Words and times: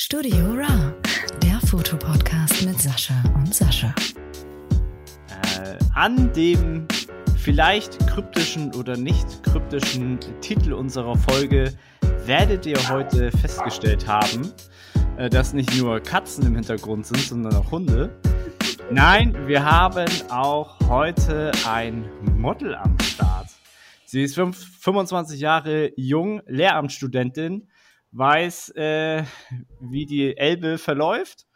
Studio 0.00 0.52
Ra, 0.52 0.94
der 1.42 1.58
Fotopodcast 1.66 2.64
mit 2.64 2.80
Sascha 2.80 3.20
und 3.34 3.52
Sascha. 3.52 3.92
Äh, 5.28 5.76
an 5.92 6.32
dem 6.34 6.86
vielleicht 7.36 7.98
kryptischen 8.06 8.72
oder 8.76 8.96
nicht 8.96 9.42
kryptischen 9.42 10.20
Titel 10.40 10.72
unserer 10.72 11.16
Folge 11.16 11.76
werdet 12.24 12.64
ihr 12.64 12.78
heute 12.88 13.32
festgestellt 13.32 14.06
haben, 14.06 14.52
äh, 15.16 15.28
dass 15.28 15.52
nicht 15.52 15.76
nur 15.76 15.98
Katzen 15.98 16.46
im 16.46 16.54
Hintergrund 16.54 17.04
sind, 17.04 17.18
sondern 17.18 17.56
auch 17.56 17.72
Hunde. 17.72 18.16
Nein, 18.92 19.48
wir 19.48 19.64
haben 19.64 20.06
auch 20.30 20.78
heute 20.88 21.50
ein 21.68 22.04
Model 22.36 22.76
am 22.76 22.96
Start. 23.00 23.48
Sie 24.04 24.22
ist 24.22 24.36
25 24.36 25.40
Jahre 25.40 25.90
jung, 25.96 26.40
Lehramtsstudentin, 26.46 27.66
weiß, 28.12 28.70
äh, 28.70 29.24
wie 29.80 30.06
die 30.06 30.36
Elbe 30.36 30.78
verläuft 30.78 31.46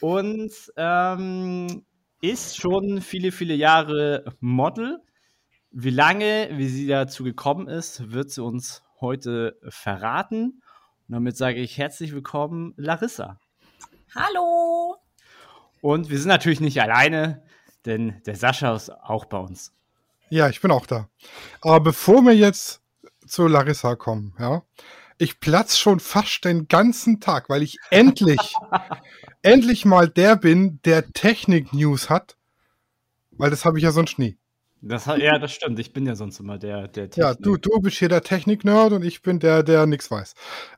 und 0.00 0.52
ähm, 0.76 1.84
ist 2.20 2.56
schon 2.56 3.00
viele, 3.00 3.32
viele 3.32 3.54
Jahre 3.54 4.24
Model. 4.40 5.00
Wie 5.70 5.90
lange, 5.90 6.50
wie 6.52 6.68
sie 6.68 6.86
dazu 6.86 7.24
gekommen 7.24 7.68
ist, 7.68 8.12
wird 8.12 8.30
sie 8.30 8.42
uns 8.42 8.82
heute 9.00 9.58
verraten. 9.68 10.62
Und 11.08 11.14
damit 11.14 11.36
sage 11.36 11.60
ich 11.60 11.78
herzlich 11.78 12.12
willkommen, 12.12 12.74
Larissa. 12.76 13.38
Hallo! 14.14 14.96
Und 15.80 16.10
wir 16.10 16.18
sind 16.18 16.28
natürlich 16.28 16.60
nicht 16.60 16.80
alleine, 16.80 17.42
denn 17.86 18.22
der 18.24 18.36
Sascha 18.36 18.74
ist 18.74 18.90
auch 18.90 19.24
bei 19.24 19.38
uns. 19.38 19.72
Ja, 20.30 20.48
ich 20.48 20.60
bin 20.60 20.70
auch 20.70 20.86
da. 20.86 21.08
Aber 21.60 21.80
bevor 21.80 22.22
wir 22.22 22.34
jetzt 22.34 22.80
zu 23.26 23.48
Larissa 23.48 23.96
kommen, 23.96 24.34
ja, 24.38 24.62
ich 25.18 25.40
platz 25.40 25.78
schon 25.78 26.00
fast 26.00 26.44
den 26.44 26.68
ganzen 26.68 27.20
Tag, 27.20 27.48
weil 27.48 27.62
ich 27.62 27.78
endlich, 27.90 28.54
endlich 29.42 29.84
mal 29.84 30.08
der 30.08 30.36
bin, 30.36 30.80
der 30.84 31.12
Technik-News 31.12 32.10
hat, 32.10 32.36
weil 33.32 33.50
das 33.50 33.64
habe 33.64 33.78
ich 33.78 33.84
ja 33.84 33.92
sonst 33.92 34.18
nie. 34.18 34.38
Das, 34.84 35.06
ja, 35.06 35.38
das 35.38 35.52
stimmt. 35.52 35.78
Ich 35.78 35.92
bin 35.92 36.06
ja 36.06 36.16
sonst 36.16 36.40
immer 36.40 36.58
der, 36.58 36.88
der 36.88 37.08
Technik. 37.08 37.16
Ja, 37.16 37.34
du, 37.34 37.56
du 37.56 37.80
bist 37.80 37.98
hier 37.98 38.08
der 38.08 38.22
Technik-Nerd 38.22 38.92
und 38.92 39.04
ich 39.04 39.22
bin 39.22 39.38
der, 39.38 39.62
der 39.62 39.86
nichts 39.86 40.10
weiß. 40.10 40.34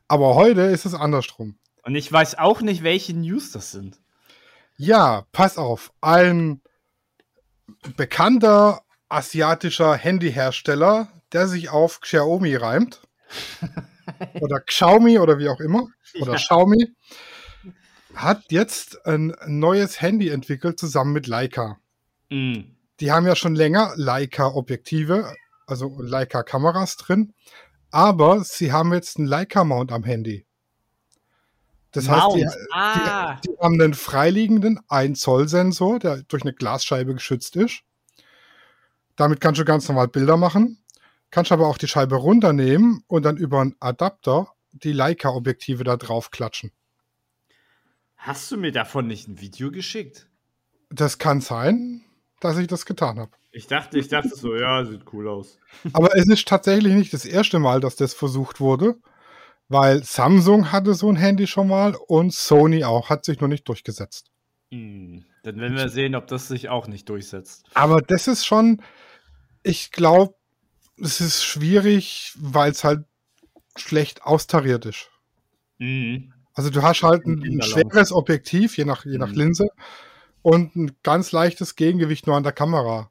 Aber 0.07 0.35
heute 0.35 0.61
ist 0.61 0.85
es 0.85 0.93
andersrum. 0.93 1.57
Und 1.83 1.95
ich 1.95 2.11
weiß 2.11 2.37
auch 2.37 2.61
nicht, 2.61 2.83
welche 2.83 3.15
News 3.15 3.51
das 3.51 3.71
sind. 3.71 3.99
Ja, 4.77 5.25
pass 5.31 5.57
auf. 5.57 5.91
Ein 6.01 6.61
bekannter 7.95 8.81
asiatischer 9.09 9.95
Handyhersteller, 9.95 11.07
der 11.31 11.47
sich 11.47 11.69
auf 11.69 12.01
Xiaomi 12.01 12.55
reimt. 12.55 13.01
oder 14.41 14.59
Xiaomi 14.59 15.19
oder 15.19 15.37
wie 15.37 15.49
auch 15.49 15.59
immer. 15.59 15.87
Oder 16.19 16.33
ja. 16.33 16.37
Xiaomi. 16.37 16.87
Hat 18.13 18.43
jetzt 18.49 19.05
ein 19.05 19.35
neues 19.47 20.01
Handy 20.01 20.29
entwickelt 20.29 20.79
zusammen 20.79 21.13
mit 21.13 21.27
Leica. 21.27 21.79
Mm. 22.29 22.59
Die 23.01 23.11
haben 23.11 23.27
ja 23.27 23.35
schon 23.35 23.55
länger 23.55 23.91
Leica-Objektive, 23.97 25.33
also 25.67 25.99
Leica-Kameras 26.01 26.95
drin. 26.95 27.33
Aber 27.91 28.43
sie 28.43 28.71
haben 28.71 28.93
jetzt 28.93 29.17
einen 29.17 29.27
Leica-Mount 29.27 29.91
am 29.91 30.03
Handy. 30.03 30.45
Das 31.91 32.05
Mount. 32.05 32.35
heißt, 32.35 32.35
die, 32.35 32.47
ah. 32.73 33.35
die, 33.35 33.49
die, 33.49 33.57
haben 33.59 33.81
einen 33.81 33.93
freiliegenden 33.93 34.79
1-Zoll-Sensor, 34.89 35.99
der 35.99 36.23
durch 36.23 36.43
eine 36.43 36.53
Glasscheibe 36.53 37.13
geschützt 37.13 37.55
ist. 37.55 37.81
Damit 39.15 39.39
kannst 39.39 39.61
du 39.61 39.65
ganz 39.65 39.87
normal 39.87 40.09
Bilder 40.09 40.35
machen. 40.35 40.83
Kannst 41.35 41.51
aber 41.51 41.67
auch 41.67 41.77
die 41.77 41.89
Scheibe 41.89 42.15
runternehmen 42.15 43.03
und 43.07 43.25
dann 43.25 43.35
über 43.35 43.59
einen 43.59 43.75
Adapter 43.81 44.53
die 44.71 44.93
Leica-Objektive 44.93 45.83
da 45.83 45.97
drauf 45.97 46.31
klatschen. 46.31 46.71
Hast 48.15 48.49
du 48.51 48.57
mir 48.57 48.71
davon 48.71 49.07
nicht 49.07 49.27
ein 49.27 49.41
Video 49.41 49.69
geschickt? 49.69 50.29
Das 50.89 51.17
kann 51.17 51.41
sein, 51.41 52.05
dass 52.39 52.57
ich 52.57 52.67
das 52.67 52.85
getan 52.85 53.19
habe. 53.19 53.31
Ich 53.51 53.67
dachte, 53.67 53.99
ich 53.99 54.07
dachte 54.07 54.29
so, 54.29 54.55
ja, 54.55 54.85
sieht 54.85 55.11
cool 55.11 55.27
aus. 55.27 55.59
Aber 55.91 56.15
es 56.15 56.25
ist 56.29 56.47
tatsächlich 56.47 56.93
nicht 56.93 57.11
das 57.11 57.25
erste 57.25 57.59
Mal, 57.59 57.81
dass 57.81 57.97
das 57.97 58.13
versucht 58.13 58.61
wurde, 58.61 58.95
weil 59.67 60.05
Samsung 60.05 60.71
hatte 60.71 60.93
so 60.93 61.09
ein 61.09 61.17
Handy 61.17 61.47
schon 61.47 61.67
mal 61.67 61.95
und 62.07 62.33
Sony 62.33 62.85
auch, 62.85 63.09
hat 63.09 63.25
sich 63.25 63.41
noch 63.41 63.49
nicht 63.49 63.67
durchgesetzt. 63.67 64.31
Hm, 64.71 65.25
dann 65.43 65.57
werden 65.57 65.75
wir 65.75 65.89
sehen, 65.89 66.15
ob 66.15 66.27
das 66.27 66.47
sich 66.47 66.69
auch 66.69 66.87
nicht 66.87 67.09
durchsetzt. 67.09 67.65
Aber 67.73 68.01
das 68.01 68.29
ist 68.29 68.45
schon, 68.45 68.81
ich 69.63 69.91
glaube, 69.91 70.35
es 70.99 71.21
ist 71.21 71.43
schwierig, 71.43 72.33
weil 72.37 72.71
es 72.71 72.83
halt 72.83 73.05
schlecht 73.75 74.23
austariert 74.23 74.85
ist. 74.85 75.09
Mhm. 75.77 76.33
Also 76.53 76.69
du 76.69 76.81
hast 76.81 77.03
halt 77.03 77.25
ein, 77.25 77.43
ein 77.43 77.61
schweres 77.61 78.11
Objektiv, 78.11 78.77
je 78.77 78.85
nach, 78.85 79.05
je 79.05 79.17
nach 79.17 79.29
mhm. 79.29 79.35
Linse, 79.35 79.67
und 80.41 80.75
ein 80.75 80.95
ganz 81.03 81.31
leichtes 81.31 81.75
Gegengewicht 81.75 82.27
nur 82.27 82.37
an 82.37 82.43
der 82.43 82.53
Kamera. 82.53 83.09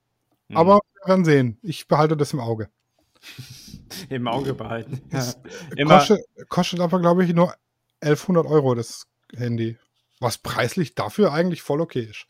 Mhm. 0.48 0.56
Aber 0.56 0.80
wir 0.94 1.08
werden 1.08 1.24
sehen. 1.24 1.58
Ich 1.62 1.88
behalte 1.88 2.16
das 2.16 2.32
im 2.32 2.40
Auge. 2.40 2.70
Im 4.08 4.28
Auge 4.28 4.54
behalten. 4.54 5.00
Ja. 5.12 5.34
Kostet, 5.86 6.20
kostet 6.48 6.80
aber, 6.80 7.00
glaube 7.00 7.24
ich, 7.24 7.32
nur 7.32 7.54
1100 8.00 8.46
Euro 8.46 8.74
das 8.74 9.06
Handy. 9.34 9.78
Was 10.20 10.38
preislich 10.38 10.94
dafür 10.94 11.32
eigentlich 11.32 11.62
voll 11.62 11.80
okay 11.80 12.08
ist. 12.10 12.26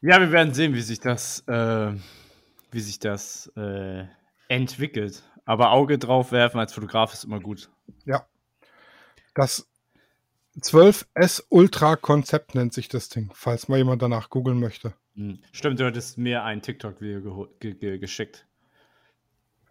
Ja, 0.00 0.20
wir 0.20 0.30
werden 0.30 0.54
sehen, 0.54 0.74
wie 0.74 0.80
sich 0.80 1.00
das, 1.00 1.40
äh, 1.48 1.92
wie 2.70 2.80
sich 2.80 2.98
das 2.98 3.50
äh, 3.56 4.04
entwickelt. 4.48 5.22
Aber 5.44 5.72
Auge 5.72 5.98
drauf 5.98 6.30
werfen 6.30 6.60
als 6.60 6.72
Fotograf 6.72 7.12
ist 7.12 7.24
immer 7.24 7.40
gut. 7.40 7.70
Ja. 8.04 8.26
Das 9.34 9.68
12S 10.60 11.44
Ultra 11.48 11.96
Konzept 11.96 12.54
nennt 12.54 12.72
sich 12.72 12.88
das 12.88 13.08
Ding, 13.08 13.30
falls 13.34 13.68
mal 13.68 13.78
jemand 13.78 14.02
danach 14.02 14.30
googeln 14.30 14.60
möchte. 14.60 14.94
Hm. 15.14 15.40
Stimmt, 15.52 15.80
du 15.80 15.86
hattest 15.86 16.18
mir 16.18 16.44
ein 16.44 16.62
TikTok-Video 16.62 17.48
ge 17.58 17.74
ge 17.74 17.98
geschickt. 17.98 18.46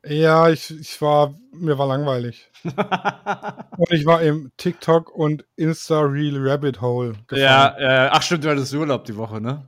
Ja, 0.05 0.49
ich, 0.49 0.71
ich 0.71 1.01
war, 1.01 1.35
mir 1.51 1.77
war 1.77 1.87
langweilig. 1.87 2.49
und 2.63 3.91
ich 3.91 4.05
war 4.05 4.21
im 4.21 4.51
TikTok 4.57 5.13
und 5.13 5.45
Insta 5.55 6.01
Real 6.01 6.37
Rabbit 6.37 6.81
Hole. 6.81 7.13
Gefallen. 7.27 7.41
Ja, 7.41 7.75
äh, 7.77 8.09
ach 8.11 8.21
stimmt, 8.21 8.45
du 8.45 8.49
hattest 8.49 8.73
Urlaub 8.73 9.05
die 9.05 9.15
Woche, 9.15 9.41
ne? 9.41 9.67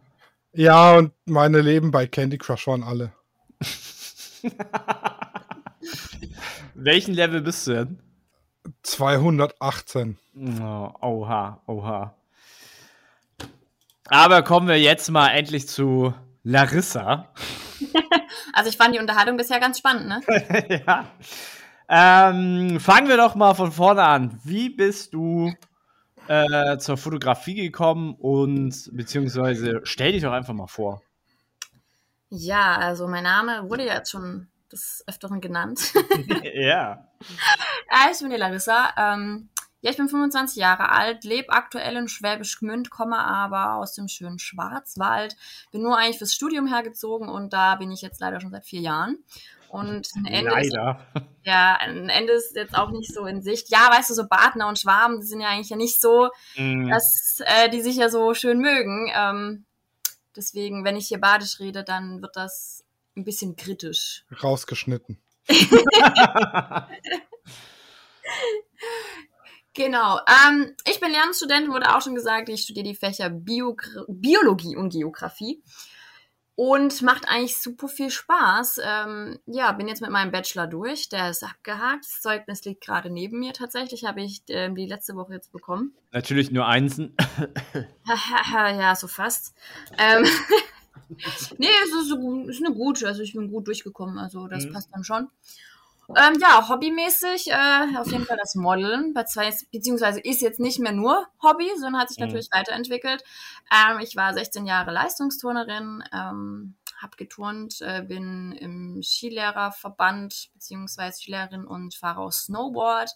Ja, 0.53 0.97
und 0.97 1.13
meine 1.25 1.61
Leben 1.61 1.91
bei 1.91 2.07
Candy 2.07 2.37
Crush 2.37 2.65
waren 2.67 2.83
alle. 2.83 3.13
Welchen 6.73 7.13
Level 7.13 7.41
bist 7.41 7.67
du 7.67 7.73
denn? 7.73 7.99
218. 8.83 10.17
Oh, 10.61 10.91
oha, 11.01 11.61
oha. 11.67 12.15
Aber 14.07 14.41
kommen 14.41 14.67
wir 14.67 14.79
jetzt 14.79 15.11
mal 15.11 15.29
endlich 15.29 15.67
zu 15.67 16.13
Larissa. 16.43 17.31
also 18.53 18.69
ich 18.69 18.77
fand 18.77 18.95
die 18.95 18.99
Unterhaltung 18.99 19.37
bisher 19.37 19.59
ganz 19.59 19.77
spannend, 19.77 20.07
ne? 20.07 20.21
ja. 20.85 21.05
Ähm, 21.87 22.79
fangen 22.79 23.07
wir 23.07 23.17
doch 23.17 23.35
mal 23.35 23.53
von 23.53 23.71
vorne 23.71 24.03
an. 24.03 24.39
Wie 24.43 24.69
bist 24.69 25.13
du 25.13 25.53
äh, 26.29 26.78
zur 26.78 26.95
Fotografie 26.95 27.56
gekommen 27.56 28.13
und 28.13 28.90
beziehungsweise 28.94 29.81
stell 29.84 30.12
dich 30.12 30.22
doch 30.22 30.31
einfach 30.31 30.53
mal 30.53 30.67
vor. 30.67 31.01
Ja, 32.29 32.78
also 32.78 33.07
mein 33.07 33.23
Name 33.23 33.67
wurde 33.67 33.88
ja 33.88 33.95
jetzt 33.95 34.12
schon 34.12 34.47
des 34.72 35.03
Öfteren 35.07 35.41
genannt. 35.41 35.91
ja. 36.53 37.07
Ich 38.12 38.19
bin 38.19 38.29
die 38.29 38.38
Larissa. 38.38 38.94
Ähm, 38.95 39.50
ja, 39.81 39.91
ich 39.91 39.97
bin 39.97 40.09
25 40.09 40.57
Jahre 40.57 40.90
alt, 40.90 41.23
lebe 41.23 41.53
aktuell 41.53 41.95
in 41.95 42.07
Schwäbisch 42.07 42.59
Gmünd, 42.59 42.90
komme 42.90 43.17
aber 43.17 43.75
aus 43.75 43.94
dem 43.94 44.07
schönen 44.07 44.40
Schwarzwald. 44.40 45.35
Bin 45.72 45.81
nur 45.81 45.97
eigentlich 45.97 46.17
fürs 46.17 46.34
Studium 46.34 46.67
hergezogen 46.67 47.29
und 47.29 47.53
da 47.53 47.75
bin 47.75 47.91
ich 47.91 48.01
jetzt 48.01 48.19
leider 48.19 48.41
schon 48.41 48.51
seit 48.51 48.66
vier 48.66 48.81
Jahren. 48.81 49.23
Und 49.69 50.09
ein 50.16 50.25
Ende 50.25 50.51
Leider. 50.51 51.07
Ist, 51.13 51.23
ja, 51.44 51.78
ein 51.78 52.09
Ende 52.09 52.34
ist 52.34 52.56
jetzt 52.56 52.75
auch 52.75 52.90
nicht 52.90 53.13
so 53.13 53.25
in 53.25 53.44
Sicht. 53.44 53.69
Ja, 53.69 53.90
weißt 53.91 54.09
du, 54.09 54.16
so 54.16 54.28
Partner 54.28 54.67
und 54.67 54.79
Schwaben, 54.79 55.22
die 55.22 55.28
sind 55.28 55.41
ja 55.41 55.49
eigentlich 55.49 55.70
ja 55.70 55.78
nicht 55.78 56.02
so, 56.02 56.29
mm. 56.55 56.90
dass 56.90 57.40
äh, 57.46 57.70
die 57.70 57.81
sich 57.81 57.96
ja 57.96 58.09
so 58.09 58.34
schön 58.34 58.59
mögen. 58.59 59.11
Ähm, 59.16 59.66
deswegen, 60.35 60.84
wenn 60.84 60.97
ich 60.97 61.08
hier 61.08 61.22
badisch 61.22 61.59
rede, 61.59 61.84
dann 61.84 62.23
wird 62.23 62.35
das 62.35 62.84
ein 63.16 63.23
bisschen 63.23 63.55
kritisch. 63.55 64.26
Rausgeschnitten. 64.43 65.22
Genau. 69.79 70.20
Ähm, 70.28 70.76
ich 70.85 70.99
bin 70.99 71.09
Lernstudent, 71.09 71.70
wurde 71.70 71.96
auch 71.96 72.02
schon 72.02 72.14
gesagt. 72.14 72.49
Ich 72.49 72.64
studiere 72.64 72.84
die 72.84 72.96
Fächer 72.96 73.29
Bio 73.29 73.78
Biologie 74.09 74.76
und 74.76 74.90
Geografie 74.90 75.64
und 76.55 77.02
macht 77.02 77.29
eigentlich 77.29 77.55
super 77.55 77.87
viel 77.87 78.09
Spaß. 78.09 78.81
Ähm, 78.84 79.40
ja, 79.46 79.72
bin 79.72 79.87
jetzt 79.87 80.02
mit 80.02 80.09
meinem 80.09 80.34
Bachelor 80.34 80.67
durch, 80.67 81.08
der 81.08 81.29
ist 81.29 81.46
abgehakt. 81.46 82.03
Das 82.03 82.20
Zeugnis 82.20 82.66
liegt 82.66 82.84
gerade 82.84 83.09
neben 83.09 83.40
mir 83.40 83.53
tatsächlich, 83.53 84.03
habe 84.03 84.22
ich 84.22 84.41
ähm, 84.49 84.76
die 84.76 84.85
letzte 84.85 85.16
Woche 85.16 85.35
jetzt 85.35 85.53
bekommen. 85.53 85.93
Natürlich 86.11 86.52
nur 86.52 86.67
Einsen. 86.67 87.16
ja, 88.05 88.96
so 88.97 89.08
fast. 89.08 89.55
Ähm, 89.97 90.26
nee, 91.58 91.67
es 91.85 92.05
ist, 92.05 92.11
ist 92.49 92.66
eine 92.66 92.76
gute, 92.76 93.08
also 93.08 93.22
ich 93.22 93.31
bin 93.31 93.49
gut 93.49 93.67
durchgekommen, 93.67 94.17
also 94.17 94.49
das 94.49 94.66
mhm. 94.66 94.73
passt 94.73 94.90
dann 94.91 95.05
schon. 95.05 95.29
Ähm, 96.16 96.40
ja, 96.41 96.67
hobbymäßig 96.67 97.52
äh, 97.52 97.97
auf 97.97 98.11
jeden 98.11 98.26
Fall 98.26 98.38
das 98.38 98.56
Modeln, 98.56 99.14
beziehungsweise 99.14 100.20
ist 100.20 100.41
jetzt 100.41 100.59
nicht 100.59 100.79
mehr 100.79 100.91
nur 100.91 101.28
Hobby, 101.41 101.70
sondern 101.78 102.02
hat 102.02 102.09
sich 102.09 102.17
Mhm. 102.17 102.26
natürlich 102.26 102.50
weiterentwickelt. 102.52 103.23
Ähm, 103.72 104.00
ich 104.00 104.16
war 104.16 104.34
16 104.34 104.66
Jahre 104.66 104.91
Leistungsturnerin, 104.91 106.03
ähm, 106.11 106.76
habe 107.00 107.16
geturnt, 107.16 107.79
äh, 107.82 108.02
bin 108.02 108.52
im 108.53 109.02
Skilehrerverband 109.03 110.50
beziehungsweise 110.53 111.20
Skilehrerin 111.22 111.66
und 111.66 111.94
fahre 111.94 112.22
auch 112.22 112.32
Snowboard. 112.32 113.12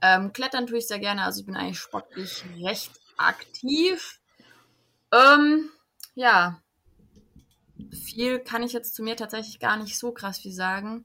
Ähm, 0.00 0.32
klettern 0.32 0.66
tue 0.68 0.78
ich 0.78 0.86
sehr 0.86 1.00
gerne, 1.00 1.24
also 1.24 1.40
ich 1.40 1.46
bin 1.46 1.56
eigentlich 1.56 1.80
sportlich 1.80 2.44
recht 2.62 2.92
aktiv. 3.16 4.20
Ähm, 5.12 5.70
ja, 6.14 6.62
viel 7.92 8.40
kann 8.40 8.62
ich 8.62 8.72
jetzt 8.72 8.94
zu 8.94 9.02
mir 9.02 9.16
tatsächlich 9.16 9.58
gar 9.58 9.76
nicht 9.76 9.98
so 9.98 10.12
krass 10.12 10.38
viel 10.38 10.52
sagen. 10.52 11.04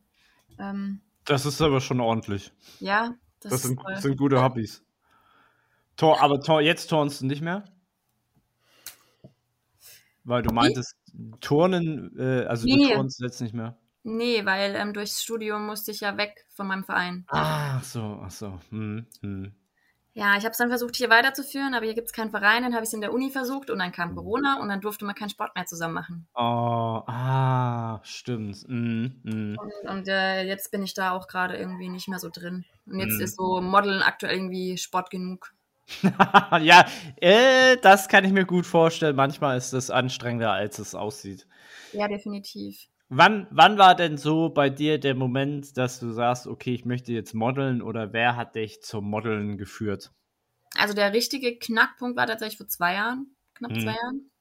Ähm, 0.60 1.02
Das 1.26 1.46
ist 1.46 1.62
aber 1.62 1.82
schon 1.82 2.00
ordentlich. 2.00 2.52
ja, 2.80 3.16
das, 3.40 3.52
Das 3.52 3.62
sind, 3.64 3.80
sind 4.00 4.18
gute 4.18 4.42
Hobbys. 4.42 4.84
Tor, 5.96 6.22
aber 6.22 6.40
Tor, 6.42 6.62
jetzt 6.62 6.88
turnst 6.88 7.22
du 7.22 7.26
nicht 7.26 7.42
mehr? 7.42 7.66
Weil 10.24 10.44
du 10.44 10.54
meintest, 10.54 10.96
Turnen, 11.42 12.18
äh, 12.18 12.46
also 12.46 12.68
du 12.68 12.76
Nee. 12.76 12.94
turnst 12.94 13.20
jetzt 13.20 13.42
nicht 13.42 13.54
mehr. 13.54 13.78
Nee, 14.04 14.46
weil 14.46 14.76
ähm, 14.76 14.94
durchs 14.94 15.22
Studium 15.22 15.66
musste 15.66 15.92
ich 15.92 16.00
ja 16.02 16.18
weg 16.18 16.46
von 16.50 16.68
meinem 16.68 16.84
Verein. 16.84 17.26
Ach 17.30 17.84
so, 17.84 18.22
ach 18.24 18.32
so. 18.32 18.60
Hm, 18.70 19.06
hm. 19.22 19.54
Ja, 20.20 20.36
ich 20.36 20.44
habe 20.44 20.52
es 20.52 20.58
dann 20.58 20.68
versucht, 20.68 20.98
hier 20.98 21.10
weiterzuführen, 21.10 21.74
aber 21.74 21.86
hier 21.86 21.96
gibt 21.96 22.08
es 22.08 22.14
keinen 22.14 22.30
Verein. 22.30 22.64
Dann 22.64 22.74
habe 22.74 22.84
ich 22.84 22.90
es 22.90 22.94
in 22.94 23.00
der 23.00 23.14
Uni 23.14 23.32
versucht 23.32 23.70
und 23.70 23.80
dann 23.80 23.94
kam 23.94 24.16
Corona 24.16 24.60
und 24.62 24.68
dann 24.68 24.82
durfte 24.82 25.06
man 25.06 25.16
keinen 25.16 25.30
Sport 25.30 25.56
mehr 25.56 25.66
zusammen 25.66 25.94
machen. 25.94 26.28
Oh, 26.36 27.04
ah, 27.08 28.02
stimmt. 28.04 28.58
Hm, 28.68 29.22
hm. 29.24 29.58
Und, 29.58 29.90
und 29.90 30.08
äh, 30.10 30.44
jetzt 30.44 30.72
bin 30.72 30.84
ich 30.84 30.94
da 30.94 31.12
auch 31.12 31.30
gerade 31.30 31.56
irgendwie 31.56 31.88
nicht 31.88 32.10
mehr 32.10 32.20
so 32.20 32.30
drin. 32.30 32.66
Und 32.86 33.00
jetzt 33.00 33.16
Mhm. 33.16 33.24
ist 33.24 33.38
so 33.38 33.62
Modeln 33.62 34.02
aktuell 34.02 34.36
irgendwie 34.36 34.78
Sport 34.78 35.10
genug. 35.10 35.54
ja, 36.62 36.86
äh, 37.16 37.78
das 37.78 38.10
kann 38.10 38.26
ich 38.26 38.34
mir 38.34 38.46
gut 38.46 38.66
vorstellen. 38.66 39.16
Manchmal 39.16 39.58
ist 39.58 39.72
es 39.72 39.90
anstrengender, 39.90 40.52
als 40.52 40.80
es 40.80 40.96
aussieht. 40.96 41.48
Ja, 41.94 42.10
definitiv. 42.10 42.90
Wann, 43.10 43.46
wann 43.52 43.78
war 43.78 43.94
denn 43.94 44.18
so 44.18 44.50
bei 44.50 44.72
dir 44.72 45.00
der 45.00 45.14
Moment, 45.14 45.78
dass 45.78 46.00
du 46.00 46.12
sagst, 46.12 46.48
okay, 46.48 46.74
ich 46.74 46.86
möchte 46.86 47.12
jetzt 47.14 47.36
modeln 47.36 47.84
oder 47.84 48.14
wer 48.14 48.36
hat 48.36 48.56
dich 48.56 48.82
zum 48.82 49.08
Modeln 49.08 49.58
geführt? 49.60 50.12
Also 50.76 50.96
der 50.96 51.14
richtige 51.14 51.60
Knackpunkt 51.60 52.18
war 52.18 52.26
tatsächlich 52.26 52.58
vor 52.58 52.68
zwei 52.68 52.94
Jahren, 52.96 53.36
knapp 53.54 53.74
Mhm. 53.74 53.80
zwei 53.80 53.92
Jahren. 53.94 54.32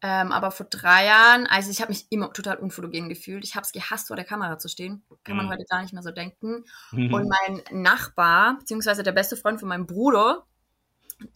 Ähm, 0.00 0.30
aber 0.30 0.52
vor 0.52 0.66
drei 0.66 1.06
Jahren, 1.06 1.46
also 1.48 1.70
ich 1.70 1.80
habe 1.80 1.90
mich 1.90 2.06
immer 2.10 2.32
total 2.32 2.58
unfotogen 2.58 3.08
gefühlt. 3.08 3.44
Ich 3.44 3.56
habe 3.56 3.64
es 3.64 3.72
gehasst, 3.72 4.06
vor 4.08 4.16
der 4.16 4.24
Kamera 4.24 4.56
zu 4.58 4.68
stehen. 4.68 5.02
Kann 5.24 5.36
man 5.36 5.46
Mhm. 5.46 5.50
heute 5.50 5.64
gar 5.68 5.82
nicht 5.82 5.92
mehr 5.92 6.04
so 6.04 6.12
denken. 6.12 6.64
Mhm. 6.92 7.14
Und 7.14 7.28
mein 7.28 7.82
Nachbar, 7.82 8.58
beziehungsweise 8.58 9.02
der 9.02 9.12
beste 9.12 9.36
Freund 9.36 9.58
von 9.58 9.68
meinem 9.68 9.86
Bruder, 9.86 10.46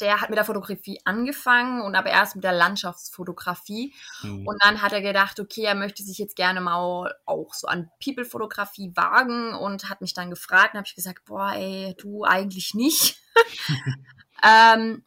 der 0.01 0.21
hat 0.21 0.31
mit 0.31 0.37
der 0.37 0.45
Fotografie 0.45 1.01
angefangen 1.05 1.83
und 1.83 1.95
aber 1.95 2.11
erst 2.11 2.37
mit 2.37 2.45
der 2.45 2.53
Landschaftsfotografie. 2.53 3.93
Mhm. 4.23 4.47
Und 4.47 4.63
dann 4.63 4.83
hat 4.83 4.93
er 4.93 5.03
gedacht, 5.03 5.41
okay, 5.41 5.63
er 5.63 5.75
möchte 5.75 6.03
sich 6.03 6.19
jetzt 6.19 6.37
gerne 6.37 6.61
mal 6.61 7.15
auch 7.27 7.55
so 7.55 7.67
an 7.67 7.91
People-Fotografie 8.03 8.93
wagen 8.95 9.55
und 9.55 9.91
hat 9.91 10.01
mich 10.01 10.15
dann 10.15 10.31
gefragt. 10.31 10.71
Dann 10.75 10.79
habe 10.79 10.89
ich 10.89 10.95
gesagt, 10.95 11.25
boah, 11.25 11.53
ey, 11.55 11.95
du 11.99 12.25
eigentlich 12.25 12.75
nicht. 12.75 13.17
ähm, 14.45 15.05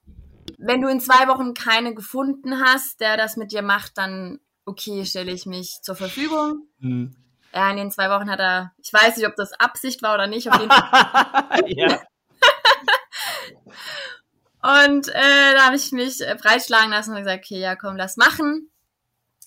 wenn 0.58 0.82
du 0.82 0.88
in 0.90 1.00
zwei 1.00 1.28
Wochen 1.28 1.54
keine 1.54 1.94
gefunden 1.94 2.62
hast, 2.64 3.00
der 3.00 3.18
das 3.18 3.38
mit 3.38 3.52
dir 3.52 3.62
macht, 3.62 3.98
dann 3.98 4.40
okay, 4.66 5.06
stelle 5.06 5.32
ich 5.32 5.46
mich 5.46 5.82
zur 5.82 5.96
Verfügung. 5.96 6.68
Mhm. 6.80 7.16
Ja, 7.54 7.72
in 7.72 7.78
den 7.78 7.92
zwei 7.92 8.10
Wochen 8.10 8.30
hat 8.30 8.40
er, 8.40 8.74
ich 8.78 8.92
weiß 8.92 9.16
nicht, 9.16 9.28
ob 9.28 9.36
das 9.36 9.54
Absicht 9.54 10.02
war 10.02 10.14
oder 10.14 10.28
nicht, 10.28 10.50
auf 10.52 10.60
jeden 10.60 10.72
Fall 10.72 11.64
ja. 11.68 12.02
Und 14.66 15.10
äh, 15.10 15.54
da 15.54 15.66
habe 15.68 15.76
ich 15.76 15.92
mich 15.92 16.22
äh, 16.22 16.36
breitschlagen 16.42 16.90
lassen 16.90 17.12
und 17.12 17.18
gesagt, 17.18 17.46
okay, 17.46 17.60
ja, 17.60 17.76
komm, 17.76 17.98
lass 17.98 18.18
machen. 18.18 18.72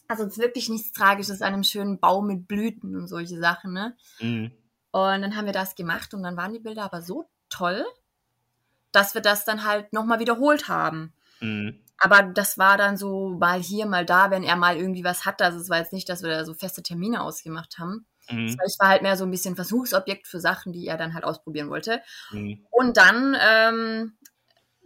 Also 0.06 0.25
es 0.25 0.35
ist 0.35 0.38
wirklich 0.38 0.69
nichts 0.69 0.93
Tragisches 0.93 1.43
an 1.43 1.55
einem 1.55 1.65
schönen 1.65 1.99
Baum 1.99 2.29
mit 2.29 2.47
Blüten 2.47 2.94
und 2.94 3.09
solche 3.09 3.38
Sachen, 3.38 3.73
ne? 3.73 3.97
Mhm. 4.20 4.53
Und 4.93 5.23
dann 5.23 5.37
haben 5.37 5.47
wir 5.47 5.53
das 5.53 5.75
gemacht 5.75 6.15
und 6.15 6.23
dann 6.23 6.37
waren 6.37 6.53
die 6.53 6.61
Bilder 6.61 6.85
aber 6.85 7.03
so 7.03 7.29
toll, 7.50 7.85
dass 8.93 9.15
wir 9.15 9.20
das 9.20 9.44
dann 9.44 9.65
halt 9.65 9.93
nochmal 9.93 10.20
wiederholt 10.20 10.69
haben. 10.69 11.12
Mhm. 11.41 11.81
Aber 11.99 12.23
das 12.23 12.56
war 12.56 12.76
dann 12.76 12.97
so 12.97 13.31
mal 13.31 13.61
hier, 13.61 13.87
mal 13.87 14.06
da, 14.06 14.31
wenn 14.31 14.44
er 14.44 14.55
mal 14.55 14.76
irgendwie 14.76 15.03
was 15.03 15.26
hatte. 15.26 15.44
Also 15.44 15.59
es 15.59 15.69
war 15.69 15.79
jetzt 15.79 15.93
nicht, 15.93 16.09
dass 16.09 16.23
wir 16.23 16.31
da 16.31 16.44
so 16.44 16.55
feste 16.55 16.82
Termine 16.82 17.23
ausgemacht 17.23 17.79
haben. 17.79 18.06
Mhm. 18.31 18.56
Ich 18.67 18.79
war 18.79 18.88
halt 18.88 19.03
mehr 19.03 19.17
so 19.17 19.25
ein 19.25 19.31
bisschen 19.31 19.56
Versuchsobjekt 19.56 20.26
für 20.26 20.41
Sachen, 20.41 20.73
die 20.73 20.87
er 20.87 20.97
dann 20.97 21.15
halt 21.15 21.25
ausprobieren 21.25 21.70
wollte. 21.70 22.03
Mhm. 22.31 22.65
Und 22.70 22.97
dann, 22.97 23.37
ähm, 23.41 24.17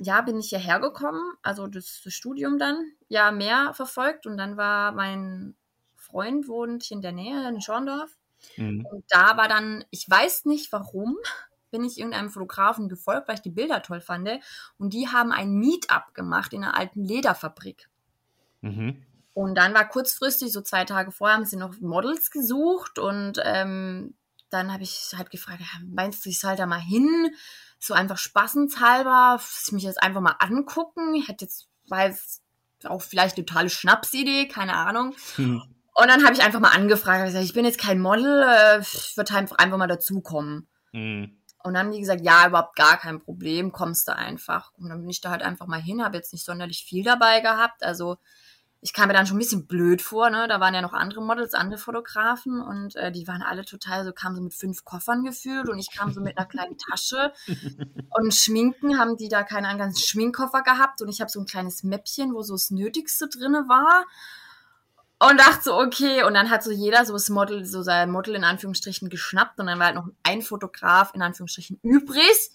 ja, 0.03 0.21
bin 0.23 0.39
ich 0.39 0.49
hierher 0.49 0.81
gekommen, 0.81 1.23
also 1.43 1.67
das, 1.67 2.01
das 2.03 2.13
Studium 2.13 2.59
dann, 2.59 2.93
ja, 3.09 3.31
mehr 3.31 3.73
verfolgt. 3.75 4.27
Und 4.27 4.37
dann 4.37 4.57
war 4.57 4.93
mein 4.93 5.55
Freund 5.97 6.49
wohnt 6.49 6.83
hier 6.83 6.97
in 6.97 7.03
der 7.03 7.13
Nähe, 7.13 7.49
in 7.49 7.61
Schorndorf. 7.61 8.11
Mhm. 8.57 8.85
Und 8.85 9.05
da 9.09 9.37
war 9.37 9.49
dann, 9.49 9.85
ich 9.91 10.09
weiß 10.09 10.47
nicht 10.47 10.73
warum, 10.73 11.17
bin 11.71 11.85
ich 11.85 11.99
irgendeinem 11.99 12.31
Fotografen 12.31 12.89
gefolgt, 12.89 13.29
weil 13.29 13.37
ich 13.37 13.43
die 13.43 13.51
Bilder 13.51 13.83
toll 13.83 14.01
fand. 14.01 14.29
Und 14.79 14.93
die 14.93 15.09
haben 15.09 15.33
ein 15.33 15.55
Meetup 15.55 16.15
gemacht 16.15 16.53
in 16.53 16.65
einer 16.65 16.77
alten 16.77 17.05
Lederfabrik. 17.05 17.89
Mhm. 18.61 19.03
Und 19.35 19.55
dann 19.55 19.73
war 19.73 19.89
kurzfristig, 19.89 20.53
so 20.53 20.61
zwei 20.61 20.85
Tage 20.85 21.11
vorher, 21.11 21.37
haben 21.37 21.47
sie 21.47 21.57
noch 21.57 21.81
Models 21.81 22.31
gesucht 22.31 22.99
und 22.99 23.41
ähm, 23.43 24.15
dann 24.51 24.71
habe 24.71 24.83
ich 24.83 25.15
halt 25.17 25.31
gefragt, 25.31 25.63
meinst 25.87 26.25
du, 26.25 26.29
ich 26.29 26.39
soll 26.39 26.57
da 26.57 26.67
mal 26.67 26.81
hin? 26.81 27.31
So 27.85 27.95
einfach 27.95 28.19
spaßenshalber, 28.19 29.39
dass 29.39 29.65
ich 29.67 29.73
mich 29.73 29.83
jetzt 29.83 30.03
einfach 30.03 30.21
mal 30.21 30.37
angucken. 30.39 31.15
Ich 31.15 31.29
hätte 31.29 31.45
jetzt, 31.45 31.69
jetzt 31.91 32.43
auch 32.85 33.03
vielleicht 33.03 33.37
eine 33.37 33.45
totale 33.47 33.71
Schnapsidee, 33.71 34.47
keine 34.47 34.75
Ahnung. 34.75 35.15
Mhm. 35.37 35.63
Und 35.95 36.09
dann 36.09 36.25
habe 36.25 36.35
ich 36.35 36.43
einfach 36.43 36.61
mal 36.61 36.71
angefragt, 36.71 37.25
gesagt, 37.25 37.45
ich 37.45 37.53
bin 37.53 37.65
jetzt 37.65 37.79
kein 37.79 38.01
Model, 38.01 38.43
äh, 38.43 38.81
ich 38.81 39.17
würde 39.17 39.35
einfach, 39.35 39.59
einfach 39.59 39.79
mal 39.79 39.89
dazukommen. 39.89 40.69
Mhm. 40.93 41.39
Und 41.65 41.75
dann 41.75 41.87
haben 41.87 41.93
die 41.93 42.01
gesagt, 42.01 42.23
ja, 42.23 42.47
überhaupt 42.47 42.77
gar 42.77 42.97
kein 42.99 43.21
Problem, 43.21 43.73
kommst 43.73 44.09
du 44.09 44.17
einfach. 44.17 44.73
Und 44.75 44.89
dann 44.89 45.01
bin 45.01 45.11
ich 45.11 45.21
da 45.21 45.31
halt 45.31 45.43
einfach 45.43 45.67
mal 45.67 45.81
hin, 45.81 46.05
habe 46.05 46.17
jetzt 46.17 46.33
nicht 46.33 46.45
sonderlich 46.45 46.85
viel 46.85 47.05
dabei 47.05 47.41
gehabt. 47.41 47.83
Also 47.85 48.17
ich 48.85 48.93
kam 48.93 49.07
mir 49.07 49.15
dann 49.15 49.29
schon 49.29 49.37
ein 49.37 49.39
bisschen 49.39 49.69
blöd 49.69 50.03
vor, 50.03 50.29
ne? 50.29 50.49
Da 50.49 50.59
waren 50.59 50.75
ja 50.75 50.83
noch 50.83 50.93
andere 50.93 51.23
Models, 51.23 51.55
andere 51.55 51.79
Fotografen 51.79 52.61
und 52.61 52.97
äh, 52.97 53.13
die 53.13 53.29
waren 53.29 53.41
alle 53.41 53.65
total 53.65 54.05
so, 54.05 54.13
kamen 54.13 54.35
so 54.35 54.43
mit 54.43 54.55
fünf 54.55 54.85
Koffern 54.85 55.23
gefühlt 55.23 55.69
und 55.69 55.79
ich 55.79 55.93
kam 55.97 56.13
so 56.13 56.21
mit 56.21 56.37
einer 56.37 56.49
kleinen 56.49 56.77
Tasche. 56.77 57.33
Und 58.15 58.35
Schminken 58.35 58.99
haben 58.99 59.17
die 59.17 59.29
da 59.29 59.43
keinen 59.43 59.79
ganzen 59.79 60.03
Schminkkoffer 60.03 60.63
gehabt 60.63 61.01
und 61.01 61.09
ich 61.09 61.21
habe 61.23 61.31
so 61.31 61.41
ein 61.41 61.47
kleines 61.47 61.83
Mäppchen, 61.83 62.35
wo 62.35 62.43
so 62.43 62.55
das 62.55 62.71
Nötigste 62.71 63.27
drinne 63.29 63.69
war. 63.69 64.05
Und 65.19 65.39
dachte 65.39 65.63
so, 65.63 65.79
okay, 65.79 66.25
und 66.25 66.35
dann 66.35 66.51
hat 66.51 66.63
so 66.63 66.73
jeder 66.73 67.07
so 67.07 67.15
das 67.15 67.31
Model, 67.31 67.65
so 67.65 67.83
sein 67.83 68.11
Model 68.11 68.35
in 68.35 68.45
Anführungsstrichen 68.45 69.09
geschnappt 69.09 69.61
und 69.61 69.67
dann 69.67 69.79
war 69.79 69.87
halt 69.87 69.95
noch 69.95 70.09
ein 70.25 70.43
Fotograf 70.43 71.15
in 71.15 71.23
Anführungsstrichen 71.23 71.79
übrig 71.83 72.51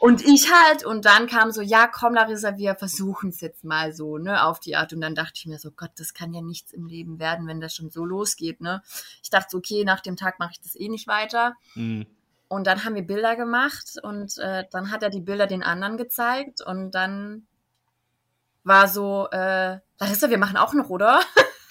und 0.00 0.24
ich 0.24 0.50
halt 0.52 0.84
und 0.84 1.04
dann 1.04 1.26
kam 1.26 1.50
so, 1.50 1.60
ja 1.60 1.86
komm 1.86 2.14
Larissa, 2.14 2.56
wir 2.56 2.74
versuchen 2.76 3.30
es 3.30 3.40
jetzt 3.40 3.64
mal 3.64 3.92
so, 3.92 4.18
ne, 4.18 4.44
auf 4.44 4.60
die 4.60 4.76
Art 4.76 4.92
und 4.92 5.00
dann 5.00 5.14
dachte 5.14 5.32
ich 5.36 5.46
mir 5.46 5.58
so, 5.58 5.70
Gott, 5.72 5.90
das 5.98 6.14
kann 6.14 6.32
ja 6.32 6.40
nichts 6.40 6.72
im 6.72 6.86
Leben 6.86 7.18
werden, 7.18 7.46
wenn 7.46 7.60
das 7.60 7.74
schon 7.74 7.90
so 7.90 8.04
losgeht, 8.04 8.60
ne. 8.60 8.82
Ich 9.22 9.30
dachte 9.30 9.48
so, 9.50 9.58
okay, 9.58 9.84
nach 9.84 10.00
dem 10.00 10.16
Tag 10.16 10.38
mache 10.38 10.52
ich 10.52 10.60
das 10.60 10.74
eh 10.76 10.88
nicht 10.88 11.06
weiter 11.08 11.54
Mhm. 11.74 12.06
und 12.48 12.66
dann 12.66 12.84
haben 12.84 12.94
wir 12.94 13.06
Bilder 13.06 13.36
gemacht 13.36 13.94
und 14.02 14.38
äh, 14.38 14.64
dann 14.70 14.90
hat 14.90 15.02
er 15.02 15.10
die 15.10 15.20
Bilder 15.20 15.46
den 15.46 15.62
anderen 15.62 15.96
gezeigt 15.96 16.60
und 16.64 16.92
dann 16.92 17.46
war 18.64 18.86
so, 18.88 19.28
äh, 19.32 19.78
Larissa, 19.98 20.30
wir 20.30 20.38
machen 20.38 20.56
auch 20.56 20.74
noch, 20.74 20.90
oder? 20.90 21.20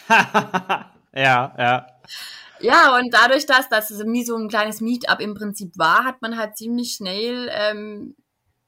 ja, 0.10 0.92
ja. 1.14 1.88
Ja, 2.60 2.96
und 2.96 3.14
dadurch, 3.14 3.46
dass 3.46 3.70
das 3.70 3.92
wie 4.06 4.24
so 4.24 4.36
ein 4.36 4.50
kleines 4.50 4.82
Meetup 4.82 5.20
im 5.20 5.36
Prinzip 5.36 5.78
war, 5.78 6.04
hat 6.06 6.22
man 6.22 6.38
halt 6.38 6.58
ziemlich 6.58 6.94
schnell 6.94 7.50
ähm, 7.52 8.16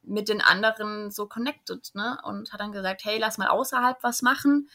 mit 0.03 0.29
den 0.29 0.41
anderen 0.41 1.11
so 1.11 1.27
connected, 1.27 1.89
ne? 1.95 2.17
Und 2.23 2.51
hat 2.53 2.59
dann 2.59 2.71
gesagt, 2.71 3.03
hey, 3.03 3.17
lass 3.19 3.37
mal 3.37 3.47
außerhalb 3.49 3.97
was 4.01 4.21
machen. 4.21 4.69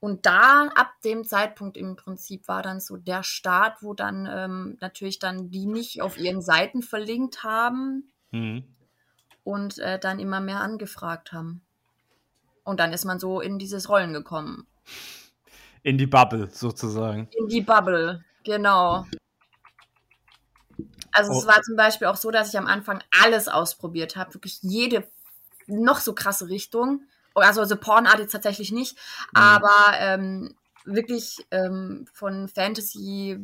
Und 0.00 0.24
da, 0.24 0.68
ab 0.76 0.92
dem 1.04 1.24
Zeitpunkt 1.24 1.76
im 1.76 1.94
Prinzip, 1.94 2.48
war 2.48 2.62
dann 2.62 2.80
so 2.80 2.96
der 2.96 3.22
Start, 3.22 3.82
wo 3.82 3.92
dann 3.92 4.26
ähm, 4.30 4.78
natürlich 4.80 5.18
dann 5.18 5.50
die 5.50 5.66
nicht 5.66 6.00
auf 6.00 6.16
ihren 6.16 6.40
Seiten 6.40 6.82
verlinkt 6.82 7.42
haben 7.44 8.12
Mhm. 8.32 8.64
und 9.44 9.78
äh, 9.78 9.98
dann 9.98 10.18
immer 10.20 10.40
mehr 10.40 10.60
angefragt 10.60 11.32
haben. 11.32 11.62
Und 12.64 12.80
dann 12.80 12.92
ist 12.92 13.04
man 13.04 13.18
so 13.18 13.40
in 13.40 13.58
dieses 13.58 13.88
Rollen 13.88 14.12
gekommen. 14.12 14.66
In 15.82 15.96
die 15.98 16.06
Bubble 16.06 16.50
sozusagen. 16.50 17.28
In 17.38 17.48
die 17.48 17.62
Bubble, 17.62 18.24
genau. 18.44 19.06
Also 21.12 21.32
es 21.32 21.44
Oh. 21.44 21.48
war 21.48 21.62
zum 21.62 21.76
Beispiel 21.76 22.06
auch 22.06 22.16
so, 22.16 22.30
dass 22.30 22.48
ich 22.50 22.58
am 22.58 22.66
Anfang 22.66 23.02
alles 23.22 23.48
ausprobiert 23.48 24.16
habe, 24.16 24.34
wirklich 24.34 24.58
jede 24.62 25.10
noch 25.66 26.00
so 26.00 26.14
krasse 26.14 26.48
Richtung. 26.48 27.02
Also, 27.34 27.60
also 27.60 27.76
Pornart 27.76 28.18
jetzt 28.18 28.32
tatsächlich 28.32 28.72
nicht, 28.72 28.96
Mhm. 29.34 29.40
aber 29.42 29.92
ähm, 29.98 30.54
wirklich 30.84 31.46
ähm, 31.50 32.06
von 32.12 32.48
Fantasy, 32.48 33.38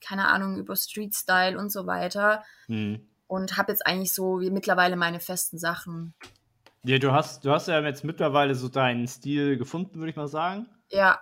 keine 0.00 0.26
Ahnung, 0.28 0.58
über 0.58 0.76
Street 0.76 1.14
Style 1.14 1.58
und 1.58 1.70
so 1.70 1.86
weiter. 1.86 2.44
Mhm. 2.66 3.08
Und 3.26 3.56
habe 3.56 3.72
jetzt 3.72 3.86
eigentlich 3.86 4.12
so 4.12 4.40
wie 4.40 4.50
mittlerweile 4.50 4.96
meine 4.96 5.20
festen 5.20 5.58
Sachen. 5.58 6.14
Ja, 6.84 6.98
du 6.98 7.12
hast, 7.12 7.44
du 7.44 7.50
hast 7.50 7.68
ja 7.68 7.80
jetzt 7.80 8.04
mittlerweile 8.04 8.54
so 8.54 8.68
deinen 8.68 9.06
Stil 9.06 9.56
gefunden, 9.58 9.96
würde 9.98 10.10
ich 10.10 10.16
mal 10.16 10.28
sagen. 10.28 10.68
Ja, 10.90 11.20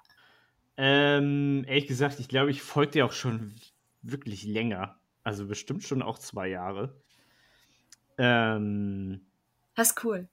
Ähm, 0.77 1.65
ehrlich 1.67 1.87
gesagt, 1.87 2.21
ich 2.21 2.29
glaube, 2.29 2.51
ich 2.51 2.63
folge 2.63 2.93
dir 2.93 3.07
auch 3.07 3.13
schon 3.13 3.55
wirklich 4.03 4.45
länger. 4.45 4.97
Also 5.23 5.47
bestimmt 5.47 5.83
schon 5.85 6.03
auch 6.03 6.19
zwei 6.19 6.49
Jahre. 6.49 6.95
Ähm, 8.19 9.23
das 9.75 9.91
ist 9.91 10.05
cool. 10.05 10.29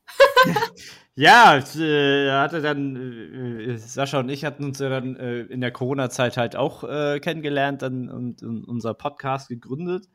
ja, 1.16 1.58
äh, 1.58 2.32
hatte 2.32 2.62
dann, 2.62 2.96
äh, 2.96 3.78
Sascha 3.78 4.20
und 4.20 4.30
ich 4.30 4.46
hatten 4.46 4.64
uns 4.64 4.80
ja 4.80 4.90
dann 4.90 5.16
äh, 5.18 5.42
in 5.42 5.62
der 5.62 5.72
Corona-Zeit 5.72 6.38
halt 6.38 6.56
auch 6.56 6.84
äh, 6.84 7.20
kennengelernt 7.20 7.82
dann, 7.82 8.10
und, 8.10 8.42
und 8.42 8.64
unser 8.64 8.94
Podcast 8.94 9.50
gegründet. 9.50 10.08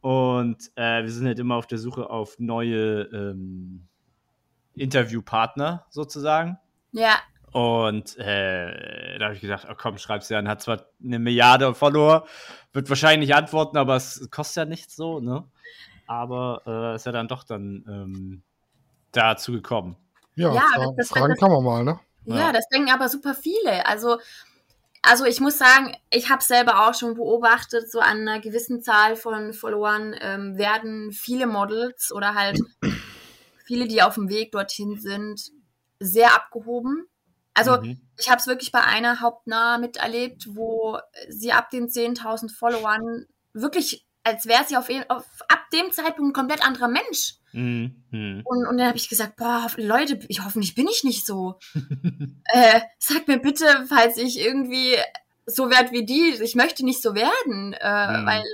Und 0.00 0.70
äh, 0.76 1.02
wir 1.02 1.10
sind 1.10 1.26
halt 1.26 1.38
immer 1.38 1.56
auf 1.56 1.66
der 1.66 1.78
Suche 1.78 2.10
auf 2.10 2.38
neue 2.38 3.02
ähm, 3.12 3.86
Interviewpartner 4.74 5.86
sozusagen. 5.90 6.58
Ja, 6.92 7.18
Und 7.56 8.18
äh, 8.18 9.18
da 9.18 9.24
habe 9.24 9.34
ich 9.34 9.40
gedacht, 9.40 9.66
oh 9.70 9.74
komm, 9.78 9.96
schreib's 9.96 10.28
ja 10.28 10.38
an. 10.38 10.46
Hat 10.46 10.60
zwar 10.60 10.84
eine 11.02 11.18
Milliarde 11.18 11.74
Follower, 11.74 12.26
wird 12.74 12.90
wahrscheinlich 12.90 13.30
nicht 13.30 13.34
antworten, 13.34 13.78
aber 13.78 13.96
es 13.96 14.28
kostet 14.30 14.56
ja 14.56 14.64
nichts 14.66 14.94
so, 14.94 15.20
ne? 15.20 15.42
Aber 16.06 16.60
äh, 16.66 16.96
ist 16.96 17.06
ja 17.06 17.12
dann 17.12 17.28
doch 17.28 17.44
dann 17.44 17.82
ähm, 17.88 18.42
dazu 19.12 19.52
gekommen. 19.52 19.96
Ja, 20.34 20.52
Ja, 20.52 20.60
fra 20.74 20.84
das- 20.84 20.96
das- 20.98 21.08
fragen 21.08 21.30
das- 21.30 21.38
kann 21.40 21.50
man 21.50 21.64
mal, 21.64 21.82
ne? 21.82 21.98
Ja, 22.26 22.36
Ja. 22.36 22.52
das 22.52 22.68
denken 22.68 22.90
aber 22.90 23.08
super 23.08 23.32
viele. 23.34 23.86
Also, 23.86 24.18
also 25.00 25.24
ich 25.24 25.40
muss 25.40 25.56
sagen, 25.56 25.96
ich 26.10 26.28
habe 26.28 26.42
selber 26.44 26.86
auch 26.86 26.92
schon 26.92 27.14
beobachtet, 27.14 27.90
so 27.90 28.00
an 28.00 28.28
einer 28.28 28.38
gewissen 28.40 28.82
Zahl 28.82 29.16
von 29.16 29.54
Followern 29.54 30.14
ähm, 30.20 30.58
werden 30.58 31.10
viele 31.10 31.46
Models 31.46 32.12
oder 32.12 32.34
halt 32.34 32.60
viele, 33.64 33.88
die 33.88 34.02
auf 34.02 34.16
dem 34.16 34.28
Weg 34.28 34.52
dorthin 34.52 35.00
sind, 35.00 35.40
sehr 36.00 36.34
abgehoben. 36.34 37.06
Also 37.56 37.80
Mhm. 37.80 38.00
ich 38.18 38.28
habe 38.28 38.38
es 38.38 38.46
wirklich 38.46 38.70
bei 38.70 38.82
einer 38.82 39.20
hauptnah 39.20 39.78
miterlebt, 39.78 40.54
wo 40.54 40.98
sie 41.28 41.52
ab 41.52 41.70
den 41.70 41.88
10.000 41.88 42.50
Followern 42.54 43.26
wirklich, 43.54 44.06
als 44.24 44.46
wäre 44.46 44.64
sie 44.64 44.76
auf, 44.76 44.88
auf 45.08 45.24
ab 45.48 45.60
dem 45.72 45.90
Zeitpunkt 45.90 46.30
ein 46.30 46.32
komplett 46.32 46.62
anderer 46.64 46.88
Mensch. 46.88 47.34
Mhm. 47.52 48.04
Mhm. 48.10 48.42
Und, 48.44 48.66
und 48.66 48.76
dann 48.76 48.88
habe 48.88 48.98
ich 48.98 49.08
gesagt, 49.08 49.36
boah, 49.36 49.66
Leute, 49.76 50.20
ich, 50.28 50.44
hoffentlich 50.44 50.74
bin 50.74 50.86
ich 50.86 51.02
nicht 51.04 51.24
so. 51.24 51.58
äh, 52.52 52.80
sagt 52.98 53.28
mir 53.28 53.38
bitte, 53.38 53.86
falls 53.88 54.18
ich 54.18 54.38
irgendwie 54.38 54.96
so 55.46 55.70
werde 55.70 55.92
wie 55.92 56.04
die, 56.04 56.36
ich 56.42 56.54
möchte 56.56 56.84
nicht 56.84 57.00
so 57.00 57.14
werden, 57.14 57.72
äh, 57.72 58.20
Mhm. 58.20 58.26
weil 58.26 58.44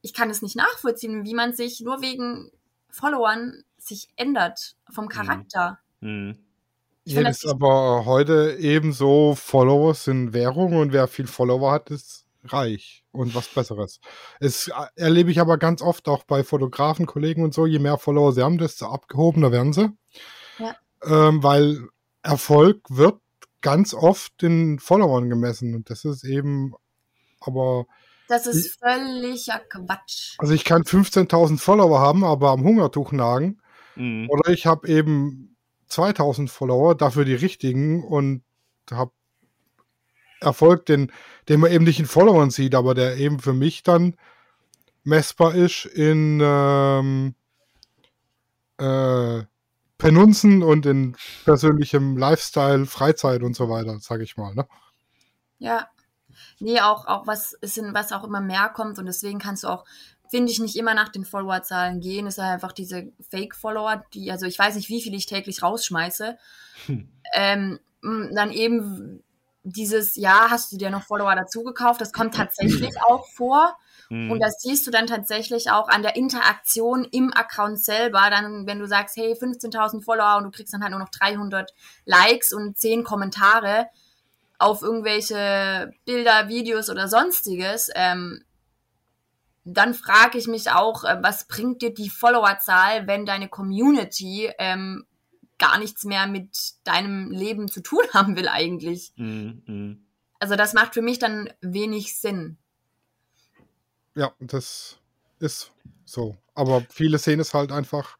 ich 0.00 0.14
kann 0.14 0.30
es 0.30 0.42
nicht 0.42 0.56
nachvollziehen, 0.56 1.24
wie 1.24 1.34
man 1.34 1.54
sich 1.54 1.80
nur 1.80 2.02
wegen 2.02 2.50
Followern 2.90 3.62
sich 3.78 4.08
ändert 4.16 4.74
vom 4.90 5.08
Charakter. 5.08 5.78
Mhm. 6.00 6.38
Ich 7.04 7.14
find 7.14 7.26
Jetzt 7.26 7.44
das- 7.44 7.50
aber 7.52 8.04
heute 8.04 8.56
ebenso 8.60 9.34
Follower 9.34 9.94
sind 9.94 10.32
Währung 10.32 10.76
und 10.76 10.92
wer 10.92 11.08
viel 11.08 11.26
Follower 11.26 11.72
hat, 11.72 11.90
ist 11.90 12.24
reich 12.44 13.04
und 13.12 13.34
was 13.34 13.48
Besseres. 13.48 14.00
Es 14.40 14.68
äh, 14.68 14.72
erlebe 14.96 15.30
ich 15.30 15.40
aber 15.40 15.58
ganz 15.58 15.82
oft 15.82 16.08
auch 16.08 16.24
bei 16.24 16.42
Fotografen, 16.44 17.06
Kollegen 17.06 17.42
und 17.44 17.54
so, 17.54 17.66
je 17.66 17.78
mehr 17.78 17.98
Follower 17.98 18.32
sie 18.32 18.42
haben, 18.42 18.58
desto 18.58 18.86
abgehobener 18.86 19.52
werden 19.52 19.72
sie. 19.72 19.90
Ja. 20.58 20.76
Ähm, 21.04 21.42
weil 21.42 21.88
Erfolg 22.22 22.80
wird 22.88 23.18
ganz 23.60 23.94
oft 23.94 24.42
in 24.42 24.78
Followern 24.78 25.28
gemessen 25.28 25.74
und 25.74 25.88
das 25.90 26.04
ist 26.04 26.24
eben 26.24 26.74
aber 27.40 27.86
Das 28.28 28.46
ist 28.46 28.78
völliger 28.80 29.60
Quatsch. 29.68 30.34
Also 30.38 30.52
ich 30.54 30.64
kann 30.64 30.82
15.000 30.84 31.58
Follower 31.58 32.00
haben, 32.00 32.24
aber 32.24 32.50
am 32.50 32.62
Hungertuch 32.64 33.12
nagen. 33.12 33.60
Mhm. 33.96 34.28
Oder 34.30 34.50
ich 34.52 34.66
habe 34.66 34.88
eben 34.88 35.51
2.000 35.92 36.48
Follower, 36.48 36.94
dafür 36.94 37.24
die 37.24 37.34
richtigen 37.34 38.04
und 38.04 38.42
habe 38.90 39.12
Erfolg, 40.40 40.86
den, 40.86 41.12
den 41.48 41.60
man 41.60 41.70
eben 41.70 41.84
nicht 41.84 42.00
in 42.00 42.06
Followern 42.06 42.50
sieht, 42.50 42.74
aber 42.74 42.94
der 42.94 43.16
eben 43.16 43.38
für 43.38 43.52
mich 43.52 43.82
dann 43.82 44.16
messbar 45.04 45.54
ist 45.54 45.84
in 45.86 46.40
ähm, 46.42 47.34
äh, 48.78 49.44
Penunzen 49.98 50.62
und 50.62 50.84
in 50.86 51.16
persönlichem 51.44 52.16
Lifestyle, 52.16 52.86
Freizeit 52.86 53.42
und 53.42 53.54
so 53.54 53.68
weiter, 53.68 53.98
sage 54.00 54.24
ich 54.24 54.36
mal. 54.36 54.54
Ne? 54.54 54.66
Ja. 55.58 55.88
Nee, 56.58 56.80
auch, 56.80 57.06
auch 57.06 57.26
was 57.26 57.52
ist 57.52 57.78
in, 57.78 57.94
was 57.94 58.12
auch 58.12 58.24
immer 58.24 58.40
mehr 58.40 58.68
kommt 58.70 58.98
und 58.98 59.06
deswegen 59.06 59.38
kannst 59.38 59.64
du 59.64 59.68
auch, 59.68 59.84
finde 60.32 60.50
ich, 60.50 60.60
nicht 60.60 60.76
immer 60.76 60.94
nach 60.94 61.10
den 61.10 61.26
Followerzahlen 61.26 62.00
gehen. 62.00 62.26
Es 62.26 62.36
sind 62.36 62.44
einfach 62.44 62.72
diese 62.72 63.12
Fake-Follower, 63.28 64.02
die, 64.14 64.32
also 64.32 64.46
ich 64.46 64.58
weiß 64.58 64.76
nicht, 64.76 64.88
wie 64.88 65.02
viele 65.02 65.14
ich 65.14 65.26
täglich 65.26 65.62
rausschmeiße. 65.62 66.38
Hm. 66.86 67.08
Ähm, 67.34 67.78
dann 68.00 68.50
eben 68.50 69.22
dieses, 69.62 70.16
ja, 70.16 70.46
hast 70.48 70.72
du 70.72 70.78
dir 70.78 70.88
noch 70.88 71.02
Follower 71.02 71.36
dazu 71.36 71.62
gekauft? 71.62 72.00
Das 72.00 72.14
kommt 72.14 72.34
tatsächlich 72.34 72.94
auch 73.06 73.26
vor. 73.28 73.76
Mhm. 74.08 74.30
Und 74.30 74.40
das 74.40 74.62
siehst 74.62 74.86
du 74.86 74.90
dann 74.90 75.06
tatsächlich 75.06 75.70
auch 75.70 75.88
an 75.88 76.00
der 76.00 76.16
Interaktion 76.16 77.04
im 77.04 77.30
Account 77.34 77.78
selber. 77.78 78.30
Dann, 78.30 78.66
wenn 78.66 78.78
du 78.78 78.86
sagst, 78.86 79.18
hey, 79.18 79.34
15.000 79.34 80.02
Follower 80.02 80.38
und 80.38 80.44
du 80.44 80.50
kriegst 80.50 80.72
dann 80.72 80.82
halt 80.82 80.92
nur 80.92 81.00
noch 81.00 81.10
300 81.10 81.74
Likes 82.06 82.54
und 82.54 82.78
10 82.78 83.04
Kommentare 83.04 83.88
auf 84.58 84.80
irgendwelche 84.80 85.92
Bilder, 86.06 86.48
Videos 86.48 86.88
oder 86.88 87.06
sonstiges, 87.06 87.90
ähm, 87.94 88.42
dann 89.64 89.94
frage 89.94 90.38
ich 90.38 90.46
mich 90.48 90.70
auch, 90.70 91.04
äh, 91.04 91.18
was 91.22 91.46
bringt 91.46 91.82
dir 91.82 91.92
die 91.94 92.10
Followerzahl, 92.10 93.06
wenn 93.06 93.26
deine 93.26 93.48
Community 93.48 94.50
ähm, 94.58 95.06
gar 95.58 95.78
nichts 95.78 96.04
mehr 96.04 96.26
mit 96.26 96.74
deinem 96.84 97.30
Leben 97.30 97.68
zu 97.68 97.80
tun 97.82 98.02
haben 98.14 98.36
will 98.36 98.48
eigentlich? 98.48 99.12
Mhm. 99.16 99.62
Mhm. 99.66 100.06
Also 100.40 100.56
das 100.56 100.72
macht 100.74 100.94
für 100.94 101.02
mich 101.02 101.18
dann 101.20 101.48
wenig 101.60 102.18
Sinn. 102.18 102.56
Ja, 104.14 104.32
das 104.40 104.98
ist 105.38 105.70
so. 106.04 106.36
Aber 106.54 106.84
viele 106.90 107.18
sehen 107.18 107.40
es 107.40 107.54
halt 107.54 107.70
einfach 107.72 108.18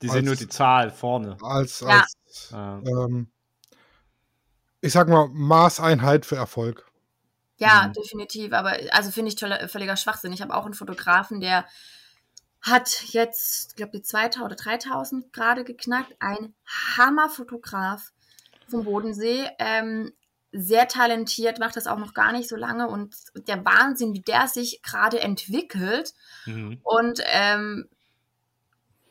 Die 0.00 0.08
sehen 0.08 0.24
nur 0.24 0.32
Als- 0.32 0.38
die 0.40 0.48
Zahl 0.48 0.90
vorne. 0.90 1.36
als, 1.42 1.82
als 1.82 2.50
Ja. 2.52 2.78
ähm, 2.86 3.28
ich 4.80 4.92
sag 4.92 5.08
mal, 5.08 5.28
Maßeinheit 5.28 6.24
für 6.24 6.36
Erfolg. 6.36 6.89
Ja, 7.60 7.86
Mhm. 7.88 7.92
definitiv. 7.92 8.52
Aber 8.52 8.76
also 8.90 9.10
finde 9.10 9.28
ich 9.28 9.36
toller, 9.36 9.68
völliger 9.68 9.96
Schwachsinn. 9.96 10.32
Ich 10.32 10.42
habe 10.42 10.54
auch 10.54 10.64
einen 10.64 10.74
Fotografen, 10.74 11.40
der 11.40 11.66
hat 12.62 13.04
jetzt, 13.08 13.70
ich 13.70 13.76
glaube, 13.76 13.92
die 13.92 14.02
2000 14.02 14.44
oder 14.44 14.56
3000 14.56 15.32
gerade 15.32 15.64
geknackt. 15.64 16.14
Ein 16.18 16.54
Hammerfotograf 16.96 18.12
vom 18.68 18.84
Bodensee. 18.84 19.48
Ähm, 19.58 20.12
sehr 20.52 20.88
talentiert, 20.88 21.58
macht 21.60 21.76
das 21.76 21.86
auch 21.86 21.98
noch 21.98 22.12
gar 22.12 22.32
nicht 22.32 22.48
so 22.48 22.56
lange. 22.56 22.88
Und 22.88 23.14
der 23.46 23.64
Wahnsinn, 23.64 24.14
wie 24.14 24.20
der 24.22 24.48
sich 24.48 24.82
gerade 24.82 25.20
entwickelt. 25.20 26.12
Mhm. 26.46 26.80
Und 26.82 27.20
ähm, 27.26 27.88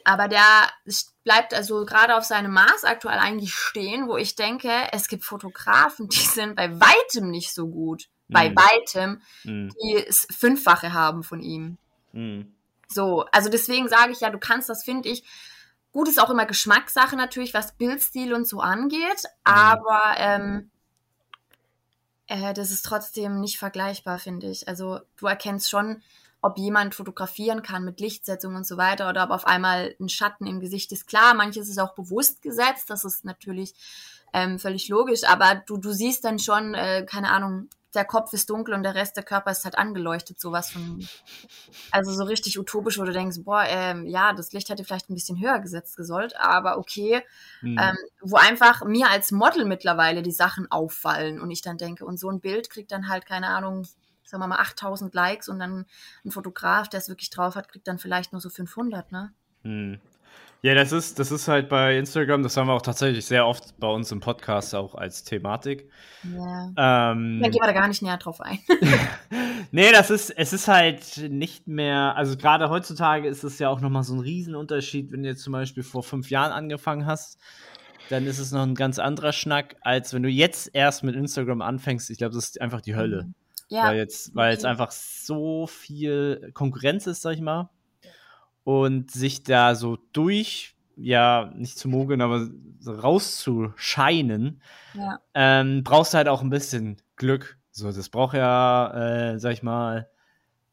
aber 0.03 0.27
der 0.27 0.44
bleibt 1.24 1.53
also 1.53 1.86
gerade 1.86 2.15
auf 2.15 2.24
seinem 2.24 2.51
Maß 2.51 2.84
aktuell 2.84 3.20
eigentlich 3.20 3.53
stehen, 3.53 4.08
wo 4.08 4.18
ich 4.18 4.36
denke, 4.36 4.72
es 4.91 5.08
gibt 5.08 5.24
Fotografen, 5.24 6.08
die 6.10 6.18
sind 6.18 6.56
bei 6.56 6.79
weitem 6.79 7.29
nicht 7.29 7.53
so 7.53 7.68
gut. 7.68 8.10
Bei 8.29 8.50
Mhm. 8.50 8.55
weitem, 8.55 9.21
Mhm. 9.43 9.74
die 9.83 9.95
es 9.95 10.27
Fünffache 10.31 10.93
haben 10.93 11.24
von 11.24 11.41
ihm. 11.41 11.77
Mhm. 12.13 12.53
So, 12.88 13.25
also 13.31 13.50
deswegen 13.50 13.88
sage 13.88 14.12
ich 14.12 14.21
ja, 14.21 14.29
du 14.29 14.39
kannst 14.39 14.69
das, 14.69 14.83
finde 14.83 15.09
ich, 15.09 15.24
gut 15.91 16.07
ist 16.07 16.19
auch 16.21 16.29
immer 16.29 16.45
Geschmackssache 16.45 17.15
natürlich, 17.15 17.53
was 17.53 17.74
Bildstil 17.74 18.33
und 18.33 18.48
so 18.48 18.59
angeht, 18.62 19.24
aber 19.43 20.01
ähm, 20.17 20.69
äh, 22.27 22.53
das 22.53 22.71
ist 22.71 22.86
trotzdem 22.86 23.39
nicht 23.39 23.57
vergleichbar, 23.57 24.19
finde 24.19 24.48
ich. 24.50 24.67
Also 24.67 25.00
du 25.17 25.25
erkennst 25.27 25.69
schon, 25.69 26.01
ob 26.41 26.57
jemand 26.57 26.95
fotografieren 26.95 27.63
kann 27.63 27.83
mit 27.83 28.00
Lichtsetzung 28.00 28.55
und 28.55 28.65
so 28.65 28.77
weiter 28.77 29.09
oder 29.09 29.25
ob 29.25 29.31
auf 29.31 29.45
einmal 29.48 29.95
ein 30.00 30.09
Schatten 30.09 30.45
im 30.48 30.59
Gesicht 30.59 30.91
ist. 30.91 31.05
Klar, 31.07 31.33
manches 31.33 31.67
ist 31.67 31.79
auch 31.79 31.95
bewusst 31.95 32.41
gesetzt, 32.41 32.89
das 32.89 33.03
ist 33.03 33.25
natürlich 33.25 33.74
ähm, 34.31 34.59
völlig 34.59 34.88
logisch, 34.88 35.24
aber 35.25 35.55
du, 35.65 35.77
du 35.77 35.91
siehst 35.91 36.24
dann 36.24 36.39
schon, 36.39 36.75
äh, 36.75 37.05
keine 37.05 37.31
Ahnung, 37.31 37.67
der 37.96 38.05
Kopf 38.05 38.34
ist 38.34 38.50
dunkel 38.50 38.74
und 38.74 38.84
der 38.84 38.96
Rest 38.96 39.17
der 39.17 39.24
Körper 39.24 39.51
ist 39.51 39.65
halt 39.65 39.77
angeleuchtet, 39.77 40.39
sowas 40.39 40.69
von 40.69 41.08
also 41.91 42.12
so 42.12 42.24
richtig 42.24 42.60
utopisch, 42.60 43.00
wo 43.00 43.03
du 43.03 43.12
denkst, 43.12 43.38
boah, 43.43 43.63
ähm, 43.65 44.05
ja, 44.05 44.34
das 44.34 44.51
Licht 44.51 44.69
hätte 44.69 44.84
vielleicht 44.84 45.10
ein 45.10 45.15
bisschen 45.15 45.39
höher 45.39 45.60
gesetzt 45.60 45.98
gesollt, 45.98 46.36
aber 46.38 46.77
okay. 46.77 47.24
Mhm. 47.62 47.77
Ähm, 47.79 47.98
wo 48.22 48.36
einfach 48.36 48.84
mir 48.86 49.10
als 49.10 49.31
Model 49.31 49.65
mittlerweile 49.65 50.22
die 50.22 50.31
Sachen 50.31 50.72
auffallen 50.72 51.41
und 51.41 51.50
ich 51.51 51.62
dann 51.62 51.77
denke, 51.77 52.05
und 52.05 52.19
so 52.19 52.29
ein 52.29 52.41
Bild 52.41 52.69
kriegt 52.69 52.91
dann 52.91 53.10
halt, 53.10 53.25
keine 53.25 53.48
Ahnung, 53.48 53.88
sagen 54.24 54.43
wir 54.43 54.48
mal 54.48 54.60
8000 54.60 55.13
Likes 55.13 55.50
und 55.50 55.60
dann 55.60 55.86
ein 56.24 56.31
Fotograf, 56.31 56.89
der 56.89 57.00
es 57.00 57.10
wirklich 57.10 57.29
drauf 57.29 57.55
hat, 57.55 57.69
kriegt 57.69 57.88
dann 57.88 57.98
vielleicht 57.98 58.31
nur 58.31 58.41
so 58.41 58.50
500, 58.50 59.12
ne? 59.12 59.34
Hm. 59.63 60.00
Ja, 60.62 60.75
das 60.75 60.92
ist, 60.92 61.20
das 61.20 61.32
ist 61.32 61.48
halt 61.48 61.70
bei 61.70 61.98
Instagram, 61.98 62.44
das 62.44 62.58
haben 62.58 62.68
wir 62.68 62.74
auch 62.74 62.82
tatsächlich 62.82 63.25
sehr 63.25 63.48
oft 63.48 63.80
bei 63.80 63.88
uns 63.88 64.12
im 64.12 64.20
Podcast 64.20 64.75
auch 64.75 64.94
als 64.94 65.24
Thematik. 65.24 65.89
Ja. 66.24 67.12
Ähm, 67.12 67.39
Dann 67.42 67.51
gehen 67.51 67.62
wir 67.62 67.68
da 67.68 67.72
gar 67.72 67.88
nicht 67.88 68.01
näher 68.01 68.18
drauf 68.18 68.42
ein. 68.42 68.60
nee, 69.72 69.89
das 69.94 70.10
ist, 70.10 70.32
es 70.32 70.51
ist 70.51 70.68
halt 70.68 71.30
nicht 71.30 71.70
mehr, 71.70 72.13
also 72.18 72.36
gerade 72.36 72.70
heutzutage 72.70 73.30
ist 73.30 73.46
es 73.46 73.58
ja 73.60 73.70
auch 73.70 73.80
nochmal 73.80 74.04
so 74.04 74.16
ein 74.16 74.20
Riesenunterschied, 74.20 75.13
wenn 75.13 75.24
du 75.24 75.30
jetzt 75.30 75.44
zum 75.44 75.54
Beispiel 75.54 75.84
vor 75.84 76.04
fünf 76.04 76.30
Jahren 76.30 76.51
angefangen 76.51 77.06
hast, 77.06 77.39
dann 78.10 78.25
ist 78.25 78.39
es 78.39 78.51
noch 78.51 78.63
ein 78.63 78.75
ganz 78.75 79.00
anderer 79.00 79.32
Schnack, 79.32 79.78
als 79.80 80.13
wenn 80.13 80.24
du 80.24 80.30
jetzt 80.30 80.72
erst 80.74 81.06
mit 81.06 81.16
Instagram 81.16 81.62
anfängst. 81.62 82.10
Ich 82.10 82.18
glaube, 82.18 82.36
das 82.36 82.50
ist 82.50 82.60
einfach 82.60 82.82
die 82.82 82.98
Hölle. 82.98 83.32
ja. 83.70 83.86
weil 83.86 83.98
jetzt, 83.98 84.36
weil 84.36 84.51
jetzt 84.51 84.66
okay. 84.66 84.72
einfach 84.72 84.92
so 84.92 85.68
viel 85.68 86.51
Konkurrenz 86.54 87.08
ist, 87.08 87.22
sag 87.22 87.36
ich 87.36 87.42
mal. 87.42 87.70
Und 88.63 89.12
sich 89.12 89.44
da 89.44 89.75
so 89.75 89.98
durch, 90.13 90.75
ja, 90.96 91.51
nicht 91.56 91.78
zu 91.78 91.88
mogeln, 91.88 92.22
aber 92.22 92.48
so 92.80 92.94
rauszuscheinen, 92.94 94.62
ja. 94.94 95.20
ähm, 95.34 95.84
brauchst 95.84 96.13
du 96.13 96.18
halt 96.18 96.28
auch 96.28 96.42
ein 96.42 96.50
bisschen 96.50 96.98
Glück. 97.16 97.58
So, 97.72 97.92
das 97.92 98.10
braucht 98.10 98.36
ja, 98.36 99.32
äh, 99.34 99.39
sag 99.39 99.54
ich 99.54 99.63
mal, 99.63 100.10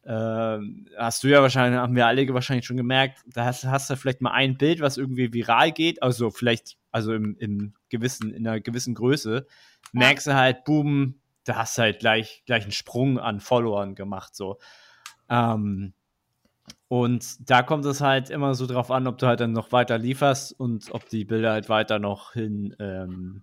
ähm, 0.04 0.86
hast 0.96 1.24
du 1.24 1.28
ja 1.28 1.42
wahrscheinlich, 1.42 1.80
haben 1.80 1.96
wir 1.96 2.06
alle 2.06 2.32
wahrscheinlich 2.32 2.64
schon 2.64 2.76
gemerkt, 2.76 3.24
da 3.26 3.44
hast, 3.44 3.64
hast 3.64 3.90
du 3.90 3.96
vielleicht 3.96 4.20
mal 4.20 4.30
ein 4.30 4.56
Bild, 4.56 4.80
was 4.80 4.98
irgendwie 4.98 5.32
viral 5.32 5.72
geht, 5.72 6.00
also 6.02 6.30
vielleicht, 6.30 6.76
also 6.92 7.12
im, 7.12 7.36
im 7.38 7.74
gewissen, 7.88 8.32
in 8.32 8.46
einer 8.46 8.60
gewissen 8.60 8.94
Größe, 8.94 9.46
merkst 9.92 10.28
du 10.28 10.34
halt, 10.34 10.64
boom, 10.64 11.16
da 11.42 11.56
hast 11.56 11.76
du 11.76 11.82
halt 11.82 11.98
gleich, 11.98 12.44
gleich 12.46 12.62
einen 12.62 12.72
Sprung 12.72 13.18
an 13.18 13.40
Followern 13.40 13.96
gemacht, 13.96 14.36
so. 14.36 14.58
Ähm, 15.28 15.92
und 16.88 17.50
da 17.50 17.62
kommt 17.62 17.84
es 17.84 18.00
halt 18.00 18.30
immer 18.30 18.54
so 18.54 18.66
drauf 18.66 18.90
an, 18.90 19.06
ob 19.06 19.18
du 19.18 19.26
halt 19.26 19.40
dann 19.40 19.52
noch 19.52 19.72
weiter 19.72 19.98
lieferst 19.98 20.58
und 20.58 20.86
ob 20.92 21.08
die 21.08 21.24
Bilder 21.24 21.52
halt 21.52 21.68
weiter 21.68 21.98
noch 21.98 22.32
hin 22.32 22.74
ähm, 22.78 23.42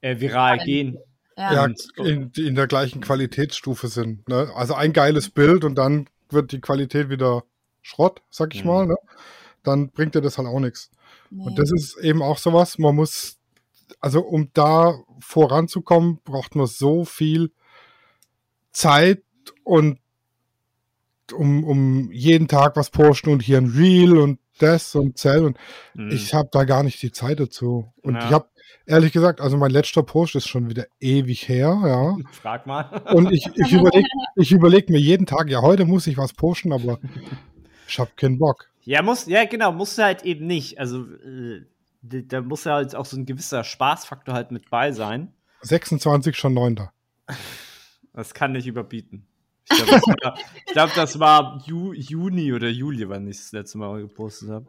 äh, 0.00 0.18
viral 0.20 0.58
Ja, 0.58 0.64
gehen. 0.64 0.98
Ja. 1.36 1.52
Ja, 1.54 1.64
Und- 1.64 1.92
in, 1.98 2.30
in 2.36 2.54
der 2.54 2.66
gleichen 2.66 3.00
Qualitätsstufe 3.00 3.88
sind. 3.88 4.28
Ne? 4.28 4.50
Also 4.54 4.74
ein 4.74 4.92
geiles 4.92 5.30
Bild 5.30 5.64
und 5.64 5.76
dann 5.76 6.08
wird 6.30 6.52
die 6.52 6.60
Qualität 6.60 7.08
wieder 7.08 7.44
Schrott, 7.80 8.22
sag 8.30 8.54
ich 8.54 8.62
Mhm. 8.64 8.70
mal. 8.70 8.86
Ne? 8.86 8.96
Dann 9.62 9.90
bringt 9.90 10.14
dir 10.14 10.20
das 10.20 10.38
halt 10.38 10.48
auch 10.48 10.60
nichts. 10.60 10.90
Nee. 11.30 11.44
Und 11.44 11.58
das 11.58 11.70
ist 11.72 11.96
eben 11.98 12.22
auch 12.22 12.38
sowas, 12.38 12.78
man 12.78 12.94
muss, 12.94 13.38
also 14.00 14.20
um 14.20 14.50
da 14.54 14.94
voranzukommen, 15.20 16.20
braucht 16.24 16.54
man 16.54 16.66
so 16.66 17.04
viel 17.04 17.50
Zeit 18.72 19.22
und 19.64 19.98
um, 21.32 21.64
um 21.64 22.10
jeden 22.12 22.48
Tag 22.48 22.76
was 22.76 22.90
posten 22.90 23.30
und 23.30 23.42
hier 23.42 23.58
ein 23.58 23.66
Reel 23.70 24.16
und 24.16 24.38
das 24.58 24.94
und 24.94 25.18
Zell 25.18 25.44
und 25.44 25.56
Mhm. 25.94 26.10
ich 26.10 26.34
habe 26.34 26.48
da 26.52 26.64
gar 26.64 26.82
nicht 26.82 27.00
die 27.02 27.12
Zeit 27.12 27.40
dazu. 27.40 27.92
Und 28.02 28.14
Ja. 28.14 28.26
ich 28.26 28.32
habe 28.32 28.46
ehrlich 28.86 29.12
gesagt, 29.12 29.40
also 29.40 29.56
mein 29.56 29.70
letzter 29.70 30.02
Post 30.02 30.34
ist 30.36 30.48
schon 30.48 30.68
wieder 30.68 30.86
ewig 31.00 31.48
her, 31.48 31.80
ja. 31.84 32.16
Frag 32.32 32.66
mal. 32.66 32.84
Und 33.14 33.32
ich, 33.32 33.46
ich 33.54 33.72
überlege 33.72 34.08
ich 34.36 34.52
überleg 34.52 34.88
mir 34.90 34.98
jeden 35.00 35.26
Tag, 35.26 35.48
ja, 35.48 35.62
heute 35.62 35.84
muss 35.84 36.06
ich 36.06 36.16
was 36.16 36.32
posten, 36.32 36.72
aber 36.72 36.98
ich 37.88 37.98
habe 37.98 38.10
keinen 38.16 38.38
Bock. 38.38 38.68
Ja, 38.84 39.02
muss, 39.02 39.26
ja, 39.26 39.44
genau, 39.44 39.72
musst 39.72 39.98
du 39.98 40.02
halt 40.02 40.22
eben 40.24 40.46
nicht. 40.46 40.78
Also, 40.78 41.04
äh, 41.06 41.64
da 42.02 42.40
muss 42.40 42.64
ja 42.64 42.74
halt 42.74 42.96
auch 42.96 43.06
so 43.06 43.16
ein 43.16 43.26
gewisser 43.26 43.62
Spaßfaktor 43.62 44.34
halt 44.34 44.50
mit 44.50 44.68
bei 44.70 44.90
sein. 44.92 45.32
26 45.60 46.36
schon 46.36 46.54
9. 46.54 46.88
Das 48.12 48.34
kann 48.34 48.52
nicht 48.52 48.66
überbieten. 48.66 49.26
Ich 49.70 49.76
glaube, 49.76 49.90
das, 49.92 50.02
war- 50.06 50.38
ich 50.66 50.72
glaub, 50.72 50.94
das 50.94 51.18
war 51.18 51.62
Ju, 51.66 51.92
Juni 51.92 52.52
oder 52.52 52.68
Juli, 52.68 53.08
wann 53.08 53.26
ich 53.28 53.36
das 53.38 53.52
letzte 53.52 53.78
Mal 53.78 54.02
gepostet 54.02 54.50
habe. 54.50 54.66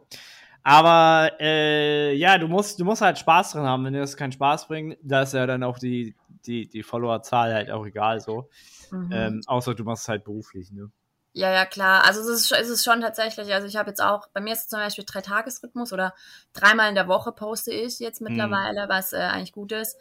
Aber 0.62 1.30
äh, 1.40 2.14
ja, 2.14 2.38
du 2.38 2.48
musst, 2.48 2.80
du 2.80 2.84
musst 2.84 3.02
halt 3.02 3.18
Spaß 3.18 3.52
dran 3.52 3.66
haben. 3.66 3.84
Wenn 3.84 3.92
dir 3.92 4.00
das 4.00 4.16
keinen 4.16 4.32
Spaß 4.32 4.66
bringt, 4.66 4.96
da 5.02 5.22
ist 5.22 5.34
ja 5.34 5.46
dann 5.46 5.62
auch 5.62 5.78
die, 5.78 6.14
die, 6.46 6.66
die 6.68 6.82
Followerzahl 6.82 7.52
halt 7.52 7.70
auch 7.70 7.84
egal 7.84 8.20
so. 8.20 8.48
Mhm. 8.90 9.08
Ähm, 9.12 9.40
außer 9.46 9.74
du 9.74 9.84
machst 9.84 10.04
es 10.04 10.08
halt 10.08 10.24
beruflich, 10.24 10.70
ne? 10.72 10.90
Ja, 11.36 11.50
ja, 11.52 11.66
klar. 11.66 12.04
Also 12.06 12.20
es 12.20 12.28
ist, 12.28 12.48
schon- 12.48 12.58
es 12.58 12.68
ist 12.68 12.84
schon 12.84 13.00
tatsächlich, 13.00 13.52
also 13.52 13.66
ich 13.66 13.76
habe 13.76 13.90
jetzt 13.90 14.00
auch, 14.00 14.28
bei 14.32 14.40
mir 14.40 14.52
ist 14.52 14.60
es 14.60 14.68
zum 14.68 14.78
Beispiel 14.78 15.04
drei 15.06 15.20
Tagesrhythmus 15.20 15.92
oder 15.92 16.14
dreimal 16.52 16.88
in 16.88 16.94
der 16.94 17.08
Woche 17.08 17.32
poste 17.32 17.72
ich 17.72 17.98
jetzt 17.98 18.20
mittlerweile, 18.22 18.88
was 18.88 19.12
äh, 19.12 19.16
eigentlich 19.18 19.52
gut 19.52 19.72
ist. 19.72 19.96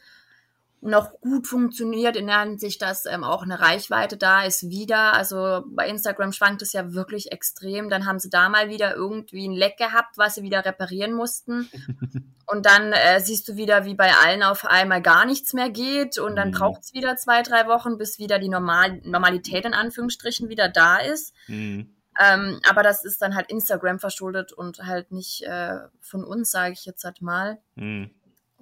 Und 0.84 0.94
auch 0.96 1.12
gut 1.22 1.48
funktioniert 1.48 2.18
in 2.18 2.28
der 2.28 2.42
Hinsicht, 2.42 2.82
dass 2.82 3.06
ähm, 3.06 3.24
auch 3.24 3.44
eine 3.44 3.62
Reichweite 3.62 4.18
da 4.18 4.44
ist 4.44 4.70
wieder. 4.70 5.14
Also 5.14 5.64
bei 5.68 5.88
Instagram 5.88 6.34
schwankt 6.34 6.62
es 6.62 6.74
ja 6.74 6.92
wirklich 6.94 7.32
extrem. 7.32 7.90
Dann 7.90 8.06
haben 8.06 8.20
sie 8.20 8.30
da 8.30 8.50
mal 8.50 8.68
wieder 8.68 8.94
irgendwie 8.94 9.48
ein 9.48 9.54
Leck 9.54 9.78
gehabt, 9.78 10.18
was 10.18 10.36
sie 10.36 10.44
wieder 10.44 10.66
reparieren 10.66 11.14
mussten. 11.14 11.70
Und 12.48 12.66
dann 12.66 12.92
äh, 12.92 13.22
siehst 13.22 13.48
du 13.48 13.56
wieder, 13.56 13.86
wie 13.86 13.96
bei 13.96 14.12
allen 14.26 14.44
auf 14.44 14.66
einmal 14.66 15.02
gar 15.02 15.26
nichts 15.26 15.54
mehr 15.54 15.70
geht. 15.70 16.18
Und 16.18 16.36
dann 16.36 16.50
Mhm. 16.50 16.56
braucht 16.56 16.82
es 16.82 16.94
wieder 16.94 17.16
zwei, 17.16 17.44
drei 17.44 17.66
Wochen, 17.68 17.98
bis 17.98 18.20
wieder 18.20 18.38
die 18.38 18.50
Normal 18.50 19.00
Normalität 19.06 19.64
in 19.64 19.74
Anführungsstrichen 19.74 20.50
wieder 20.50 20.68
da 20.68 20.98
ist. 20.98 21.34
Mhm. 21.48 21.96
Ähm, 22.20 22.60
aber 22.70 22.84
das 22.84 23.06
ist 23.06 23.22
dann 23.22 23.36
halt 23.36 23.50
Instagram 23.50 24.00
verschuldet 24.00 24.52
und 24.52 24.80
halt 24.80 25.14
nicht 25.14 25.44
äh, 25.44 25.78
von 26.02 26.26
uns, 26.26 26.52
sage 26.52 26.74
ich 26.74 26.84
jetzt 26.84 27.06
halt 27.06 27.22
mal. 27.22 27.60
Mhm. 27.76 28.12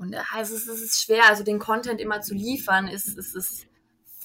Und 0.01 0.13
äh, 0.13 0.19
es 0.41 0.49
ist, 0.49 0.67
es 0.67 0.81
ist 0.81 1.03
schwer, 1.03 1.29
also 1.29 1.43
den 1.43 1.59
Content 1.59 2.01
immer 2.01 2.21
zu 2.21 2.33
liefern, 2.33 2.87
ist, 2.87 3.07
ist, 3.07 3.35
ist 3.35 3.67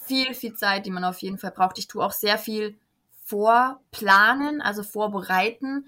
viel, 0.06 0.32
viel 0.32 0.54
Zeit, 0.54 0.86
die 0.86 0.90
man 0.90 1.04
auf 1.04 1.18
jeden 1.18 1.36
Fall 1.36 1.50
braucht. 1.50 1.78
Ich 1.78 1.86
tue 1.86 2.02
auch 2.02 2.12
sehr 2.12 2.38
viel 2.38 2.76
vorplanen, 3.24 4.62
also 4.62 4.82
vorbereiten, 4.82 5.84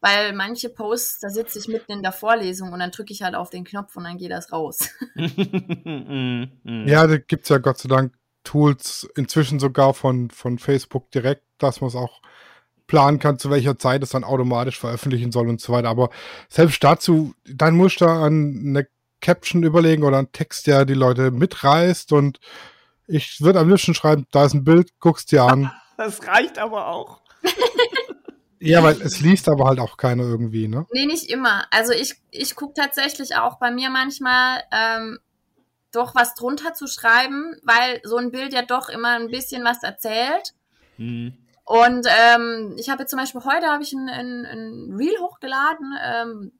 weil 0.00 0.32
manche 0.32 0.68
Posts, 0.68 1.20
da 1.20 1.30
sitze 1.30 1.58
ich 1.60 1.68
mitten 1.68 1.92
in 1.92 2.02
der 2.02 2.12
Vorlesung 2.12 2.72
und 2.72 2.80
dann 2.80 2.90
drücke 2.90 3.12
ich 3.12 3.22
halt 3.22 3.36
auf 3.36 3.50
den 3.50 3.64
Knopf 3.64 3.94
und 3.96 4.04
dann 4.04 4.18
geht 4.18 4.32
das 4.32 4.52
raus. 4.52 4.90
Mhm. 5.14 6.86
Ja, 6.86 7.06
da 7.06 7.18
gibt 7.18 7.44
es 7.44 7.48
ja 7.48 7.58
Gott 7.58 7.78
sei 7.78 7.88
Dank 7.88 8.14
Tools 8.44 9.08
inzwischen 9.16 9.58
sogar 9.58 9.94
von, 9.94 10.30
von 10.30 10.58
Facebook 10.58 11.10
direkt, 11.10 11.44
dass 11.58 11.80
man 11.80 11.88
es 11.88 11.94
auch 11.94 12.20
planen 12.86 13.18
kann, 13.18 13.38
zu 13.38 13.50
welcher 13.50 13.78
Zeit 13.78 14.02
es 14.02 14.10
dann 14.10 14.24
automatisch 14.24 14.78
veröffentlichen 14.78 15.32
soll 15.32 15.48
und 15.48 15.60
so 15.60 15.72
weiter. 15.72 15.88
Aber 15.88 16.10
selbst 16.48 16.82
dazu, 16.82 17.34
dann 17.44 17.76
musst 17.76 18.00
du 18.00 18.06
an 18.06 18.62
eine 18.64 18.88
Caption 19.20 19.62
überlegen 19.62 20.04
oder 20.04 20.18
einen 20.18 20.32
Text, 20.32 20.66
der 20.66 20.84
die 20.84 20.94
Leute 20.94 21.30
mitreißt 21.30 22.12
und 22.12 22.38
ich 23.06 23.40
würde 23.40 23.60
am 23.60 23.68
liebsten 23.68 23.94
schreiben, 23.94 24.26
da 24.30 24.44
ist 24.44 24.54
ein 24.54 24.64
Bild, 24.64 24.98
guckst 25.00 25.32
dir 25.32 25.44
an. 25.44 25.72
Das 25.96 26.24
reicht 26.28 26.60
aber 26.60 26.86
auch. 26.86 27.22
Ja, 28.60 28.82
weil 28.82 29.00
es 29.02 29.20
liest 29.20 29.48
aber 29.48 29.66
halt 29.66 29.78
auch 29.78 29.96
keiner 29.96 30.24
irgendwie, 30.24 30.68
ne? 30.68 30.86
Nee, 30.92 31.06
nicht 31.06 31.30
immer. 31.30 31.66
Also 31.70 31.92
ich, 31.92 32.16
ich 32.30 32.56
gucke 32.56 32.74
tatsächlich 32.74 33.36
auch 33.36 33.58
bei 33.58 33.70
mir 33.70 33.90
manchmal 33.90 34.62
ähm, 34.72 35.18
doch 35.92 36.14
was 36.14 36.34
drunter 36.34 36.74
zu 36.74 36.86
schreiben, 36.86 37.56
weil 37.62 38.00
so 38.04 38.16
ein 38.16 38.30
Bild 38.30 38.52
ja 38.52 38.62
doch 38.62 38.88
immer 38.88 39.14
ein 39.14 39.28
bisschen 39.28 39.64
was 39.64 39.82
erzählt. 39.82 40.54
Mhm. 40.96 41.36
Und 41.64 42.06
ähm, 42.08 42.74
ich 42.78 42.88
habe 42.88 43.02
jetzt 43.02 43.10
zum 43.10 43.18
Beispiel 43.18 43.44
heute 43.44 43.66
habe 43.66 43.82
ich 43.82 43.92
ein, 43.92 44.08
ein, 44.08 44.44
ein 44.46 44.96
Reel 44.96 45.18
hochgeladen 45.20 45.92
ähm, 46.02 46.52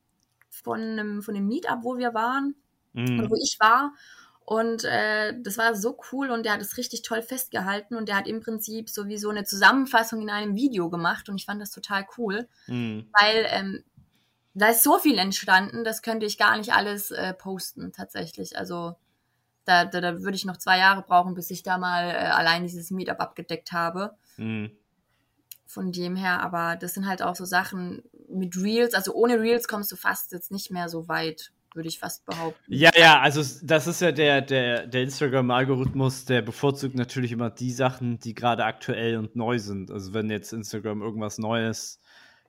von 0.65 0.81
einem, 0.81 1.23
von 1.23 1.35
dem 1.35 1.47
Meetup, 1.47 1.79
wo 1.83 1.97
wir 1.97 2.15
waren 2.15 2.55
Mhm. 2.95 3.31
wo 3.31 3.35
ich 3.37 3.57
war. 3.61 3.93
Und 4.41 4.85
äh, 4.85 5.35
das 5.43 5.59
war 5.59 5.75
so 5.75 5.99
cool 6.11 6.31
und 6.31 6.45
der 6.47 6.55
hat 6.55 6.63
es 6.63 6.79
richtig 6.79 7.03
toll 7.03 7.21
festgehalten 7.21 7.97
und 7.97 8.09
der 8.09 8.17
hat 8.17 8.27
im 8.27 8.41
Prinzip 8.41 8.89
sowieso 8.89 9.29
eine 9.29 9.45
Zusammenfassung 9.45 10.23
in 10.23 10.31
einem 10.31 10.57
Video 10.57 10.89
gemacht 10.89 11.29
und 11.29 11.37
ich 11.37 11.45
fand 11.45 11.61
das 11.61 11.71
total 11.71 12.07
cool 12.17 12.49
Mhm. 12.67 13.09
weil 13.13 13.47
ähm, 13.51 13.85
da 14.55 14.69
ist 14.69 14.83
so 14.83 14.99
viel 14.99 15.19
entstanden, 15.19 15.85
das 15.85 16.01
könnte 16.03 16.25
ich 16.27 16.39
gar 16.39 16.57
nicht 16.57 16.73
alles 16.73 17.11
äh, 17.11 17.35
posten 17.35 17.93
tatsächlich. 17.93 18.59
Also 18.59 18.97
da, 19.67 19.85
da, 19.85 20.01
da 20.01 20.23
würde 20.23 20.37
ich 20.37 20.47
noch 20.47 20.57
zwei 20.57 20.79
Jahre 20.79 21.03
brauchen, 21.03 21.35
bis 21.35 21.51
ich 21.51 21.63
da 21.63 21.77
mal 21.77 22.09
äh, 22.09 22.15
allein 22.15 22.63
dieses 22.63 22.91
Meetup 22.91 23.21
abgedeckt 23.21 23.73
habe. 23.73 24.17
Mhm. 24.39 24.71
Von 25.67 25.93
dem 25.93 26.17
her, 26.17 26.41
aber 26.41 26.77
das 26.77 26.95
sind 26.95 27.07
halt 27.07 27.21
auch 27.21 27.37
so 27.37 27.45
Sachen 27.45 28.03
mit 28.31 28.57
Reels. 28.57 28.95
Also 28.95 29.13
ohne 29.15 29.41
Reels 29.41 29.69
kommst 29.69 29.91
du 29.93 29.97
fast 29.97 30.33
jetzt 30.33 30.51
nicht 30.51 30.71
mehr 30.71 30.89
so 30.89 31.09
weit, 31.09 31.53
würde 31.75 31.89
ich 31.89 31.99
fast 31.99 32.25
behaupten. 32.27 32.63
Ja, 32.67 32.91
ja, 32.97 33.21
also 33.21 33.43
das 33.63 33.87
ist 33.87 34.01
ja 34.01 34.13
der, 34.13 34.41
der, 34.43 34.87
der 34.87 35.03
Instagram-Algorithmus, 35.03 36.25
der 36.25 36.43
bevorzugt 36.43 36.95
natürlich 36.95 37.33
immer 37.33 37.51
die 37.51 37.73
Sachen, 37.73 38.19
die 38.19 38.35
gerade 38.35 38.65
aktuell 38.65 39.17
und 39.17 39.37
neu 39.37 39.59
sind. 39.59 39.91
Also 39.91 40.15
wenn 40.15 40.31
jetzt 40.31 40.53
Instagram 40.53 41.03
irgendwas 41.03 41.39
Neues 41.39 42.01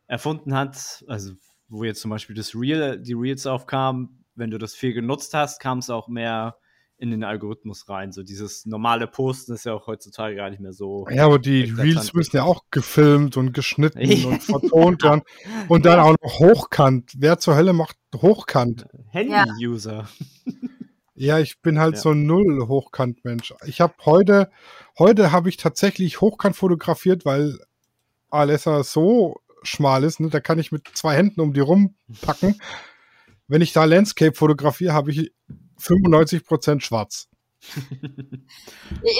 erfunden 0.07 0.55
hat, 0.55 1.03
also 1.07 1.33
wo 1.67 1.83
jetzt 1.83 2.01
zum 2.01 2.11
Beispiel 2.11 2.35
das 2.35 2.55
Reel, 2.55 2.99
die 2.99 3.13
Reels 3.13 3.45
aufkamen, 3.45 4.25
wenn 4.35 4.51
du 4.51 4.57
das 4.57 4.73
viel 4.73 4.93
genutzt 4.93 5.33
hast, 5.33 5.59
kam 5.59 5.79
es 5.79 5.89
auch 5.89 6.07
mehr 6.07 6.57
in 6.99 7.11
den 7.11 7.23
Algorithmus 7.23 7.87
rein. 7.89 8.11
So 8.11 8.23
dieses 8.23 8.65
normale 8.65 9.07
Posten 9.07 9.53
ist 9.53 9.65
ja 9.65 9.73
auch 9.73 9.87
heutzutage 9.87 10.35
gar 10.35 10.49
nicht 10.49 10.59
mehr 10.59 10.73
so. 10.73 11.07
Ja, 11.09 11.25
aber 11.25 11.39
die. 11.39 11.63
Reels 11.63 12.13
müssen 12.13 12.35
ja 12.35 12.43
auch 12.43 12.65
gefilmt 12.71 13.37
und 13.37 13.53
geschnitten 13.53 13.99
und 14.25 14.43
vertont 14.43 15.03
werden. 15.03 15.21
Und 15.69 15.85
dann 15.85 15.99
auch 15.99 16.15
noch 16.21 16.39
hochkant. 16.39 17.13
Wer 17.17 17.39
zur 17.39 17.55
Hölle 17.55 17.73
macht 17.73 17.97
hochkant? 18.15 18.85
Handy-User. 19.11 20.07
Ja, 21.15 21.39
ich 21.39 21.61
bin 21.61 21.79
halt 21.79 21.95
Ja. 21.95 22.01
so 22.01 22.11
ein 22.11 22.25
null 22.25 22.67
Hochkant-Mensch. 22.67 23.53
Ich 23.65 23.81
habe 23.81 23.93
heute, 24.05 24.49
heute 24.97 25.31
habe 25.31 25.49
ich 25.49 25.57
tatsächlich 25.57 26.21
hochkant 26.21 26.55
fotografiert, 26.55 27.25
weil 27.25 27.59
Alessa 28.29 28.83
so 28.83 29.41
schmal 29.63 30.03
ist, 30.03 30.19
ne, 30.19 30.29
da 30.29 30.39
kann 30.39 30.59
ich 30.59 30.71
mit 30.71 30.87
zwei 30.93 31.15
Händen 31.15 31.41
um 31.41 31.53
die 31.53 31.59
rumpacken. 31.59 32.61
Wenn 33.47 33.61
ich 33.61 33.73
da 33.73 33.83
Landscape 33.85 34.33
fotografiere, 34.33 34.93
habe 34.93 35.11
ich 35.11 35.33
95% 35.79 36.81
schwarz. 36.81 37.27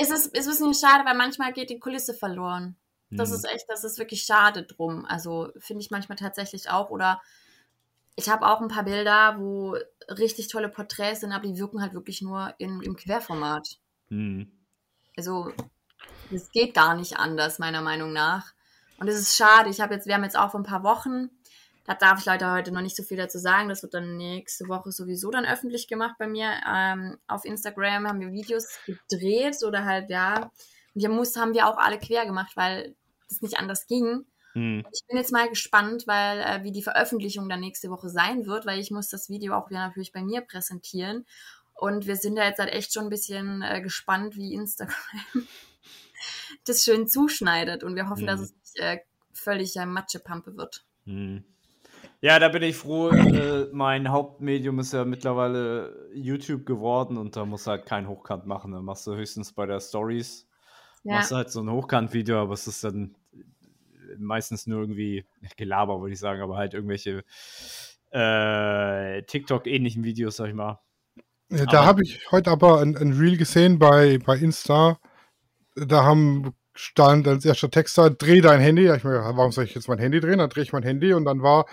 ist 0.01 0.11
es 0.11 0.27
ist 0.27 0.47
ein 0.47 0.69
bisschen 0.69 0.73
schade, 0.73 1.05
weil 1.05 1.15
manchmal 1.15 1.53
geht 1.53 1.69
die 1.69 1.79
Kulisse 1.79 2.13
verloren. 2.13 2.77
Das 3.11 3.29
Hm. 3.29 3.35
ist 3.35 3.43
echt, 3.45 3.65
das 3.67 3.83
ist 3.83 3.97
wirklich 3.97 4.23
schade 4.23 4.63
drum. 4.63 5.05
Also 5.05 5.49
finde 5.57 5.81
ich 5.81 5.91
manchmal 5.91 6.17
tatsächlich 6.17 6.69
auch. 6.69 6.89
Oder 6.89 7.21
ich 8.15 8.29
habe 8.29 8.47
auch 8.47 8.61
ein 8.61 8.67
paar 8.67 8.83
Bilder, 8.83 9.39
wo 9.39 9.75
richtig 10.09 10.47
tolle 10.47 10.69
Porträts 10.69 11.21
sind, 11.21 11.31
aber 11.31 11.47
die 11.47 11.57
wirken 11.57 11.81
halt 11.81 11.93
wirklich 11.93 12.21
nur 12.21 12.53
in, 12.59 12.81
im 12.81 12.95
Querformat. 12.95 13.79
Hm. 14.09 14.51
Also 15.17 15.51
es 16.31 16.51
geht 16.51 16.73
gar 16.73 16.95
nicht 16.95 17.17
anders, 17.17 17.59
meiner 17.59 17.81
Meinung 17.81 18.13
nach. 18.13 18.53
Und 18.99 19.07
es 19.07 19.19
ist 19.19 19.35
schade. 19.37 19.69
Ich 19.69 19.81
habe 19.81 19.95
jetzt, 19.95 20.07
wir 20.07 20.13
haben 20.13 20.23
jetzt 20.23 20.37
auch 20.37 20.51
vor 20.51 20.59
ein 20.59 20.65
paar 20.65 20.83
Wochen, 20.83 21.29
da 21.89 21.95
darf 21.95 22.19
ich 22.19 22.25
leider 22.25 22.54
heute 22.54 22.71
noch 22.71 22.82
nicht 22.82 22.95
so 22.95 23.02
viel 23.02 23.17
dazu 23.17 23.39
sagen. 23.39 23.67
Das 23.67 23.82
wird 23.82 23.95
dann 23.95 24.15
nächste 24.15 24.67
Woche 24.67 24.91
sowieso 24.91 25.32
dann 25.32 25.45
öffentlich 25.45 25.88
gemacht 25.88 26.17
bei 26.19 26.28
mir. 26.28 26.52
Ähm, 26.71 27.17
auf 27.28 27.45
Instagram 27.45 28.08
haben 28.08 28.19
wir 28.19 28.32
Videos 28.32 28.67
gedreht 28.86 29.58
oder 29.65 29.86
halt, 29.86 30.12
ja. 30.12 30.52
Und 30.93 31.02
die 31.02 31.08
muss, 31.08 31.36
haben 31.36 31.56
wir 31.56 31.67
auch 31.67 31.78
alle 31.78 31.97
quer 31.97 32.28
gemacht, 32.28 32.52
weil 32.56 32.95
das 33.28 33.41
nicht 33.41 33.58
anders 33.58 33.88
ging. 33.88 34.25
Hm. 34.54 34.86
Ich 34.93 35.04
bin 35.08 35.17
jetzt 35.17 35.32
mal 35.32 35.49
gespannt, 35.49 36.06
weil 36.06 36.41
äh, 36.41 36.63
wie 36.63 36.71
die 36.71 36.84
Veröffentlichung 36.84 37.49
dann 37.49 37.60
nächste 37.60 37.89
Woche 37.89 38.10
sein 38.10 38.45
wird, 38.45 38.67
weil 38.67 38.80
ich 38.80 38.91
muss 38.91 39.10
das 39.10 39.28
Video 39.28 39.56
auch 39.56 39.71
wieder 39.71 39.80
natürlich 39.80 40.12
bei 40.12 40.21
mir 40.21 40.41
präsentieren. 40.41 41.25
Und 41.73 42.06
wir 42.06 42.17
sind 42.17 42.36
da 42.36 42.43
jetzt 42.43 42.60
halt 42.60 42.71
echt 42.71 42.93
schon 42.93 43.06
ein 43.06 43.10
bisschen 43.10 43.63
äh, 43.63 43.82
gespannt, 43.82 44.36
wie 44.36 44.54
Instagram 44.54 44.93
das 46.65 46.84
schön 46.84 47.08
zuschneidet. 47.08 47.84
Und 47.84 47.95
wir 47.95 48.10
hoffen, 48.10 48.25
Mhm. 48.25 48.28
dass 48.28 48.41
es 48.41 48.52
nicht 48.54 48.80
äh, 48.80 48.99
völlig 49.34 49.75
äh, 49.75 49.88
Matschepampe 49.88 50.56
wird. 50.56 50.86
Hm. 51.06 51.43
Ja, 52.21 52.38
da 52.38 52.49
bin 52.49 52.63
ich 52.63 52.75
froh. 52.75 53.10
Äh, 53.12 53.69
mein 53.71 54.10
Hauptmedium 54.10 54.79
ist 54.79 54.91
ja 54.93 55.05
mittlerweile 55.05 56.10
YouTube 56.13 56.65
geworden 56.65 57.17
und 57.17 57.36
da 57.36 57.45
musst 57.45 57.65
du 57.65 57.71
halt 57.71 57.86
kein 57.86 58.10
Hochkant 58.10 58.45
machen. 58.45 58.73
Da 58.73 58.82
machst 58.82 59.08
du 59.08 59.15
höchstens 59.15 59.53
bei 59.53 59.65
der 59.65 59.79
Stories, 59.79 60.47
Ja, 61.03 61.15
machst 61.15 61.32
du 61.32 61.36
halt 61.38 61.49
so 61.49 61.62
ein 61.62 61.71
Hochkant-Video, 61.71 62.38
aber 62.41 62.53
es 62.53 62.67
ist 62.67 62.84
dann 62.84 63.15
meistens 64.17 64.67
nur 64.67 64.82
irgendwie 64.82 65.25
Gelaber, 65.55 66.01
würde 66.01 66.13
ich 66.13 66.19
sagen, 66.19 66.41
aber 66.41 66.58
halt 66.58 66.73
irgendwelche 66.73 67.23
äh, 68.12 69.23
TikTok-ähnlichen 69.23 70.03
Videos, 70.03 70.38
sag 70.38 70.49
ich 70.49 70.55
mal. 70.55 70.79
Ja, 71.49 71.65
da 71.65 71.86
habe 71.86 72.03
ich 72.03 72.29
heute 72.32 72.51
aber 72.51 72.82
ein, 72.82 72.97
ein 72.97 73.13
Reel 73.13 73.38
gesehen 73.38 73.79
bei, 73.79 74.19
bei 74.19 74.38
Insta. 74.38 74.99
Da 75.75 76.03
haben 76.03 76.53
stand 76.75 77.27
als 77.27 77.43
erster 77.45 77.69
Text 77.69 77.97
da, 77.97 78.10
dreh 78.10 78.41
dein 78.41 78.60
Handy. 78.60 78.86
Da 78.86 78.95
Ich 78.95 79.03
mir, 79.03 79.21
warum 79.36 79.51
soll 79.51 79.63
ich 79.63 79.75
jetzt 79.75 79.88
mein 79.88 79.99
Handy 79.99 80.19
drehen? 80.19 80.38
Dann 80.38 80.49
drehe 80.49 80.63
ich 80.63 80.73
mein 80.73 80.84
Handy 80.84 81.13
und 81.13 81.25
dann 81.25 81.41
war 81.41 81.65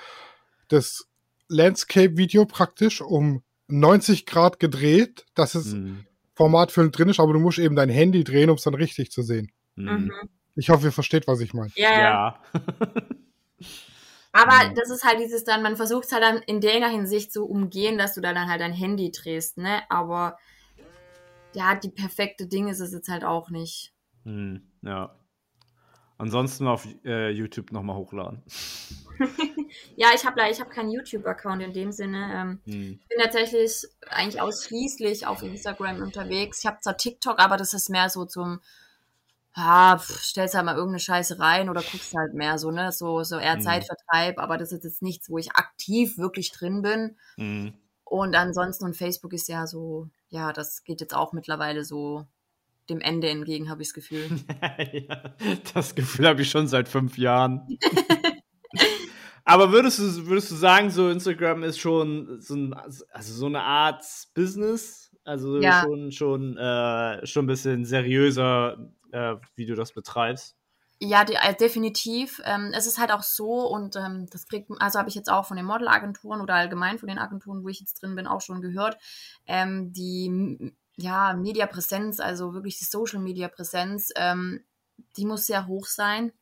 das 0.69 1.07
Landscape-Video 1.49 2.45
praktisch 2.47 3.01
um 3.01 3.43
90 3.69 4.27
Grad 4.27 4.59
gedreht, 4.61 5.25
dass 5.35 5.55
es 5.55 5.73
Hm. 5.73 6.07
formatfüllend 6.35 6.97
drin 6.97 7.09
ist, 7.09 7.21
aber 7.21 7.33
du 7.33 7.39
musst 7.41 7.59
eben 7.59 7.77
dein 7.77 7.89
Handy 7.89 8.25
drehen, 8.25 8.51
um 8.51 8.57
es 8.57 8.63
dann 8.63 8.75
richtig 8.75 9.11
zu 9.11 9.23
sehen. 9.23 9.51
Hm. 9.77 9.85
mhm. 10.05 10.13
Ich 10.59 10.71
hoffe, 10.71 10.87
ihr 10.87 10.93
versteht, 10.93 11.27
was 11.27 11.41
ich 11.41 11.53
meine. 11.53 11.71
ja, 11.77 12.01
ja. 12.01 12.43
Aber 14.33 14.69
Mhm. 14.69 14.75
das 14.75 14.91
ist 14.91 15.03
halt 15.05 15.19
dieses 15.21 15.45
dann, 15.45 15.63
man 15.63 15.77
versucht 15.77 16.05
es 16.07 16.13
halt 16.13 16.23
dann 16.23 16.39
in 16.43 16.61
der 16.61 16.89
Hinsicht 16.89 17.33
zu 17.33 17.47
umgehen, 17.47 17.97
dass 17.97 18.15
du 18.15 18.21
da 18.21 18.35
dann 18.35 18.49
halt 18.51 18.61
dein 18.61 18.73
Handy 18.73 19.11
drehst, 19.11 19.57
ne? 19.57 19.81
Aber 19.89 20.39
ja, 21.55 21.75
die 21.75 21.89
perfekte 21.89 22.47
Ding 22.47 22.69
ist 22.69 22.81
es 22.81 22.93
jetzt 22.93 23.09
halt 23.09 23.25
auch 23.25 23.49
nicht. 23.49 23.95
Hm. 24.25 24.61
Ja. 24.83 25.17
Ansonsten 26.19 26.67
auf 26.67 26.87
äh, 27.05 27.31
YouTube 27.31 27.73
nochmal 27.73 27.97
hochladen. 27.97 28.43
Ja, 29.97 30.09
ich 30.15 30.25
habe 30.25 30.41
ich 30.51 30.61
hab 30.61 30.71
keinen 30.71 30.91
YouTube-Account 30.91 31.63
in 31.63 31.73
dem 31.73 31.93
Sinne. 31.93 32.31
Ähm, 32.67 32.73
Hm. 32.73 33.01
Ich 33.03 33.09
bin 33.09 33.19
tatsächlich 33.19 33.87
eigentlich 34.09 34.41
ausschließlich 34.41 35.27
auf 35.27 35.43
Instagram 35.43 36.03
unterwegs. 36.03 36.61
Ich 36.61 36.67
habe 36.67 36.81
zwar 36.81 36.97
TikTok, 36.97 37.39
aber 37.39 37.57
das 37.57 37.75
ist 37.75 37.89
mehr 37.91 38.09
so 38.11 38.25
zum, 38.25 38.61
ja, 39.57 39.97
pff, 39.99 40.23
stellst 40.23 40.55
halt 40.55 40.65
mal 40.67 40.75
irgendeine 40.77 41.01
Scheiße 41.01 41.39
rein 41.39 41.69
oder 41.71 41.83
guckst 41.83 42.15
halt 42.15 42.35
mehr 42.35 42.59
so, 42.59 42.71
ne? 42.71 42.93
So, 42.93 43.23
so 43.25 43.39
eher 43.39 43.57
Mhm. 43.57 43.63
Zeitvertreib, 43.63 44.39
aber 44.39 44.59
das 44.59 44.73
ist 44.73 44.85
jetzt 44.85 45.03
nichts, 45.03 45.31
wo 45.31 45.39
ich 45.39 45.53
aktiv 45.53 46.19
wirklich 46.19 46.53
drin 46.53 46.83
bin. 46.83 47.17
Hm. 47.37 47.75
Und 48.05 48.37
ansonsten, 48.37 48.85
und 48.85 48.97
Facebook 48.97 49.33
ist 49.33 49.49
ja 49.49 49.67
so, 49.67 50.09
ja, 50.29 50.53
das 50.53 50.85
geht 50.85 51.01
jetzt 51.01 51.15
auch 51.15 51.33
mittlerweile 51.33 51.85
so 51.85 52.27
dem 52.88 53.01
Ende 53.01 53.29
entgegen, 53.29 53.68
habe 53.70 53.83
ich 53.83 53.88
das 53.88 53.94
Gefühl. 53.94 54.29
ja, 54.92 55.35
das 55.75 55.94
Gefühl 55.94 56.27
habe 56.29 56.42
ich 56.42 56.51
schon 56.51 56.68
seit 56.68 56.88
fünf 56.88 57.18
Jahren. 57.18 57.79
Aber 59.44 59.70
würdest 59.70 60.01
du, 60.01 60.27
würdest 60.27 60.51
du 60.51 60.57
sagen, 60.57 60.90
so 60.90 61.09
Instagram 61.09 61.62
ist 61.62 61.79
schon 61.79 62.40
so, 62.40 62.57
ein, 62.57 62.75
also 62.75 63.05
so 63.12 63.46
eine 63.46 63.62
Art 63.62 64.05
Business? 64.35 65.14
Also 65.25 65.61
Ja. 65.61 65.83
schon, 65.83 66.11
schon, 66.11 66.57
äh, 66.57 67.25
schon 67.27 67.44
ein 67.44 67.49
bisschen 67.49 67.85
seriöser, 67.85 68.90
äh, 69.12 69.37
wie 69.55 69.66
du 69.66 69.75
das 69.77 69.92
betreibst? 69.92 70.57
Ja, 70.99 71.25
die, 71.25 71.35
äh, 71.35 71.55
definitiv. 71.55 72.40
Ähm, 72.44 72.72
es 72.75 72.87
ist 72.87 72.99
halt 72.99 73.12
auch 73.12 73.22
so 73.22 73.68
und 73.68 73.96
ähm, 73.96 74.27
das 74.31 74.46
kriegt, 74.46 74.70
also 74.79 74.99
habe 74.99 75.09
ich 75.09 75.14
jetzt 75.14 75.31
auch 75.31 75.44
von 75.44 75.57
den 75.57 75.66
Modelagenturen 75.66 76.40
oder 76.40 76.55
allgemein 76.55 76.99
von 76.99 77.09
den 77.09 77.18
Agenturen, 77.18 77.62
wo 77.62 77.68
ich 77.68 77.81
jetzt 77.81 78.03
drin 78.03 78.16
bin, 78.16 78.27
auch 78.27 78.40
schon 78.40 78.62
gehört. 78.62 78.96
Ähm, 79.46 79.92
die 79.92 80.75
ja, 80.97 81.35
Mediapräsenz, 81.35 82.21
also 82.21 82.55
wirklich 82.55 82.79
die 82.79 82.85
Social 82.85 83.21
Media 83.21 83.49
Präsenz, 83.49 84.11
ähm, 84.17 84.65
die 85.17 85.27
muss 85.27 85.47
sehr 85.47 85.67
hoch 85.67 85.87
sein, 85.87 86.33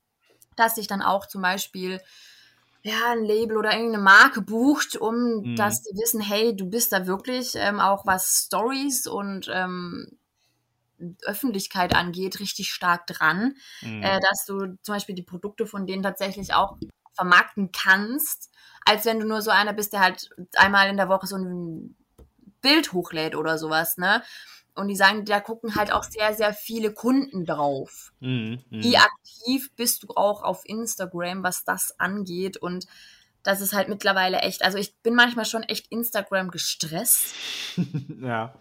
dass 0.57 0.77
sich 0.77 0.87
dann 0.87 1.03
auch 1.03 1.27
zum 1.27 1.43
Beispiel 1.43 2.01
ja, 2.83 3.12
ein 3.12 3.25
Label 3.25 3.57
oder 3.57 3.73
irgendeine 3.73 4.03
Marke 4.03 4.43
bucht, 4.43 4.97
um 4.97 5.47
Mhm. 5.47 5.55
dass 5.55 5.83
die 5.83 5.97
wissen, 5.99 6.21
hey, 6.21 6.55
du 6.55 6.67
bist 6.69 6.93
da 6.93 7.07
wirklich 7.07 7.55
ähm, 7.57 7.81
auch 7.81 8.07
was 8.07 8.45
Stories 8.47 9.07
und 9.07 9.49
ähm, 9.53 10.19
Öffentlichkeit 11.25 11.95
angeht, 11.95 12.40
richtig 12.40 12.71
stark 12.73 13.07
dran 13.07 13.57
Hm. 13.83 13.90
äh, 14.01 14.21
dass 14.21 14.45
du 14.47 14.77
zum 14.83 14.95
Beispiel 14.95 15.14
die 15.14 15.23
Produkte 15.23 15.67
von 15.67 15.87
denen 15.87 16.03
tatsächlich 16.03 16.55
auch 16.55 16.79
vermarkten 17.14 17.73
kannst, 17.73 18.51
als 18.85 19.05
wenn 19.05 19.21
du 19.21 19.27
nur 19.27 19.43
so 19.43 19.51
einer 19.51 19.73
bist, 19.73 19.93
der 19.93 20.01
halt 20.01 20.31
einmal 20.57 20.88
in 20.88 20.97
der 20.97 21.09
Woche 21.09 21.27
so 21.27 21.37
ein 21.37 21.97
Bild 22.64 22.92
hochlädt 22.92 23.37
oder 23.37 23.59
sowas, 23.59 23.98
ne? 23.98 24.22
Und 24.74 24.88
die 24.88 24.96
sagen, 24.96 25.24
da 25.24 25.38
gucken 25.38 25.77
halt 25.77 25.92
auch 25.92 26.03
sehr, 26.03 26.35
sehr 26.35 26.53
viele 26.53 26.92
Kunden 26.92 27.44
drauf. 27.44 28.12
Hm. 28.20 28.64
Wie 28.70 28.96
aktiv 28.96 29.70
bist 29.77 30.03
du 30.03 30.09
auch 30.16 30.42
auf 30.42 30.62
Instagram, 30.64 31.44
was 31.44 31.62
das 31.62 31.94
angeht? 32.00 32.57
Und 32.57 32.87
das 33.44 33.61
ist 33.61 33.72
halt 33.72 33.88
mittlerweile 33.88 34.38
echt, 34.38 34.64
also 34.64 34.79
ich 34.79 34.96
bin 35.03 35.14
manchmal 35.14 35.44
schon 35.44 35.62
echt 35.62 35.92
Instagram 35.92 36.50
gestresst. 36.50 37.35
ja. 38.20 38.59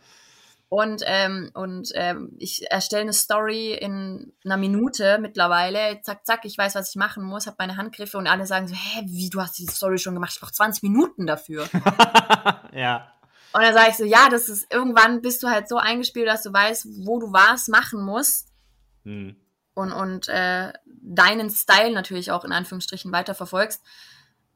Und, 0.69 1.03
ähm, 1.05 1.51
und 1.53 1.91
ähm, 1.93 2.31
ich 2.39 2.69
erstelle 2.71 3.03
eine 3.03 3.13
Story 3.13 3.73
in 3.73 4.33
einer 4.43 4.57
Minute 4.57 5.19
mittlerweile. 5.19 6.01
Zack, 6.01 6.25
zack, 6.25 6.45
ich 6.45 6.57
weiß, 6.57 6.73
was 6.73 6.89
ich 6.89 6.95
machen 6.95 7.23
muss, 7.23 7.45
habe 7.45 7.57
meine 7.59 7.77
Handgriffe 7.77 8.17
und 8.17 8.25
alle 8.25 8.47
sagen 8.47 8.67
so, 8.67 8.73
hä, 8.73 9.03
wie, 9.05 9.29
du 9.29 9.39
hast 9.39 9.57
diese 9.57 9.71
Story 9.71 9.99
schon 9.99 10.15
gemacht? 10.15 10.31
Ich 10.33 10.39
brauche 10.39 10.51
20 10.51 10.81
Minuten 10.81 11.27
dafür. 11.27 11.69
ja. 12.73 13.12
Und 13.53 13.61
dann 13.61 13.73
sage 13.73 13.91
ich 13.91 13.97
so, 13.97 14.03
ja, 14.03 14.29
das 14.29 14.49
ist, 14.49 14.71
irgendwann 14.73 15.21
bist 15.21 15.43
du 15.43 15.47
halt 15.47 15.69
so 15.69 15.77
eingespielt, 15.77 16.27
dass 16.27 16.41
du 16.41 16.51
weißt, 16.51 16.87
wo 17.05 17.19
du 17.19 17.31
was 17.31 17.67
machen 17.67 18.03
musst 18.03 18.49
Hm. 19.03 19.35
und, 19.73 19.91
und 19.91 20.27
äh, 20.29 20.73
deinen 20.85 21.49
Style 21.49 21.93
natürlich 21.93 22.31
auch 22.31 22.45
in 22.45 22.51
Anführungsstrichen 22.51 23.11
weiter 23.11 23.35
verfolgst. 23.35 23.81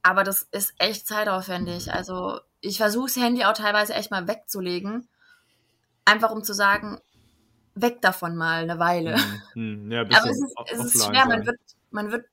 Aber 0.02 0.24
das 0.24 0.44
ist 0.52 0.74
echt 0.78 1.08
zeitaufwendig. 1.08 1.94
Also 1.94 2.40
ich 2.62 2.78
versuche 2.78 3.08
das 3.08 3.18
Handy 3.18 3.44
auch 3.46 3.54
teilweise 3.54 3.94
echt 3.94 4.10
mal 4.10 4.28
wegzulegen. 4.28 5.08
Einfach 6.06 6.32
um 6.32 6.44
zu 6.44 6.54
sagen, 6.54 7.00
weg 7.76 8.02
davon 8.02 8.36
mal 8.36 8.64
eine 8.64 8.80
Weile. 8.80 9.16
Hm. 9.16 9.42
Hm. 9.54 9.92
Ja, 9.92 10.02
Aber 10.06 10.30
es 10.30 10.42
ist, 10.42 10.56
es 10.72 10.86
ist 10.86 11.06
schwer, 11.06 11.26
man 11.26 11.46
wird, 11.46 11.60
man 11.92 12.12
wird, 12.12 12.26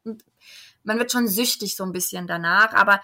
man 0.82 0.98
wird 0.98 1.12
schon 1.12 1.28
süchtig 1.28 1.76
so 1.76 1.84
ein 1.84 1.92
bisschen 1.92 2.26
danach, 2.26 2.72
aber 2.72 3.00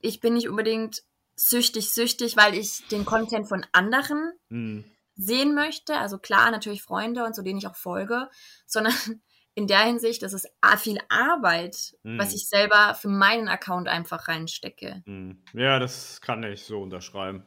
ich 0.00 0.20
bin 0.20 0.34
nicht 0.34 0.48
unbedingt 0.48 1.02
süchtig, 1.38 1.90
süchtig, 1.90 2.36
weil 2.36 2.54
ich 2.54 2.86
den 2.88 3.04
Content 3.04 3.48
von 3.48 3.64
anderen 3.72 4.32
Hm. 4.50 4.84
sehen 5.16 5.54
möchte. 5.54 5.96
Also 5.96 6.18
klar, 6.18 6.50
natürlich 6.50 6.82
Freunde 6.82 7.24
und 7.24 7.34
so, 7.34 7.42
denen 7.42 7.58
ich 7.58 7.66
auch 7.66 7.76
folge, 7.76 8.28
sondern 8.66 8.92
in 9.54 9.66
der 9.66 9.80
Hinsicht, 9.80 10.22
das 10.22 10.32
ist 10.32 10.48
viel 10.78 10.98
Arbeit, 11.08 11.96
Mhm. 12.02 12.18
was 12.18 12.34
ich 12.34 12.48
selber 12.48 12.94
für 12.94 13.08
meinen 13.08 13.48
Account 13.48 13.88
einfach 13.88 14.28
reinstecke. 14.28 15.02
Hm. 15.06 15.42
Ja, 15.52 15.78
das 15.78 16.20
kann 16.20 16.42
ich 16.42 16.62
so 16.62 16.82
unterschreiben. 16.82 17.44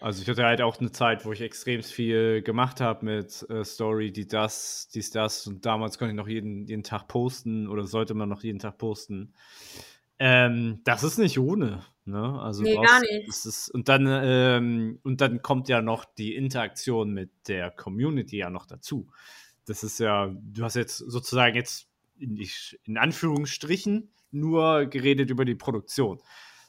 Also 0.00 0.22
ich 0.22 0.28
hatte 0.28 0.44
halt 0.44 0.62
auch 0.62 0.78
eine 0.78 0.92
Zeit, 0.92 1.24
wo 1.24 1.32
ich 1.32 1.40
extrem 1.40 1.82
viel 1.82 2.40
gemacht 2.42 2.80
habe 2.80 3.04
mit 3.04 3.44
äh, 3.50 3.64
Story, 3.64 4.12
die 4.12 4.28
das, 4.28 4.88
dies, 4.94 5.10
das. 5.10 5.44
Und 5.48 5.66
damals 5.66 5.98
konnte 5.98 6.12
ich 6.12 6.16
noch 6.16 6.28
jeden, 6.28 6.66
jeden 6.66 6.84
Tag 6.84 7.08
posten 7.08 7.66
oder 7.66 7.84
sollte 7.84 8.14
man 8.14 8.28
noch 8.28 8.44
jeden 8.44 8.60
Tag 8.60 8.78
posten. 8.78 9.34
Ähm, 10.18 10.80
das 10.84 11.04
ist 11.04 11.18
nicht 11.18 11.38
ohne. 11.38 11.84
Ne? 12.04 12.40
Also 12.40 12.62
Nee, 12.62 12.74
gar 12.74 13.00
nicht. 13.00 13.28
ist, 13.28 13.68
und, 13.68 13.88
dann, 13.88 14.06
ähm, 14.08 14.98
und 15.02 15.20
dann 15.20 15.42
kommt 15.42 15.68
ja 15.68 15.82
noch 15.82 16.04
die 16.04 16.34
Interaktion 16.34 17.12
mit 17.12 17.30
der 17.46 17.70
Community 17.70 18.38
ja 18.38 18.50
noch 18.50 18.66
dazu. 18.66 19.08
Das 19.66 19.84
ist 19.84 20.00
ja, 20.00 20.34
du 20.34 20.64
hast 20.64 20.74
jetzt 20.74 20.98
sozusagen 20.98 21.54
jetzt 21.54 21.88
in, 22.18 22.40
in 22.84 22.96
Anführungsstrichen 22.96 24.10
nur 24.30 24.86
geredet 24.86 25.30
über 25.30 25.44
die 25.44 25.54
Produktion. 25.54 26.20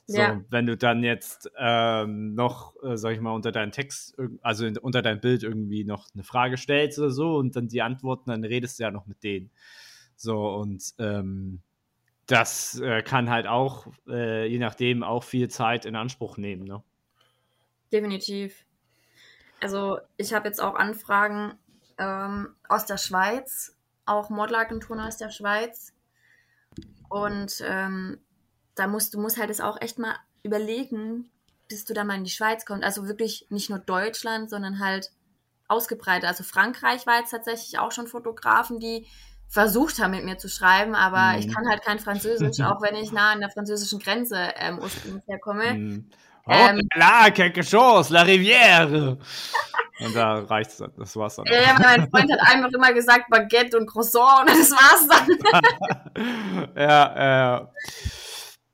So, 0.06 0.18
ja. 0.18 0.42
wenn 0.50 0.66
du 0.66 0.76
dann 0.76 1.04
jetzt 1.04 1.52
ähm, 1.58 2.34
noch, 2.34 2.74
äh, 2.84 2.98
sag 2.98 3.14
ich 3.14 3.22
mal, 3.22 3.32
unter 3.32 3.52
deinen 3.52 3.72
Text, 3.72 4.18
also 4.42 4.66
in, 4.66 4.76
unter 4.78 5.04
dein 5.04 5.22
Bild 5.22 5.44
irgendwie 5.44 5.84
noch 5.84 6.08
eine 6.14 6.24
Frage 6.24 6.58
stellst 6.58 6.98
oder 6.98 7.12
so 7.12 7.38
und 7.38 7.56
dann 7.56 7.68
die 7.68 7.84
Antworten, 7.84 8.32
dann 8.32 8.44
redest 8.44 8.80
du 8.80 8.84
ja 8.84 8.92
noch 8.92 9.06
mit 9.06 9.24
denen. 9.24 9.52
So, 10.16 10.56
und 10.56 10.84
ähm, 10.98 11.62
das 12.30 12.80
äh, 12.80 13.02
kann 13.02 13.30
halt 13.30 13.48
auch, 13.48 13.88
äh, 14.08 14.46
je 14.46 14.60
nachdem, 14.60 15.04
auch 15.04 15.24
viel 15.24 15.50
Zeit 15.50 15.86
in 15.86 15.96
Anspruch 15.96 16.38
nehmen, 16.38 16.64
ne? 16.64 16.84
Definitiv. 17.92 18.66
Also, 19.62 20.00
ich 20.16 20.34
habe 20.34 20.48
jetzt 20.48 20.62
auch 20.62 20.76
Anfragen 20.76 21.58
ähm, 21.98 22.56
aus 22.68 22.86
der 22.86 22.98
Schweiz, 22.98 23.76
auch 24.06 24.30
Modelagenturen 24.30 25.00
aus 25.00 25.18
der 25.18 25.32
Schweiz. 25.32 25.94
Und 27.10 27.64
ähm, 27.66 28.20
da 28.76 28.88
musst 28.88 29.16
du 29.16 29.20
musst 29.20 29.40
halt 29.40 29.50
es 29.50 29.60
auch 29.60 29.82
echt 29.82 29.98
mal 29.98 30.16
überlegen, 30.44 31.32
bis 31.68 31.84
du 31.86 31.96
da 31.96 32.04
mal 32.04 32.16
in 32.16 32.24
die 32.24 32.30
Schweiz 32.30 32.64
kommst. 32.66 32.84
Also 32.84 33.08
wirklich 33.08 33.48
nicht 33.50 33.72
nur 33.72 33.80
Deutschland, 33.80 34.52
sondern 34.52 34.80
halt 34.80 35.12
ausgebreitet. 35.68 36.30
Also 36.30 36.44
Frankreich 36.44 37.08
war 37.08 37.20
jetzt 37.20 37.32
tatsächlich 37.32 37.80
auch 37.80 37.92
schon 37.92 38.08
Fotografen, 38.08 38.80
die 38.80 39.08
versucht 39.50 40.00
haben, 40.00 40.12
mit 40.12 40.24
mir 40.24 40.38
zu 40.38 40.48
schreiben, 40.48 40.96
aber 40.96 41.34
mhm. 41.34 41.40
ich 41.40 41.54
kann 41.54 41.68
halt 41.68 41.82
kein 41.82 42.00
Französisch, 42.00 42.64
auch 42.64 42.82
wenn 42.82 42.96
ich 42.96 43.12
nah 43.12 43.32
an 43.32 43.40
der 43.40 43.50
französischen 43.50 44.00
Grenze 44.00 44.38
ähm, 44.58 44.80
ursprünglich 44.80 45.24
herkomme. 45.28 45.74
Mhm. 45.74 46.10
Oh, 46.46 46.52
ähm, 46.54 46.82
la, 46.96 47.30
quelque 47.32 47.64
chose, 47.64 48.14
la 48.14 48.24
rivière. 48.24 49.18
Und 50.00 50.16
da 50.16 50.40
reicht 50.40 50.72
es, 50.72 50.84
das 50.98 51.16
war's 51.18 51.36
dann. 51.36 51.46
Ja, 51.48 51.76
mein 51.78 52.10
Freund 52.10 52.32
hat 52.32 52.40
einfach 52.42 52.72
immer 52.72 52.94
gesagt 52.94 53.30
Baguette 53.30 53.78
und 53.78 53.86
Croissant 53.86 54.42
und 54.42 54.50
das 54.50 54.72
war's 54.72 55.08
dann. 55.10 56.70
ja, 56.76 57.16
ja. 57.18 57.58
Äh, 57.58 57.66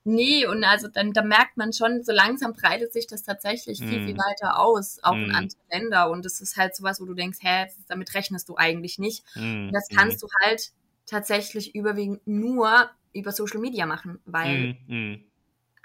Nee, 0.08 0.46
und 0.46 0.64
also 0.64 0.88
dann 0.88 1.14
da 1.14 1.24
merkt 1.24 1.58
man 1.58 1.74
schon, 1.74 2.04
so 2.04 2.12
langsam 2.12 2.54
breitet 2.54 2.94
sich 2.94 3.08
das 3.08 3.24
tatsächlich 3.24 3.80
viel, 3.80 4.02
mm. 4.02 4.06
viel 4.06 4.18
weiter 4.18 4.60
aus, 4.60 5.00
auch 5.02 5.16
mm. 5.16 5.24
in 5.24 5.36
andere 5.36 5.60
Länder. 5.72 6.10
Und 6.12 6.26
es 6.28 6.42
ist 6.42 6.58
halt 6.58 6.76
sowas, 6.76 7.02
wo 7.02 7.06
du 7.06 7.16
denkst, 7.16 7.40
hä, 7.42 7.66
damit 7.88 8.14
rechnest 8.14 8.48
du 8.48 8.56
eigentlich 8.56 9.00
nicht. 9.00 9.26
Mm. 9.36 9.68
Und 9.68 9.74
das 9.74 9.88
kannst 9.90 10.22
du 10.22 10.28
halt 10.44 10.72
tatsächlich 11.08 11.74
überwiegend 11.74 12.22
nur 12.28 12.90
über 13.14 13.32
Social 13.32 13.60
Media 13.60 13.88
machen, 13.88 14.20
weil 14.26 14.78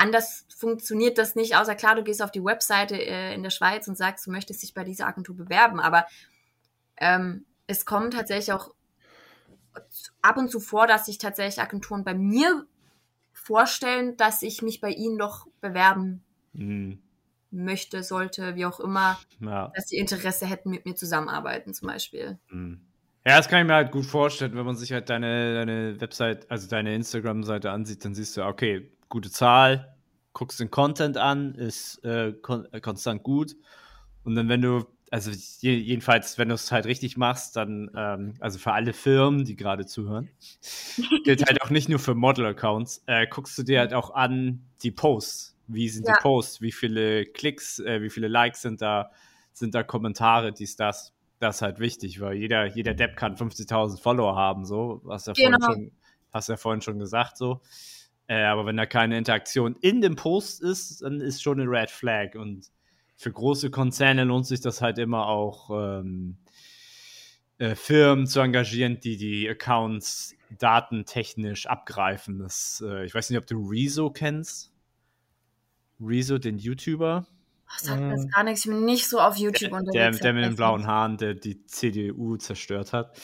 anders 0.01 0.47
funktioniert 0.55 1.19
das 1.19 1.35
nicht, 1.35 1.57
außer 1.57 1.75
klar, 1.75 1.95
du 1.95 2.03
gehst 2.03 2.23
auf 2.23 2.31
die 2.31 2.45
Webseite 2.45 2.97
äh, 2.97 3.35
in 3.35 3.43
der 3.43 3.51
Schweiz 3.51 3.87
und 3.87 3.97
sagst, 3.97 4.27
du 4.27 4.31
möchtest 4.31 4.63
dich 4.63 4.73
bei 4.73 4.83
dieser 4.83 5.07
Agentur 5.07 5.37
bewerben. 5.37 5.79
Aber 5.79 6.07
ähm, 6.97 7.45
es 7.67 7.85
kommt 7.85 8.15
tatsächlich 8.15 8.53
auch 8.53 8.73
ab 10.23 10.37
und 10.37 10.51
zu 10.51 10.59
vor, 10.59 10.87
dass 10.87 11.07
sich 11.07 11.19
tatsächlich 11.19 11.63
Agenturen 11.63 12.03
bei 12.03 12.15
mir 12.15 12.67
vorstellen, 13.43 14.17
dass 14.17 14.43
ich 14.43 14.63
mich 14.63 14.81
bei 14.81 14.91
ihnen 14.91 15.19
doch 15.19 15.47
bewerben 15.61 16.23
mhm. 16.53 16.99
möchte, 17.51 18.03
sollte, 18.03 18.55
wie 18.55 18.67
auch 18.67 18.81
immer, 18.81 19.19
ja. 19.41 19.73
dass 19.75 19.89
sie 19.89 19.97
Interesse 19.97 20.47
hätten, 20.47 20.71
mit 20.71 20.85
mir 20.85 20.95
zusammenarbeiten 20.95 21.75
zum 21.75 21.89
Beispiel. 21.89 22.39
Mhm. 22.51 22.81
Ja, 23.27 23.37
das 23.37 23.49
kann 23.49 23.61
ich 23.61 23.67
mir 23.67 23.75
halt 23.75 23.93
gut 23.93 24.07
vorstellen, 24.07 24.55
wenn 24.57 24.65
man 24.65 24.77
sich 24.77 24.93
halt 24.93 25.11
deine, 25.11 25.55
deine 25.55 26.01
Website, 26.01 26.51
also 26.51 26.69
deine 26.69 26.95
Instagram-Seite 26.95 27.71
ansieht, 27.71 28.05
dann 28.05 28.15
siehst 28.15 28.37
du, 28.37 28.43
okay, 28.43 28.91
gute 29.09 29.31
Zahl, 29.31 29.95
guckst 30.33 30.61
den 30.61 30.71
Content 30.71 31.19
an, 31.19 31.55
ist 31.55 32.03
äh, 32.05 32.33
kon 32.33 32.67
konstant 32.81 33.23
gut. 33.23 33.57
Und 34.25 34.37
dann, 34.37 34.49
wenn 34.49 34.63
du 34.63 34.87
also 35.11 35.33
jedenfalls, 35.61 36.39
wenn 36.39 36.49
du 36.49 36.55
es 36.55 36.71
halt 36.71 36.87
richtig 36.87 37.17
machst, 37.17 37.57
dann, 37.57 37.91
ähm, 37.97 38.35
also 38.39 38.61
für 38.61 38.73
alle 38.73 38.93
Firmen, 38.93 39.45
die 39.45 39.57
gerade 39.57 39.85
zuhören, 39.85 40.31
gilt 41.25 41.47
halt 41.47 41.63
auch 41.63 41.71
nicht 41.71 41.89
nur 41.89 41.99
für 41.99 42.15
Model-Accounts, 42.15 43.03
äh, 43.07 43.27
guckst 43.27 43.59
du 43.59 43.65
dir 43.65 43.81
halt 43.81 43.93
auch 43.93 44.15
an 44.15 44.65
die 44.83 44.93
Posts. 44.93 45.57
Wie 45.67 45.89
sind 45.89 46.07
ja. 46.07 46.15
die 46.15 46.23
Posts? 46.23 46.61
Wie 46.61 46.71
viele 46.71 47.27
Klicks, 47.27 47.81
äh, 47.81 48.03
wie 48.03 48.11
viele 48.11 48.29
Likes 48.29 48.63
sind 48.63 48.83
da, 48.83 49.11
sind 49.53 49.75
da 49.75 49.83
Kommentare, 49.83 50.53
dies, 50.53 50.77
das. 50.77 51.13
Das 51.41 51.57
ist 51.57 51.63
halt 51.63 51.81
wichtig, 51.81 52.21
weil 52.21 52.35
jeder, 52.35 52.67
jeder 52.67 52.93
Depp 52.93 53.17
kann 53.17 53.35
50.000 53.35 54.01
Follower 54.01 54.37
haben, 54.37 54.65
so. 54.65 55.03
Hast 55.09 55.27
ja 55.27 55.33
genau. 55.33 55.57
vorhin 55.59 55.85
schon, 55.85 55.93
hast 56.33 56.49
ja 56.51 56.57
vorhin 56.57 56.83
schon 56.83 56.99
gesagt, 56.99 57.37
so. 57.37 57.63
Äh, 58.27 58.43
aber 58.45 58.67
wenn 58.67 58.77
da 58.77 58.87
keine 58.87 59.17
Interaktion 59.17 59.75
in 59.81 60.03
dem 60.03 60.17
Post 60.17 60.63
ist, 60.63 61.03
dann 61.03 61.21
ist 61.21 61.43
schon 61.43 61.59
eine 61.59 61.69
Red 61.69 61.91
Flag 61.91 62.35
und 62.35 62.71
für 63.21 63.31
große 63.31 63.71
Konzerne 63.71 64.25
lohnt 64.25 64.47
sich 64.47 64.63
das 64.63 64.81
halt 64.81 64.97
immer 64.97 65.27
auch, 65.27 65.69
ähm, 65.71 66.39
äh, 67.59 67.75
Firmen 67.75 68.27
zu 68.27 68.41
engagieren, 68.41 68.99
die 68.99 69.19
die 69.19 69.47
Accounts 69.47 70.35
datentechnisch 70.59 71.67
abgreifen. 71.67 72.39
Das, 72.39 72.83
äh, 72.85 73.05
ich 73.05 73.15
weiß 73.15 73.29
nicht, 73.29 73.39
ob 73.39 73.47
du 73.47 73.69
Rezo 73.69 74.09
kennst. 74.09 74.73
Rezo, 76.01 76.39
den 76.39 76.57
YouTuber. 76.57 77.27
Das 77.75 77.83
sagt 77.83 78.01
mir 78.01 78.13
jetzt 78.13 78.33
gar 78.33 78.43
nichts. 78.43 78.65
Ich 78.65 78.71
bin 78.71 78.87
nicht 78.87 79.07
so 79.07 79.21
auf 79.21 79.37
YouTube 79.37 79.73
unterwegs. 79.73 79.93
Der, 79.93 80.11
der 80.13 80.33
mit 80.33 80.45
den 80.45 80.57
blauen 80.57 80.87
Haaren, 80.87 81.19
der 81.19 81.35
die 81.35 81.67
CDU 81.67 82.39
zerstört 82.39 82.95
hat. 82.95 83.15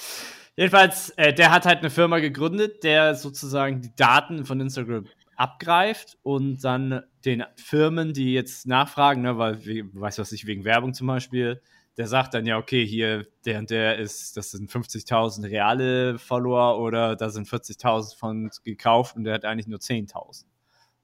Jedenfalls, 0.56 1.08
äh, 1.16 1.32
der 1.32 1.50
hat 1.52 1.64
halt 1.64 1.78
eine 1.78 1.88
Firma 1.88 2.18
gegründet, 2.18 2.84
der 2.84 3.14
sozusagen 3.14 3.80
die 3.80 3.96
Daten 3.96 4.44
von 4.44 4.60
Instagram 4.60 5.06
abgreift 5.36 6.18
und 6.22 6.62
dann 6.62 7.02
den 7.26 7.44
Firmen, 7.56 8.12
die 8.12 8.32
jetzt 8.32 8.66
nachfragen, 8.66 9.22
ne, 9.22 9.36
weil, 9.36 9.58
weiß 9.92 10.18
was 10.18 10.32
ich, 10.32 10.46
wegen 10.46 10.64
Werbung 10.64 10.94
zum 10.94 11.08
Beispiel, 11.08 11.60
der 11.96 12.06
sagt 12.06 12.34
dann 12.34 12.46
ja, 12.46 12.58
okay, 12.58 12.86
hier, 12.86 13.26
der 13.44 13.58
und 13.58 13.70
der 13.70 13.98
ist, 13.98 14.36
das 14.36 14.50
sind 14.50 14.70
50.000 14.70 15.44
reale 15.50 16.18
Follower 16.18 16.78
oder 16.78 17.16
da 17.16 17.30
sind 17.30 17.48
40.000 17.48 18.16
von 18.16 18.50
gekauft 18.64 19.16
und 19.16 19.24
der 19.24 19.34
hat 19.34 19.44
eigentlich 19.44 19.66
nur 19.66 19.78
10.000. 19.78 20.44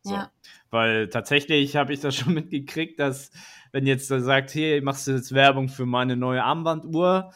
So. 0.02 0.14
Ja. 0.14 0.30
Weil 0.70 1.08
tatsächlich 1.08 1.76
habe 1.76 1.92
ich 1.92 2.00
das 2.00 2.14
schon 2.16 2.35
mitgekriegt, 2.35 2.98
dass 2.98 3.30
wenn 3.72 3.87
jetzt 3.87 4.11
da 4.11 4.20
sagt, 4.20 4.54
hey, 4.54 4.80
machst 4.80 5.06
du 5.06 5.12
jetzt 5.12 5.32
Werbung 5.32 5.68
für 5.68 5.87
meine 5.87 6.16
neue 6.16 6.44
Armbanduhr 6.44 7.32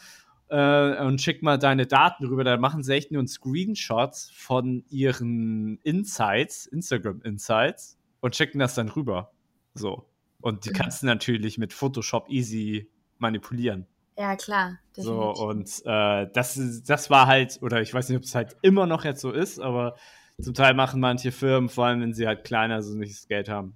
äh, 0.49 1.03
und 1.03 1.19
schick 1.21 1.41
mal 1.41 1.57
deine 1.57 1.87
Daten 1.87 2.25
rüber. 2.25 2.43
Da 2.43 2.57
machen 2.57 2.83
sie 2.83 2.93
echt 2.93 3.11
nur 3.11 3.19
einen 3.19 3.27
Screenshot 3.27 4.15
von 4.33 4.83
ihren 4.89 5.79
Insights, 5.83 6.67
Instagram 6.67 7.21
Insights 7.23 7.96
und 8.27 8.35
schicken 8.35 8.59
das 8.59 8.75
dann 8.75 8.89
rüber. 8.89 9.31
So. 9.73 10.05
Und 10.41 10.65
die 10.65 10.71
kannst 10.71 11.01
du 11.01 11.07
natürlich 11.07 11.57
mit 11.57 11.71
Photoshop 11.71 12.29
easy 12.29 12.89
manipulieren. 13.19 13.87
Ja, 14.17 14.35
klar. 14.35 14.79
So, 14.91 15.31
und 15.31 15.81
äh, 15.85 16.27
das, 16.33 16.59
das 16.85 17.09
war 17.09 17.27
halt, 17.27 17.59
oder 17.61 17.81
ich 17.81 17.93
weiß 17.93 18.09
nicht, 18.09 18.17
ob 18.17 18.23
es 18.23 18.35
halt 18.35 18.57
immer 18.61 18.85
noch 18.85 19.05
jetzt 19.05 19.21
so 19.21 19.31
ist, 19.31 19.59
aber 19.59 19.95
zum 20.41 20.53
Teil 20.53 20.73
machen 20.73 20.99
manche 20.99 21.31
Firmen, 21.31 21.69
vor 21.69 21.85
allem 21.85 22.01
wenn 22.01 22.13
sie 22.13 22.27
halt 22.27 22.43
kleiner 22.43 22.83
so 22.83 22.97
nicht 22.97 23.15
das 23.15 23.27
Geld 23.27 23.47
haben, 23.47 23.73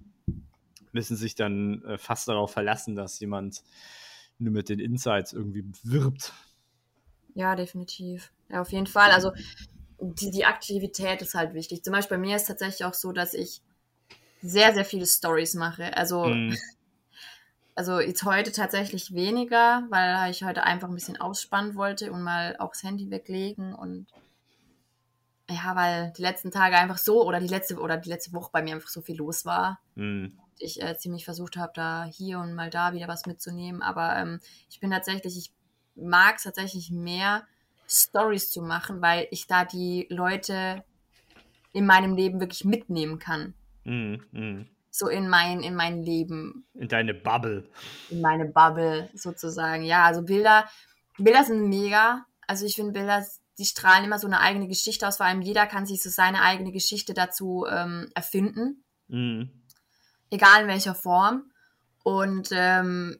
müssen 0.92 1.16
sich 1.16 1.34
dann 1.34 1.82
äh, 1.84 1.96
fast 1.96 2.28
darauf 2.28 2.52
verlassen, 2.52 2.94
dass 2.94 3.18
jemand 3.20 3.62
nur 4.38 4.52
mit 4.52 4.68
den 4.68 4.80
Insights 4.80 5.32
irgendwie 5.32 5.64
wirbt. 5.82 6.34
Ja, 7.34 7.56
definitiv. 7.56 8.32
Ja, 8.50 8.60
auf 8.60 8.70
jeden 8.70 8.86
Fall. 8.86 9.12
Also 9.12 9.32
die, 9.98 10.30
die 10.30 10.44
Aktivität 10.44 11.22
ist 11.22 11.34
halt 11.34 11.54
wichtig. 11.54 11.82
Zum 11.82 11.92
Beispiel 11.94 12.18
bei 12.18 12.20
mir 12.20 12.36
ist 12.36 12.48
tatsächlich 12.48 12.84
auch 12.84 12.94
so, 12.94 13.12
dass 13.12 13.32
ich 13.32 13.62
sehr, 14.42 14.74
sehr 14.74 14.84
viele 14.84 15.06
Stories 15.06 15.54
mache. 15.54 15.96
Also, 15.96 16.26
mm. 16.26 16.56
also 17.74 18.00
jetzt 18.00 18.24
heute 18.24 18.52
tatsächlich 18.52 19.14
weniger, 19.14 19.84
weil 19.90 20.30
ich 20.30 20.44
heute 20.44 20.64
einfach 20.64 20.88
ein 20.88 20.94
bisschen 20.94 21.20
ausspannen 21.20 21.74
wollte 21.74 22.12
und 22.12 22.22
mal 22.22 22.56
auch 22.58 22.72
das 22.72 22.82
Handy 22.82 23.10
weglegen 23.10 23.74
und 23.74 24.06
ja, 25.50 25.76
weil 25.76 26.12
die 26.16 26.22
letzten 26.22 26.50
Tage 26.50 26.76
einfach 26.76 26.98
so 26.98 27.26
oder 27.26 27.40
die 27.40 27.48
letzte 27.48 27.78
oder 27.78 27.96
die 27.96 28.08
letzte 28.08 28.32
Woche 28.32 28.50
bei 28.52 28.62
mir 28.62 28.74
einfach 28.74 28.88
so 28.88 29.02
viel 29.02 29.16
los 29.16 29.44
war. 29.44 29.80
Mm. 29.94 30.28
Ich 30.58 30.80
äh, 30.80 30.96
ziemlich 30.96 31.24
versucht 31.24 31.56
habe, 31.56 31.72
da 31.74 32.04
hier 32.04 32.38
und 32.38 32.54
mal 32.54 32.70
da 32.70 32.92
wieder 32.92 33.08
was 33.08 33.26
mitzunehmen. 33.26 33.82
Aber 33.82 34.16
ähm, 34.16 34.40
ich 34.70 34.80
bin 34.80 34.90
tatsächlich, 34.90 35.36
ich 35.36 35.52
mag 35.94 36.36
es 36.36 36.44
tatsächlich 36.44 36.90
mehr, 36.90 37.46
Stories 37.88 38.50
zu 38.50 38.62
machen, 38.62 39.02
weil 39.02 39.26
ich 39.30 39.46
da 39.46 39.64
die 39.64 40.06
Leute 40.08 40.84
in 41.72 41.84
meinem 41.84 42.14
Leben 42.14 42.40
wirklich 42.40 42.64
mitnehmen 42.64 43.18
kann. 43.18 43.54
Mm, 43.84 44.14
mm. 44.32 44.66
So 44.90 45.08
in 45.08 45.28
mein, 45.28 45.62
in 45.62 45.74
mein 45.74 46.02
Leben. 46.02 46.66
In 46.74 46.88
deine 46.88 47.14
Bubble. 47.14 47.68
In 48.10 48.20
meine 48.20 48.44
Bubble 48.44 49.08
sozusagen. 49.14 49.84
Ja, 49.84 50.04
also 50.04 50.22
Bilder, 50.22 50.68
Bilder 51.18 51.44
sind 51.44 51.68
mega. 51.68 52.26
Also 52.46 52.66
ich 52.66 52.74
finde 52.74 52.92
Bilder, 52.92 53.24
die 53.58 53.64
strahlen 53.64 54.04
immer 54.04 54.18
so 54.18 54.26
eine 54.26 54.40
eigene 54.40 54.68
Geschichte 54.68 55.08
aus. 55.08 55.16
Vor 55.16 55.26
allem 55.26 55.40
jeder 55.40 55.66
kann 55.66 55.86
sich 55.86 56.02
so 56.02 56.10
seine 56.10 56.42
eigene 56.42 56.72
Geschichte 56.72 57.14
dazu 57.14 57.64
ähm, 57.70 58.10
erfinden. 58.14 58.84
Mm. 59.08 59.44
Egal 60.30 60.62
in 60.62 60.68
welcher 60.68 60.94
Form. 60.94 61.50
Und 62.04 62.50
ähm, 62.52 63.18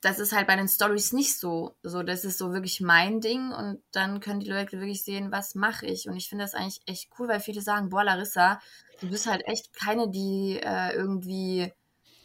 das 0.00 0.18
ist 0.18 0.32
halt 0.32 0.46
bei 0.46 0.56
den 0.56 0.68
Stories 0.68 1.12
nicht 1.12 1.38
so. 1.38 1.76
So, 1.82 2.02
das 2.02 2.24
ist 2.24 2.38
so 2.38 2.52
wirklich 2.52 2.80
mein 2.80 3.20
Ding 3.20 3.50
und 3.50 3.82
dann 3.92 4.20
können 4.20 4.40
die 4.40 4.50
Leute 4.50 4.78
wirklich 4.78 5.02
sehen, 5.02 5.32
was 5.32 5.54
mache 5.54 5.86
ich. 5.86 6.08
Und 6.08 6.16
ich 6.16 6.28
finde 6.28 6.44
das 6.44 6.54
eigentlich 6.54 6.80
echt 6.86 7.08
cool, 7.18 7.28
weil 7.28 7.40
viele 7.40 7.62
sagen, 7.62 7.88
boah, 7.88 8.04
Larissa, 8.04 8.60
du 9.00 9.08
bist 9.08 9.26
halt 9.26 9.46
echt 9.46 9.74
keine, 9.74 10.08
die 10.08 10.60
äh, 10.62 10.94
irgendwie 10.94 11.72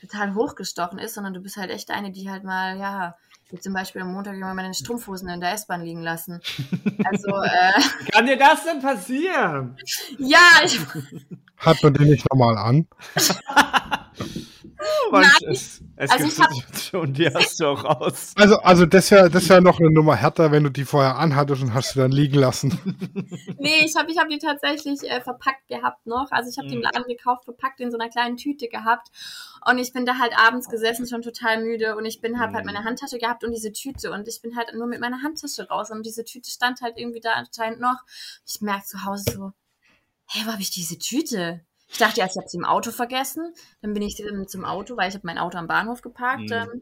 total 0.01 0.36
hochgestochen 0.36 0.99
ist, 0.99 1.15
sondern 1.15 1.33
du 1.33 1.39
bist 1.39 1.57
halt 1.57 1.71
echt 1.71 1.89
eine, 1.89 2.12
die 2.12 2.29
halt 2.29 2.43
mal, 2.43 2.77
ja, 2.77 3.15
wie 3.49 3.59
zum 3.59 3.73
Beispiel 3.73 4.01
am 4.01 4.13
Montag 4.13 4.36
immer 4.36 4.53
meine 4.53 4.73
Strumpfhosen 4.73 5.29
in 5.29 5.39
der 5.39 5.53
S-Bahn 5.53 5.83
liegen 5.83 6.01
lassen. 6.01 6.41
Also, 7.05 7.27
äh, 7.43 8.12
Kann 8.12 8.25
dir 8.25 8.38
das 8.38 8.63
denn 8.65 8.81
passieren? 8.81 9.77
ja, 10.17 10.62
ich, 10.63 10.79
Hat 11.57 11.81
man 11.81 11.93
den 11.93 12.09
nicht 12.09 12.25
nochmal 12.29 12.57
an? 12.57 12.88
Mann, 15.12 15.21
Nein. 15.21 15.52
es, 15.52 15.82
es 15.95 16.12
Also 16.12 16.23
gibt 16.26 16.34
ich 16.38 16.39
hab- 16.43 16.54
Situationen, 16.54 17.13
die 17.13 17.28
hast 17.34 17.60
du 17.60 17.67
auch 17.67 17.84
aus. 17.84 18.34
Also, 18.36 18.58
also 18.60 18.86
das 18.86 19.10
ja, 19.10 19.30
das 19.30 19.47
ja 19.47 19.62
noch 19.62 19.80
eine 19.80 19.91
Nummer 19.91 20.15
härter, 20.15 20.52
wenn 20.52 20.63
du 20.63 20.69
die 20.69 20.84
vorher 20.86 21.17
anhattest 21.17 21.62
und 21.62 21.73
hast 21.73 21.93
sie 21.93 21.99
dann 21.99 22.12
liegen 22.12 22.36
lassen. 22.39 22.78
nee, 23.60 23.86
ich 23.86 23.95
habe 23.95 24.12
ich 24.12 24.17
hab 24.17 24.28
die 24.30 24.39
tatsächlich 24.39 25.02
äh, 25.10 25.21
verpackt 25.21 25.67
gehabt 25.67 26.06
noch. 26.06 26.28
Also 26.32 26.49
ich 26.49 26.58
habe 26.58 26.67
die 26.67 26.73
im 26.76 26.80
Mhm. 26.80 26.84
Laden 26.86 27.04
gekauft, 27.08 27.45
verpackt 27.45 27.80
in 27.80 27.91
so 27.91 27.97
einer 27.97 28.10
kleinen 28.10 28.38
Tüte 28.38 28.67
gehabt. 28.67 29.08
Und 29.69 29.78
ich 29.78 29.93
bin 29.93 30.06
da 30.06 30.17
halt 30.17 30.34
abends 30.38 30.67
gesessen, 30.67 31.08
schon 31.08 31.21
total 31.21 31.63
müde. 31.63 31.95
Und 31.95 32.06
ich 32.06 32.19
bin 32.19 32.39
hab 32.39 32.54
halt 32.54 32.65
Mhm. 32.65 32.73
meine 32.73 32.84
Handtasche 32.86 33.17
gehabt 33.19 33.43
und 33.43 33.52
diese 33.52 33.71
Tüte. 33.71 34.12
Und 34.12 34.28
ich 34.28 34.41
bin 34.41 34.56
halt 34.58 34.73
nur 34.76 34.88
mit 34.88 34.99
meiner 34.99 35.21
Handtasche 35.21 35.67
raus. 35.69 35.89
Und 35.91 36.06
diese 36.06 36.26
Tüte 36.26 36.49
stand 36.49 36.82
halt 36.82 36.97
irgendwie 36.97 37.21
da 37.21 37.34
anscheinend 37.34 37.80
noch. 37.80 37.97
Ich 38.45 38.60
merke 38.62 38.86
zu 38.86 39.06
Hause 39.06 39.26
so, 39.34 39.52
hey, 40.26 40.43
wo 40.45 40.52
habe 40.52 40.62
ich 40.62 40.71
diese 40.71 40.97
Tüte? 40.97 41.62
Ich 41.93 41.99
dachte 41.99 42.21
erst, 42.21 42.36
ich 42.36 42.39
habe 42.39 42.49
sie 42.49 42.58
im 42.58 42.65
Auto 42.65 42.91
vergessen. 42.91 43.53
Dann 43.82 43.93
bin 43.93 44.01
ich 44.01 44.21
zum 44.47 44.65
Auto, 44.65 44.97
weil 44.97 45.10
ich 45.10 45.15
habe 45.15 45.27
mein 45.27 45.38
Auto 45.38 45.60
am 45.60 45.67
Bahnhof 45.67 46.01
geparkt. 46.01 46.49
Mhm. 46.49 46.51
Ähm, 46.51 46.82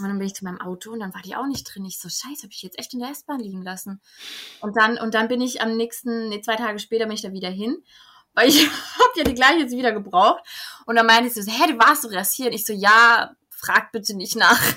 und 0.00 0.08
dann 0.08 0.18
bin 0.18 0.26
ich 0.26 0.34
zu 0.34 0.44
meinem 0.44 0.60
Auto 0.60 0.90
und 0.90 0.98
dann 0.98 1.14
war 1.14 1.22
die 1.22 1.36
auch 1.36 1.46
nicht 1.46 1.64
drin. 1.64 1.84
Ich 1.84 2.00
so, 2.00 2.08
scheiße, 2.08 2.42
habe 2.42 2.52
ich 2.52 2.62
jetzt 2.62 2.78
echt 2.78 2.94
in 2.94 3.00
der 3.00 3.10
S-Bahn 3.10 3.38
liegen 3.38 3.62
lassen. 3.62 4.00
Und 4.60 4.76
dann, 4.76 4.98
und 4.98 5.14
dann 5.14 5.28
bin 5.28 5.40
ich 5.40 5.60
am 5.62 5.76
nächsten, 5.76 6.30
nee, 6.30 6.40
zwei 6.40 6.56
Tage 6.56 6.80
später 6.80 7.04
bin 7.04 7.14
ich 7.14 7.22
da 7.22 7.32
wieder 7.32 7.50
hin. 7.50 7.76
Weil 8.32 8.48
ich 8.48 8.66
habe 8.98 9.12
ja 9.16 9.24
die 9.24 9.34
gleiche 9.34 9.60
jetzt 9.60 9.76
wieder 9.76 9.92
gebraucht. 9.92 10.42
Und 10.86 10.96
dann 10.96 11.06
meinte 11.06 11.30
sie 11.30 11.42
so, 11.42 11.52
hä, 11.52 11.70
du 11.70 11.78
warst 11.78 12.04
doch 12.04 12.10
erst 12.10 12.34
hier. 12.34 12.46
Und 12.46 12.54
ich 12.54 12.66
so, 12.66 12.72
ja, 12.72 13.36
frag 13.50 13.92
bitte 13.92 14.16
nicht 14.16 14.36
nach. 14.36 14.60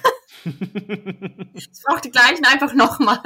Ich 1.55 1.67
brauche 1.83 1.99
die 1.99 2.11
gleichen 2.11 2.45
einfach 2.45 2.73
nochmal. 2.73 3.19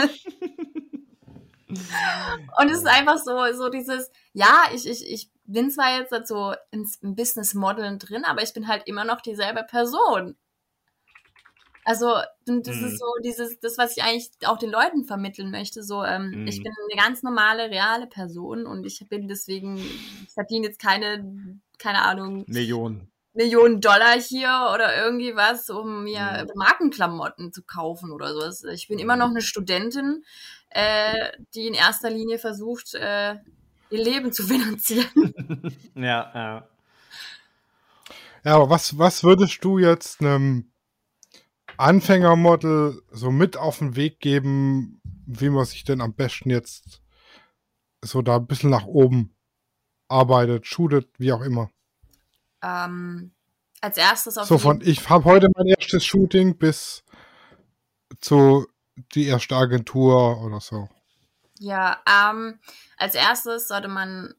Und 1.68 2.70
es 2.72 2.80
ist 2.80 2.88
einfach 2.88 3.18
so, 3.20 3.54
so 3.54 3.70
dieses, 3.70 4.10
ja, 4.34 4.64
ich, 4.74 4.88
ich, 4.88 5.06
ich 5.06 5.30
bin 5.52 5.70
zwar 5.72 5.98
jetzt 6.00 6.28
so 6.28 6.54
ins 6.72 6.98
im 6.98 7.16
Business 7.16 7.54
Modeln 7.54 8.00
drin, 8.00 8.26
aber 8.26 8.42
ich 8.44 8.54
bin 8.54 8.68
halt 8.68 8.84
immer 8.88 9.06
noch 9.06 9.22
dieselbe 9.22 9.64
Person. 9.64 10.38
Also, 11.84 12.16
das 12.46 12.80
Mhm. 12.80 12.82
ist 12.82 13.00
so 13.00 13.06
dieses, 13.24 13.60
das, 13.60 13.78
was 13.78 13.98
ich 13.98 14.04
eigentlich 14.04 14.30
auch 14.46 14.60
den 14.60 14.70
Leuten 14.70 15.04
vermitteln 15.04 15.50
möchte. 15.52 15.84
So, 15.84 16.04
ähm, 16.04 16.38
Mhm. 16.38 16.46
ich 16.46 16.62
bin 16.62 16.72
eine 16.92 17.02
ganz 17.02 17.24
normale, 17.24 17.70
reale 17.72 18.06
Person 18.08 18.68
und 18.68 18.86
ich 18.86 19.04
bin 19.10 19.28
deswegen, 19.28 19.90
ich 19.90 20.06
verdiene 20.34 20.68
jetzt 20.68 20.80
keine, 20.80 21.60
keine 21.80 22.04
Ahnung, 22.04 22.48
Millionen. 22.48 23.12
Millionen 23.34 23.82
Dollar 23.82 24.20
hier 24.20 24.72
oder 24.74 24.98
irgendwie 25.06 25.36
was, 25.36 25.70
um 25.70 26.04
mir 26.06 26.46
Mhm. 26.46 26.52
Markenklamotten 26.56 27.54
zu 27.54 27.64
kaufen 27.64 28.12
oder 28.12 28.34
so. 28.54 28.68
Ich 28.70 28.88
bin 28.90 29.00
immer 29.00 29.16
noch 29.18 29.30
eine 29.30 29.42
Studentin, 29.42 30.26
äh, 30.70 31.32
die 31.56 31.68
in 31.68 31.74
erster 31.74 32.10
Linie 32.10 32.40
versucht, 32.40 32.94
äh, 32.96 33.38
ihr 33.92 34.04
Leben 34.04 34.32
zu 34.32 34.44
finanzieren. 34.44 35.34
ja, 35.96 36.32
ja. 36.34 36.68
Ja, 38.44 38.56
aber 38.56 38.70
was, 38.70 38.98
was 38.98 39.24
würdest 39.24 39.64
du 39.64 39.78
jetzt 39.78 40.22
einem 40.22 40.72
Anfängermodel 41.78 43.02
so 43.12 43.30
mit 43.30 43.56
auf 43.58 43.80
den 43.80 43.96
Weg 43.96 44.20
geben, 44.20 45.02
wie 45.04 45.50
man 45.50 45.66
sich 45.66 45.84
denn 45.84 46.02
am 46.02 46.14
besten 46.14 46.50
jetzt 46.50 47.02
so 48.04 48.22
da 48.22 48.38
ein 48.38 48.48
bisschen 48.48 48.72
nach 48.72 48.86
oben 48.86 49.36
arbeitet, 50.08 50.66
shootet, 50.66 51.08
wie 51.20 51.32
auch 51.32 51.42
immer? 51.42 51.70
ähm, 52.62 53.32
als 53.82 53.98
erstes 53.98 54.38
auf 54.38 54.48
So 54.48 54.58
von, 54.58 54.82
ich 54.82 55.10
habe 55.10 55.26
heute 55.26 55.50
mein 55.56 55.68
erstes 55.68 56.06
Shooting 56.06 56.58
bis 56.58 57.04
zu 58.20 58.68
die 59.16 59.26
erste 59.26 59.56
Agentur 59.56 60.42
oder 60.44 60.60
so. 60.60 60.90
Ja, 61.62 62.02
ähm, 62.10 62.60
als 62.98 63.14
erstes 63.14 63.68
sollte 63.68 63.88
man 63.88 64.34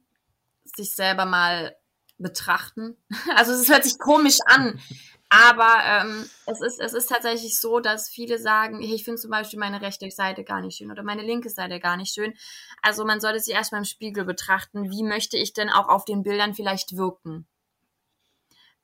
sich 0.64 0.90
selber 0.90 1.24
mal 1.24 1.76
betrachten. 2.18 2.96
Also 3.37 3.52
es 3.52 3.68
hört 3.68 3.85
sich 3.85 3.96
komisch 4.00 4.38
an, 4.46 4.80
aber 5.28 5.72
ähm, 5.85 6.28
es, 6.46 6.61
ist, 6.61 6.80
es 6.80 6.94
ist 6.94 7.06
tatsächlich 7.06 7.61
so, 7.61 7.78
dass 7.78 8.08
viele 8.08 8.38
sagen, 8.38 8.82
ich 8.82 9.04
finde 9.04 9.20
zum 9.20 9.30
Beispiel 9.30 9.61
meine 9.61 9.80
rechte 9.80 10.11
Seite 10.11 10.42
gar 10.42 10.61
nicht 10.62 10.76
schön 10.76 10.90
oder 10.90 11.04
meine 11.04 11.22
linke 11.22 11.48
Seite 11.48 11.78
gar 11.78 11.96
nicht 11.96 12.12
schön. 12.12 12.35
Also 12.82 13.04
man 13.04 13.20
sollte 13.20 13.38
sich 13.38 13.54
erstmal 13.54 13.82
im 13.82 13.85
Spiegel 13.85 14.24
betrachten, 14.24 14.90
wie 14.90 15.04
möchte 15.04 15.37
ich 15.37 15.52
denn 15.52 15.70
auch 15.70 15.88
auf 15.88 16.04
den 16.04 16.24
Bildern 16.24 16.54
vielleicht 16.54 16.96
wirken. 16.96 17.46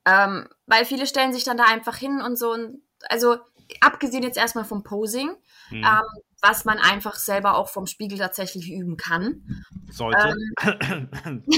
Ähm, 0.04 0.48
weil 0.66 0.84
viele 0.84 1.08
stellen 1.08 1.32
sich 1.32 1.42
dann 1.42 1.56
da 1.56 1.64
einfach 1.64 1.96
hin 1.96 2.20
und 2.20 2.38
so, 2.38 2.52
und, 2.52 2.82
also 3.08 3.38
abgesehen 3.80 4.22
jetzt 4.22 4.38
erstmal 4.38 4.64
vom 4.64 4.84
Posing, 4.84 5.34
Hm. 5.70 5.82
ähm, 5.82 6.22
was 6.40 6.64
man 6.64 6.78
einfach 6.78 7.16
selber 7.16 7.56
auch 7.56 7.68
vom 7.68 7.86
Spiegel 7.86 8.18
tatsächlich 8.18 8.70
üben 8.70 8.96
kann. 8.96 9.42
Sollte. 9.90 10.34
ähm, 10.62 11.44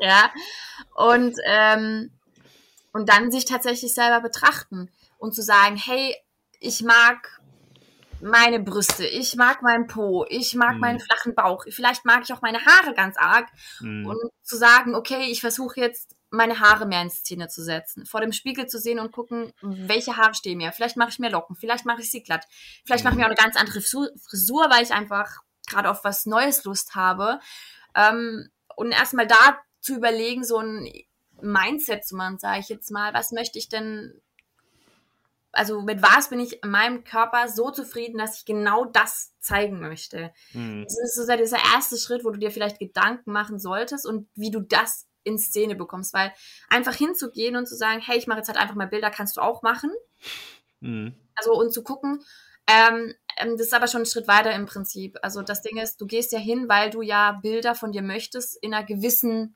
Ja. 0.00 0.30
Und, 0.94 1.34
ähm, 1.44 2.10
und 2.92 3.08
dann 3.08 3.30
sich 3.30 3.44
tatsächlich 3.44 3.94
selber 3.94 4.20
betrachten 4.20 4.90
und 5.18 5.34
zu 5.34 5.42
sagen, 5.42 5.76
hey, 5.76 6.14
ich 6.60 6.82
mag 6.82 7.40
meine 8.20 8.60
Brüste, 8.60 9.06
ich 9.06 9.36
mag 9.36 9.62
meinen 9.62 9.86
Po, 9.86 10.24
ich 10.28 10.54
mag 10.54 10.74
Mhm. 10.74 10.80
meinen 10.80 11.00
flachen 11.00 11.34
Bauch, 11.34 11.64
vielleicht 11.68 12.04
mag 12.04 12.22
ich 12.24 12.32
auch 12.32 12.42
meine 12.42 12.64
Haare 12.64 12.94
ganz 12.94 13.16
arg 13.16 13.48
Hm. 13.78 14.06
und 14.06 14.18
zu 14.42 14.56
sagen, 14.56 14.94
okay, 14.94 15.26
ich 15.30 15.40
versuche 15.40 15.80
jetzt 15.80 16.16
meine 16.30 16.60
Haare 16.60 16.86
mehr 16.86 17.02
in 17.02 17.10
Szene 17.10 17.48
zu 17.48 17.62
setzen, 17.62 18.04
vor 18.04 18.20
dem 18.20 18.32
Spiegel 18.32 18.66
zu 18.66 18.78
sehen 18.78 18.98
und 18.98 19.12
gucken, 19.12 19.52
welche 19.62 20.16
Haare 20.16 20.34
stehen 20.34 20.58
mir. 20.58 20.72
Vielleicht 20.72 20.96
mache 20.96 21.10
ich 21.10 21.18
mir 21.18 21.30
Locken, 21.30 21.56
vielleicht 21.56 21.86
mache 21.86 22.02
ich 22.02 22.10
sie 22.10 22.22
glatt, 22.22 22.46
vielleicht 22.84 23.04
mache 23.04 23.14
ich 23.14 23.18
mir 23.18 23.24
auch 23.24 23.30
eine 23.30 23.36
ganz 23.36 23.56
andere 23.56 23.80
Frisur, 23.80 24.70
weil 24.70 24.82
ich 24.82 24.92
einfach 24.92 25.38
gerade 25.66 25.90
auf 25.90 26.04
was 26.04 26.26
Neues 26.26 26.64
Lust 26.64 26.94
habe. 26.94 27.40
Ähm, 27.94 28.48
und 28.76 28.92
erstmal 28.92 29.26
da 29.26 29.58
zu 29.80 29.96
überlegen, 29.96 30.44
so 30.44 30.58
ein 30.58 30.90
Mindset 31.40 32.04
zu 32.04 32.16
machen, 32.16 32.38
sage 32.38 32.60
ich 32.60 32.68
jetzt 32.68 32.90
mal, 32.90 33.14
was 33.14 33.32
möchte 33.32 33.58
ich 33.58 33.68
denn, 33.68 34.20
also 35.52 35.82
mit 35.82 36.02
was 36.02 36.28
bin 36.28 36.40
ich 36.40 36.62
in 36.62 36.70
meinem 36.70 37.04
Körper 37.04 37.48
so 37.48 37.70
zufrieden, 37.70 38.18
dass 38.18 38.38
ich 38.38 38.44
genau 38.44 38.84
das 38.84 39.34
zeigen 39.40 39.80
möchte. 39.80 40.32
Hm. 40.52 40.84
Das 40.84 40.98
ist 40.98 41.16
so 41.16 41.36
dieser 41.36 41.58
erste 41.74 41.96
Schritt, 41.96 42.24
wo 42.24 42.30
du 42.30 42.38
dir 42.38 42.50
vielleicht 42.50 42.78
Gedanken 42.78 43.32
machen 43.32 43.58
solltest 43.58 44.06
und 44.06 44.28
wie 44.34 44.50
du 44.50 44.60
das 44.60 45.07
in 45.28 45.38
Szene 45.38 45.76
bekommst, 45.76 46.12
weil 46.14 46.32
einfach 46.68 46.94
hinzugehen 46.94 47.56
und 47.56 47.66
zu 47.66 47.76
sagen, 47.76 48.00
hey, 48.00 48.18
ich 48.18 48.26
mache 48.26 48.38
jetzt 48.38 48.48
halt 48.48 48.58
einfach 48.58 48.74
mal 48.74 48.88
Bilder, 48.88 49.10
kannst 49.10 49.36
du 49.36 49.40
auch 49.40 49.62
machen. 49.62 49.90
Hm. 50.80 51.14
Also 51.34 51.52
und 51.54 51.72
zu 51.72 51.82
gucken, 51.82 52.24
ähm, 52.66 53.14
ähm, 53.38 53.52
das 53.56 53.68
ist 53.68 53.74
aber 53.74 53.86
schon 53.86 54.02
ein 54.02 54.06
Schritt 54.06 54.28
weiter 54.28 54.52
im 54.52 54.66
Prinzip. 54.66 55.18
Also 55.22 55.42
das 55.42 55.62
Ding 55.62 55.78
ist, 55.78 56.00
du 56.00 56.06
gehst 56.06 56.32
ja 56.32 56.38
hin, 56.38 56.68
weil 56.68 56.90
du 56.90 57.02
ja 57.02 57.32
Bilder 57.32 57.74
von 57.74 57.92
dir 57.92 58.02
möchtest 58.02 58.56
in 58.62 58.74
einer 58.74 58.84
gewissen 58.84 59.54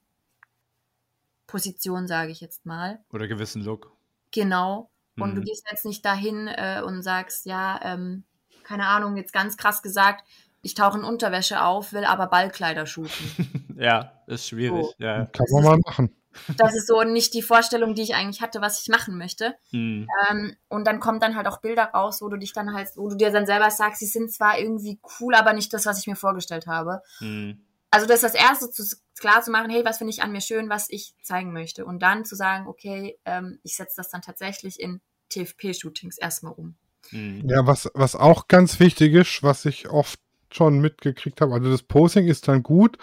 Position, 1.46 2.06
sage 2.06 2.30
ich 2.32 2.40
jetzt 2.40 2.64
mal. 2.64 3.00
Oder 3.12 3.28
gewissen 3.28 3.62
Look. 3.62 3.92
Genau. 4.30 4.90
Und 5.18 5.32
Mhm. 5.32 5.34
du 5.36 5.40
gehst 5.42 5.66
jetzt 5.70 5.84
nicht 5.84 6.04
dahin 6.04 6.48
äh, 6.48 6.82
und 6.84 7.02
sagst, 7.02 7.44
ja, 7.44 7.78
ähm, 7.82 8.24
keine 8.62 8.86
Ahnung, 8.86 9.16
jetzt 9.16 9.32
ganz 9.32 9.56
krass 9.56 9.82
gesagt, 9.82 10.24
ich 10.62 10.74
tauche 10.74 10.98
in 10.98 11.04
Unterwäsche 11.04 11.62
auf, 11.62 11.92
will 11.92 12.04
aber 12.04 12.28
Ballkleider 12.28 12.86
shooten. 12.86 13.58
Ja, 13.78 14.12
ist 14.28 14.46
schwierig. 14.46 14.84
So. 14.84 14.94
Ja. 14.98 15.26
Kann 15.26 15.46
man 15.50 15.64
mal 15.64 15.78
machen. 15.84 16.14
Das 16.56 16.74
ist 16.76 16.86
so 16.86 17.02
nicht 17.02 17.34
die 17.34 17.42
Vorstellung, 17.42 17.94
die 17.94 18.02
ich 18.02 18.14
eigentlich 18.14 18.40
hatte, 18.40 18.60
was 18.60 18.80
ich 18.80 18.88
machen 18.88 19.18
möchte. 19.18 19.56
Hm. 19.70 20.06
Ähm, 20.30 20.56
und 20.68 20.86
dann 20.86 21.00
kommen 21.00 21.18
dann 21.18 21.34
halt 21.34 21.48
auch 21.48 21.60
Bilder 21.60 21.86
raus, 21.86 22.22
wo 22.22 22.28
du 22.28 22.36
dich 22.36 22.52
dann 22.52 22.74
halt, 22.74 22.90
wo 22.94 23.08
du 23.08 23.16
dir 23.16 23.32
dann 23.32 23.46
selber 23.46 23.70
sagst, 23.70 23.98
sie 23.98 24.06
sind 24.06 24.32
zwar 24.32 24.58
irgendwie 24.58 25.00
cool, 25.18 25.34
aber 25.34 25.52
nicht 25.52 25.72
das, 25.72 25.84
was 25.84 25.98
ich 25.98 26.06
mir 26.06 26.14
vorgestellt 26.14 26.66
habe. 26.68 27.02
Hm. 27.18 27.64
Also 27.90 28.06
das 28.06 28.22
ist 28.22 28.34
das 28.34 28.34
Erste, 28.34 28.70
zu, 28.70 28.84
klar 29.18 29.42
zu 29.42 29.50
machen, 29.50 29.70
hey, 29.70 29.84
was 29.84 29.98
finde 29.98 30.12
ich 30.12 30.22
an 30.22 30.32
mir 30.32 30.40
schön, 30.40 30.68
was 30.68 30.88
ich 30.88 31.14
zeigen 31.22 31.52
möchte. 31.52 31.84
Und 31.84 32.00
dann 32.02 32.24
zu 32.24 32.36
sagen, 32.36 32.68
okay, 32.68 33.18
ähm, 33.24 33.58
ich 33.64 33.76
setze 33.76 33.94
das 33.96 34.10
dann 34.10 34.22
tatsächlich 34.22 34.78
in 34.78 35.00
TFP-Shootings 35.30 36.18
erstmal 36.18 36.52
um. 36.52 36.76
Hm. 37.10 37.48
Ja, 37.48 37.66
was, 37.66 37.90
was 37.94 38.16
auch 38.16 38.48
ganz 38.48 38.78
wichtig 38.80 39.12
ist, 39.14 39.42
was 39.42 39.64
ich 39.64 39.88
oft 39.88 40.20
schon 40.54 40.80
mitgekriegt 40.80 41.40
habe, 41.40 41.54
also 41.54 41.70
das 41.70 41.82
Posing 41.82 42.26
ist 42.26 42.48
dann 42.48 42.62
gut, 42.62 42.98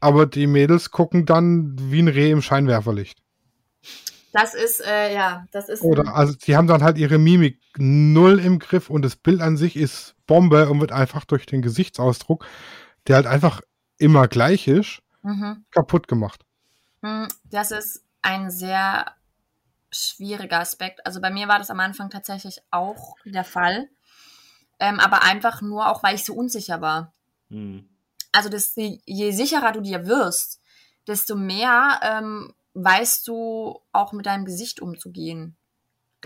aber 0.00 0.26
die 0.26 0.46
Mädels 0.46 0.90
gucken 0.90 1.26
dann 1.26 1.76
wie 1.78 2.00
ein 2.02 2.08
Reh 2.08 2.30
im 2.30 2.42
Scheinwerferlicht. 2.42 3.18
Das 4.32 4.54
ist, 4.54 4.80
äh, 4.86 5.12
ja, 5.12 5.46
das 5.50 5.68
ist. 5.68 5.82
Oder 5.82 6.14
also 6.14 6.34
die 6.34 6.56
haben 6.56 6.68
dann 6.68 6.82
halt 6.84 6.98
ihre 6.98 7.18
Mimik 7.18 7.58
null 7.76 8.38
im 8.38 8.58
Griff 8.58 8.88
und 8.88 9.02
das 9.02 9.16
Bild 9.16 9.40
an 9.40 9.56
sich 9.56 9.76
ist 9.76 10.14
Bombe 10.26 10.68
und 10.68 10.80
wird 10.80 10.92
einfach 10.92 11.24
durch 11.24 11.46
den 11.46 11.62
Gesichtsausdruck, 11.62 12.46
der 13.08 13.16
halt 13.16 13.26
einfach 13.26 13.60
immer 13.98 14.28
gleich 14.28 14.68
ist, 14.68 15.02
Mhm. 15.22 15.64
kaputt 15.70 16.06
gemacht. 16.08 16.44
Mm, 17.02 17.26
Das 17.50 17.72
ist 17.72 18.04
ein 18.22 18.50
sehr 18.50 19.06
schwieriger 19.90 20.60
Aspekt. 20.60 21.04
Also 21.04 21.20
bei 21.20 21.30
mir 21.30 21.48
war 21.48 21.58
das 21.58 21.70
am 21.70 21.80
Anfang 21.80 22.10
tatsächlich 22.10 22.60
auch 22.70 23.16
der 23.24 23.44
Fall. 23.44 23.88
Ähm, 24.80 24.98
aber 24.98 25.22
einfach 25.22 25.62
nur 25.62 25.88
auch, 25.88 26.02
weil 26.02 26.14
ich 26.14 26.24
so 26.24 26.34
unsicher 26.34 26.80
war. 26.80 27.12
Hm. 27.50 27.88
Also 28.32 28.48
das, 28.48 28.72
je 28.76 29.30
sicherer 29.32 29.72
du 29.72 29.80
dir 29.80 30.06
wirst, 30.06 30.60
desto 31.06 31.36
mehr 31.36 32.00
ähm, 32.02 32.54
weißt 32.74 33.26
du 33.28 33.80
auch 33.92 34.12
mit 34.12 34.26
deinem 34.26 34.44
Gesicht 34.44 34.80
umzugehen. 34.80 35.56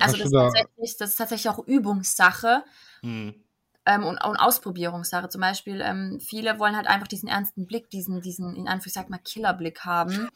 Also 0.01 0.17
das 0.17 0.27
ist, 0.27 0.33
da- 0.33 0.45
tatsächlich, 0.45 0.97
das 0.99 1.11
ist 1.11 1.17
tatsächlich 1.17 1.49
auch 1.49 1.65
Übungssache 1.67 2.65
Hm. 3.03 3.44
Ähm, 3.87 4.05
und, 4.05 4.23
und 4.25 4.37
Ausprobierungssache. 4.37 5.29
Zum 5.29 5.41
Beispiel, 5.41 5.81
ähm, 5.81 6.19
viele 6.21 6.59
wollen 6.59 6.77
halt 6.77 6.87
einfach 6.87 7.07
diesen 7.07 7.29
ernsten 7.29 7.67
Blick, 7.67 7.91
diesen, 7.91 8.21
diesen 8.21 8.57
in 8.57 8.69
Anführungszeichen 8.69 9.11
mal, 9.11 9.19
Killerblick 9.19 9.81
haben. 9.85 10.29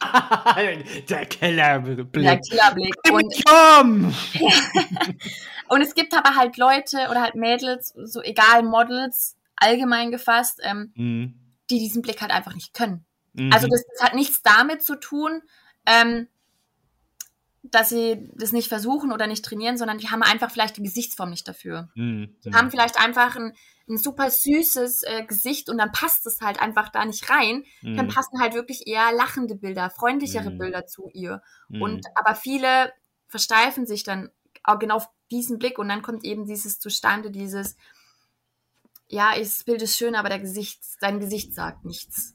Der 1.09 1.27
Kellerblick. 1.27 2.13
Der 2.13 2.41
Killerblick. 2.41 2.95
Und, 3.11 3.35
und 5.69 5.81
es 5.81 5.95
gibt 5.95 6.15
aber 6.15 6.37
halt 6.37 6.57
Leute 6.57 7.09
oder 7.11 7.23
halt 7.23 7.35
Mädels, 7.35 7.95
so 7.97 8.23
egal 8.23 8.63
Models, 8.63 9.37
allgemein 9.57 10.11
gefasst, 10.11 10.61
ähm, 10.63 10.93
Hm. 10.97 11.35
die 11.71 11.79
diesen 11.79 12.03
Blick 12.03 12.21
halt 12.21 12.31
einfach 12.31 12.55
nicht 12.55 12.75
können. 12.75 13.05
Mhm. 13.33 13.53
Also 13.53 13.67
das, 13.69 13.85
das 13.95 14.07
hat 14.07 14.15
nichts 14.15 14.43
damit 14.43 14.83
zu 14.83 14.97
tun, 14.97 15.43
ähm, 15.87 16.29
dass 17.63 17.89
sie 17.89 18.31
das 18.35 18.53
nicht 18.53 18.69
versuchen 18.69 19.13
oder 19.13 19.27
nicht 19.27 19.45
trainieren, 19.45 19.77
sondern 19.77 19.99
die 19.99 20.09
haben 20.09 20.23
einfach 20.23 20.51
vielleicht 20.51 20.77
die 20.77 20.83
Gesichtsform 20.83 21.31
nicht 21.31 21.47
dafür. 21.47 21.91
Hm. 21.95 22.37
Die 22.45 22.53
haben 22.53 22.71
vielleicht 22.71 22.99
einfach 22.99 23.37
ein, 23.37 23.53
ein 23.89 23.99
super 23.99 24.31
süßes 24.31 25.03
äh, 25.03 25.25
Gesicht 25.25 25.69
und 25.69 25.79
dann 25.79 25.93
passt 25.93 26.27
es 26.27 26.41
halt 26.41 26.61
einfach 26.61 26.89
da 26.89 27.05
nicht 27.05 27.29
rein. 27.31 27.65
Dann 27.83 28.07
Hm. 28.07 28.09
passen 28.09 28.41
halt 28.41 28.55
wirklich 28.55 28.87
eher 28.87 29.13
lachende 29.13 29.55
Bilder, 29.55 29.91
freundlichere 29.91 30.51
Mhm. 30.51 30.59
Bilder 30.59 30.87
zu 30.87 31.11
ihr. 31.13 31.43
Hm. 31.71 31.83
Und 31.83 32.07
aber 32.15 32.35
viele 32.35 32.93
versteifen 33.27 33.87
sich 33.87 34.05
dann 34.05 34.31
auch 34.63 34.79
genau 34.79 34.97
auf 34.97 35.09
diesen 35.31 35.59
Blick 35.59 35.79
und 35.79 35.89
dann 35.89 36.03
kommt 36.03 36.25
eben 36.25 36.47
dieses 36.47 36.79
zustande, 36.79 37.31
dieses 37.31 37.77
ja, 39.09 39.33
das 39.39 39.65
Bild 39.65 39.83
ist 39.83 39.97
schön, 39.97 40.15
aber 40.15 40.29
der 40.29 40.39
Gesicht, 40.39 40.81
dein 41.01 41.19
Gesicht 41.19 41.55
sagt 41.55 41.85
nichts. 41.85 42.35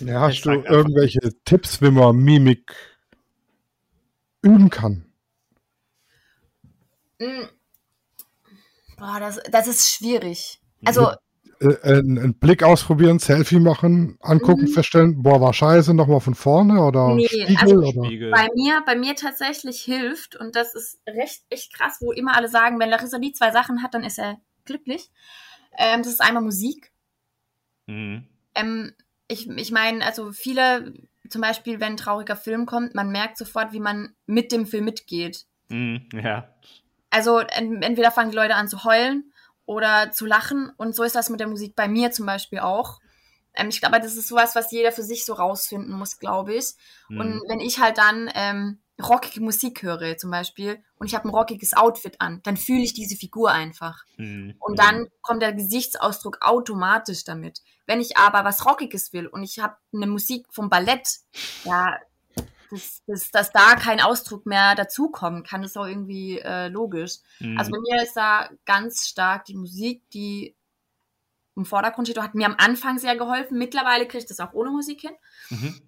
Ja, 0.00 0.20
hast 0.22 0.42
du 0.42 0.50
irgendwelche 0.50 1.20
Tipps, 1.44 1.80
wie 1.82 1.90
man 1.90 2.16
Mimik 2.16 2.74
üben 4.42 4.70
kann? 4.70 5.04
Mm. 7.20 7.46
Boah, 8.96 9.18
das, 9.20 9.40
das 9.50 9.68
ist 9.68 9.90
schwierig. 9.90 10.60
Also, 10.84 11.12
Äh, 11.60 11.76
einen, 11.82 12.18
einen 12.18 12.34
Blick 12.34 12.62
ausprobieren, 12.62 13.18
Selfie 13.18 13.58
machen, 13.58 14.16
angucken, 14.20 14.62
Mhm. 14.62 14.68
feststellen, 14.68 15.22
boah, 15.24 15.40
war 15.40 15.52
scheiße, 15.52 15.92
nochmal 15.92 16.20
von 16.20 16.36
vorne 16.36 16.80
oder 16.80 17.16
Nee, 17.16 17.26
Spiegel 17.26 17.56
also 17.56 17.76
oder. 17.78 18.04
Spiegel. 18.04 18.30
bei 18.30 18.46
mir, 18.54 18.80
bei 18.86 18.94
mir 18.94 19.16
tatsächlich 19.16 19.80
hilft, 19.82 20.36
und 20.36 20.54
das 20.54 20.74
ist 20.76 21.00
recht 21.08 21.42
echt 21.50 21.72
krass, 21.74 21.98
wo 22.00 22.12
immer 22.12 22.36
alle 22.36 22.48
sagen, 22.48 22.78
wenn 22.78 22.90
Larissa 22.90 23.18
die 23.18 23.32
zwei 23.32 23.50
Sachen 23.50 23.82
hat, 23.82 23.92
dann 23.94 24.04
ist 24.04 24.18
er 24.20 24.40
glücklich. 24.66 25.10
Ähm, 25.76 26.02
das 26.02 26.12
ist 26.12 26.20
einmal 26.20 26.44
Musik. 26.44 26.92
Hm. 27.88 28.24
Ähm, 28.54 28.92
ich 29.26 29.48
ich 29.48 29.72
meine, 29.72 30.04
also 30.06 30.30
viele, 30.30 30.94
zum 31.28 31.40
Beispiel, 31.40 31.80
wenn 31.80 31.92
ein 31.92 31.96
trauriger 31.96 32.36
Film 32.36 32.66
kommt, 32.66 32.94
man 32.94 33.10
merkt 33.10 33.38
sofort, 33.38 33.72
wie 33.72 33.80
man 33.80 34.14
mit 34.26 34.52
dem 34.52 34.66
Film 34.66 34.84
mitgeht. 34.84 35.46
Hm. 35.70 36.08
Ja. 36.12 36.54
Also 37.10 37.38
en 37.38 37.82
entweder 37.82 38.10
fangen 38.10 38.30
die 38.30 38.36
Leute 38.36 38.54
an 38.54 38.68
zu 38.68 38.84
heulen 38.84 39.32
oder 39.66 40.10
zu 40.12 40.26
lachen. 40.26 40.72
Und 40.76 40.94
so 40.94 41.02
ist 41.02 41.14
das 41.14 41.30
mit 41.30 41.40
der 41.40 41.48
Musik 41.48 41.74
bei 41.76 41.88
mir 41.88 42.10
zum 42.10 42.26
Beispiel 42.26 42.60
auch. 42.60 43.00
Ähm, 43.54 43.68
ich 43.68 43.80
glaube, 43.80 44.00
das 44.00 44.16
ist 44.16 44.28
sowas, 44.28 44.54
was 44.54 44.72
jeder 44.72 44.92
für 44.92 45.02
sich 45.02 45.24
so 45.24 45.34
rausfinden 45.34 45.92
muss, 45.92 46.18
glaube 46.18 46.54
ich. 46.54 46.74
Hm. 47.08 47.20
Und 47.20 47.42
wenn 47.48 47.60
ich 47.60 47.80
halt 47.80 47.98
dann 47.98 48.30
ähm, 48.34 48.78
rockige 49.02 49.40
Musik 49.40 49.82
höre 49.82 50.16
zum 50.16 50.30
Beispiel 50.30 50.82
und 50.98 51.06
ich 51.06 51.14
habe 51.14 51.28
ein 51.28 51.34
rockiges 51.34 51.76
Outfit 51.76 52.20
an, 52.20 52.40
dann 52.42 52.56
fühle 52.56 52.82
ich 52.82 52.94
diese 52.94 53.16
Figur 53.16 53.50
einfach. 53.50 54.04
Hm. 54.16 54.54
Und 54.58 54.78
dann 54.78 55.06
kommt 55.22 55.42
der 55.42 55.52
Gesichtsausdruck 55.52 56.38
automatisch 56.40 57.24
damit. 57.24 57.60
Wenn 57.88 58.00
ich 58.00 58.16
aber 58.16 58.44
was 58.44 58.64
Rockiges 58.64 59.12
will 59.12 59.26
und 59.26 59.42
ich 59.42 59.58
habe 59.58 59.76
eine 59.92 60.06
Musik 60.06 60.46
vom 60.50 60.68
Ballett, 60.70 61.08
ja, 61.64 61.98
dass, 62.70 63.02
dass, 63.06 63.30
dass 63.30 63.50
da 63.50 63.74
kein 63.74 64.00
Ausdruck 64.00 64.46
mehr 64.46 64.74
dazukommen 64.74 65.42
kann, 65.42 65.64
ist 65.64 65.76
auch 65.76 65.86
irgendwie 65.86 66.38
äh, 66.38 66.68
logisch. 66.68 67.16
Hm. 67.38 67.58
Also 67.58 67.72
bei 67.72 67.78
mir 67.80 68.02
ist 68.02 68.14
da 68.14 68.50
ganz 68.66 69.08
stark 69.08 69.46
die 69.46 69.56
Musik, 69.56 70.02
die 70.10 70.54
im 71.56 71.64
Vordergrund 71.64 72.06
steht. 72.06 72.22
Hat 72.22 72.34
mir 72.34 72.46
am 72.46 72.56
Anfang 72.58 72.98
sehr 72.98 73.16
geholfen. 73.16 73.58
Mittlerweile 73.58 74.06
kriege 74.06 74.18
ich 74.18 74.26
das 74.26 74.38
auch 74.38 74.52
ohne 74.52 74.70
Musik 74.70 75.00
hin. 75.00 75.14
Mhm. 75.48 75.80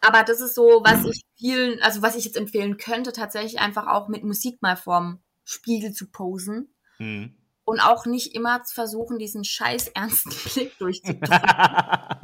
Aber 0.00 0.22
das 0.22 0.40
ist 0.40 0.54
so, 0.54 0.82
was 0.84 1.04
ich 1.04 1.22
vielen, 1.36 1.82
also 1.82 2.00
was 2.00 2.16
ich 2.16 2.24
jetzt 2.24 2.36
empfehlen 2.36 2.76
könnte, 2.76 3.12
tatsächlich 3.12 3.58
einfach 3.58 3.88
auch 3.88 4.08
mit 4.08 4.24
Musik 4.24 4.62
mal 4.62 4.76
vorm 4.76 5.18
Spiegel 5.44 5.92
zu 5.92 6.06
posen 6.06 6.72
Hm. 6.98 7.34
Und 7.66 7.80
auch 7.80 8.06
nicht 8.06 8.34
immer 8.34 8.62
zu 8.62 8.74
versuchen, 8.74 9.18
diesen 9.18 9.44
scheiß 9.44 9.88
ernsten 9.88 10.30
Blick 10.54 10.78
durchzudrücken. 10.78 11.58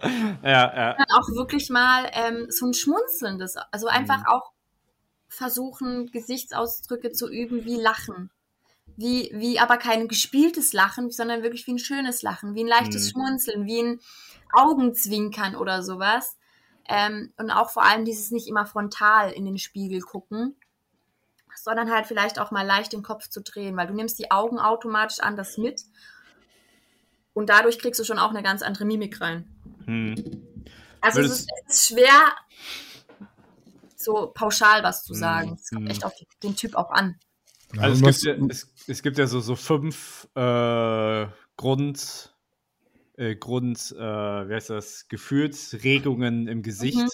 ja, 0.43 0.75
ja. 0.75 0.97
Sondern 0.97 1.19
auch 1.19 1.29
wirklich 1.37 1.69
mal 1.69 2.11
ähm, 2.13 2.47
so 2.49 2.67
ein 2.67 2.75
schmunzelndes, 2.75 3.57
also 3.73 3.89
einfach 3.89 4.21
Mhm. 4.21 4.27
auch 4.27 4.53
versuchen, 5.29 6.11
Gesichtsausdrücke 6.11 7.13
zu 7.13 7.29
üben, 7.31 7.65
wie 7.65 7.77
Lachen. 7.77 8.31
Wie, 8.97 9.31
wie 9.35 9.59
aber 9.59 9.79
kein 9.79 10.07
gespieltes 10.07 10.73
Lachen, 10.73 11.11
sondern 11.11 11.43
wirklich 11.43 11.67
wie 11.67 11.73
ein 11.73 11.79
schönes 11.79 12.23
Lachen, 12.23 12.55
wie 12.55 12.63
ein 12.65 12.69
leichtes 12.69 13.07
Mhm. 13.07 13.11
Schmunzeln, 13.11 13.67
wie 13.67 13.83
ein 13.83 14.01
Augenzwinkern 14.53 15.57
oder 15.57 15.83
sowas. 15.83 16.37
Ähm, 16.89 17.33
und 17.39 17.51
auch 17.51 17.71
vor 17.71 17.85
allem 17.85 18.05
dieses 18.05 18.31
nicht 18.31 18.49
immer 18.49 18.67
frontal 18.67 19.33
in 19.33 19.45
den 19.47 19.59
Spiegel 19.59 20.01
gucken, 20.03 20.57
sondern 21.57 21.91
halt 21.91 22.07
vielleicht 22.07 22.39
auch 22.39 22.51
mal 22.51 22.67
leicht 22.67 22.93
den 22.93 23.03
Kopf 23.03 23.29
zu 23.29 23.41
drehen, 23.41 23.77
weil 23.77 23.87
du 23.87 23.95
nimmst 23.95 24.19
die 24.19 24.31
Augen 24.31 24.59
automatisch 24.59 25.21
anders 25.21 25.59
mit 25.59 25.83
und 27.35 27.49
dadurch 27.49 27.79
kriegst 27.79 28.01
du 28.01 28.05
schon 28.05 28.19
auch 28.19 28.31
eine 28.31 28.43
ganz 28.43 28.63
andere 28.63 28.85
Mimik 28.85 29.21
rein. 29.21 29.49
Hm. 29.87 30.15
Also 31.01 31.21
es 31.21 31.41
ist, 31.41 31.51
es 31.67 31.75
ist 31.75 31.89
schwer, 31.89 32.33
so 33.97 34.31
pauschal 34.35 34.83
was 34.83 35.05
zu 35.05 35.15
Mm, 35.15 35.17
sagen. 35.17 35.59
Es 35.61 35.71
kommt 35.71 35.87
mm. 35.87 35.91
echt 35.91 36.05
auf 36.05 36.13
den 36.43 36.57
Typ 36.57 36.75
auch 36.75 36.91
an. 36.91 37.17
Also 37.79 38.07
es 38.07 38.23
gibt, 38.23 38.39
ja, 38.39 38.47
es, 38.49 38.73
es 38.87 39.03
gibt 39.03 39.19
ja 39.19 39.27
so, 39.27 39.41
so 39.41 39.57
fünf 39.57 40.29
äh, 40.35 41.27
Grund, 41.57 42.35
äh, 43.17 43.35
Grund, 43.37 43.95
äh, 43.97 44.01
wie 44.01 44.55
heißt 44.55 44.71
das, 44.71 45.09
Gefühlsregungen 45.09 46.49
im 46.49 46.63
Gesicht. 46.63 46.99
Mhm. 46.99 47.09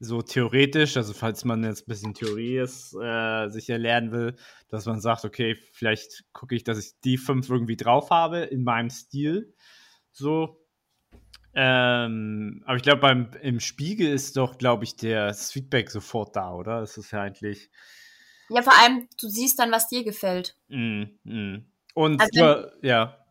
So 0.00 0.22
theoretisch, 0.22 0.96
also 0.96 1.12
falls 1.12 1.44
man 1.44 1.64
jetzt 1.64 1.82
ein 1.82 1.88
bisschen 1.88 2.14
Theorie 2.14 2.58
ist, 2.58 2.94
äh, 2.94 3.48
sich 3.48 3.68
erlernen 3.68 4.12
will, 4.12 4.36
dass 4.68 4.86
man 4.86 5.00
sagt, 5.00 5.24
okay, 5.24 5.56
vielleicht 5.72 6.24
gucke 6.32 6.54
ich, 6.54 6.62
dass 6.62 6.78
ich 6.78 7.00
die 7.02 7.18
fünf 7.18 7.48
irgendwie 7.50 7.76
drauf 7.76 8.10
habe 8.10 8.38
in 8.38 8.62
meinem 8.62 8.90
Stil. 8.90 9.54
So. 10.12 10.64
Ähm, 11.54 12.62
aber 12.64 12.76
ich 12.76 12.82
glaube, 12.84 13.00
beim 13.00 13.30
im 13.42 13.58
Spiegel 13.58 14.12
ist 14.12 14.36
doch, 14.36 14.58
glaube 14.58 14.84
ich, 14.84 14.94
der 14.94 15.26
das 15.26 15.50
Feedback 15.50 15.90
sofort 15.90 16.36
da, 16.36 16.52
oder? 16.52 16.80
Das 16.80 16.96
ist 16.96 17.10
ja 17.10 17.22
eigentlich. 17.22 17.70
Ja, 18.50 18.62
vor 18.62 18.78
allem, 18.78 19.08
du 19.20 19.28
siehst 19.28 19.58
dann, 19.58 19.72
was 19.72 19.88
dir 19.88 20.04
gefällt. 20.04 20.56
Mm, 20.68 21.04
mm. 21.24 21.66
Und 21.94 22.20
Also 22.20 22.30
du, 22.40 22.78
ja. 22.82 23.26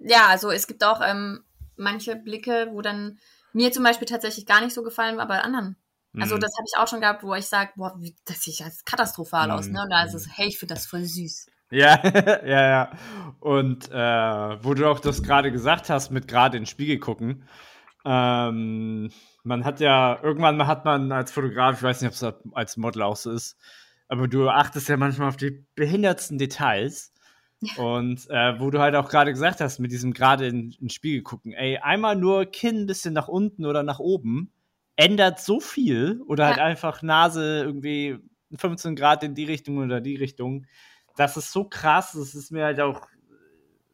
Ja, 0.00 0.26
also 0.26 0.50
es 0.50 0.66
gibt 0.66 0.82
auch 0.82 1.00
ähm, 1.04 1.44
manche 1.76 2.16
Blicke, 2.16 2.68
wo 2.72 2.82
dann 2.82 3.20
mir 3.52 3.72
zum 3.72 3.84
Beispiel 3.84 4.06
tatsächlich 4.06 4.46
gar 4.46 4.60
nicht 4.60 4.74
so 4.74 4.82
gefallen 4.82 5.16
war, 5.16 5.26
bei 5.26 5.40
anderen. 5.40 5.76
Also 6.18 6.36
mm. 6.36 6.40
das 6.40 6.52
habe 6.56 6.66
ich 6.66 6.78
auch 6.78 6.88
schon 6.88 7.00
gehabt, 7.00 7.22
wo 7.22 7.34
ich 7.34 7.46
sage, 7.46 7.70
boah, 7.76 7.94
wie, 7.98 8.16
das 8.24 8.42
sieht 8.42 8.58
ja 8.58 8.66
katastrophal 8.84 9.50
aus, 9.50 9.66
Mhm. 9.66 9.74
ne? 9.74 9.82
Und 9.82 9.90
da 9.90 10.02
ist 10.04 10.14
es, 10.14 10.28
hey, 10.36 10.48
ich 10.48 10.58
finde 10.58 10.74
das 10.74 10.86
voll 10.86 11.04
süß. 11.04 11.46
Ja, 11.70 12.00
ja, 12.44 12.68
ja. 12.68 12.90
Und 13.38 13.90
äh, 13.90 14.64
wo 14.64 14.74
du 14.74 14.90
auch 14.90 14.98
das 14.98 15.22
gerade 15.22 15.52
gesagt 15.52 15.88
hast, 15.88 16.10
mit 16.10 16.26
gerade 16.26 16.56
in 16.56 16.62
den 16.62 16.66
Spiegel 16.66 16.98
gucken. 16.98 17.44
Ähm, 18.04 19.10
man 19.44 19.64
hat 19.64 19.80
ja, 19.80 20.18
irgendwann 20.22 20.56
mal 20.56 20.66
hat 20.66 20.84
man 20.84 21.12
als 21.12 21.32
Fotograf, 21.32 21.76
ich 21.76 21.82
weiß 21.82 22.00
nicht, 22.00 22.22
ob 22.22 22.32
es 22.32 22.54
als 22.54 22.76
Model 22.76 23.02
auch 23.02 23.16
so 23.16 23.30
ist, 23.30 23.56
aber 24.08 24.26
du 24.26 24.48
achtest 24.48 24.88
ja 24.88 24.96
manchmal 24.96 25.28
auf 25.28 25.36
die 25.36 25.64
behindertsten 25.76 26.38
Details. 26.38 27.12
Und 27.76 28.28
äh, 28.30 28.58
wo 28.58 28.70
du 28.70 28.78
halt 28.80 28.94
auch 28.94 29.08
gerade 29.08 29.32
gesagt 29.32 29.60
hast, 29.60 29.78
mit 29.78 29.92
diesem 29.92 30.12
gerade 30.12 30.46
in, 30.46 30.70
in 30.72 30.76
den 30.80 30.90
Spiegel 30.90 31.22
gucken, 31.22 31.52
ey, 31.52 31.78
einmal 31.78 32.16
nur 32.16 32.46
Kinn 32.46 32.82
ein 32.82 32.86
bisschen 32.86 33.12
nach 33.12 33.28
unten 33.28 33.66
oder 33.66 33.82
nach 33.82 33.98
oben, 33.98 34.50
ändert 34.96 35.40
so 35.40 35.60
viel. 35.60 36.20
Oder 36.26 36.46
halt 36.46 36.56
Ja. 36.56 36.64
einfach 36.64 37.02
Nase 37.02 37.62
irgendwie 37.62 38.18
15 38.56 38.96
Grad 38.96 39.22
in 39.22 39.34
die 39.34 39.44
Richtung 39.44 39.78
oder 39.78 40.00
die 40.00 40.16
Richtung. 40.16 40.66
Das 41.16 41.36
ist 41.36 41.52
so 41.52 41.64
krass, 41.64 42.12
das 42.12 42.34
ist 42.34 42.50
mir 42.50 42.64
halt 42.64 42.80
auch, 42.80 43.06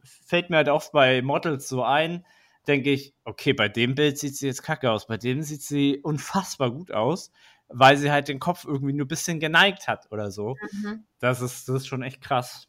fällt 0.04 0.50
mir 0.50 0.56
halt 0.56 0.68
oft 0.68 0.92
bei 0.92 1.22
Models 1.22 1.68
so 1.68 1.82
ein, 1.82 2.24
denke 2.66 2.90
ich, 2.90 3.14
okay, 3.24 3.52
bei 3.52 3.68
dem 3.68 3.94
Bild 3.94 4.18
sieht 4.18 4.36
sie 4.36 4.46
jetzt 4.46 4.62
kacke 4.62 4.90
aus, 4.90 5.06
bei 5.06 5.16
dem 5.16 5.42
sieht 5.42 5.62
sie 5.62 5.98
unfassbar 6.02 6.70
gut 6.70 6.92
aus, 6.92 7.32
weil 7.68 7.96
sie 7.96 8.10
halt 8.10 8.28
den 8.28 8.38
Kopf 8.38 8.64
irgendwie 8.64 8.92
nur 8.92 9.06
ein 9.06 9.08
bisschen 9.08 9.40
geneigt 9.40 9.88
hat 9.88 10.06
oder 10.10 10.30
so. 10.30 10.56
Mhm. 10.72 11.04
Das 11.18 11.40
ist, 11.40 11.68
das 11.68 11.76
ist 11.76 11.86
schon 11.86 12.02
echt 12.02 12.20
krass. 12.20 12.68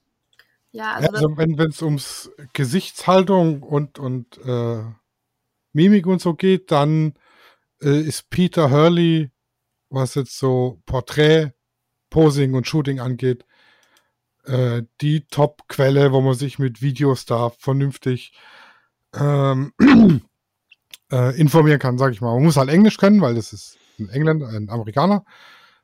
Ja, 0.71 0.93
also, 0.93 1.07
Ja, 1.07 1.13
also 1.13 1.37
wenn 1.37 1.69
es 1.69 1.81
ums 1.81 2.31
Gesichtshaltung 2.53 3.63
und, 3.63 3.99
und 3.99 4.37
äh, 4.45 4.83
Mimik 5.73 6.07
und 6.07 6.21
so 6.21 6.33
geht, 6.33 6.71
dann 6.71 7.13
äh, 7.81 8.01
ist 8.01 8.29
Peter 8.29 8.69
Hurley, 8.69 9.31
was 9.89 10.15
jetzt 10.15 10.37
so 10.37 10.81
Porträt, 10.85 11.53
Posing 12.09 12.53
und 12.53 12.67
Shooting 12.67 12.99
angeht, 12.99 13.45
äh, 14.45 14.83
die 15.01 15.27
Top-Quelle, 15.27 16.11
wo 16.11 16.21
man 16.21 16.35
sich 16.35 16.59
mit 16.59 16.81
Videos 16.81 17.25
da 17.25 17.49
vernünftig 17.49 18.33
ähm, 19.13 19.73
äh, 21.11 21.39
informieren 21.39 21.79
kann, 21.79 21.97
sag 21.97 22.13
ich 22.13 22.21
mal. 22.21 22.33
Man 22.33 22.43
muss 22.43 22.57
halt 22.57 22.69
Englisch 22.69 22.97
können, 22.97 23.21
weil 23.21 23.35
das 23.35 23.53
ist 23.53 23.77
ein 23.99 24.09
Engländer, 24.09 24.47
ein 24.49 24.69
Amerikaner. 24.69 25.25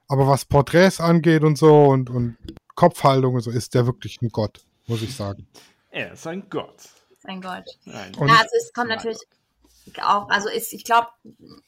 Aber 0.08 0.28
was 0.28 0.46
Porträts 0.46 1.00
angeht 1.00 1.44
und 1.44 1.58
so 1.58 1.88
und, 1.88 2.10
und 2.10 2.38
Kopfhaltung 2.76 3.36
und 3.36 3.42
so 3.42 3.52
ist 3.52 3.74
der 3.74 3.86
wirklich 3.86 4.22
ein 4.22 4.30
Gott, 4.30 4.66
muss 4.88 5.02
ich 5.02 5.16
sagen. 5.16 5.48
Er 5.90 6.14
ist 6.14 6.26
ein 6.28 6.50
Gott. 6.50 6.90
Mein 7.24 7.42
Gott. 7.42 7.66
Ein 7.86 8.14
Und- 8.16 8.28
Ja, 8.28 8.36
also 8.36 8.50
es 8.58 8.74
kommt 8.74 8.90
natürlich 8.90 9.20
auch, 10.02 10.30
also 10.30 10.50
ist, 10.50 10.74
ich 10.74 10.84
glaube, 10.84 11.08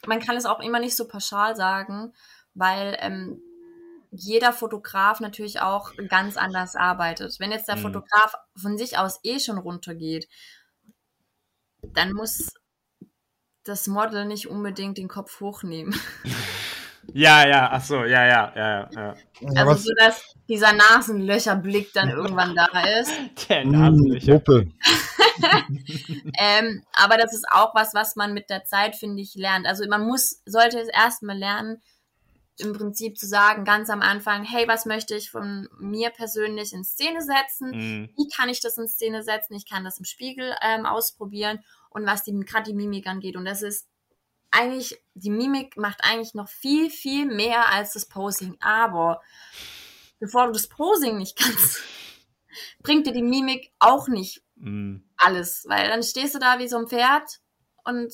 man 0.06 0.20
kann 0.20 0.36
es 0.36 0.46
auch 0.46 0.60
immer 0.60 0.80
nicht 0.80 0.96
so 0.96 1.06
pauschal 1.06 1.54
sagen, 1.56 2.12
weil 2.54 2.96
ähm, 3.00 3.40
jeder 4.10 4.52
Fotograf 4.52 5.20
natürlich 5.20 5.60
auch 5.60 5.92
ganz 6.08 6.36
anders 6.36 6.74
arbeitet. 6.76 7.38
Wenn 7.38 7.50
jetzt 7.52 7.68
der 7.68 7.76
Mhm. 7.76 7.82
Fotograf 7.82 8.34
von 8.56 8.78
sich 8.78 8.96
aus 8.98 9.20
eh 9.22 9.38
schon 9.40 9.58
runtergeht, 9.58 10.28
dann 11.82 12.12
muss 12.12 12.54
das 13.64 13.86
Model 13.86 14.24
nicht 14.24 14.46
unbedingt 14.48 14.96
den 14.98 15.08
Kopf 15.08 15.40
hochnehmen. 15.40 15.94
Ja, 17.12 17.46
ja, 17.46 17.68
ach 17.72 17.82
so, 17.84 18.04
ja, 18.04 18.26
ja, 18.26 18.52
ja, 18.54 18.90
ja. 18.94 19.16
Also 19.54 19.66
was- 19.66 19.82
so, 19.84 19.92
dass 19.98 20.34
dieser 20.48 20.72
Nasenlöcherblick 20.72 21.92
dann 21.92 22.08
irgendwann 22.10 22.54
da 22.54 22.66
ist. 23.00 23.12
Der 23.48 23.64
Mm, 23.64 23.70
Nasenlöcher. 23.70 24.42
Ähm, 26.38 26.82
aber 26.92 27.18
das 27.18 27.34
ist 27.34 27.46
auch 27.50 27.74
was, 27.74 27.92
was 27.94 28.16
man 28.16 28.32
mit 28.32 28.48
der 28.48 28.64
Zeit, 28.64 28.96
finde 28.96 29.22
ich, 29.22 29.34
lernt. 29.34 29.66
Also 29.66 29.86
man 29.88 30.06
muss, 30.06 30.40
sollte 30.46 30.78
es 30.80 30.88
erstmal 30.88 31.36
lernen, 31.36 31.82
im 32.58 32.72
Prinzip 32.72 33.18
zu 33.18 33.26
sagen, 33.26 33.64
ganz 33.64 33.90
am 33.90 34.00
Anfang, 34.00 34.44
hey, 34.44 34.66
was 34.66 34.86
möchte 34.86 35.14
ich 35.14 35.30
von 35.30 35.68
mir 35.78 36.08
persönlich 36.10 36.72
in 36.72 36.84
Szene 36.84 37.20
setzen? 37.20 37.70
Mhm. 37.70 38.08
Wie 38.16 38.28
kann 38.34 38.48
ich 38.48 38.60
das 38.60 38.78
in 38.78 38.88
Szene 38.88 39.22
setzen? 39.22 39.54
Ich 39.54 39.68
kann 39.68 39.84
das 39.84 39.98
im 39.98 40.06
Spiegel 40.06 40.54
ähm, 40.62 40.86
ausprobieren 40.86 41.58
und 41.90 42.06
was 42.06 42.22
die 42.24 42.32
gerade 42.40 42.70
die 42.70 42.74
Mimik 42.76 43.06
angeht. 43.06 43.36
Und 43.36 43.44
das 43.44 43.60
ist 43.60 43.86
eigentlich, 44.56 44.98
die 45.14 45.30
Mimik 45.30 45.76
macht 45.76 46.00
eigentlich 46.02 46.34
noch 46.34 46.48
viel, 46.48 46.90
viel 46.90 47.26
mehr 47.26 47.72
als 47.72 47.92
das 47.92 48.06
Posing. 48.06 48.56
Aber 48.60 49.20
bevor 50.18 50.46
du 50.46 50.52
das 50.52 50.68
Posing 50.68 51.18
nicht 51.18 51.38
kannst, 51.38 51.80
bringt 52.82 53.06
dir 53.06 53.12
die 53.12 53.22
Mimik 53.22 53.72
auch 53.78 54.08
nicht 54.08 54.42
Mhm. 54.58 55.04
alles, 55.18 55.66
weil 55.68 55.88
dann 55.88 56.02
stehst 56.02 56.34
du 56.34 56.38
da 56.38 56.58
wie 56.58 56.68
so 56.68 56.78
ein 56.78 56.88
Pferd 56.88 57.40
und 57.84 58.10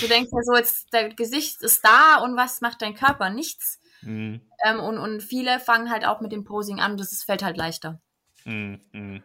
du 0.00 0.08
denkst 0.08 0.30
ja 0.32 0.42
so, 0.42 0.56
jetzt 0.56 0.88
dein 0.90 1.14
Gesicht 1.14 1.62
ist 1.62 1.84
da 1.84 2.16
und 2.24 2.36
was 2.36 2.60
macht 2.60 2.82
dein 2.82 2.94
Körper? 2.94 3.30
Nichts. 3.30 3.78
Mhm. 4.02 4.40
Ähm, 4.64 4.80
und, 4.80 4.98
und 4.98 5.22
viele 5.22 5.60
fangen 5.60 5.90
halt 5.90 6.04
auch 6.04 6.20
mit 6.20 6.32
dem 6.32 6.42
Posing 6.44 6.80
an, 6.80 6.96
das 6.96 7.12
ist, 7.12 7.22
fällt 7.22 7.44
halt 7.44 7.56
leichter. 7.56 8.00
Ja, 8.44 9.20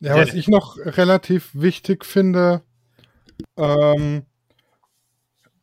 Ja, 0.00 0.16
was 0.16 0.34
ich 0.34 0.48
noch 0.48 0.76
relativ 0.76 1.50
wichtig 1.54 2.04
finde, 2.04 2.62
ähm, 3.56 4.26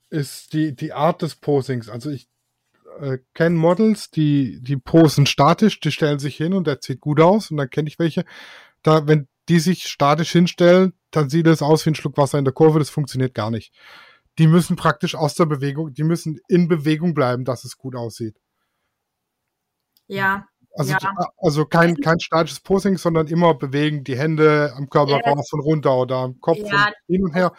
ist 0.10 0.54
die, 0.54 0.76
die 0.76 0.94
Art 0.94 1.22
des 1.22 1.36
Posings. 1.36 1.90
Also 1.90 2.10
ich 2.10 2.28
äh, 3.00 3.20
kenne 3.34 3.56
Models, 3.56 4.10
die, 4.10 4.60
die 4.62 4.78
posen 4.78 5.26
statisch, 5.26 5.80
die 5.80 5.92
stellen 5.92 6.20
sich 6.20 6.36
hin 6.38 6.54
und 6.54 6.68
der 6.68 6.80
sieht 6.82 7.00
gut 7.02 7.20
aus. 7.20 7.52
Und 7.52 7.58
dann 7.58 7.70
kenne 7.70 7.88
ich 7.88 8.00
welche, 8.00 8.26
da, 8.84 9.08
wenn 9.08 9.28
die 9.50 9.60
sich 9.60 9.88
statisch 9.88 10.32
hinstellen, 10.32 10.94
dann 11.12 11.30
sieht 11.30 11.48
es 11.48 11.62
aus 11.62 11.86
wie 11.86 11.92
ein 11.92 11.96
Schluck 11.96 12.18
Wasser 12.18 12.38
in 12.38 12.46
der 12.46 12.54
Kurve, 12.54 12.80
das 12.80 12.90
funktioniert 12.90 13.34
gar 13.34 13.50
nicht. 13.52 13.74
Die 14.40 14.48
müssen 14.48 14.76
praktisch 14.76 15.16
aus 15.16 15.36
der 15.36 15.46
Bewegung, 15.46 15.94
die 15.94 16.04
müssen 16.04 16.40
in 16.48 16.68
Bewegung 16.68 17.14
bleiben, 17.14 17.46
dass 17.46 17.64
es 17.64 17.78
gut 17.78 17.96
aussieht. 17.96 18.38
Ja, 20.08 20.48
Also, 20.80 20.92
Ja. 20.92 21.00
die, 21.00 21.08
also 21.38 21.66
kein, 21.66 21.96
kein 21.96 22.20
statisches 22.20 22.60
Posing, 22.60 22.98
sondern 23.00 23.26
immer 23.28 23.56
bewegen, 23.56 24.04
die 24.04 24.16
Hände 24.16 24.74
am 24.76 24.90
Körper 24.90 25.20
Ja. 25.26 25.32
rauf 25.34 25.48
und 25.52 25.62
runter 25.62 25.98
oder 25.98 26.18
am 26.18 26.40
Kopf 26.40 26.60
Ja. 26.60 26.88
und 26.88 26.94
hin 27.08 27.24
und 27.24 27.34
her. 27.34 27.52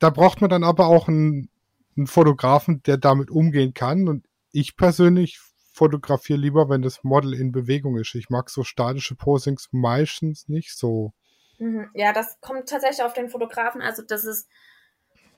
Da 0.00 0.10
braucht 0.10 0.40
man 0.40 0.50
dann 0.50 0.64
aber 0.64 0.88
auch 0.88 1.06
einen, 1.06 1.50
einen 1.98 2.06
Fotografen, 2.06 2.82
der 2.84 2.96
damit 2.96 3.30
umgehen 3.30 3.74
kann. 3.74 4.08
Und 4.08 4.26
ich 4.52 4.76
persönlich 4.76 5.38
fotografiere 5.72 6.38
lieber, 6.38 6.68
wenn 6.68 6.82
das 6.82 7.04
Model 7.04 7.34
in 7.34 7.52
Bewegung 7.52 7.96
ist. 7.98 8.14
Ich 8.14 8.30
mag 8.30 8.50
so 8.50 8.64
statische 8.64 9.14
Posings 9.14 9.68
meistens 9.72 10.48
nicht 10.48 10.76
so. 10.76 11.12
Mhm. 11.58 11.90
Ja, 11.94 12.12
das 12.12 12.40
kommt 12.40 12.68
tatsächlich 12.68 13.02
auf 13.02 13.12
den 13.12 13.28
Fotografen. 13.28 13.82
Also 13.82 14.02
das 14.02 14.24
ist 14.24 14.48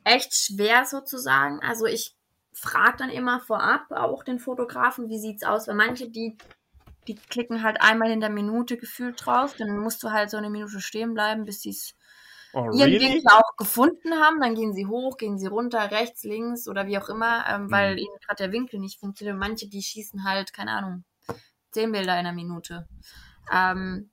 echt 0.04 0.34
schwer 0.34 0.84
sozusagen. 0.86 1.61
Also 1.61 1.86
ich 1.86 2.16
frage 2.52 2.98
dann 2.98 3.11
immer 3.11 3.40
vorab 3.40 3.90
auch 3.90 4.24
den 4.24 4.38
Fotografen, 4.38 5.08
wie 5.08 5.18
sieht's 5.18 5.44
aus, 5.44 5.68
weil 5.68 5.74
manche, 5.74 6.11
die, 6.11 6.36
die 7.06 7.14
klicken 7.14 7.62
halt 7.62 7.80
einmal 7.80 8.11
in 8.11 8.20
der 8.20 8.30
Minute 8.30 8.76
gefühlt 8.76 9.24
drauf, 9.24 9.54
dann 9.56 9.78
musst 9.78 10.02
du 10.02 10.11
halt 10.11 10.30
so 10.30 10.36
eine 10.36 10.50
Minute 10.50 10.80
stehen 10.80 11.14
bleiben, 11.14 11.44
bis 11.44 11.62
sie 11.62 11.70
es 11.70 11.94
Oh, 12.53 12.68
ihren 12.72 12.90
really? 12.90 12.98
Winkel 12.98 13.30
auch 13.30 13.57
gefunden 13.57 14.14
haben, 14.14 14.40
dann 14.40 14.55
gehen 14.55 14.74
sie 14.74 14.86
hoch, 14.86 15.16
gehen 15.16 15.38
sie 15.38 15.46
runter, 15.46 15.90
rechts, 15.90 16.24
links 16.24 16.68
oder 16.68 16.86
wie 16.86 16.98
auch 16.98 17.09
immer, 17.09 17.44
ähm, 17.48 17.70
weil 17.70 17.92
Mhm. 17.92 17.98
ihnen 17.98 18.18
gerade 18.26 18.44
der 18.44 18.53
Winkel 18.53 18.80
nicht 18.80 19.01
funktioniert. 19.01 19.34
Und 19.34 19.40
manche, 19.40 19.68
die 19.68 19.82
schießen 19.82 20.24
halt, 20.24 20.53
keine 20.53 20.72
Ahnung, 20.72 21.05
zehn 21.70 21.92
Bilder 21.92 22.14
in 22.14 22.26
einer 22.26 22.32
Minute. 22.32 22.88
Ähm, 23.53 24.11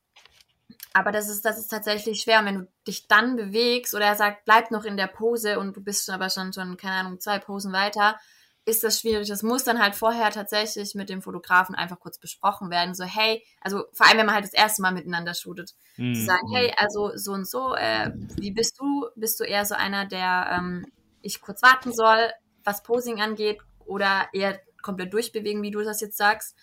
aber 0.93 1.11
das 1.11 1.29
ist, 1.29 1.45
das 1.45 1.57
ist 1.57 1.67
tatsächlich 1.67 2.21
schwer. 2.21 2.39
Und 2.39 2.45
wenn 2.45 2.59
du 2.59 2.67
dich 2.87 3.07
dann 3.07 3.35
bewegst 3.35 3.93
oder 3.93 4.05
er 4.05 4.15
sagt, 4.15 4.45
bleib 4.45 4.71
noch 4.71 4.83
in 4.83 4.97
der 4.97 5.07
Pose 5.07 5.59
und 5.59 5.77
du 5.77 5.81
bist 5.83 6.05
schon 6.05 6.15
aber 6.15 6.29
schon, 6.29 6.53
schon, 6.53 6.77
keine 6.77 6.95
Ahnung, 6.95 7.19
zwei 7.19 7.39
Posen 7.39 7.71
weiter, 7.71 8.19
ist 8.67 8.83
das 8.83 8.99
schwierig. 8.99 9.29
Das 9.29 9.43
muss 9.43 9.63
dann 9.63 9.79
halt 9.81 9.95
vorher 9.95 10.29
tatsächlich 10.29 10.93
mit 10.93 11.09
dem 11.09 11.21
Fotografen 11.21 11.73
einfach 11.73 11.99
kurz 11.99 12.19
besprochen 12.19 12.69
werden. 12.69 12.93
So, 12.93 13.05
hey, 13.05 13.43
also 13.61 13.85
vor 13.93 14.07
allem, 14.07 14.17
wenn 14.17 14.25
man 14.25 14.35
halt 14.35 14.45
das 14.45 14.53
erste 14.53 14.81
Mal 14.81 14.91
miteinander 14.91 15.33
shootet 15.33 15.69
zu 16.11 16.21
Mhm. 16.21 16.25
sagen, 16.25 16.47
hey, 16.53 16.73
also 16.77 17.11
so 17.15 17.31
und 17.31 17.47
so, 17.47 17.75
äh, 17.75 18.11
wie 18.39 18.51
bist 18.51 18.77
du? 18.79 19.07
Bist 19.15 19.39
du 19.39 19.45
eher 19.45 19.65
so 19.65 19.75
einer, 19.75 20.05
der 20.05 20.49
ähm, 20.51 20.85
ich 21.21 21.39
kurz 21.39 21.61
warten 21.63 21.93
soll, 21.93 22.29
was 22.65 22.83
Posing 22.83 23.21
angeht, 23.21 23.59
oder 23.79 24.27
eher 24.33 24.59
komplett 24.81 25.13
durchbewegen, 25.13 25.61
wie 25.63 25.71
du 25.71 25.81
das 25.81 26.01
jetzt 26.01 26.17
sagst? 26.17 26.55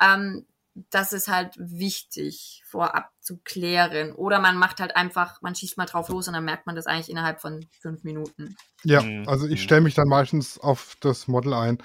Ähm, 0.00 0.46
das 0.90 1.12
ist 1.12 1.28
halt 1.28 1.54
wichtig 1.56 2.62
vorab 2.66 3.10
zu 3.20 3.38
klären. 3.44 4.12
Oder 4.12 4.40
man 4.40 4.58
macht 4.58 4.80
halt 4.80 4.96
einfach, 4.96 5.40
man 5.40 5.54
schießt 5.54 5.76
mal 5.76 5.86
drauf 5.86 6.08
los 6.08 6.26
und 6.28 6.34
dann 6.34 6.44
merkt 6.44 6.66
man 6.66 6.74
das 6.76 6.86
eigentlich 6.86 7.10
innerhalb 7.10 7.40
von 7.40 7.66
fünf 7.80 8.02
Minuten. 8.02 8.56
Ja, 8.84 9.02
Mhm. 9.02 9.28
also 9.28 9.46
Mhm. 9.46 9.52
ich 9.52 9.62
stelle 9.62 9.80
mich 9.80 9.94
dann 9.94 10.08
meistens 10.08 10.58
auf 10.58 10.96
das 11.00 11.28
Model 11.28 11.54
ein, 11.54 11.78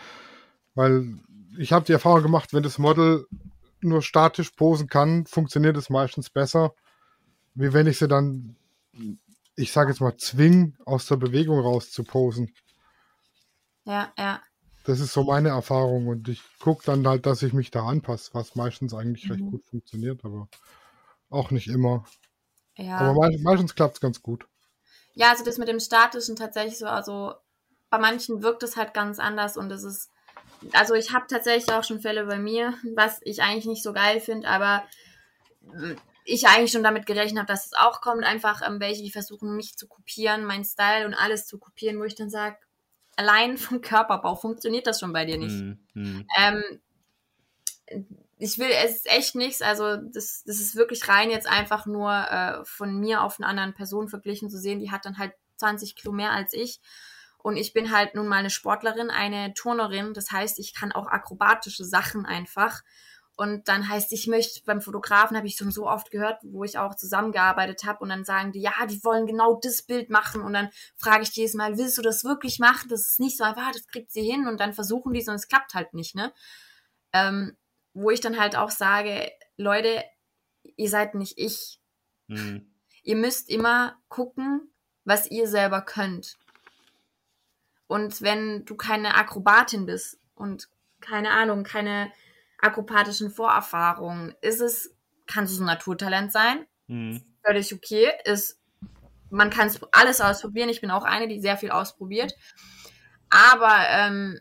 weil 0.76 1.20
ich 1.58 1.72
habe 1.72 1.86
die 1.86 1.94
Erfahrung 1.94 2.24
gemacht, 2.24 2.54
wenn 2.54 2.64
das 2.64 2.78
Model 2.78 3.26
nur 3.82 4.02
statisch 4.02 4.52
posen 4.52 4.88
kann, 4.88 5.26
funktioniert 5.26 5.78
es 5.78 5.90
meistens 5.90 6.30
besser, 6.30 6.74
wie 7.54 7.74
wenn 7.74 7.88
ich 7.88 8.00
sie 8.00 8.08
dann, 8.08 8.56
ich 9.56 9.72
sage 9.72 9.92
jetzt 9.92 10.02
mal, 10.02 10.18
zwing, 10.18 10.76
aus 10.86 11.06
der 11.06 11.18
Bewegung 11.18 11.60
raus 11.60 11.92
zu 11.92 12.04
posen. 12.04 12.54
Ja, 13.86 14.14
ja. 14.18 14.42
Das 14.90 15.00
ist 15.00 15.14
so 15.14 15.24
meine 15.24 15.50
Erfahrung 15.50 16.08
und 16.08 16.28
ich 16.30 16.42
gucke 16.60 16.84
dann 16.84 17.06
halt, 17.08 17.28
dass 17.28 17.44
ich 17.44 17.54
mich 17.54 17.70
da 17.70 17.86
anpasse, 17.86 18.32
was 18.34 18.56
meistens 18.56 18.94
eigentlich 18.96 19.30
recht 19.30 19.42
Mhm. 19.42 19.52
gut 19.52 19.66
funktioniert, 19.68 20.26
aber 20.26 20.48
auch 21.30 21.52
nicht 21.52 21.68
immer. 21.68 22.06
Ja. 22.78 22.98
Aber 22.98 23.14
mei- 23.14 23.38
meistens 23.44 23.76
klappt 23.76 23.96
es 23.96 24.02
ganz 24.02 24.22
gut. 24.24 24.48
Ja, 25.14 25.32
also 25.32 25.44
das 25.44 25.58
mit 25.60 25.68
dem 25.68 25.80
Statischen 25.80 26.36
tatsächlich 26.36 26.78
so, 26.80 26.88
also 26.88 27.36
bei 27.92 28.00
manchen 28.00 28.42
wirkt 28.42 28.64
es 28.64 28.78
halt 28.78 28.94
ganz 28.94 29.20
anders 29.20 29.58
und 29.58 29.72
es 29.72 29.84
ist, 29.84 30.10
also 30.74 30.94
ich 30.96 31.14
habe 31.14 31.28
tatsächlich 31.28 31.72
auch 31.74 31.84
schon 31.84 32.00
Fälle 32.00 32.26
bei 32.26 32.40
mir, 32.40 32.74
was 32.96 33.20
ich 33.24 33.42
eigentlich 33.44 33.66
nicht 33.66 33.84
so 33.84 33.94
geil 33.94 34.20
finde, 34.22 34.48
aber 34.48 34.84
mm, 35.62 35.94
ich 36.26 36.48
eigentlich 36.48 36.72
schon 36.72 36.84
damit 36.84 37.06
gerechnet 37.06 37.40
habe, 37.40 37.48
dass 37.48 37.68
es 37.68 37.74
auch 37.74 38.02
kommt, 38.02 38.24
einfach 38.24 38.62
ähm, 38.68 38.80
welche, 38.80 39.04
die 39.04 39.12
versuchen 39.12 39.56
mich 39.56 39.78
zu 39.78 39.88
kopieren, 39.88 40.46
mein 40.46 40.66
Style 40.66 41.06
und 41.06 41.14
alles 41.16 41.48
zu 41.48 41.60
kopieren, 41.60 42.00
wo 42.00 42.04
ich 42.04 42.16
dann 42.16 42.30
sage, 42.30 42.58
allein 43.20 43.58
vom 43.58 43.82
Körperbau 43.82 44.36
funktioniert 44.36 44.88
das 44.88 45.00
schon 45.00 45.12
bei 45.12 45.26
dir 45.26 45.38
nicht. 45.38 45.62
Mhm. 45.94 46.26
Ähm, 46.38 46.64
ich 48.38 48.58
will, 48.58 48.70
es 48.72 48.98
ist 48.98 49.12
echt 49.12 49.36
nichts, 49.36 49.62
also 49.62 49.98
das, 49.98 50.44
das 50.46 50.60
ist 50.62 50.78
wirklich 50.78 51.10
rein 51.10 51.30
jetzt 51.30 51.48
einfach 51.48 51.86
nur 51.86 52.12
äh, 52.12 52.64
von 52.64 52.98
mir 52.98 53.22
auf 53.22 53.38
eine 53.38 53.48
anderen 53.48 53.74
Person 53.74 54.08
verglichen 54.08 54.50
zu 54.50 54.58
sehen, 54.58 54.80
die 54.80 54.92
hat 54.92 55.06
dann 55.06 55.18
halt 55.18 55.34
20 55.58 55.96
Kilo 55.96 56.14
mehr 56.14 56.32
als 56.32 56.54
ich 56.54 56.80
und 57.38 57.58
ich 57.58 57.74
bin 57.74 57.92
halt 57.92 58.16
nun 58.16 58.28
mal 58.28 58.38
eine 58.38 58.50
Sportlerin, 58.50 59.10
eine 59.10 59.54
Turnerin, 59.54 60.14
das 60.14 60.32
heißt, 60.32 60.58
ich 60.60 60.74
kann 60.74 60.94
auch 60.94 61.08
akrobatische 61.08 61.84
Sachen 61.84 62.26
einfach 62.26 62.82
und 63.40 63.70
dann 63.70 63.88
heißt, 63.88 64.12
ich 64.12 64.28
möchte 64.28 64.60
beim 64.66 64.82
Fotografen, 64.82 65.38
habe 65.38 65.48
ich 65.48 65.56
schon 65.56 65.72
so 65.72 65.88
oft 65.88 66.12
gehört, 66.12 66.42
wo 66.44 66.66
ich 66.66 66.78
auch 66.78 66.94
zusammengearbeitet 66.94 67.86
habe 67.86 68.00
und 68.00 68.10
dann 68.10 68.26
sagen 68.26 68.52
die, 68.52 68.60
ja, 68.60 68.74
die 68.86 69.02
wollen 69.06 69.28
genau 69.28 69.58
das 69.64 69.82
Bild 69.82 70.10
machen 70.10 70.42
und 70.42 70.52
dann 70.52 70.70
frage 70.98 71.24
ich 71.24 71.34
jedes 71.34 71.54
Mal, 71.54 71.78
willst 71.78 71.98
du 71.98 72.02
das 72.02 72.26
wirklich 72.26 72.60
machen? 72.60 72.90
Das 72.90 73.08
ist 73.08 73.22
nicht 73.22 73.38
so 73.38 73.46
einfach, 73.46 73.68
ah, 73.68 73.72
das 73.72 73.88
kriegt 73.88 74.12
sie 74.12 74.30
hin 74.30 74.46
und 74.46 74.60
dann 74.60 74.74
versuchen 74.74 75.14
die 75.14 75.22
es 75.22 75.30
und 75.30 75.36
es 75.36 75.48
klappt 75.48 75.74
halt 75.74 75.94
nicht, 75.94 76.16
ne? 76.16 76.34
Ähm, 77.14 77.56
wo 77.94 78.10
ich 78.10 78.20
dann 78.20 78.38
halt 78.38 78.58
auch 78.58 78.72
sage, 78.72 79.32
Leute, 79.56 80.04
ihr 80.76 80.90
seid 80.90 81.16
nicht 81.16 81.38
ich. 81.38 81.80
Mhm. 82.28 82.70
Ihr 83.04 83.16
müsst 83.16 83.50
immer 83.50 83.96
gucken, 84.10 84.70
was 85.06 85.32
ihr 85.32 85.48
selber 85.48 85.82
könnt. 85.82 86.38
Und 87.88 88.22
wenn 88.22 88.66
du 88.66 88.76
keine 88.76 89.16
Akrobatin 89.16 89.86
bist 89.86 90.20
und 90.36 90.68
keine 91.00 91.32
Ahnung, 91.32 91.64
keine 91.64 92.12
akrobatischen 92.62 93.32
Vorerfahrungen, 93.32 94.36
ist 94.42 94.62
es, 94.62 94.96
kann 95.26 95.46
es 95.46 95.60
ein 95.60 95.66
Naturtalent 95.66 96.32
sein, 96.32 96.66
Mhm. 96.90 97.24
völlig 97.46 97.74
okay. 97.74 98.12
Ist, 98.26 98.60
man 99.30 99.50
kann 99.50 99.72
alles 99.92 100.20
ausprobieren. 100.20 100.70
Ich 100.70 100.82
bin 100.82 100.92
auch 100.92 101.04
eine, 101.04 101.28
die 101.28 101.40
sehr 101.40 101.56
viel 101.56 101.72
ausprobiert. 101.72 102.34
Aber 103.30 103.78
ähm, 103.90 104.40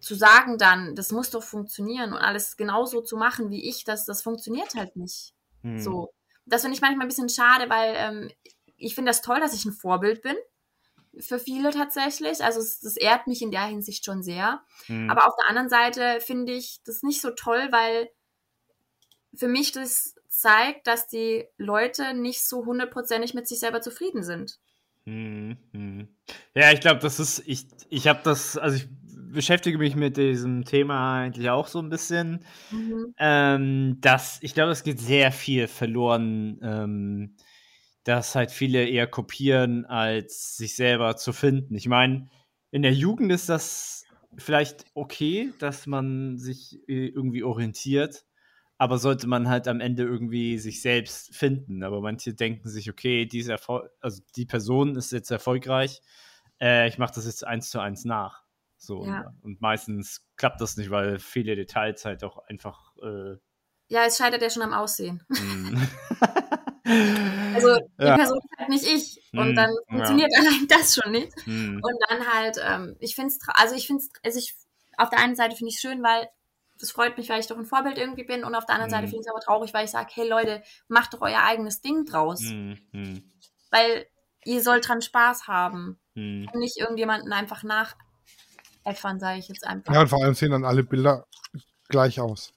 zu 0.00 0.14
sagen 0.14 0.58
dann, 0.58 0.94
das 0.96 1.12
muss 1.12 1.30
doch 1.30 1.42
funktionieren 1.42 2.12
und 2.12 2.18
alles 2.18 2.56
genauso 2.56 3.00
zu 3.00 3.16
machen 3.16 3.50
wie 3.50 3.68
ich, 3.68 3.84
das, 3.84 4.04
das 4.04 4.22
funktioniert 4.22 4.74
halt 4.74 4.96
nicht. 4.96 5.32
Hm. 5.62 5.78
So. 5.78 6.12
Das 6.44 6.62
finde 6.62 6.76
ich 6.76 6.80
manchmal 6.80 7.06
ein 7.06 7.08
bisschen 7.08 7.28
schade, 7.28 7.70
weil 7.70 7.94
ähm, 7.96 8.30
ich 8.76 8.94
finde 8.94 9.10
das 9.10 9.22
toll, 9.22 9.40
dass 9.40 9.54
ich 9.54 9.64
ein 9.64 9.72
Vorbild 9.72 10.22
bin. 10.22 10.36
Für 11.18 11.38
viele 11.38 11.70
tatsächlich. 11.70 12.42
Also 12.42 12.60
es, 12.60 12.80
das 12.80 12.96
ehrt 12.96 13.26
mich 13.26 13.42
in 13.42 13.50
der 13.50 13.64
Hinsicht 13.64 14.04
schon 14.04 14.22
sehr. 14.22 14.62
Hm. 14.86 15.10
Aber 15.10 15.26
auf 15.26 15.34
der 15.40 15.48
anderen 15.48 15.68
Seite 15.68 16.20
finde 16.20 16.52
ich 16.52 16.80
das 16.84 17.02
nicht 17.02 17.20
so 17.20 17.30
toll, 17.30 17.68
weil 17.70 18.10
für 19.34 19.48
mich 19.48 19.72
das 19.72 20.14
zeigt, 20.28 20.86
dass 20.86 21.08
die 21.08 21.44
Leute 21.56 22.14
nicht 22.14 22.46
so 22.46 22.64
hundertprozentig 22.66 23.34
mit 23.34 23.48
sich 23.48 23.58
selber 23.58 23.80
zufrieden 23.80 24.22
sind. 24.22 24.58
Hm, 25.04 25.56
hm. 25.72 26.08
Ja, 26.54 26.72
ich 26.72 26.80
glaube, 26.80 27.00
das 27.00 27.20
ist, 27.20 27.42
ich, 27.46 27.66
ich 27.88 28.08
habe 28.08 28.20
das, 28.24 28.58
also 28.58 28.76
ich 28.76 28.88
beschäftige 29.36 29.78
mich 29.78 29.94
mit 29.94 30.16
diesem 30.16 30.64
Thema 30.64 31.20
eigentlich 31.20 31.48
auch 31.50 31.68
so 31.68 31.78
ein 31.78 31.90
bisschen. 31.90 32.44
Mhm. 32.70 33.14
Ähm, 33.18 33.98
dass, 34.00 34.38
ich 34.42 34.54
glaube, 34.54 34.72
es 34.72 34.82
geht 34.82 34.98
sehr 34.98 35.30
viel 35.30 35.68
verloren, 35.68 36.58
ähm, 36.62 37.36
dass 38.06 38.36
halt 38.36 38.52
viele 38.52 38.88
eher 38.88 39.08
kopieren, 39.08 39.84
als 39.84 40.56
sich 40.56 40.76
selber 40.76 41.16
zu 41.16 41.32
finden. 41.32 41.74
Ich 41.74 41.88
meine, 41.88 42.28
in 42.70 42.82
der 42.82 42.92
Jugend 42.92 43.32
ist 43.32 43.48
das 43.48 44.04
vielleicht 44.38 44.84
okay, 44.94 45.52
dass 45.58 45.88
man 45.88 46.38
sich 46.38 46.78
äh, 46.88 47.08
irgendwie 47.08 47.42
orientiert, 47.42 48.24
aber 48.78 48.98
sollte 48.98 49.26
man 49.26 49.48
halt 49.48 49.66
am 49.66 49.80
Ende 49.80 50.04
irgendwie 50.04 50.58
sich 50.58 50.82
selbst 50.82 51.34
finden. 51.34 51.82
Aber 51.82 52.00
manche 52.00 52.32
denken 52.32 52.68
sich, 52.68 52.88
okay, 52.88 53.26
diese 53.26 53.52
Erfol 53.52 53.90
also 54.00 54.22
die 54.36 54.46
Person 54.46 54.94
ist 54.94 55.10
jetzt 55.10 55.32
erfolgreich, 55.32 56.00
äh, 56.60 56.86
ich 56.86 56.98
mache 56.98 57.14
das 57.16 57.26
jetzt 57.26 57.44
eins 57.44 57.70
zu 57.70 57.80
eins 57.80 58.04
nach. 58.04 58.44
So, 58.76 59.00
Ja. 59.02 59.22
und, 59.22 59.42
und 59.42 59.60
meistens 59.60 60.24
klappt 60.36 60.60
das 60.60 60.76
nicht, 60.76 60.90
weil 60.90 61.18
viele 61.18 61.56
Details 61.56 62.04
halt 62.04 62.22
auch 62.22 62.38
einfach 62.46 62.94
äh, 62.98 63.36
Ja, 63.88 64.04
es 64.06 64.16
scheitert 64.16 64.42
ja 64.42 64.50
schon 64.50 64.62
am 64.62 64.74
Aussehen. 64.74 65.24
hm. 67.64 67.64
Also 67.64 67.86
die 67.98 68.04
Ja. 68.04 68.16
Person 68.16 68.38
ist 68.38 68.58
halt 68.58 68.68
nicht 68.68 68.84
ich. 68.84 69.22
Und 69.32 69.48
Hm, 69.48 69.54
dann 69.54 69.70
ja. 69.70 69.76
funktioniert 69.90 70.32
allein 70.38 70.68
das 70.68 70.94
schon 70.94 71.12
nicht. 71.12 71.32
hm. 71.44 71.80
Und 71.82 71.94
dann 72.08 72.32
halt, 72.32 72.56
ähm, 72.62 72.96
ich 73.00 73.14
finde 73.14 73.28
es, 73.32 73.38
also 73.54 73.74
ich 73.74 73.86
finde 73.86 74.02
es, 74.02 74.10
also 74.24 74.38
ich, 74.38 74.54
auf 74.98 75.10
der 75.10 75.18
einen 75.20 75.36
Seite 75.36 75.56
finde 75.56 75.70
ich 75.70 75.76
es 75.76 75.80
schön, 75.80 76.02
weil 76.02 76.28
das 76.78 76.90
freut 76.90 77.16
mich, 77.16 77.28
weil 77.30 77.40
ich 77.40 77.46
doch 77.46 77.56
ein 77.56 77.64
Vorbild 77.64 77.96
irgendwie 77.98 78.24
bin. 78.24 78.44
Und 78.44 78.54
auf 78.54 78.66
der 78.66 78.74
anderen 78.74 78.90
Seite 78.90 79.04
Mhm. 79.04 79.08
finde 79.10 79.20
ich 79.22 79.26
es 79.26 79.32
aber 79.32 79.40
traurig, 79.40 79.72
weil 79.74 79.84
ich 79.86 79.90
sage, 79.90 80.10
hey 80.12 80.28
Leute, 80.28 80.62
macht 80.88 81.14
doch 81.14 81.22
euer 81.22 81.42
eigenes 81.42 81.80
Ding 81.80 82.04
draus. 82.04 82.40
Hm, 82.42 82.78
hm, 82.92 83.32
Weil 83.70 84.06
ihr 84.44 84.62
sollt 84.62 84.86
dran 84.88 85.00
Spaß 85.02 85.48
haben. 85.48 85.98
hm. 86.14 86.48
Und 86.52 86.60
nicht 86.60 86.76
irgendjemanden 86.76 87.32
einfach 87.32 87.62
nacheifern, 88.84 89.18
sage 89.20 89.38
ich 89.38 89.48
jetzt 89.48 89.66
einfach. 89.66 89.92
Ja, 89.94 90.00
und 90.02 90.08
vor 90.08 90.22
allem 90.22 90.34
sehen 90.34 90.50
dann 90.50 90.64
alle 90.64 90.82
Bilder 90.82 91.26
gleich 91.88 92.20
aus. 92.20 92.52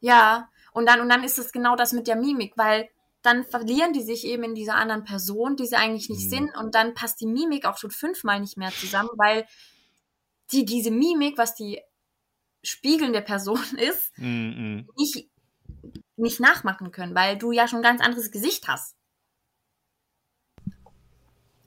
Ja, 0.00 0.48
und 0.72 0.86
dann, 0.88 1.00
und 1.00 1.08
dann 1.08 1.24
ist 1.24 1.38
es 1.38 1.52
genau 1.52 1.76
das 1.76 1.92
mit 1.92 2.06
der 2.06 2.16
Mimik, 2.16 2.54
weil 2.56 2.88
dann 3.22 3.44
verlieren 3.44 3.92
die 3.92 4.02
sich 4.02 4.24
eben 4.24 4.44
in 4.44 4.54
dieser 4.54 4.76
anderen 4.76 5.04
Person, 5.04 5.56
die 5.56 5.66
sie 5.66 5.76
eigentlich 5.76 6.08
nicht 6.08 6.24
Mhm. 6.26 6.30
sind, 6.30 6.56
und 6.56 6.74
dann 6.74 6.94
passt 6.94 7.20
die 7.20 7.26
Mimik 7.26 7.66
auch 7.66 7.76
schon 7.78 7.90
fünfmal 7.90 8.40
nicht 8.40 8.56
mehr 8.56 8.70
zusammen, 8.70 9.10
weil 9.16 9.46
die 10.52 10.64
diese 10.64 10.90
Mimik, 10.90 11.38
was 11.38 11.54
die 11.54 11.80
spiegelnde 12.62 13.22
Person 13.22 13.60
ist, 13.78 14.10
Hm, 14.16 14.54
hm. 14.56 14.88
nicht, 14.96 15.28
nicht 16.16 16.40
nachmachen 16.40 16.90
können, 16.92 17.14
weil 17.14 17.38
du 17.38 17.52
ja 17.52 17.68
schon 17.68 17.80
ein 17.80 17.82
ganz 17.82 18.00
anderes 18.00 18.30
Gesicht 18.30 18.68
hast. 18.68 18.96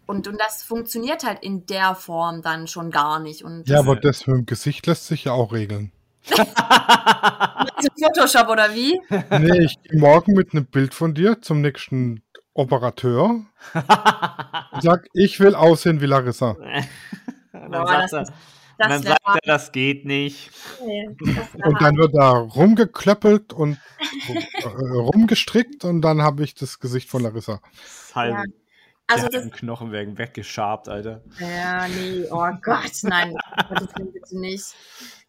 Und, 0.06 0.28
und 0.28 0.38
das 0.39 0.64
funktioniert 0.64 1.24
halt 1.24 1.41
in 1.43 1.66
der 1.66 1.95
Form 1.95 2.41
dann 2.41 2.68
schon 2.68 2.91
gar 2.91 3.20
nicht. 3.20 3.43
Und 3.43 3.68
Ja, 3.70 3.80
aber 3.80 3.95
das 3.95 4.28
mit 4.28 4.38
dem 4.38 4.45
Gesicht 4.45 4.86
lässt 4.86 5.08
sich 5.08 5.24
ja 5.26 5.32
auch 5.32 5.54
regeln. 5.54 5.91
Also 6.32 7.89
Photoshop 7.99 8.49
oder 8.49 8.74
wie? 8.74 8.99
Nee, 9.09 9.65
ich 9.65 9.82
gehe 9.84 9.99
morgen 9.99 10.34
mit 10.34 10.53
einem 10.53 10.65
Bild 10.65 10.93
von 10.93 11.13
dir 11.13 11.41
zum 11.41 11.61
nächsten 11.61 12.24
Operateur 12.53 13.26
und 13.30 13.45
sag, 14.82 15.07
ich 15.13 15.39
will 15.39 15.55
aussehen 15.55 16.01
wie 16.01 16.05
Larissa. 16.05 16.51
Und 17.51 17.71
dann 17.71 17.88
sagt, 17.88 18.03
das 18.03 18.13
er, 18.13 18.19
Das 18.78 18.88
dann 18.89 19.03
sagt 19.03 19.21
er, 19.26 19.39
das 19.43 19.71
geht 19.71 20.05
nicht. 20.05 20.51
Nee, 20.86 21.09
das 21.36 21.65
Und 21.65 21.82
dann 21.82 21.97
wird 21.97 22.13
da 22.15 22.32
rumgeklöppelt 22.32 23.53
und 23.53 23.80
äh, 24.28 24.67
rumgestrickt 24.67 25.84
und 25.84 26.01
dann 26.01 26.21
habe 26.21 26.43
ich 26.43 26.53
das 26.55 26.80
Gesicht 26.80 27.09
von 27.09 27.24
Larissa. 27.24 27.59
Das 27.82 28.15
halbe, 28.15 28.38
Ja. 28.38 28.43
Also 29.07 29.28
die 29.28 29.34
das, 29.38 29.51
Knochen 29.51 29.91
werden 29.91 30.17
weggeschabt, 30.17 30.88
Alter. 30.88 31.21
ja, 31.38 31.88
nee, 31.89 32.26
oh 32.32 32.47
Gott, 32.63 32.91
nein, 33.03 33.36
Willen, 33.69 34.13
bitte 34.13 34.39
nicht. 34.39 34.74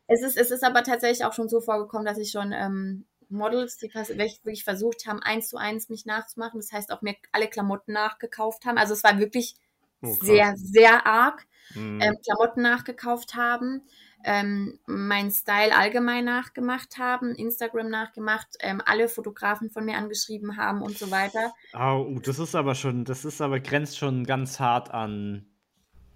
Es 0.06 0.22
ist, 0.22 0.36
es 0.36 0.50
ist 0.50 0.64
aber 0.64 0.82
tatsächlich 0.82 1.24
auch 1.24 1.32
schon 1.32 1.48
so 1.48 1.60
vorgekommen, 1.60 2.06
dass 2.06 2.18
ich 2.18 2.30
schon 2.30 2.52
ähm, 2.52 3.06
Models, 3.28 3.78
die 3.78 3.92
wirklich 3.92 4.64
versucht 4.64 5.06
haben, 5.06 5.20
eins 5.22 5.48
zu 5.48 5.56
eins 5.56 5.88
mich 5.88 6.04
nachzumachen, 6.06 6.60
das 6.60 6.72
heißt 6.72 6.92
auch 6.92 7.02
mir 7.02 7.16
alle 7.32 7.48
Klamotten 7.48 7.92
nachgekauft 7.92 8.66
haben. 8.66 8.78
Also 8.78 8.92
es 8.92 9.02
war 9.02 9.18
wirklich 9.18 9.56
Oh, 10.04 10.16
sehr, 10.20 10.54
sehr 10.56 11.06
arg. 11.06 11.46
Hm. 11.72 11.98
Ähm, 12.02 12.16
Klamotten 12.22 12.60
nachgekauft 12.60 13.36
haben, 13.36 13.80
ähm, 14.22 14.78
mein 14.86 15.30
Style 15.30 15.74
allgemein 15.74 16.26
nachgemacht 16.26 16.98
haben, 16.98 17.34
Instagram 17.34 17.88
nachgemacht, 17.88 18.48
ähm, 18.60 18.82
alle 18.84 19.08
Fotografen 19.08 19.70
von 19.70 19.86
mir 19.86 19.96
angeschrieben 19.96 20.58
haben 20.58 20.82
und 20.82 20.98
so 20.98 21.10
weiter. 21.10 21.54
Au, 21.72 22.18
das 22.22 22.38
ist 22.38 22.54
aber 22.54 22.74
schon, 22.74 23.06
das 23.06 23.24
ist 23.24 23.40
aber 23.40 23.60
grenzt 23.60 23.96
schon 23.96 24.24
ganz 24.24 24.60
hart 24.60 24.90
an 24.90 25.46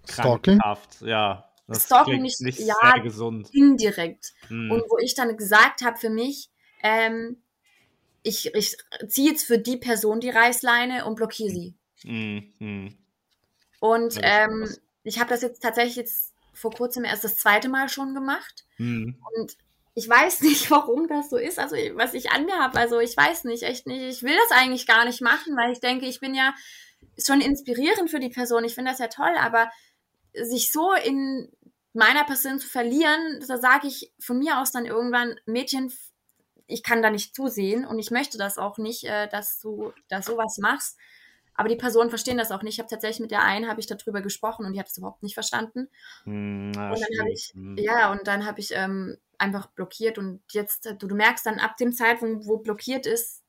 Stalking? 0.07 0.59
Ja. 0.99 1.48
Das 1.69 1.85
Stalking 1.85 2.21
nicht- 2.21 2.41
nicht 2.41 2.59
ja, 2.59 2.97
gesund. 3.01 3.49
Indirekt. 3.53 4.33
Hm. 4.47 4.71
Und 4.71 4.83
wo 4.89 4.97
ich 4.97 5.15
dann 5.15 5.35
gesagt 5.37 5.81
habe 5.83 5.97
für 5.97 6.09
mich, 6.09 6.49
ähm, 6.83 7.37
ich, 8.23 8.53
ich 8.53 8.77
ziehe 9.07 9.31
jetzt 9.31 9.45
für 9.45 9.57
die 9.57 9.77
Person 9.77 10.19
die 10.19 10.29
Reißleine 10.29 11.05
und 11.05 11.15
blockiere 11.15 11.49
sie. 11.49 11.75
Hm, 12.03 12.53
hm. 12.59 12.97
Und 13.79 14.19
ähm, 14.21 14.67
ich 15.03 15.19
habe 15.19 15.29
das 15.29 15.41
jetzt 15.41 15.61
tatsächlich 15.61 15.95
jetzt 15.95 16.33
vor 16.53 16.71
kurzem 16.71 17.05
erst 17.05 17.23
das 17.23 17.37
zweite 17.37 17.69
Mal 17.69 17.87
schon 17.87 18.13
gemacht. 18.13 18.65
Hm. 18.75 19.17
Und 19.35 19.55
ich 19.95 20.07
weiß 20.07 20.41
nicht, 20.41 20.69
warum 20.71 21.07
das 21.07 21.29
so 21.29 21.37
ist, 21.37 21.59
also 21.59 21.75
was 21.93 22.13
ich 22.13 22.31
an 22.31 22.45
mir 22.45 22.59
habe. 22.59 22.77
Also 22.77 22.99
ich 22.99 23.15
weiß 23.15 23.45
nicht, 23.45 23.63
echt 23.63 23.87
nicht. 23.87 24.01
Ich 24.01 24.23
will 24.23 24.35
das 24.35 24.57
eigentlich 24.57 24.85
gar 24.87 25.05
nicht 25.05 25.21
machen, 25.21 25.55
weil 25.55 25.71
ich 25.71 25.79
denke, 25.79 26.05
ich 26.05 26.19
bin 26.19 26.33
ja 26.35 26.53
schon 27.17 27.41
inspirierend 27.41 28.09
für 28.09 28.19
die 28.19 28.29
Person. 28.29 28.63
Ich 28.63 28.75
finde 28.75 28.91
das 28.91 28.99
ja 28.99 29.07
toll, 29.07 29.35
aber 29.39 29.69
sich 30.33 30.71
so 30.71 30.93
in 30.93 31.49
meiner 31.93 32.23
Person 32.25 32.59
zu 32.59 32.67
verlieren, 32.67 33.43
da 33.47 33.57
sage 33.57 33.87
ich 33.87 34.13
von 34.19 34.39
mir 34.39 34.59
aus 34.59 34.71
dann 34.71 34.85
irgendwann, 34.85 35.39
Mädchen, 35.45 35.91
ich 36.67 36.83
kann 36.83 37.01
da 37.01 37.09
nicht 37.09 37.35
zusehen 37.35 37.85
und 37.85 37.99
ich 37.99 38.11
möchte 38.11 38.37
das 38.37 38.57
auch 38.57 38.77
nicht, 38.77 39.03
äh, 39.05 39.27
dass 39.27 39.59
du 39.59 39.91
da 40.07 40.21
sowas 40.21 40.57
machst. 40.59 40.97
Aber 41.55 41.67
die 41.67 41.75
Personen 41.75 42.09
verstehen 42.09 42.37
das 42.37 42.51
auch 42.51 42.61
nicht. 42.63 42.75
Ich 42.75 42.79
habe 42.79 42.89
tatsächlich 42.89 43.19
mit 43.19 43.31
der 43.31 43.43
einen 43.43 43.67
habe 43.67 43.81
ich 43.81 43.87
darüber 43.87 44.21
gesprochen 44.21 44.65
und 44.65 44.73
die 44.73 44.79
hat 44.79 44.87
es 44.87 44.97
überhaupt 44.97 45.23
nicht 45.23 45.33
verstanden. 45.33 45.89
Hm, 46.23 46.71
na, 46.71 46.91
Und 46.93 47.01
dann 47.01 47.19
habe 47.19 47.31
ich, 47.33 47.51
Hm. 47.53 47.77
ja, 47.77 48.11
und 48.11 48.27
dann 48.27 48.45
habe 48.45 48.59
ich 48.61 48.71
ähm, 48.73 49.17
einfach 49.37 49.67
blockiert 49.67 50.17
und 50.17 50.41
jetzt, 50.51 50.85
du, 50.99 51.07
du 51.07 51.15
merkst 51.15 51.45
dann 51.45 51.59
ab 51.59 51.75
dem 51.77 51.91
Zeitpunkt, 51.91 52.45
wo 52.45 52.57
blockiert 52.57 53.05
ist, 53.05 53.43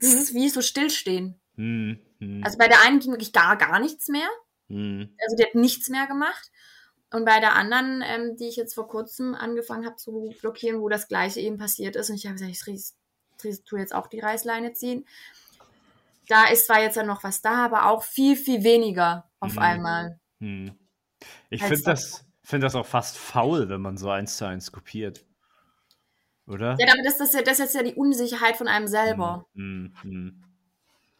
das 0.00 0.14
ist 0.14 0.34
wie 0.34 0.48
so 0.48 0.62
stillstehen. 0.62 1.40
Hm, 1.56 2.00
Also 2.44 2.58
bei 2.58 2.68
der 2.68 2.82
einen 2.82 2.98
ging 2.98 3.12
wirklich 3.12 3.32
gar, 3.32 3.56
gar 3.56 3.78
nichts 3.78 4.08
mehr. 4.08 4.28
hm. 4.68 5.14
Also 5.22 5.36
die 5.36 5.44
hat 5.44 5.54
nichts 5.54 5.88
mehr 5.88 6.06
gemacht. 6.06 6.50
Und 7.16 7.24
bei 7.24 7.40
der 7.40 7.54
anderen, 7.56 8.02
ähm, 8.04 8.36
die 8.36 8.46
ich 8.48 8.56
jetzt 8.56 8.74
vor 8.74 8.88
kurzem 8.88 9.34
angefangen 9.34 9.86
habe 9.86 9.96
zu 9.96 10.34
blockieren, 10.38 10.82
wo 10.82 10.90
das 10.90 11.08
gleiche 11.08 11.40
eben 11.40 11.56
passiert 11.56 11.96
ist, 11.96 12.10
und 12.10 12.16
ich 12.16 12.26
habe 12.26 12.34
gesagt, 12.34 12.50
ich 12.52 12.60
ries- 12.64 12.94
ries- 13.42 13.64
tu 13.64 13.78
jetzt 13.78 13.94
auch 13.94 14.06
die 14.06 14.20
Reißleine 14.20 14.74
ziehen. 14.74 15.06
Da 16.28 16.44
ist 16.48 16.66
zwar 16.66 16.82
jetzt 16.82 16.96
ja 16.96 17.04
noch 17.04 17.24
was 17.24 17.40
da, 17.40 17.64
aber 17.64 17.86
auch 17.88 18.02
viel, 18.02 18.36
viel 18.36 18.64
weniger 18.64 19.30
auf 19.40 19.54
Mhm. 19.54 19.58
einmal. 19.58 20.20
Hm. 20.40 20.78
Ich 21.48 21.62
finde 21.62 21.84
das, 21.84 22.26
find 22.42 22.62
das 22.62 22.74
auch 22.74 22.84
fast 22.84 23.16
faul, 23.16 23.70
wenn 23.70 23.80
man 23.80 23.96
so 23.96 24.10
eins 24.10 24.36
zu 24.36 24.44
eins 24.46 24.70
kopiert. 24.70 25.24
Oder? 26.46 26.76
Ja, 26.78 26.92
aber 26.92 27.02
das, 27.02 27.16
das, 27.16 27.28
ist 27.28 27.34
ja- 27.34 27.40
das 27.42 27.52
ist 27.54 27.58
jetzt 27.60 27.74
ja 27.76 27.82
die 27.82 27.94
Unsicherheit 27.94 28.58
von 28.58 28.68
einem 28.68 28.88
selber. 28.88 29.46
Hm, 29.54 29.94
hm, 30.02 30.42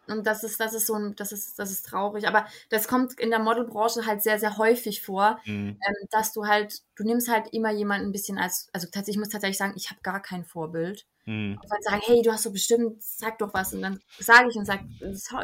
Und 0.08 0.26
das 0.26 0.44
ist, 0.44 0.60
das 0.60 0.74
ist 0.74 0.86
so 0.86 0.94
ein, 0.94 1.14
das 1.16 1.32
ist, 1.32 1.58
das 1.58 1.70
ist 1.70 1.86
traurig. 1.86 2.26
Aber 2.28 2.46
das 2.70 2.88
kommt 2.88 3.18
in 3.18 3.30
der 3.30 3.38
Modelbranche 3.38 4.06
halt 4.06 4.22
sehr, 4.22 4.38
sehr 4.38 4.56
häufig 4.58 5.02
vor, 5.02 5.38
hm, 5.44 5.78
ähm, 5.86 6.06
dass 6.10 6.32
du 6.32 6.46
halt, 6.46 6.82
du 6.96 7.04
nimmst 7.04 7.28
halt 7.28 7.48
immer 7.52 7.70
jemanden 7.72 8.08
ein 8.08 8.12
bisschen 8.12 8.38
als, 8.38 8.68
also 8.72 8.86
tatsächlich, 8.86 9.16
ich 9.16 9.20
muss 9.20 9.28
tatsächlich 9.30 9.58
sagen, 9.58 9.74
ich 9.76 9.90
habe 9.90 10.00
gar 10.02 10.20
kein 10.22 10.44
Vorbild. 10.44 11.06
hm, 11.24 11.58
Und 11.60 11.70
dann 11.72 11.82
sagen, 11.82 12.02
hey, 12.06 12.22
du 12.22 12.32
hast 12.32 12.46
doch 12.46 12.52
bestimmt, 12.52 13.02
sag 13.02 13.38
doch 13.38 13.52
was. 13.52 13.72
Und 13.74 13.82
dann 13.82 14.00
sage 14.18 14.48
ich 14.50 14.56
und 14.56 14.64
sage, 14.64 14.84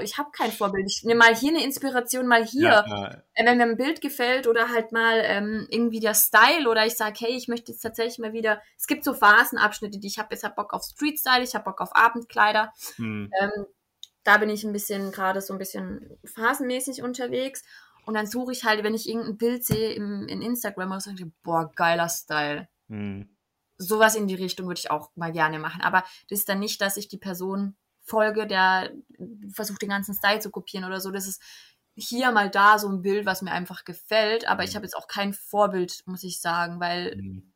ich 0.02 0.16
habe 0.18 0.30
kein 0.30 0.52
Vorbild. 0.52 0.86
Ich 0.88 1.02
nehme 1.04 1.18
mal 1.18 1.34
hier 1.34 1.50
eine 1.50 1.64
Inspiration, 1.64 2.26
mal 2.26 2.44
hier. 2.44 2.84
Ja. 2.86 3.22
Äh, 3.34 3.46
Wenn 3.46 3.56
mir 3.58 3.64
ein 3.64 3.76
Bild 3.76 4.00
gefällt 4.00 4.46
oder 4.46 4.68
halt 4.70 4.92
mal 4.92 5.20
ähm, 5.24 5.66
irgendwie 5.70 6.00
der 6.00 6.14
Style 6.14 6.68
oder 6.68 6.86
ich 6.86 6.96
sage, 6.96 7.16
hey, 7.18 7.36
ich 7.36 7.48
möchte 7.48 7.72
jetzt 7.72 7.80
tatsächlich 7.82 8.18
mal 8.18 8.32
wieder, 8.32 8.60
es 8.78 8.86
gibt 8.86 9.04
so 9.04 9.12
Phasenabschnitte, 9.14 9.98
die 9.98 10.06
ich 10.06 10.18
habe 10.18 10.28
jetzt 10.34 10.44
hab 10.44 10.54
Bock 10.56 10.72
auf 10.72 10.84
Street 10.84 11.18
Style, 11.18 11.42
ich 11.42 11.54
habe 11.54 11.64
Bock 11.64 11.80
auf 11.80 11.94
Abendkleider. 11.96 12.72
Hm, 12.96 13.30
Ähm, 13.40 13.66
da 14.24 14.38
bin 14.38 14.50
ich 14.50 14.64
ein 14.64 14.72
bisschen 14.72 15.12
gerade 15.12 15.40
so 15.40 15.52
ein 15.52 15.58
bisschen 15.58 16.18
phasenmäßig 16.24 17.02
unterwegs. 17.02 17.62
Und 18.04 18.14
dann 18.14 18.26
suche 18.26 18.52
ich 18.52 18.64
halt, 18.64 18.82
wenn 18.82 18.94
ich 18.94 19.08
irgendein 19.08 19.36
Bild 19.36 19.64
sehe 19.64 19.92
im, 19.92 20.26
in 20.28 20.42
Instagram 20.42 20.90
oder 20.90 21.00
so, 21.00 21.10
denke 21.10 21.24
ich, 21.24 21.42
boah, 21.42 21.70
geiler 21.74 22.08
Style. 22.08 22.68
Hm. 22.88 23.28
Sowas 23.78 24.16
in 24.16 24.26
die 24.26 24.34
Richtung 24.34 24.66
würde 24.66 24.80
ich 24.80 24.90
auch 24.90 25.10
mal 25.14 25.32
gerne 25.32 25.58
machen. 25.58 25.82
Aber 25.82 26.04
das 26.28 26.40
ist 26.40 26.48
dann 26.48 26.58
nicht, 26.58 26.80
dass 26.80 26.96
ich 26.96 27.08
die 27.08 27.18
Person 27.18 27.76
folge, 28.00 28.46
der 28.46 28.92
versucht, 29.52 29.82
den 29.82 29.88
ganzen 29.88 30.14
Style 30.14 30.40
zu 30.40 30.50
kopieren 30.50 30.84
oder 30.84 31.00
so. 31.00 31.10
Das 31.10 31.26
ist 31.26 31.40
hier 31.94 32.32
mal 32.32 32.50
da 32.50 32.78
so 32.78 32.88
ein 32.88 33.02
Bild, 33.02 33.26
was 33.26 33.42
mir 33.42 33.52
einfach 33.52 33.84
gefällt. 33.84 34.48
Aber 34.48 34.64
ich 34.64 34.74
habe 34.74 34.84
jetzt 34.84 34.96
auch 34.96 35.06
kein 35.06 35.32
Vorbild, 35.32 36.02
muss 36.06 36.24
ich 36.24 36.40
sagen, 36.40 36.80
weil 36.80 37.12
Hm. 37.12 37.52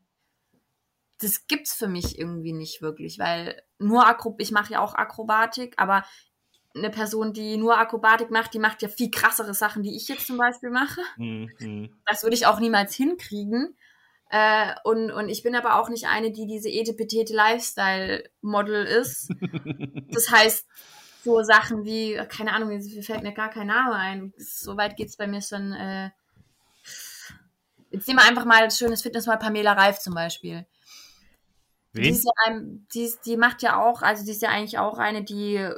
das 1.18 1.46
gibt's 1.46 1.74
für 1.74 1.88
mich 1.88 2.18
irgendwie 2.18 2.52
nicht 2.52 2.82
wirklich, 2.82 3.18
weil 3.18 3.62
nur 3.78 4.06
Akro 4.06 4.36
ich 4.38 4.52
mache 4.52 4.74
ja 4.74 4.80
auch 4.80 4.94
Akrobatik, 4.94 5.74
aber 5.78 6.04
eine 6.76 6.90
Person, 6.90 7.32
die 7.32 7.56
nur 7.56 7.78
Akrobatik 7.78 8.30
macht, 8.30 8.54
die 8.54 8.58
macht 8.58 8.82
ja 8.82 8.88
viel 8.88 9.10
krassere 9.10 9.54
Sachen, 9.54 9.82
die 9.82 9.96
ich 9.96 10.08
jetzt 10.08 10.26
zum 10.26 10.36
Beispiel 10.36 10.70
mache. 10.70 11.00
Hm. 11.16 11.50
Hm. 11.58 11.90
Das 12.06 12.22
würde 12.22 12.36
ich 12.36 12.46
auch 12.46 12.60
niemals 12.60 12.94
hinkriegen. 12.94 13.76
Äh, 14.30 14.74
und, 14.84 15.10
und 15.10 15.28
ich 15.28 15.42
bin 15.42 15.54
aber 15.54 15.80
auch 15.80 15.88
nicht 15.88 16.06
eine, 16.06 16.32
die 16.32 16.46
diese 16.46 16.68
etepetete 16.68 17.32
Lifestyle-Model 17.34 18.86
ist. 18.86 19.30
Das 20.08 20.30
heißt, 20.30 20.66
so 21.24 21.42
Sachen 21.42 21.84
wie, 21.84 22.14
keine 22.28 22.52
Ahnung, 22.52 22.68
mir 22.68 23.02
fällt 23.02 23.22
mir 23.22 23.32
gar 23.32 23.50
kein 23.50 23.66
Name 23.66 23.94
ein. 23.94 24.32
So 24.38 24.76
weit 24.76 24.96
geht's 24.96 25.16
bei 25.16 25.26
mir 25.26 25.42
schon. 25.42 25.72
Äh, 25.72 26.10
jetzt 27.90 28.06
nehmen 28.06 28.20
wir 28.20 28.28
einfach 28.28 28.44
mal 28.44 28.64
das 28.64 28.78
schönes 28.78 29.02
Fitness 29.02 29.26
mal 29.26 29.36
Pamela 29.36 29.72
Reif 29.72 29.98
zum 29.98 30.14
Beispiel. 30.14 30.66
Die, 31.94 32.02
Wen? 32.02 32.14
ist 32.14 32.24
ja 32.24 32.32
ein, 32.46 32.86
die, 32.94 33.02
ist, 33.02 33.26
die 33.26 33.36
macht 33.36 33.62
ja 33.62 33.82
auch, 33.82 34.02
also 34.02 34.24
die 34.24 34.30
ist 34.30 34.42
ja 34.42 34.50
eigentlich 34.50 34.78
auch 34.78 34.98
eine, 34.98 35.24
die 35.24 35.68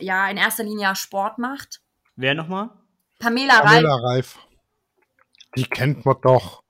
ja 0.00 0.28
in 0.28 0.36
erster 0.36 0.64
Linie 0.64 0.94
Sport 0.96 1.38
macht. 1.38 1.80
Wer 2.16 2.34
nochmal? 2.34 2.70
Pamela, 3.18 3.60
Pamela 3.60 3.94
Reif 3.94 4.36
Reif. 4.36 4.38
Die 5.56 5.64
kennt 5.64 6.04
man 6.04 6.16
doch. 6.22 6.62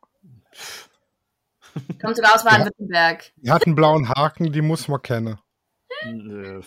kommt 2.01 2.17
sogar 2.17 2.35
aus 2.35 2.45
Baden-Württemberg. 2.45 3.33
Die 3.37 3.51
hat 3.51 3.67
einen 3.67 3.75
blauen 3.75 4.09
Haken, 4.09 4.53
die 4.53 4.61
muss 4.61 4.89
man 4.89 5.01
kennen. 5.03 5.39
Äh, 6.03 6.61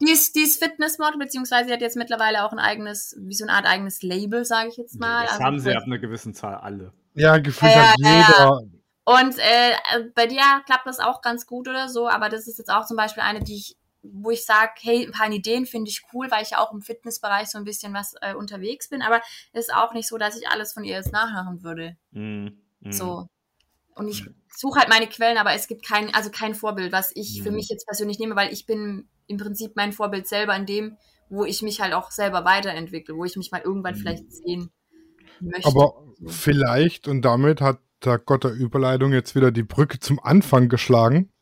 Die 0.00 0.10
ist, 0.10 0.34
die 0.34 0.42
ist 0.42 0.62
Fitnessmodel, 0.62 1.18
beziehungsweise 1.18 1.68
sie 1.68 1.72
hat 1.72 1.80
jetzt 1.80 1.96
mittlerweile 1.96 2.44
auch 2.44 2.52
ein 2.52 2.58
eigenes, 2.58 3.16
wie 3.20 3.34
so 3.34 3.44
eine 3.44 3.52
Art 3.52 3.66
eigenes 3.66 4.02
Label, 4.02 4.44
sage 4.44 4.68
ich 4.68 4.76
jetzt 4.76 4.98
mal. 5.00 5.22
Das 5.22 5.32
Also 5.34 5.44
haben 5.44 5.60
sie 5.60 5.74
ab 5.74 5.84
einer 5.84 5.98
gewissen 5.98 6.34
Zahl 6.34 6.56
alle. 6.56 6.92
Ja, 7.14 7.38
gefühlt 7.38 7.72
Ja, 7.72 7.92
hat 7.92 7.98
ja, 7.98 8.08
ja. 8.10 8.26
jeder. 8.28 8.60
Und 9.06 9.38
äh, 9.38 10.10
bei 10.14 10.26
dir 10.26 10.42
klappt 10.66 10.86
das 10.86 10.98
auch 10.98 11.20
ganz 11.20 11.46
gut 11.46 11.68
oder 11.68 11.88
so, 11.88 12.08
aber 12.08 12.28
das 12.28 12.48
ist 12.48 12.58
jetzt 12.58 12.70
auch 12.70 12.86
zum 12.86 12.96
Beispiel 12.96 13.22
eine, 13.22 13.40
die 13.40 13.56
ich, 13.56 13.76
wo 14.12 14.30
ich 14.30 14.44
sage, 14.44 14.72
hey, 14.80 15.04
ein 15.04 15.12
paar 15.12 15.30
Ideen 15.30 15.66
finde 15.66 15.90
ich 15.90 16.02
cool, 16.12 16.30
weil 16.30 16.42
ich 16.42 16.50
ja 16.50 16.58
auch 16.58 16.72
im 16.72 16.82
Fitnessbereich 16.82 17.48
so 17.48 17.58
ein 17.58 17.64
bisschen 17.64 17.94
was 17.94 18.14
äh, 18.20 18.34
unterwegs 18.34 18.88
bin, 18.88 19.02
aber 19.02 19.20
es 19.52 19.68
ist 19.68 19.74
auch 19.74 19.94
nicht 19.94 20.08
so, 20.08 20.18
dass 20.18 20.38
ich 20.38 20.48
alles 20.48 20.72
von 20.72 20.84
ihr 20.84 20.94
jetzt 20.96 21.12
nachmachen 21.12 21.62
würde. 21.62 21.96
Hm. 22.12 22.58
Hm. 22.82 22.92
So. 22.92 23.26
Und 23.94 24.08
ich 24.08 24.24
suche 24.48 24.80
halt 24.80 24.88
meine 24.88 25.06
Quellen, 25.06 25.38
aber 25.38 25.52
es 25.54 25.68
gibt 25.68 25.86
kein, 25.86 26.12
also 26.14 26.30
kein 26.30 26.54
Vorbild, 26.54 26.92
was 26.92 27.12
ich 27.14 27.42
für 27.42 27.50
Mhm. 27.50 27.56
mich 27.56 27.68
jetzt 27.68 27.86
persönlich 27.86 28.18
nehme, 28.18 28.36
weil 28.36 28.52
ich 28.52 28.66
bin 28.66 29.08
im 29.26 29.38
Prinzip 29.38 29.76
mein 29.76 29.92
Vorbild 29.92 30.26
selber 30.26 30.54
in 30.56 30.66
dem, 30.66 30.96
wo 31.28 31.44
ich 31.44 31.62
mich 31.62 31.80
halt 31.80 31.94
auch 31.94 32.10
selber 32.10 32.44
weiterentwickle, 32.44 33.16
wo 33.16 33.24
ich 33.24 33.36
mich 33.36 33.50
mal 33.52 33.62
irgendwann 33.62 33.94
Mhm. 33.94 33.98
vielleicht 33.98 34.32
sehen 34.32 34.70
möchte. 35.40 35.68
Aber 35.68 36.02
vielleicht, 36.26 37.08
und 37.08 37.22
damit 37.22 37.60
hat 37.60 37.78
der 38.04 38.18
Gott 38.18 38.44
der 38.44 38.52
Überleitung 38.52 39.12
jetzt 39.12 39.34
wieder 39.34 39.50
die 39.50 39.62
Brücke 39.62 39.98
zum 39.98 40.20
Anfang 40.20 40.68
geschlagen, 40.68 41.32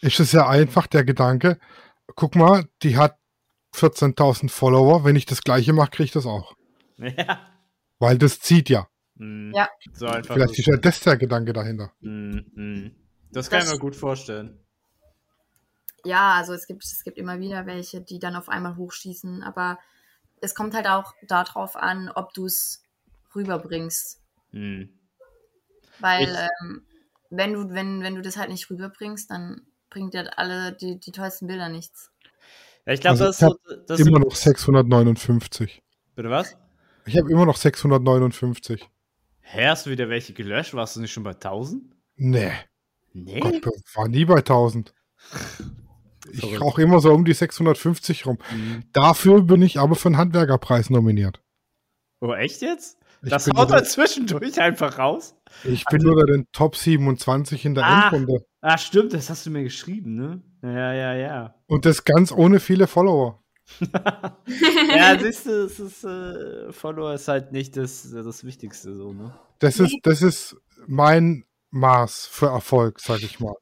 ist 0.00 0.20
es 0.20 0.32
ja 0.32 0.48
einfach 0.48 0.86
der 0.86 1.04
Gedanke, 1.04 1.58
guck 2.14 2.34
mal, 2.36 2.68
die 2.82 2.96
hat 2.96 3.18
14.000 3.74 4.48
Follower, 4.50 5.04
wenn 5.04 5.16
ich 5.16 5.26
das 5.26 5.42
gleiche 5.42 5.72
mache, 5.72 5.90
kriege 5.90 6.04
ich 6.04 6.12
das 6.12 6.26
auch. 6.26 6.54
Ja. 6.98 7.40
Weil 7.98 8.16
das 8.18 8.40
zieht 8.40 8.68
ja. 8.70 8.88
Hm. 9.18 9.52
Ja. 9.54 9.68
So 9.92 10.06
einfach. 10.06 10.34
Vielleicht 10.34 10.58
ist 10.58 10.66
ja 10.66 10.76
das 10.76 11.00
der 11.00 11.16
Gedanke 11.16 11.52
dahinter. 11.52 11.92
Hm, 12.00 12.44
hm. 12.54 12.96
Das 13.32 13.48
kann 13.50 13.60
Das- 13.60 13.68
ich 13.68 13.74
mir 13.74 13.80
gut 13.80 13.96
vorstellen. 13.96 14.58
ja, 16.04 16.34
also 16.34 16.52
es 16.54 16.66
gibt, 16.66 16.84
es 16.84 17.02
gibt 17.04 17.18
immer 17.18 17.38
wieder 17.40 17.66
welche, 17.66 18.00
die 18.00 18.18
dann 18.18 18.36
auf 18.36 18.48
einmal 18.48 18.76
hochschießen, 18.76 19.42
aber 19.42 19.78
es 20.40 20.54
kommt 20.54 20.74
halt 20.74 20.86
auch 20.86 21.12
darauf 21.26 21.76
an, 21.76 22.10
ob 22.14 22.32
du 22.34 22.46
es 22.46 22.82
rüberbringst. 23.34 24.20
Hm. 24.52 24.88
Weil 26.00 26.24
Ich- 26.28 26.36
ähm, 26.64 26.86
wenn 27.30 27.52
du, 27.54 27.70
wenn, 27.70 28.02
wenn 28.02 28.14
du 28.14 28.22
das 28.22 28.36
halt 28.36 28.50
nicht 28.50 28.70
rüberbringst, 28.70 29.30
dann 29.30 29.66
bringt 29.90 30.14
dir 30.14 30.38
alle 30.38 30.72
die, 30.72 30.98
die 30.98 31.12
tollsten 31.12 31.46
Bilder 31.46 31.68
nichts. 31.68 32.10
Ja, 32.86 32.92
ich 32.92 33.00
glaube, 33.00 33.12
Also 33.20 33.24
das, 33.24 33.40
ich 33.40 33.48
ist 33.48 33.58
so, 33.68 33.76
das 33.86 34.00
ist 34.00 34.06
Immer 34.06 34.18
noch 34.20 34.34
659. 34.34 35.82
Bitte 36.14 36.30
was? 36.30 36.56
Ich 37.04 37.16
habe 37.16 37.30
immer 37.30 37.46
noch 37.46 37.56
659. 37.56 38.88
Hä, 39.40 39.66
hast 39.68 39.86
du 39.86 39.90
wieder 39.90 40.08
welche 40.08 40.32
gelöscht? 40.32 40.74
Warst 40.74 40.96
du 40.96 41.00
nicht 41.00 41.12
schon 41.12 41.22
bei 41.22 41.30
1000? 41.30 41.84
Nee, 42.16 42.52
Nee. 43.16 43.40
Gott, 43.40 43.54
ich 43.54 43.96
war 43.96 44.08
nie 44.08 44.24
bei 44.24 44.36
1000. 44.36 44.92
Ich 46.32 46.60
rauche 46.60 46.82
immer 46.82 46.98
so 46.98 47.12
um 47.12 47.24
die 47.24 47.34
650 47.34 48.26
rum. 48.26 48.38
Hm. 48.48 48.82
Dafür 48.92 49.42
bin 49.42 49.62
ich 49.62 49.78
aber 49.78 49.94
für 49.94 50.10
den 50.10 50.16
Handwerkerpreis 50.16 50.90
nominiert. 50.90 51.40
Oh, 52.20 52.32
echt 52.32 52.62
jetzt? 52.62 52.98
Ich 53.22 53.30
das 53.30 53.48
haut 53.48 53.70
er 53.70 53.84
zwischendurch 53.84 54.60
einfach 54.60 54.98
raus? 54.98 55.34
Ich 55.64 55.84
bin 55.86 56.06
unter 56.08 56.26
den 56.26 56.46
Top 56.52 56.76
27 56.76 57.64
in 57.64 57.74
der 57.74 57.84
Ah. 57.84 58.04
Endrunde. 58.04 58.44
Ah, 58.60 58.78
stimmt, 58.78 59.12
das 59.12 59.30
hast 59.30 59.46
du 59.46 59.50
mir 59.50 59.62
geschrieben, 59.62 60.14
ne? 60.14 60.42
Ja, 60.62 60.92
ja, 60.92 61.14
ja. 61.14 61.54
Und 61.66 61.84
das 61.86 62.04
ganz 62.04 62.32
ohne 62.32 62.60
viele 62.60 62.86
Follower. 62.86 63.42
ja, 64.94 65.18
siehst 65.18 65.46
du, 65.46 65.64
es 65.64 65.78
ist, 65.80 66.04
äh, 66.04 66.72
Follower 66.72 67.14
ist 67.14 67.28
halt 67.28 67.52
nicht 67.52 67.76
das, 67.76 68.08
das 68.10 68.44
Wichtigste, 68.44 68.94
so, 68.94 69.12
ne? 69.12 69.34
Das 69.58 69.80
ist, 69.80 69.96
das 70.02 70.22
ist 70.22 70.56
mein 70.86 71.44
Maß 71.70 72.26
für 72.26 72.46
Erfolg, 72.46 73.00
sag 73.00 73.22
ich 73.22 73.40
mal. 73.40 73.54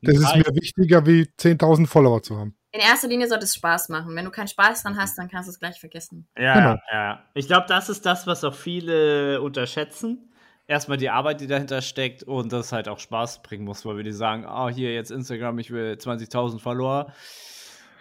Das 0.00 0.16
ist 0.16 0.34
mir 0.34 0.44
wichtiger, 0.54 1.06
wie 1.06 1.22
10.000 1.38 1.86
Follower 1.86 2.22
zu 2.22 2.38
haben. 2.38 2.56
In 2.74 2.80
erster 2.80 3.06
Linie 3.06 3.28
sollte 3.28 3.44
es 3.44 3.54
Spaß 3.54 3.90
machen. 3.90 4.16
Wenn 4.16 4.24
du 4.24 4.30
keinen 4.30 4.48
Spaß 4.48 4.82
dran 4.82 4.96
hast, 4.96 5.18
dann 5.18 5.28
kannst 5.28 5.46
du 5.46 5.52
es 5.52 5.58
gleich 5.60 5.78
vergessen. 5.78 6.26
Ja, 6.38 6.54
Genau. 6.54 6.76
ja. 6.90 7.22
Ich 7.34 7.46
glaube, 7.46 7.66
das 7.68 7.90
ist 7.90 8.06
das, 8.06 8.26
was 8.26 8.44
auch 8.44 8.54
viele 8.54 9.42
unterschätzen. 9.42 10.32
Erstmal 10.66 10.96
die 10.96 11.10
Arbeit, 11.10 11.42
die 11.42 11.46
dahinter 11.46 11.82
steckt 11.82 12.22
und 12.22 12.50
das 12.50 12.72
halt 12.72 12.88
auch 12.88 12.98
Spaß 12.98 13.42
bringen 13.42 13.64
muss, 13.64 13.84
weil 13.84 13.98
wir 13.98 14.04
die 14.04 14.12
sagen, 14.12 14.46
ah, 14.46 14.68
hier 14.70 14.94
jetzt 14.94 15.10
Instagram, 15.10 15.58
ich 15.58 15.70
will 15.70 15.92
20.000 15.98 16.60
Follower. 16.60 17.12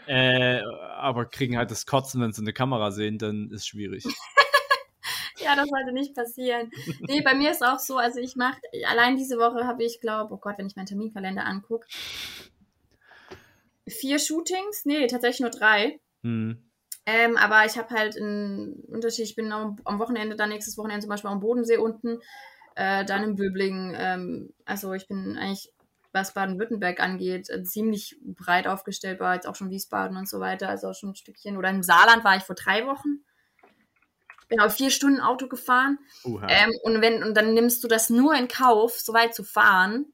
Äh, 0.08 0.62
aber 0.96 1.26
kriegen 1.26 1.58
halt 1.58 1.70
das 1.70 1.86
Kotzen, 1.86 2.22
wenn 2.22 2.32
sie 2.32 2.42
eine 2.42 2.54
Kamera 2.54 2.92
sehen, 2.92 3.18
dann 3.18 3.50
ist 3.52 3.68
schwierig. 3.68 4.06
Ja, 5.44 5.56
das 5.56 5.70
sollte 5.70 5.92
nicht 5.92 6.14
passieren. 6.16 6.70
Nee, 7.00 7.22
bei 7.22 7.34
mir 7.34 7.52
ist 7.52 7.66
auch 7.66 7.80
so, 7.80 7.98
also 7.98 8.20
ich 8.20 8.36
mache, 8.36 8.60
allein 8.88 9.16
diese 9.18 9.38
Woche 9.38 9.66
habe 9.66 9.84
ich, 9.84 10.00
glaube, 10.00 10.36
oh 10.36 10.38
Gott, 10.38 10.58
wenn 10.58 10.68
ich 10.68 10.76
meinen 10.76 10.86
Terminkalender 10.86 11.46
angucke, 11.46 11.88
vier 13.88 14.20
Shootings, 14.20 14.86
nee, 14.86 15.08
tatsächlich 15.08 15.42
nur 15.42 15.50
drei. 15.50 16.00
Hm. 16.24 16.72
Ähm, 17.06 17.38
aber 17.38 17.66
ich 17.66 17.78
habe 17.78 17.90
halt 17.96 18.16
einen 18.16 18.74
Unterschied. 18.88 19.26
Ich 19.26 19.36
bin 19.36 19.52
am, 19.52 19.78
am 19.86 20.00
Wochenende, 20.00 20.36
dann 20.36 20.50
nächstes 20.50 20.78
Wochenende 20.78 21.02
zum 21.02 21.10
Beispiel 21.10 21.32
am 21.32 21.40
Bodensee 21.40 21.78
unten, 21.78 22.20
äh, 22.76 23.04
dann 23.06 23.24
in 23.24 23.36
Böblingen. 23.36 23.96
Ähm, 23.98 24.54
also 24.66 24.94
ich 24.94 25.08
bin 25.08 25.38
eigentlich, 25.38 25.72
was 26.14 26.34
Baden-Württemberg 26.34 27.00
angeht, 27.00 27.50
äh, 27.50 27.64
ziemlich 27.64 28.18
breit 28.24 28.68
aufgestellt, 28.68 29.20
war 29.20 29.34
jetzt 29.34 29.48
auch 29.48 29.56
schon 29.56 29.70
Wiesbaden 29.72 30.18
und 30.18 30.30
so 30.30 30.40
weiter, 30.40 30.70
also 30.70 30.90
auch 30.90 30.96
schon 30.96 31.10
ein 31.10 31.16
Stückchen. 31.16 31.58
Oder 31.58 31.70
im 31.70 31.84
Saarland 31.84 32.24
war 32.24 32.38
ich 32.38 32.44
vor 32.44 32.56
drei 32.56 32.86
Wochen. 32.86 33.24
Bin 34.48 34.60
auch 34.60 34.72
vier 34.72 34.90
Stunden 34.92 35.22
Auto 35.22 35.48
gefahren. 35.48 35.98
Ähm, 36.26 36.72
und 36.84 37.02
wenn, 37.02 37.24
und 37.24 37.36
dann 37.36 37.54
nimmst 37.54 37.84
du 37.84 37.88
das 37.88 38.10
nur 38.10 38.36
in 38.36 38.50
Kauf, 38.50 39.00
so 39.00 39.14
weit 39.14 39.34
zu 39.34 39.46
fahren, 39.46 40.14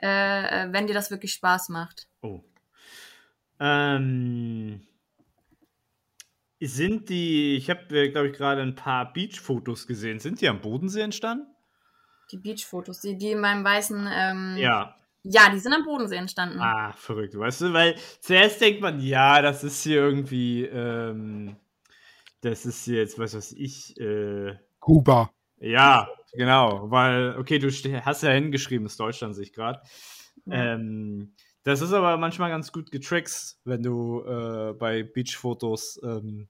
äh, 0.00 0.66
äh, 0.66 0.72
wenn 0.72 0.86
dir 0.86 0.94
das 0.94 1.10
wirklich 1.10 1.32
Spaß 1.32 1.68
macht. 1.70 2.06
Oh. 2.22 2.44
Ähm, 3.60 4.80
sind 6.60 7.08
die, 7.08 7.56
ich 7.56 7.68
habe, 7.70 8.10
glaube 8.10 8.28
ich, 8.28 8.36
gerade 8.36 8.62
ein 8.62 8.74
paar 8.74 9.12
Beach-Fotos 9.12 9.86
gesehen. 9.86 10.18
Sind 10.18 10.40
die 10.40 10.48
am 10.48 10.60
Bodensee 10.60 11.02
entstanden? 11.02 11.46
Die 12.32 12.38
Beachfotos, 12.38 13.00
die, 13.00 13.16
die 13.16 13.30
in 13.30 13.40
meinem 13.40 13.62
weißen, 13.62 14.08
ähm, 14.12 14.56
Ja. 14.58 14.96
ja, 15.22 15.48
die 15.50 15.58
sind 15.60 15.72
am 15.72 15.84
Bodensee 15.84 16.16
entstanden. 16.16 16.58
Ah, 16.60 16.92
verrückt, 16.96 17.38
weißt 17.38 17.60
du, 17.60 17.72
weil 17.72 17.94
zuerst 18.20 18.60
denkt 18.60 18.80
man, 18.80 18.98
ja, 19.00 19.40
das 19.42 19.62
ist 19.62 19.82
hier 19.84 20.00
irgendwie, 20.00 20.64
ähm, 20.64 21.56
das 22.40 22.66
ist 22.66 22.84
hier 22.84 22.96
jetzt, 22.98 23.16
was 23.18 23.34
weiß 23.36 23.52
ich, 23.52 23.96
äh, 24.00 24.56
Kuba. 24.80 25.30
ja, 25.58 26.08
genau, 26.32 26.90
weil, 26.90 27.36
okay, 27.38 27.60
du 27.60 27.68
hast 27.68 28.22
ja 28.22 28.30
hingeschrieben, 28.30 28.86
ist 28.86 28.98
Deutschland, 28.98 29.36
sehe 29.36 29.44
ich 29.44 29.52
gerade. 29.52 29.80
Ja. 30.46 30.74
Ähm, 30.74 31.34
das 31.66 31.80
ist 31.80 31.92
aber 31.92 32.16
manchmal 32.16 32.48
ganz 32.48 32.70
gut 32.70 32.92
getrickst, 32.92 33.58
wenn 33.64 33.82
du 33.82 34.22
äh, 34.22 34.72
bei 34.74 35.02
Beach-Fotos, 35.02 36.00
ähm, 36.04 36.46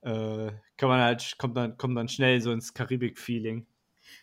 äh, 0.00 0.50
kann 0.76 0.88
man 0.88 1.00
halt, 1.00 1.36
kommt 1.38 1.56
dann, 1.56 1.76
kommt 1.76 1.96
dann 1.96 2.08
schnell 2.08 2.40
so 2.40 2.50
ins 2.50 2.74
Karibik-Feeling. 2.74 3.68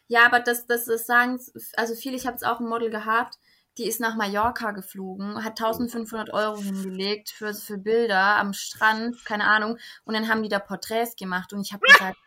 Ja, 0.07 0.25
aber 0.25 0.41
das, 0.41 0.67
das, 0.67 0.85
das 0.85 1.05
sagen, 1.05 1.39
also 1.77 1.95
viele, 1.95 2.17
ich 2.17 2.25
habe 2.25 2.33
jetzt 2.33 2.45
auch 2.45 2.59
ein 2.59 2.67
Model 2.67 2.89
gehabt, 2.89 3.39
die 3.77 3.87
ist 3.87 4.01
nach 4.01 4.17
Mallorca 4.17 4.71
geflogen, 4.71 5.41
hat 5.41 5.61
1500 5.61 6.33
Euro 6.33 6.57
hingelegt 6.57 7.29
für, 7.29 7.53
für 7.53 7.77
Bilder 7.77 8.37
am 8.37 8.51
Strand, 8.51 9.23
keine 9.23 9.45
Ahnung. 9.45 9.77
Und 10.03 10.15
dann 10.15 10.27
haben 10.27 10.43
die 10.43 10.49
da 10.49 10.59
Porträts 10.59 11.15
gemacht 11.15 11.53
und 11.53 11.61
ich 11.61 11.71
habe 11.71 11.81
gesagt, 11.87 12.17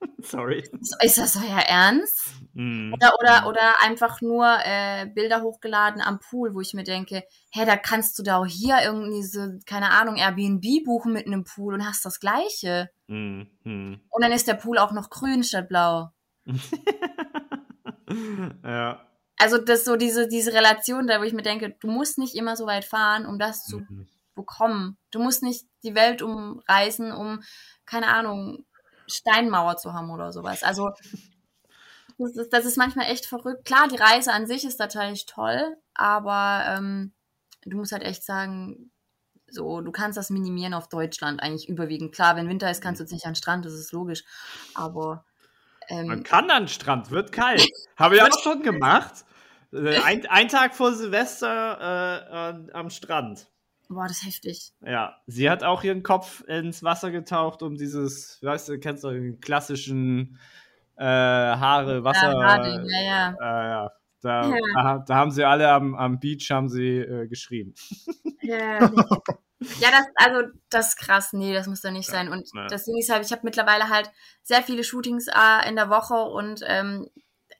Sorry. 0.18 0.68
ist 1.02 1.18
das 1.18 1.36
euer 1.36 1.58
Ernst? 1.66 2.34
Mm. 2.54 2.92
Oder, 2.92 3.14
oder, 3.18 3.46
oder 3.48 3.82
einfach 3.82 4.20
nur 4.20 4.46
äh, 4.64 5.06
Bilder 5.06 5.42
hochgeladen 5.42 6.00
am 6.02 6.18
Pool, 6.20 6.54
wo 6.54 6.60
ich 6.60 6.74
mir 6.74 6.84
denke, 6.84 7.22
hä, 7.52 7.64
da 7.64 7.76
kannst 7.76 8.18
du 8.18 8.22
da 8.22 8.38
auch 8.38 8.46
hier 8.46 8.78
irgendwie 8.84 9.22
so, 9.22 9.46
keine 9.66 9.90
Ahnung, 9.90 10.16
Airbnb 10.16 10.84
buchen 10.84 11.12
mit 11.12 11.26
einem 11.26 11.44
Pool 11.44 11.74
und 11.74 11.86
hast 11.86 12.04
das 12.04 12.20
Gleiche. 12.20 12.90
Mm, 13.06 13.42
mm. 13.64 14.00
Und 14.10 14.22
dann 14.22 14.32
ist 14.32 14.48
der 14.48 14.54
Pool 14.54 14.78
auch 14.78 14.92
noch 14.92 15.10
grün 15.10 15.42
statt 15.44 15.68
blau. 15.68 16.10
ja. 18.64 19.02
Also 19.38 19.58
das 19.58 19.80
ist 19.80 19.84
so 19.84 19.96
diese, 19.96 20.28
diese 20.28 20.52
Relation 20.54 21.06
da, 21.06 21.20
wo 21.20 21.24
ich 21.24 21.34
mir 21.34 21.42
denke, 21.42 21.76
du 21.80 21.88
musst 21.88 22.18
nicht 22.18 22.34
immer 22.34 22.56
so 22.56 22.66
weit 22.66 22.84
fahren, 22.84 23.26
um 23.26 23.38
das 23.38 23.64
zu 23.64 23.80
Mhm. 23.80 24.06
bekommen. 24.34 24.96
Du 25.10 25.18
musst 25.22 25.42
nicht 25.42 25.66
die 25.82 25.94
Welt 25.94 26.22
umreisen, 26.22 27.12
um, 27.12 27.42
keine 27.84 28.08
Ahnung, 28.08 28.64
Steinmauer 29.06 29.76
zu 29.76 29.92
haben 29.92 30.10
oder 30.10 30.32
sowas. 30.32 30.62
Also 30.62 30.90
das 32.18 32.36
ist, 32.36 32.52
das 32.52 32.64
ist 32.64 32.78
manchmal 32.78 33.06
echt 33.10 33.26
verrückt. 33.26 33.64
Klar, 33.64 33.88
die 33.88 33.96
Reise 33.96 34.32
an 34.32 34.46
sich 34.46 34.64
ist 34.64 34.78
natürlich 34.78 35.26
toll, 35.26 35.76
aber 35.94 36.64
ähm, 36.68 37.12
du 37.64 37.76
musst 37.76 37.92
halt 37.92 38.02
echt 38.02 38.24
sagen, 38.24 38.90
so, 39.48 39.80
du 39.80 39.92
kannst 39.92 40.16
das 40.16 40.30
minimieren 40.30 40.74
auf 40.74 40.88
Deutschland 40.88 41.42
eigentlich 41.42 41.68
überwiegend. 41.68 42.14
Klar, 42.14 42.36
wenn 42.36 42.48
Winter 42.48 42.70
ist, 42.70 42.82
kannst 42.82 43.00
du 43.00 43.04
jetzt 43.04 43.12
nicht 43.12 43.26
an 43.26 43.32
den 43.32 43.36
Strand, 43.36 43.64
das 43.64 43.74
ist 43.74 43.92
logisch. 43.92 44.24
Aber 44.74 45.24
Man 45.90 46.18
ähm, 46.18 46.22
kann 46.22 46.50
an 46.50 46.64
den 46.64 46.68
Strand, 46.68 47.10
wird 47.10 47.32
kalt. 47.32 47.66
Habe 47.96 48.16
ich 48.16 48.22
auch 48.22 48.42
schon 48.42 48.62
gemacht. 48.62 49.24
Äh, 49.72 49.98
Ein, 49.98 50.26
ein 50.26 50.48
Tag 50.48 50.74
vor 50.74 50.92
Silvester 50.94 51.48
äh, 51.48 52.34
an, 52.34 52.70
am 52.72 52.90
Strand. 52.90 53.48
Boah, 53.88 54.06
das 54.08 54.18
ist 54.18 54.26
heftig. 54.26 54.72
Ja, 54.84 55.16
sie 55.26 55.50
hat 55.50 55.62
auch 55.62 55.82
ihren 55.84 56.02
Kopf 56.02 56.42
ins 56.46 56.82
Wasser 56.82 57.10
getaucht, 57.10 57.62
um 57.62 57.76
dieses, 57.76 58.42
weißt 58.42 58.68
du, 58.68 58.78
kennst 58.78 59.04
du 59.04 59.10
den 59.10 59.40
klassischen 59.40 60.38
äh, 60.96 61.04
Haare, 61.04 62.04
Wasser. 62.04 62.32
Ja, 62.32 62.44
Harding, 62.44 62.86
ja, 62.88 63.02
ja. 63.02 63.28
Äh, 63.40 63.68
ja. 63.70 63.90
Da, 64.22 64.48
Ja. 64.48 64.56
Da, 64.74 65.04
da 65.06 65.14
haben 65.14 65.30
sie 65.30 65.44
alle 65.44 65.70
am, 65.70 65.94
am 65.94 66.18
Beach 66.18 66.50
haben 66.50 66.68
sie 66.68 66.98
äh, 66.98 67.28
geschrieben. 67.28 67.74
Ja, 68.42 68.80
ja, 69.80 69.90
das, 69.90 70.06
also, 70.14 70.48
das 70.70 70.88
ist 70.88 70.96
krass. 70.96 71.32
Nee, 71.32 71.54
das 71.54 71.66
muss 71.66 71.82
doch 71.82 71.90
nicht 71.90 72.08
sein. 72.08 72.28
Und 72.28 72.48
ja. 72.54 72.66
das 72.66 72.84
Ding 72.84 72.96
ist 72.96 73.10
halt, 73.10 73.24
ich 73.24 73.32
habe 73.32 73.42
mittlerweile 73.44 73.88
halt 73.88 74.10
sehr 74.42 74.62
viele 74.62 74.84
Shootings 74.84 75.28
äh, 75.28 75.68
in 75.68 75.76
der 75.76 75.90
Woche 75.90 76.14
und 76.14 76.60
ähm, 76.66 77.08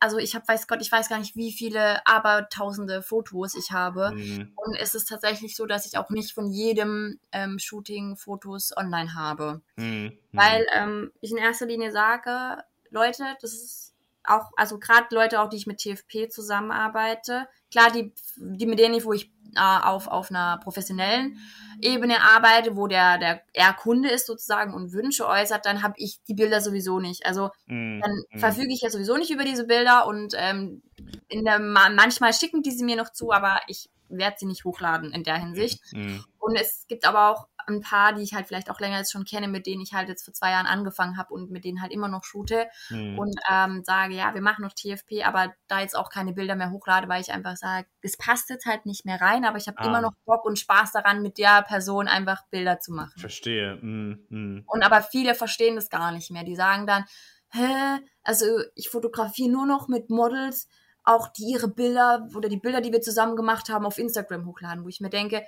also 0.01 0.19
ich 0.19 0.35
habe, 0.35 0.47
weiß 0.47 0.67
Gott, 0.69 0.81
ich 0.81 0.91
weiß 0.91 1.09
gar 1.09 1.19
nicht, 1.19 1.37
wie 1.37 1.53
viele, 1.53 2.07
aber 2.07 2.49
tausende 2.49 3.03
Fotos 3.03 3.55
ich 3.55 3.73
habe. 3.73 4.13
Mhm. 4.13 4.53
Und 4.57 4.77
es 4.77 4.95
ist 4.95 5.09
tatsächlich 5.09 5.57
so, 5.57 5.67
dass 5.67 5.87
ich 5.87 5.99
auch 5.99 6.11
nicht 6.11 6.33
von 6.33 6.51
jedem 6.51 7.19
ähm, 7.33 7.59
Shooting 7.59 8.17
Fotos 8.17 8.77
online 8.77 9.15
habe. 9.15 9.63
Mhm. 9.77 10.19
Weil 10.33 10.67
ähm, 10.75 11.13
ich 11.21 11.31
in 11.31 11.39
erster 11.39 11.67
Linie 11.67 11.91
sage, 11.91 12.63
Leute, 12.91 13.25
das 13.41 13.53
ist 13.53 13.95
auch, 14.25 14.51
also 14.57 14.79
gerade 14.79 15.15
Leute 15.15 15.41
auch, 15.41 15.49
die 15.49 15.57
ich 15.57 15.67
mit 15.67 15.79
TFP 15.79 16.29
zusammenarbeite, 16.29 17.49
klar, 17.71 17.91
die, 17.91 18.13
die 18.37 18.67
mit 18.67 18.79
denen, 18.79 19.03
wo 19.05 19.13
ich 19.13 19.33
auf, 19.59 20.07
auf 20.09 20.31
einer 20.31 20.59
professionellen 20.59 21.39
Ebene 21.81 22.23
arbeite, 22.23 22.77
wo 22.77 22.87
der, 22.87 23.19
der 23.19 23.43
eher 23.53 23.73
Kunde 23.75 24.09
ist 24.09 24.27
sozusagen 24.27 24.73
und 24.75 24.93
Wünsche 24.93 25.27
äußert, 25.27 25.67
dann 25.67 25.83
habe 25.83 25.95
ich 25.99 26.21
die 26.27 26.35
Bilder 26.35 26.61
sowieso 26.61 27.01
nicht. 27.01 27.27
Also 27.27 27.51
Mhm. 27.67 28.01
dann 28.03 28.13
Mhm. 28.33 28.39
verfüge 28.39 28.73
ich 28.73 28.81
ja 28.83 28.91
sowieso 28.91 29.17
nicht 29.17 29.31
über 29.31 29.45
diese 29.45 29.67
Bilder 29.67 30.07
und 30.07 30.33
ähm, 30.37 30.83
in 31.29 31.45
der, 31.45 31.59
ma- 31.59 31.91
manchmal 31.91 32.33
schicken 32.33 32.63
die 32.63 32.71
sie 32.71 32.85
mir 32.85 32.97
noch 32.97 33.11
zu, 33.13 33.33
aber 33.33 33.61
ich 33.69 33.89
werde 34.09 34.37
sie 34.39 34.47
nicht 34.47 34.65
hochladen 34.65 35.13
in 35.13 35.25
der 35.25 35.37
Hinsicht. 35.37 35.81
Mhm. 35.93 36.25
Und 36.39 36.57
es 36.57 36.87
gibt 36.89 37.05
aber 37.05 37.31
auch 37.31 37.49
ein 37.67 37.81
paar, 37.81 38.13
die 38.15 38.23
ich 38.23 38.35
halt 38.35 38.47
vielleicht 38.47 38.71
auch 38.71 38.81
länger 38.81 38.99
jetzt 38.99 39.13
schon 39.13 39.25
kenne, 39.25 39.49
mit 39.49 39.67
denen 39.67 39.81
ich 39.83 39.93
halt 39.95 40.09
jetzt 40.09 40.25
vor 40.25 40.35
zwei 40.35 40.51
Jahren 40.51 40.67
angefangen 40.67 41.17
habe 41.17 41.33
und 41.35 41.51
mit 41.51 41.65
denen 41.65 41.81
halt 41.83 41.93
immer 41.93 42.09
noch 42.09 42.25
shoote 42.25 42.67
Mhm. 42.91 43.19
und 43.19 43.35
ähm, 43.51 43.83
sage, 43.85 44.15
ja, 44.15 44.35
wir 44.35 44.41
machen 44.43 44.63
noch 44.63 44.73
TFP, 44.73 45.25
aber 45.25 45.55
da 45.69 45.81
jetzt 45.81 45.97
auch 45.97 46.09
keine 46.11 46.33
Bilder 46.33 46.55
mehr 46.55 46.71
hochlade, 46.71 47.09
weil 47.09 47.21
ich 47.21 47.33
einfach 47.33 47.57
sage, 47.57 47.87
es 48.03 48.17
passt 48.17 48.51
jetzt 48.51 48.67
halt 48.67 48.87
nicht 48.87 49.05
mehr 49.05 49.21
rein, 49.21 49.45
aber 49.45 49.59
ich 49.59 49.67
habe 49.69 49.79
Ah. 49.81 49.87
immer 49.87 50.01
noch 50.01 50.13
Bock 50.25 50.45
und 50.45 50.59
Spaß 50.59 50.93
daran, 50.93 51.23
mit 51.23 51.39
der 51.39 51.63
Person 51.63 52.09
einfach 52.09 52.43
Bilder 52.51 52.81
zu 52.81 52.93
machen. 52.93 53.19
Verstehe. 53.19 53.77
Mhm. 53.77 54.27
Mhm. 54.29 54.65
Und 54.67 54.83
aber 54.83 55.03
viele 55.03 55.35
verstehen 55.35 55.77
das 55.77 55.91
gar 55.91 56.13
nicht 56.13 56.31
mehr. 56.31 56.45
Die 56.45 56.57
sagen 56.57 56.87
dann, 56.87 57.05
hä, 57.51 57.99
also 58.23 58.45
ich 58.75 58.89
fotografiere 58.91 59.51
nur 59.51 59.67
noch 59.67 59.89
mit 59.89 60.11
Models, 60.11 60.69
auch 61.05 61.29
die 61.29 61.45
ihre 61.53 61.69
Bilder 61.69 62.29
oder 62.35 62.49
die 62.49 62.57
Bilder, 62.57 62.81
die 62.81 62.91
wir 62.93 63.01
zusammen 63.01 63.37
gemacht 63.37 63.69
haben, 63.69 63.87
auf 63.87 63.97
Instagram 63.99 64.45
hochladen, 64.45 64.83
wo 64.85 64.89
ich 64.89 65.01
mir 65.01 65.09
denke, 65.11 65.47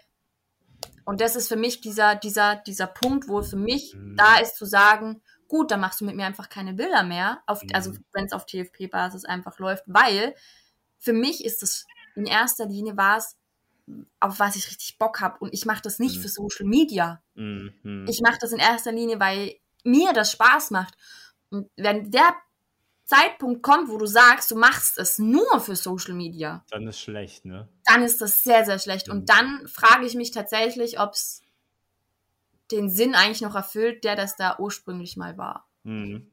und 1.09 1.22
das 1.22 1.36
ist 1.36 1.48
für 1.48 1.56
mich 1.56 1.80
dieser, 1.80 2.16
dieser, 2.16 2.56
dieser 2.56 2.86
Punkt, 2.86 3.28
wo 3.28 3.42
für 3.42 3.56
mich 3.56 3.94
Mhm. 3.94 4.14
da 4.14 4.36
ist 4.40 4.56
zu 4.56 4.66
sagen, 4.66 5.22
gut, 5.48 5.70
dann 5.70 5.80
machst 5.80 6.02
du 6.02 6.04
mit 6.04 6.14
mir 6.16 6.26
einfach 6.26 6.50
keine 6.50 6.74
Bilder 6.74 7.02
mehr, 7.02 7.42
auf, 7.46 7.62
Mhm. 7.62 7.70
also 7.72 7.94
wenn 8.12 8.26
es 8.26 8.32
auf 8.34 8.44
TFP-Basis 8.44 9.24
einfach 9.24 9.59
läuft, 9.59 9.84
weil 9.86 10.34
für 10.98 11.14
mich 11.14 11.46
ist 11.46 11.62
es 11.62 11.86
in 12.14 12.26
erster 12.26 12.66
Linie 12.66 12.98
was, 12.98 13.38
auf 14.20 14.38
was 14.38 14.56
ich 14.56 14.68
richtig 14.68 14.98
Bock 14.98 15.22
habe. 15.22 15.38
Und 15.38 15.54
ich 15.54 15.64
mache 15.64 15.80
das 15.80 15.98
nicht 15.98 16.18
Mhm. 16.18 16.20
für 16.20 16.28
Social 16.28 16.66
Media. 16.66 17.22
Mhm. 17.34 18.04
Ich 18.06 18.20
mache 18.20 18.36
das 18.38 18.52
in 18.52 18.59
erster 18.59 18.92
Linie, 18.92 19.18
weil 19.18 19.54
mir 19.84 20.12
das 20.12 20.30
Spaß 20.32 20.72
macht. 20.72 20.94
Und 21.48 21.70
wenn 21.76 22.11
der 22.11 22.34
Zeitpunkt 23.09 23.62
kommt, 23.62 23.88
wo 23.88 23.96
du 23.96 24.04
sagst, 24.04 24.50
du 24.50 24.56
machst 24.56 24.98
es 24.98 25.18
nur 25.18 25.61
für 25.61 25.74
Social 25.74 26.12
Media, 26.12 26.62
Dann 26.70 26.86
ist 26.86 27.00
schlecht, 27.00 27.46
ne? 27.46 27.66
dann 27.86 28.02
ist 28.02 28.20
das 28.20 28.44
sehr, 28.44 28.66
sehr 28.66 28.78
schlecht. 28.78 29.09
Mhm. 29.09 29.12
Und 29.14 29.30
dann 29.30 29.66
frage 29.66 30.04
ich 30.04 30.14
mich 30.14 30.30
tatsächlich, 30.30 31.00
ob 31.00 31.12
es 31.14 31.40
den 32.70 32.90
Sinn 32.90 33.14
eigentlich 33.14 33.40
noch 33.40 33.54
erfüllt, 33.54 34.04
der 34.04 34.14
das 34.14 34.36
da 34.36 34.59
ursprünglich 34.59 35.16
mal 35.16 35.38
war. 35.38 35.66
Mhm. 35.84 36.30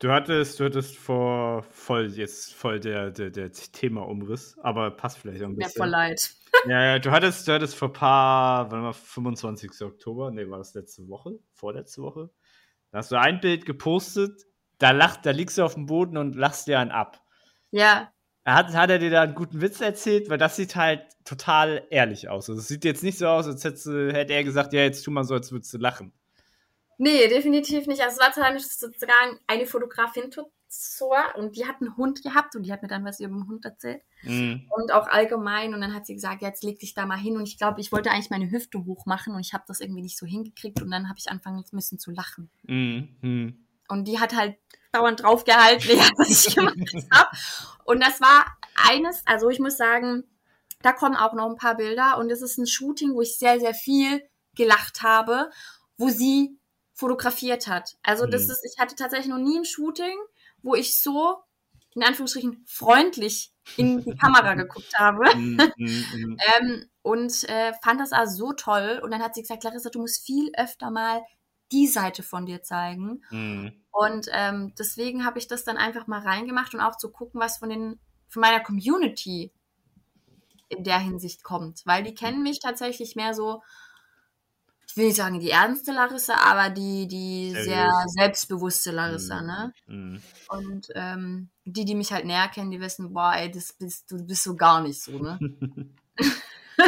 Du 0.00 0.10
hattest, 0.10 0.58
du 0.58 0.64
hattest 0.64 0.96
vor 0.96 1.62
voll 1.62 2.08
jetzt 2.08 2.54
voll 2.54 2.80
der, 2.80 3.12
der, 3.12 3.30
der 3.30 3.52
Thema-Umriss, 3.52 4.56
aber 4.60 4.90
passt 4.90 5.18
vielleicht 5.18 5.42
auch 5.42 5.46
ein 5.46 5.52
Mir 5.54 5.66
bisschen. 5.66 5.78
voll 5.78 5.90
leid. 5.90 6.34
Ja, 6.68 6.84
ja, 6.84 6.98
du 6.98 7.10
hattest, 7.10 7.48
du 7.48 7.52
hattest 7.52 7.74
vor 7.74 7.92
paar, 7.92 8.70
wann 8.70 8.82
war 8.82 8.92
25. 8.92 9.80
Oktober, 9.82 10.30
nee, 10.30 10.48
war 10.48 10.58
das 10.58 10.74
letzte 10.74 11.08
Woche? 11.08 11.38
Vorletzte 11.54 12.02
Woche? 12.02 12.30
Da 12.90 12.98
hast 12.98 13.10
du 13.10 13.18
ein 13.18 13.40
Bild 13.40 13.64
gepostet, 13.64 14.44
da 14.82 14.90
lacht, 14.90 15.24
da 15.24 15.30
liegst 15.30 15.58
du 15.58 15.62
auf 15.64 15.74
dem 15.74 15.86
Boden 15.86 16.16
und 16.16 16.34
lachst 16.34 16.66
dir 16.66 16.78
einen 16.80 16.90
ab. 16.90 17.22
Ja, 17.70 18.12
Hat, 18.44 18.74
hat 18.74 18.90
er 18.90 18.98
dir 18.98 19.10
da 19.10 19.22
einen 19.22 19.34
guten 19.36 19.60
Witz 19.60 19.80
erzählt? 19.80 20.28
Weil 20.28 20.38
das 20.38 20.56
sieht 20.56 20.74
halt 20.74 21.02
total 21.24 21.86
ehrlich 21.90 22.28
aus. 22.28 22.50
Also 22.50 22.60
es 22.60 22.68
sieht 22.68 22.84
jetzt 22.84 23.04
nicht 23.04 23.16
so 23.18 23.28
aus, 23.28 23.46
als 23.46 23.62
hätte, 23.62 24.12
hätte 24.12 24.32
er 24.32 24.42
gesagt, 24.44 24.72
ja, 24.72 24.80
jetzt 24.80 25.02
tu 25.04 25.12
mal 25.12 25.24
so, 25.24 25.34
als 25.34 25.52
würdest 25.52 25.72
du 25.72 25.78
lachen. 25.78 26.12
nee, 26.98 27.28
definitiv 27.28 27.86
nicht. 27.86 28.02
Also 28.02 28.16
es 28.16 28.20
war 28.20 28.32
zwar 28.32 28.58
sozusagen 28.58 29.38
eine 29.46 29.66
Fotografin 29.66 30.30
Tutsor 30.32 31.22
und 31.36 31.56
die 31.56 31.66
hat 31.66 31.80
einen 31.80 31.96
Hund 31.96 32.22
gehabt 32.22 32.56
und 32.56 32.64
die 32.64 32.72
hat 32.72 32.82
mir 32.82 32.88
dann 32.88 33.04
was 33.04 33.20
über 33.20 33.34
den 33.34 33.46
Hund 33.46 33.64
erzählt. 33.64 34.02
Mhm. 34.24 34.68
und 34.70 34.92
auch 34.92 35.08
allgemein. 35.08 35.74
Und 35.74 35.80
dann 35.80 35.94
hat 35.94 36.06
sie 36.06 36.14
gesagt, 36.14 36.42
jetzt 36.42 36.64
leg 36.64 36.80
dich 36.80 36.94
da 36.94 37.06
mal 37.06 37.18
hin. 37.18 37.36
Und 37.36 37.46
ich 37.46 37.56
glaube, 37.56 37.80
ich 37.80 37.92
wollte 37.92 38.10
eigentlich 38.10 38.30
meine 38.30 38.50
Hüfte 38.50 38.84
hoch 38.84 39.06
machen 39.06 39.34
und 39.34 39.40
ich 39.40 39.54
habe 39.54 39.64
das 39.68 39.80
irgendwie 39.80 40.02
nicht 40.02 40.18
so 40.18 40.26
hingekriegt. 40.26 40.82
Und 40.82 40.90
dann 40.90 41.08
habe 41.08 41.18
ich 41.18 41.30
angefangen 41.30 41.64
müssen 41.70 42.00
zu 42.00 42.10
lachen. 42.10 42.50
Mhm. 42.64 43.66
Und 43.92 44.04
die 44.06 44.18
hat 44.18 44.34
halt 44.34 44.56
dauernd 44.92 45.22
draufgehalten, 45.22 45.88
während 45.88 46.18
was 46.18 46.46
ich 46.46 46.54
gemacht 46.54 46.76
habe. 47.12 47.28
Und 47.84 48.02
das 48.02 48.20
war 48.20 48.46
eines, 48.88 49.22
also 49.26 49.50
ich 49.50 49.58
muss 49.58 49.76
sagen, 49.76 50.24
da 50.82 50.92
kommen 50.92 51.14
auch 51.16 51.34
noch 51.34 51.48
ein 51.48 51.56
paar 51.56 51.76
Bilder. 51.76 52.18
Und 52.18 52.30
es 52.30 52.42
ist 52.42 52.58
ein 52.58 52.66
Shooting, 52.66 53.14
wo 53.14 53.20
ich 53.20 53.38
sehr, 53.38 53.60
sehr 53.60 53.74
viel 53.74 54.22
gelacht 54.56 55.02
habe, 55.02 55.50
wo 55.96 56.08
sie 56.08 56.58
fotografiert 56.94 57.66
hat. 57.68 57.96
Also 58.02 58.26
das 58.26 58.44
Mhm. 58.46 58.50
ist, 58.52 58.64
ich 58.64 58.78
hatte 58.78 58.94
tatsächlich 58.96 59.28
noch 59.28 59.38
nie 59.38 59.58
ein 59.58 59.64
Shooting, 59.64 60.16
wo 60.62 60.74
ich 60.74 61.00
so 61.00 61.36
in 61.94 62.02
Anführungsstrichen 62.02 62.64
freundlich 62.66 63.52
in 63.76 64.02
die 64.02 64.16
Kamera 64.16 64.54
geguckt 64.54 64.98
habe. 64.98 65.24
Mhm. 65.36 65.60
Mhm. 65.76 66.04
Mhm. 66.14 66.36
Ähm, 66.58 66.90
und 67.02 67.44
äh, 67.48 67.72
fand 67.82 68.00
das 68.00 68.12
auch 68.12 68.26
so 68.26 68.52
toll. 68.52 69.00
Und 69.02 69.10
dann 69.10 69.22
hat 69.22 69.34
sie 69.34 69.42
gesagt, 69.42 69.60
Clarissa, 69.60 69.90
du 69.90 70.00
musst 70.00 70.24
viel 70.24 70.50
öfter 70.56 70.90
mal 70.90 71.22
die 71.72 71.86
Seite 71.88 72.22
von 72.22 72.46
dir 72.46 72.62
zeigen. 72.62 73.22
Mhm. 73.30 73.72
Und 73.90 74.28
ähm, 74.32 74.74
deswegen 74.78 75.24
habe 75.24 75.38
ich 75.38 75.48
das 75.48 75.64
dann 75.64 75.76
einfach 75.76 76.06
mal 76.06 76.20
reingemacht 76.20 76.74
und 76.74 76.80
auch 76.80 76.96
zu 76.96 77.10
gucken, 77.10 77.40
was 77.40 77.58
von 77.58 77.68
den 77.70 77.98
von 78.28 78.40
meiner 78.40 78.60
Community 78.60 79.52
in 80.68 80.84
der 80.84 80.98
Hinsicht 80.98 81.42
kommt. 81.42 81.82
Weil 81.84 82.02
die 82.02 82.14
kennen 82.14 82.42
mich 82.42 82.60
tatsächlich 82.60 83.14
mehr 83.16 83.34
so, 83.34 83.62
ich 84.88 84.96
will 84.96 85.06
nicht 85.06 85.16
sagen 85.16 85.40
die 85.40 85.50
ernste 85.50 85.92
Larissa, 85.92 86.34
aber 86.34 86.70
die, 86.70 87.06
die 87.08 87.50
Seriös. 87.50 87.64
sehr 87.64 87.90
selbstbewusste 88.08 88.90
Larissa, 88.90 89.40
Mhm. 89.40 89.46
ne? 89.46 89.72
Mhm. 89.86 90.22
Und 90.48 90.88
ähm, 90.94 91.50
die, 91.64 91.84
die 91.84 91.94
mich 91.94 92.12
halt 92.12 92.24
näher 92.26 92.48
kennen, 92.48 92.70
die 92.70 92.80
wissen, 92.80 93.12
boah, 93.12 93.34
ey, 93.34 93.50
das 93.50 93.72
bist, 93.74 94.10
du 94.10 94.24
bist 94.26 94.42
so 94.44 94.56
gar 94.56 94.80
nicht 94.82 95.02
so, 95.02 95.12
ne? 95.18 95.38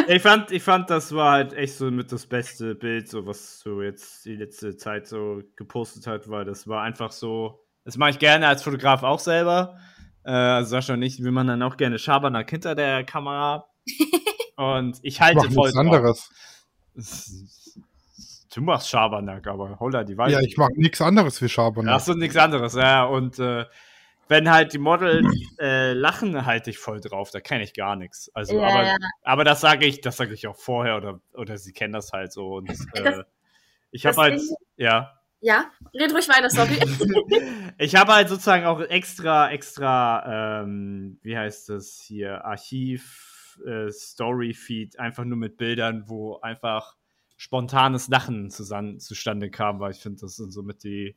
ich, 0.07 0.21
fand, 0.21 0.51
ich 0.51 0.63
fand, 0.63 0.89
das 0.89 1.13
war 1.13 1.31
halt 1.33 1.53
echt 1.53 1.75
so 1.75 1.91
mit 1.91 2.11
das 2.11 2.25
beste 2.25 2.75
Bild, 2.75 3.07
so 3.07 3.25
was 3.25 3.59
so 3.59 3.81
jetzt 3.81 4.25
die 4.25 4.35
letzte 4.35 4.77
Zeit 4.77 5.07
so 5.07 5.41
gepostet 5.55 6.07
hat, 6.07 6.29
weil 6.29 6.45
das 6.45 6.67
war 6.67 6.83
einfach 6.83 7.11
so, 7.11 7.63
das 7.83 7.97
mache 7.97 8.11
ich 8.11 8.19
gerne 8.19 8.47
als 8.47 8.63
Fotograf 8.63 9.03
auch 9.03 9.19
selber. 9.19 9.77
Äh, 10.23 10.63
Sascha 10.63 10.93
und 10.93 11.03
ich 11.03 11.21
will 11.21 11.31
man 11.31 11.47
dann 11.47 11.61
auch 11.61 11.77
gerne 11.77 11.99
Schabernack 11.99 12.49
hinter 12.49 12.73
der 12.73 13.03
Kamera. 13.03 13.67
Und 14.57 14.99
ich 15.03 15.21
halte 15.21 15.45
Mach 15.47 15.53
voll 15.53 15.65
nichts 15.65 15.77
anderes. 15.77 16.29
Du 18.53 18.61
machst 18.61 18.89
Schabernack, 18.89 19.45
aber 19.47 19.77
holla 19.79 20.03
die 20.03 20.17
Weise. 20.17 20.35
Ja, 20.35 20.39
ich 20.39 20.55
mache 20.57 20.71
nichts 20.75 21.01
anderes 21.01 21.41
wie 21.41 21.49
Schabernack. 21.49 21.95
Ach 21.95 21.99
so, 21.99 22.13
nichts 22.13 22.37
anderes, 22.37 22.73
ja. 22.73 23.03
Und 23.03 23.37
äh, 23.37 23.65
wenn 24.27 24.49
halt 24.49 24.73
die 24.73 24.77
Models 24.79 25.27
äh, 25.59 25.93
lachen, 25.93 26.45
halte 26.45 26.69
ich 26.69 26.77
voll 26.79 26.99
drauf. 26.99 27.31
Da 27.31 27.39
kenne 27.41 27.63
ich 27.63 27.73
gar 27.73 27.95
nichts. 27.95 28.29
Also, 28.33 28.57
Ja, 28.59 28.67
aber, 28.67 28.83
ja. 28.85 28.95
aber 29.23 29.43
das 29.43 29.61
sage 29.61 29.85
ich, 29.85 30.01
das 30.01 30.17
sage 30.17 30.33
ich 30.33 30.47
auch 30.47 30.55
vorher 30.57 30.97
oder, 30.97 31.19
oder 31.33 31.57
sie 31.57 31.73
kennen 31.73 31.93
das 31.93 32.11
halt 32.11 32.31
so. 32.31 32.55
Und 32.55 32.69
äh, 32.69 33.03
Das- 33.03 33.25
ich 33.91 34.05
habe 34.05 34.17
halt, 34.17 34.39
Ding- 34.39 34.55
ja, 34.77 35.19
Ja, 35.41 35.71
red 35.93 36.11
ruhig 36.13 36.27
weiter, 36.27 36.49
sorry. 36.49 36.77
ich 37.77 37.95
habe 37.95 38.13
halt 38.13 38.29
sozusagen 38.29 38.65
auch 38.65 38.81
extra, 38.81 39.51
extra, 39.51 40.61
ähm, 40.63 41.19
wie 41.21 41.37
heißt 41.37 41.69
das 41.69 42.01
hier, 42.05 42.43
Archiv, 42.43 43.59
äh, 43.65 43.89
Story-Feed, 43.91 44.99
einfach 44.99 45.23
nur 45.23 45.37
mit 45.37 45.55
Bildern, 45.57 46.03
wo 46.07 46.39
einfach 46.41 46.95
spontanes 47.37 48.07
Lachen 48.07 48.49
zusammen, 48.49 48.99
zustande 48.99 49.49
kam, 49.49 49.79
weil 49.79 49.91
ich 49.91 49.99
finde, 49.99 50.21
das 50.21 50.35
sind 50.35 50.51
so 50.51 50.63
mit 50.63 50.83
die, 50.83 51.15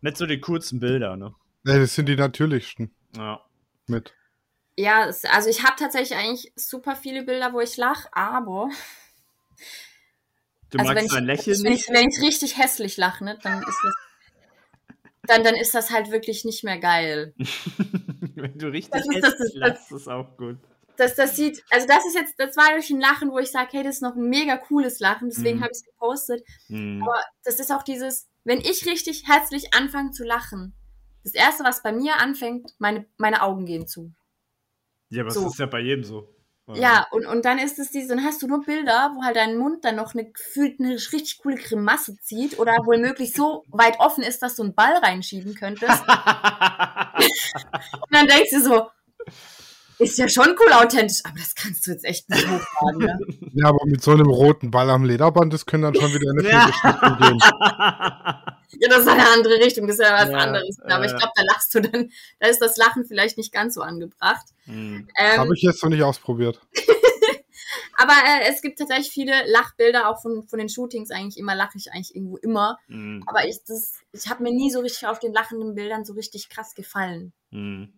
mit 0.00 0.16
so 0.16 0.24
die 0.26 0.40
coolsten 0.40 0.80
Bilder, 0.80 1.16
ne? 1.16 1.34
Nee, 1.64 1.78
das 1.78 1.94
sind 1.94 2.06
die 2.08 2.16
natürlichsten 2.16 2.94
Ja. 3.16 3.40
mit. 3.86 4.14
Ja, 4.76 5.02
also 5.02 5.50
ich 5.50 5.64
habe 5.64 5.74
tatsächlich 5.76 6.16
eigentlich 6.18 6.52
super 6.54 6.94
viele 6.94 7.24
Bilder, 7.24 7.52
wo 7.52 7.60
ich 7.60 7.76
lache, 7.76 8.08
aber 8.12 8.70
Du 10.70 10.78
also 10.78 10.90
wenn 10.94 11.04
magst 11.06 11.16
ich, 11.16 11.20
Lächeln 11.20 11.64
wenn, 11.64 11.72
nicht? 11.72 11.88
ich, 11.88 11.94
wenn 11.94 12.08
ich 12.08 12.20
richtig 12.20 12.58
hässlich 12.58 12.96
lache, 12.96 13.24
ne, 13.24 13.38
dann 13.42 13.62
ist 13.62 13.78
das 13.82 13.94
dann, 15.26 15.44
dann 15.44 15.56
ist 15.56 15.74
das 15.74 15.90
halt 15.90 16.10
wirklich 16.10 16.44
nicht 16.46 16.64
mehr 16.64 16.78
geil. 16.78 17.34
Wenn 18.34 18.56
du 18.58 18.68
richtig 18.68 18.92
Das 18.92 19.06
ist- 19.06 19.22
das 19.22 19.32
hässlich 19.32 19.54
ist- 19.54 19.60
das- 19.60 19.68
lachst, 19.68 19.92
ist 19.92 20.08
auch 20.08 20.36
gut. 20.38 20.56
Das, 20.96 21.14
das 21.16 21.36
sieht, 21.36 21.62
also 21.70 21.86
das 21.86 22.06
ist 22.06 22.14
jetzt, 22.14 22.34
das 22.38 22.56
war 22.56 22.70
durch 22.72 22.88
ein 22.90 23.00
Lachen, 23.00 23.30
wo 23.30 23.38
ich 23.38 23.50
sage, 23.50 23.68
hey, 23.72 23.82
das 23.84 23.96
ist 23.96 24.02
noch 24.02 24.16
ein 24.16 24.28
mega 24.30 24.56
cooles 24.56 25.00
Lachen, 25.00 25.28
deswegen 25.28 25.58
Mhm. 25.58 25.62
habe 25.64 25.72
ich 25.72 25.78
es 25.78 25.84
gepostet. 25.84 26.42
Hm. 26.68 27.02
Aber 27.02 27.20
das 27.44 27.60
ist 27.60 27.70
auch 27.70 27.82
dieses, 27.82 28.26
wenn 28.44 28.60
ich 28.60 28.86
richtig 28.86 29.28
herzlich 29.28 29.74
anfange 29.74 30.12
zu 30.12 30.24
lachen, 30.24 30.74
das 31.28 31.34
erste, 31.34 31.64
was 31.64 31.82
bei 31.82 31.92
mir 31.92 32.16
anfängt, 32.16 32.74
meine, 32.78 33.06
meine 33.16 33.42
Augen 33.42 33.66
gehen 33.66 33.86
zu. 33.86 34.12
Ja, 35.10 35.22
aber 35.22 35.30
so. 35.30 35.44
das 35.44 35.52
ist 35.52 35.58
ja 35.58 35.66
bei 35.66 35.80
jedem 35.80 36.04
so. 36.04 36.28
Ja, 36.74 37.06
und, 37.12 37.24
und 37.24 37.46
dann 37.46 37.58
ist 37.58 37.78
es 37.78 37.90
diese, 37.90 38.08
dann 38.08 38.22
hast 38.24 38.42
du 38.42 38.46
nur 38.46 38.62
Bilder, 38.62 39.12
wo 39.14 39.24
halt 39.24 39.36
dein 39.36 39.56
Mund 39.56 39.86
dann 39.86 39.96
noch 39.96 40.12
eine 40.12 40.30
gefühlt 40.30 40.78
eine 40.78 40.92
richtig 40.96 41.38
coole 41.38 41.56
Grimasse 41.56 42.18
zieht 42.20 42.58
oder 42.58 42.84
wohl 42.84 42.98
möglich 42.98 43.32
so 43.32 43.64
weit 43.68 43.98
offen 44.00 44.22
ist, 44.22 44.42
dass 44.42 44.56
du 44.56 44.64
einen 44.64 44.74
Ball 44.74 44.92
reinschieben 44.98 45.54
könntest. 45.54 45.88
Und 46.02 46.08
dann 48.10 48.26
denkst 48.26 48.50
du 48.50 48.60
so, 48.60 48.88
ist 49.98 50.18
ja 50.18 50.28
schon 50.28 50.54
cool 50.60 50.72
authentisch, 50.72 51.20
aber 51.24 51.38
das 51.38 51.54
kannst 51.54 51.86
du 51.86 51.90
jetzt 51.92 52.04
echt 52.04 52.28
nicht 52.30 52.46
hochladen. 52.48 52.98
Ne? 52.98 53.50
Ja, 53.54 53.68
aber 53.68 53.84
mit 53.86 54.02
so 54.02 54.12
einem 54.12 54.28
roten 54.28 54.70
Ball 54.70 54.90
am 54.90 55.04
Lederband, 55.04 55.52
das 55.52 55.66
können 55.66 55.82
dann 55.82 55.94
schon 55.94 56.12
wieder 56.12 56.30
in 56.30 56.38
eine 56.38 56.48
Ja. 56.48 57.16
Gehen. 57.20 57.38
Ja, 58.80 58.88
das 58.90 59.00
ist 59.00 59.08
eine 59.08 59.26
andere 59.30 59.54
Richtung, 59.54 59.86
das 59.86 59.98
ist 59.98 60.04
ja 60.04 60.12
was 60.12 60.30
Ja, 60.30 60.36
anderes. 60.36 60.78
Aber 60.80 61.04
ich 61.04 61.12
äh. 61.12 61.16
glaube, 61.16 61.32
da 61.34 61.42
lachst 61.42 61.74
du 61.74 61.80
dann, 61.80 62.10
da 62.38 62.48
ist 62.48 62.60
das 62.60 62.76
Lachen 62.76 63.06
vielleicht 63.06 63.38
nicht 63.38 63.50
ganz 63.50 63.74
so 63.74 63.80
angebracht. 63.80 64.46
Hm. 64.64 65.08
Ähm, 65.18 65.38
Habe 65.38 65.54
ich 65.54 65.62
jetzt 65.62 65.82
noch 65.82 65.90
nicht 65.90 66.02
ausprobiert. 66.02 66.60
aber 67.96 68.12
äh, 68.12 68.50
es 68.50 68.60
gibt 68.60 68.78
tatsächlich 68.78 69.10
viele 69.10 69.32
Lachbilder, 69.50 70.08
auch 70.08 70.20
von, 70.20 70.46
von 70.46 70.58
den 70.58 70.68
Shootings 70.68 71.10
eigentlich 71.10 71.38
immer, 71.38 71.54
lache 71.54 71.78
ich 71.78 71.92
eigentlich 71.92 72.14
irgendwo 72.14 72.36
immer. 72.36 72.78
Hm. 72.88 73.24
Aber 73.26 73.48
ich, 73.48 73.58
das, 73.66 74.00
ich 74.12 74.28
habe 74.28 74.42
mir 74.42 74.52
nie 74.52 74.70
so 74.70 74.80
richtig 74.80 75.06
auf 75.06 75.18
den 75.18 75.32
lachenden 75.32 75.74
Bildern 75.74 76.04
so 76.04 76.12
richtig 76.12 76.50
krass 76.50 76.74
gefallen. 76.74 77.32
Hm. 77.50 77.92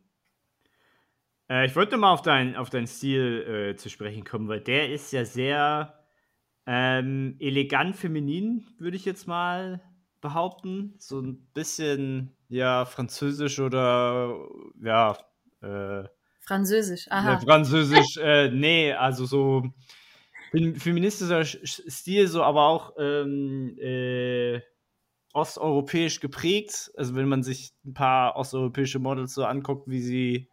Äh, 1.51 1.67
ich 1.67 1.75
wollte 1.77 1.97
mal 1.97 2.13
auf, 2.13 2.23
dein, 2.23 2.57
auf 2.57 2.71
deinen 2.71 2.87
Stil 2.87 3.73
äh, 3.73 3.77
zu 3.77 3.91
sprechen 3.91 4.25
kommen, 4.25 4.49
weil 4.49 4.61
der 4.61 4.93
ist 4.93 5.13
ja 5.13 5.25
sehr 5.25 6.05
ähm, 6.67 7.37
elegant 7.41 7.97
feminin, 7.97 8.67
würde 8.79 8.97
ich 8.97 9.05
jetzt 9.05 9.27
mal 9.27 9.83
behaupten. 10.21 10.95
So 10.99 11.21
ein 11.21 11.49
bisschen, 11.53 12.37
ja, 12.49 12.85
französisch 12.85 13.59
oder, 13.59 14.47
ja, 14.81 15.19
äh, 15.61 16.05
Französisch, 16.43 17.07
aha. 17.11 17.39
Französisch, 17.41 18.17
äh, 18.17 18.51
nee, 18.51 18.93
also 18.93 19.25
so 19.25 19.65
fem- 20.51 20.77
feministischer 20.77 21.41
Sch- 21.41 21.63
Sch- 21.63 21.91
Stil, 21.91 22.29
so 22.29 22.43
aber 22.43 22.67
auch 22.67 22.95
ähm, 22.99 23.77
äh, 23.79 24.61
osteuropäisch 25.33 26.21
geprägt. 26.21 26.91
Also 26.97 27.15
wenn 27.15 27.29
man 27.29 27.43
sich 27.43 27.73
ein 27.85 27.95
paar 27.95 28.37
osteuropäische 28.37 28.99
Models 28.99 29.35
so 29.35 29.45
anguckt, 29.45 29.89
wie 29.89 30.01
sie 30.01 30.50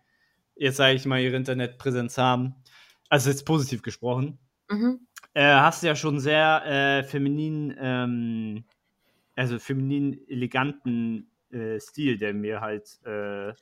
jetzt 0.57 0.77
sage 0.77 0.95
ich 0.95 1.05
mal 1.05 1.21
ihre 1.21 1.35
Internetpräsenz 1.35 2.17
haben. 2.17 2.55
Also 3.09 3.29
jetzt 3.29 3.45
positiv 3.45 3.81
gesprochen. 3.81 4.39
Mhm. 4.69 5.07
Äh, 5.33 5.53
hast 5.53 5.83
du 5.83 5.87
ja 5.87 5.95
schon 5.95 6.19
sehr 6.19 6.65
äh, 6.65 7.03
feminin, 7.03 7.75
ähm, 7.79 8.65
also 9.35 9.59
feminin 9.59 10.27
eleganten 10.27 11.31
äh, 11.51 11.79
Stil, 11.79 12.17
der 12.17 12.33
mir 12.33 12.61
halt 12.61 12.99
äh, 13.05 13.53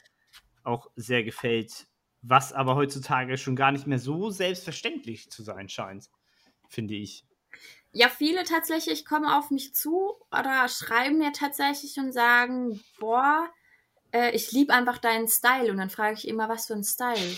auch 0.64 0.90
sehr 0.96 1.24
gefällt, 1.24 1.88
was 2.22 2.54
aber 2.54 2.76
heutzutage 2.76 3.38
schon 3.38 3.56
gar 3.56 3.72
nicht 3.72 3.88
mehr 3.88 4.00
so 4.00 4.32
selbstverständlich 4.32 5.30
zu 5.30 5.44
sein 5.44 5.70
scheint, 5.70 6.10
finde 6.70 6.96
ich. 6.96 7.26
Ja, 7.92 8.10
viele 8.10 8.44
tatsächlich 8.44 9.06
kommen 9.06 9.26
auf 9.26 9.52
mich 9.52 9.74
zu 9.74 10.16
oder 10.32 10.68
schreiben 10.68 11.18
mir 11.18 11.32
tatsächlich 11.32 11.98
und 11.98 12.12
sagen, 12.12 12.82
boah, 13.00 13.50
äh, 14.16 14.32
ich 14.32 14.52
liebe 14.52 14.74
einfach 14.74 14.98
deinen 14.98 15.28
Style. 15.28 15.72
Und 15.72 15.78
dann 15.78 15.90
frage 15.90 16.16
ich 16.16 16.28
immer, 16.28 16.48
was 16.48 16.68
für 16.68 16.74
ein 16.74 16.84
Style? 16.84 17.36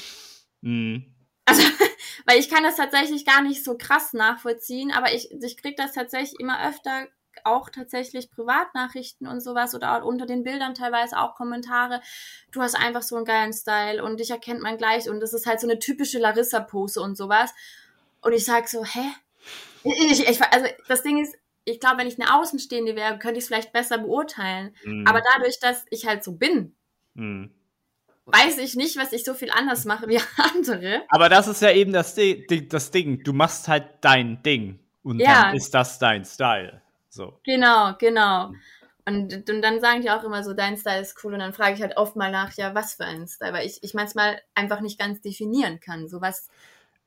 Mhm. 0.61 1.05
Also, 1.45 1.63
weil 2.25 2.39
ich 2.39 2.49
kann 2.49 2.63
das 2.63 2.75
tatsächlich 2.75 3.25
gar 3.25 3.41
nicht 3.41 3.63
so 3.63 3.77
krass 3.77 4.13
nachvollziehen, 4.13 4.91
aber 4.91 5.13
ich, 5.13 5.31
ich 5.31 5.57
kriege 5.57 5.75
das 5.75 5.93
tatsächlich 5.93 6.39
immer 6.39 6.67
öfter, 6.67 7.07
auch 7.43 7.69
tatsächlich 7.69 8.31
Privatnachrichten 8.31 9.27
und 9.27 9.41
sowas 9.41 9.75
oder 9.75 9.95
auch 9.95 10.05
unter 10.05 10.25
den 10.25 10.43
Bildern 10.43 10.73
teilweise 10.73 11.19
auch 11.19 11.35
Kommentare. 11.35 12.01
Du 12.51 12.61
hast 12.61 12.75
einfach 12.75 13.03
so 13.03 13.15
einen 13.15 13.25
geilen 13.25 13.53
Style 13.53 14.03
und 14.03 14.19
dich 14.19 14.31
erkennt 14.31 14.61
man 14.61 14.77
gleich 14.77 15.07
und 15.07 15.19
das 15.19 15.33
ist 15.33 15.45
halt 15.45 15.61
so 15.61 15.67
eine 15.67 15.79
typische 15.79 16.19
Larissa-Pose 16.19 16.99
und 16.99 17.15
sowas. 17.15 17.53
Und 18.21 18.33
ich 18.33 18.43
sag 18.43 18.67
so, 18.67 18.83
hä? 18.83 19.13
Ich, 19.83 20.27
ich, 20.27 20.41
also 20.41 20.67
das 20.87 21.03
Ding 21.03 21.21
ist, 21.21 21.35
ich 21.67 21.79
glaube, 21.79 21.97
wenn 21.99 22.07
ich 22.07 22.19
eine 22.19 22.33
Außenstehende 22.35 22.95
wäre, 22.95 23.19
könnte 23.19 23.37
ich 23.37 23.43
es 23.43 23.47
vielleicht 23.47 23.73
besser 23.73 23.97
beurteilen. 23.97 24.75
Mhm. 24.83 25.05
Aber 25.07 25.21
dadurch, 25.33 25.59
dass 25.59 25.85
ich 25.89 26.05
halt 26.07 26.23
so 26.23 26.33
bin, 26.33 26.75
Mhm. 27.13 27.51
weiß 28.25 28.57
ich 28.59 28.75
nicht, 28.75 28.97
was 28.97 29.11
ich 29.13 29.23
so 29.23 29.33
viel 29.33 29.49
anders 29.51 29.85
mache 29.85 30.07
wie 30.07 30.19
andere. 30.55 31.03
Aber 31.09 31.29
das 31.29 31.47
ist 31.47 31.61
ja 31.61 31.71
eben 31.71 31.93
das, 31.93 32.13
Di 32.15 32.45
Di- 32.47 32.67
das 32.67 32.91
Ding. 32.91 33.23
Du 33.23 33.33
machst 33.33 33.67
halt 33.67 33.85
dein 34.01 34.41
Ding. 34.43 34.79
Und 35.03 35.19
Ja. 35.19 35.43
dann 35.43 35.55
ist 35.55 35.73
das 35.73 35.99
dein 35.99 36.25
Style. 36.25 36.81
So. 37.09 37.39
Genau, 37.45 37.93
genau. 37.97 38.51
Und, 39.05 39.49
und 39.49 39.61
dann 39.61 39.79
sagen 39.79 40.01
die 40.01 40.11
auch 40.11 40.23
immer 40.25 40.43
so, 40.43 40.53
dein 40.53 40.75
Style 40.75 40.99
ist 41.01 41.23
cool. 41.23 41.33
Und 41.33 41.39
dann 41.39 41.53
frage 41.53 41.75
ich 41.75 41.81
halt 41.81 41.95
oft 41.95 42.17
mal 42.17 42.29
nach, 42.29 42.53
ja, 42.57 42.75
was 42.75 42.95
für 42.95 43.05
ein 43.05 43.25
Style? 43.27 43.53
Weil 43.53 43.65
ich, 43.65 43.79
ich 43.81 43.93
manchmal 43.93 44.41
einfach 44.53 44.81
nicht 44.81 44.99
ganz 44.99 45.21
definieren 45.21 45.79
kann. 45.79 46.09
So 46.09 46.19
was, 46.19 46.49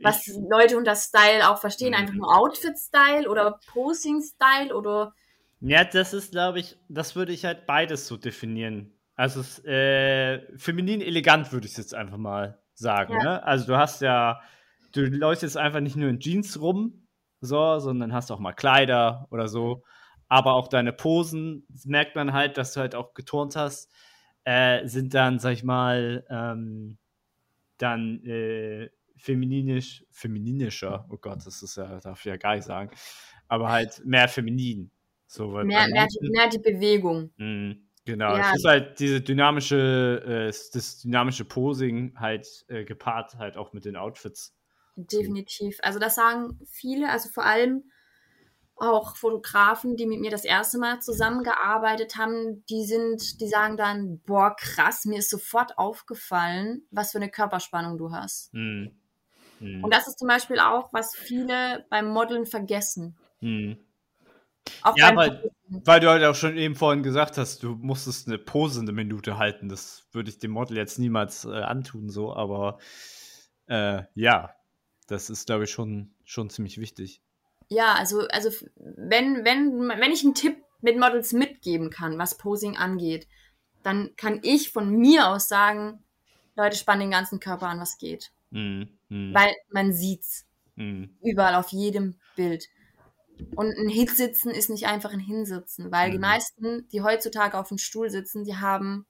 was 0.02 0.26
Ich- 0.26 0.34
Leute 0.50 0.76
unter 0.76 0.94
Style 0.96 1.48
auch 1.50 1.58
verstehen. 1.58 1.90
Mhm. 1.90 1.94
Einfach 1.96 2.14
nur 2.14 2.36
Outfit-Style 2.36 3.28
oder 3.28 3.60
Posing-Style 3.72 4.74
oder. 4.74 5.14
Ja, 5.60 5.84
das 5.84 6.14
ist, 6.14 6.32
glaube 6.32 6.60
ich, 6.60 6.78
das 6.88 7.16
würde 7.16 7.32
ich 7.32 7.44
halt 7.44 7.66
beides 7.66 8.06
so 8.06 8.16
definieren. 8.16 8.92
Also 9.14 9.40
äh, 9.68 10.40
feminin 10.56 11.02
elegant 11.02 11.52
würde 11.52 11.66
ich 11.66 11.76
jetzt 11.76 11.94
einfach 11.94 12.16
mal 12.16 12.58
sagen. 12.72 13.12
Ja. 13.14 13.22
Ne? 13.22 13.44
Also 13.44 13.66
du 13.66 13.76
hast 13.76 14.00
ja, 14.00 14.40
du 14.92 15.02
läufst 15.02 15.42
jetzt 15.42 15.58
einfach 15.58 15.80
nicht 15.80 15.96
nur 15.96 16.08
in 16.08 16.18
Jeans 16.20 16.58
rum, 16.60 17.06
so, 17.42 17.78
sondern 17.78 18.14
hast 18.14 18.30
auch 18.30 18.38
mal 18.38 18.54
Kleider 18.54 19.26
oder 19.30 19.48
so. 19.48 19.82
Aber 20.28 20.54
auch 20.54 20.68
deine 20.68 20.92
Posen 20.94 21.66
merkt 21.84 22.16
man 22.16 22.32
halt, 22.32 22.56
dass 22.56 22.72
du 22.72 22.80
halt 22.80 22.94
auch 22.94 23.12
geturnt 23.12 23.56
hast, 23.56 23.92
äh, 24.44 24.86
sind 24.86 25.12
dann, 25.12 25.38
sag 25.38 25.52
ich 25.52 25.64
mal, 25.64 26.24
ähm, 26.30 26.96
dann 27.76 28.24
äh, 28.24 28.88
femininisch, 29.20 30.04
femininischer. 30.10 31.06
Oh 31.10 31.16
Gott, 31.18 31.44
das 31.46 31.62
ist 31.62 31.76
ja, 31.76 32.00
darf 32.00 32.18
ich 32.20 32.24
ja 32.26 32.36
gar 32.36 32.54
nicht 32.54 32.64
sagen. 32.64 32.90
Aber 33.48 33.70
halt 33.70 34.02
mehr 34.04 34.28
feminin. 34.28 34.90
So, 35.26 35.48
Mehr, 35.48 35.64
mehr, 35.64 35.86
die, 35.88 35.94
manchen- 35.94 36.30
mehr 36.32 36.48
die 36.48 36.58
Bewegung. 36.58 37.32
Mhm, 37.36 37.88
genau. 38.04 38.36
Ja. 38.36 38.50
Es 38.50 38.58
ist 38.58 38.64
halt 38.64 38.98
diese 38.98 39.20
dynamische, 39.20 40.22
äh, 40.26 40.46
das 40.72 40.98
dynamische 41.02 41.44
Posing 41.44 42.14
halt 42.18 42.46
äh, 42.68 42.84
gepaart 42.84 43.36
halt 43.38 43.56
auch 43.56 43.72
mit 43.72 43.84
den 43.84 43.96
Outfits. 43.96 44.56
Definitiv. 44.96 45.78
Also 45.82 45.98
das 45.98 46.16
sagen 46.16 46.58
viele, 46.70 47.08
also 47.10 47.28
vor 47.28 47.44
allem 47.44 47.84
auch 48.76 49.14
Fotografen, 49.16 49.96
die 49.96 50.06
mit 50.06 50.20
mir 50.20 50.30
das 50.30 50.44
erste 50.44 50.78
Mal 50.78 51.00
zusammengearbeitet 51.00 52.16
haben, 52.16 52.64
die 52.70 52.84
sind, 52.86 53.40
die 53.40 53.46
sagen 53.46 53.76
dann, 53.76 54.20
boah, 54.26 54.56
krass, 54.56 55.04
mir 55.04 55.18
ist 55.18 55.28
sofort 55.30 55.76
aufgefallen, 55.78 56.86
was 56.90 57.12
für 57.12 57.18
eine 57.18 57.30
Körperspannung 57.30 57.98
du 57.98 58.10
hast. 58.10 58.52
Mhm. 58.54 58.90
Mhm. 59.60 59.84
Und 59.84 59.94
das 59.94 60.08
ist 60.08 60.18
zum 60.18 60.28
Beispiel 60.28 60.58
auch, 60.58 60.92
was 60.92 61.14
viele 61.14 61.86
beim 61.90 62.08
Modeln 62.08 62.46
vergessen. 62.46 63.16
Mhm. 63.40 63.78
Ja, 64.96 65.14
weil- 65.16 65.50
weil 65.68 66.00
du 66.00 66.08
halt 66.10 66.24
auch 66.24 66.34
schon 66.34 66.56
eben 66.56 66.74
vorhin 66.74 67.02
gesagt 67.02 67.38
hast, 67.38 67.62
du 67.62 67.76
musstest 67.76 68.26
eine 68.28 68.38
Pose 68.38 68.80
eine 68.80 68.92
Minute 68.92 69.38
halten. 69.38 69.68
Das 69.68 70.06
würde 70.12 70.30
ich 70.30 70.38
dem 70.38 70.50
Model 70.50 70.76
jetzt 70.76 70.98
niemals 70.98 71.44
äh, 71.44 71.50
antun, 71.62 72.10
so, 72.10 72.34
aber 72.34 72.78
äh, 73.66 74.02
ja, 74.14 74.54
das 75.06 75.30
ist, 75.30 75.46
glaube 75.46 75.64
ich, 75.64 75.70
schon, 75.70 76.14
schon 76.24 76.50
ziemlich 76.50 76.78
wichtig. 76.78 77.22
Ja, 77.68 77.94
also, 77.94 78.26
also 78.28 78.50
wenn, 78.76 79.44
wenn, 79.44 79.88
wenn 79.88 80.12
ich 80.12 80.24
einen 80.24 80.34
Tipp 80.34 80.56
mit 80.80 80.98
Models 80.98 81.32
mitgeben 81.32 81.90
kann, 81.90 82.18
was 82.18 82.36
Posing 82.36 82.76
angeht, 82.76 83.28
dann 83.82 84.14
kann 84.16 84.40
ich 84.42 84.70
von 84.72 84.90
mir 84.90 85.28
aus 85.28 85.48
sagen, 85.48 86.02
Leute, 86.56 86.76
spannen 86.76 87.02
den 87.02 87.10
ganzen 87.12 87.38
Körper 87.40 87.68
an, 87.68 87.80
was 87.80 87.96
geht. 87.98 88.32
Mm, 88.52 88.82
mm, 89.10 89.34
Weil 89.34 89.54
man 89.70 89.92
sieht's 89.92 90.46
mm, 90.76 91.04
überall 91.22 91.54
auf 91.56 91.70
jedem 91.70 92.16
Bild. 92.36 92.68
Und 93.56 93.76
ein 93.76 93.88
Hitsitzen 93.88 94.50
ist 94.52 94.70
nicht 94.70 94.86
einfach 94.86 95.12
ein 95.12 95.20
Hinsitzen, 95.20 95.92
weil 95.92 96.10
die 96.10 96.18
Mhm. 96.18 96.22
meisten, 96.22 96.88
die 96.90 97.02
heutzutage 97.02 97.58
auf 97.58 97.68
dem 97.68 97.78
Stuhl 97.78 98.10
sitzen, 98.10 98.44
die 98.44 98.56
haben 98.56 99.06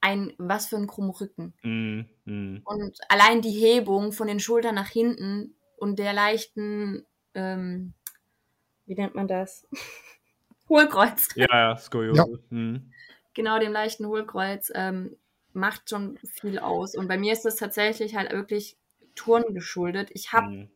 ein, 0.00 0.34
was 0.38 0.66
für 0.68 0.76
einen 0.76 0.86
krummen 0.88 1.10
Rücken. 1.12 1.54
mm. 1.64 2.62
Und 2.64 2.98
allein 3.08 3.40
die 3.42 3.50
Hebung 3.50 4.12
von 4.12 4.28
den 4.28 4.40
Schultern 4.40 4.74
nach 4.74 4.88
hinten 4.88 5.54
und 5.76 5.98
der 5.98 6.12
leichten, 6.12 7.06
ähm, 7.34 7.94
wie 8.86 8.94
nennt 8.94 9.14
man 9.14 9.28
das? 9.28 9.66
Hohlkreuz. 10.68 11.28
Ja, 11.34 11.46
ja, 11.50 11.76
Skoliose. 11.76 12.40
Mm, 12.50 12.92
Genau, 13.34 13.58
dem 13.58 13.72
leichten 13.72 14.06
Hohlkreuz 14.06 14.70
ähm, 14.74 15.16
macht 15.58 15.90
schon 15.90 16.18
viel 16.24 16.58
aus. 16.58 16.94
Und 16.94 17.08
bei 17.08 17.18
mir 17.18 17.32
ist 17.32 17.44
das 17.44 17.56
tatsächlich 17.56 18.16
halt 18.16 18.32
wirklich 18.32 18.76
Turnen 19.14 19.54
geschuldet. 19.54 20.10
Ich 20.14 20.32
habe, 20.32 20.48
mm. 20.48 20.70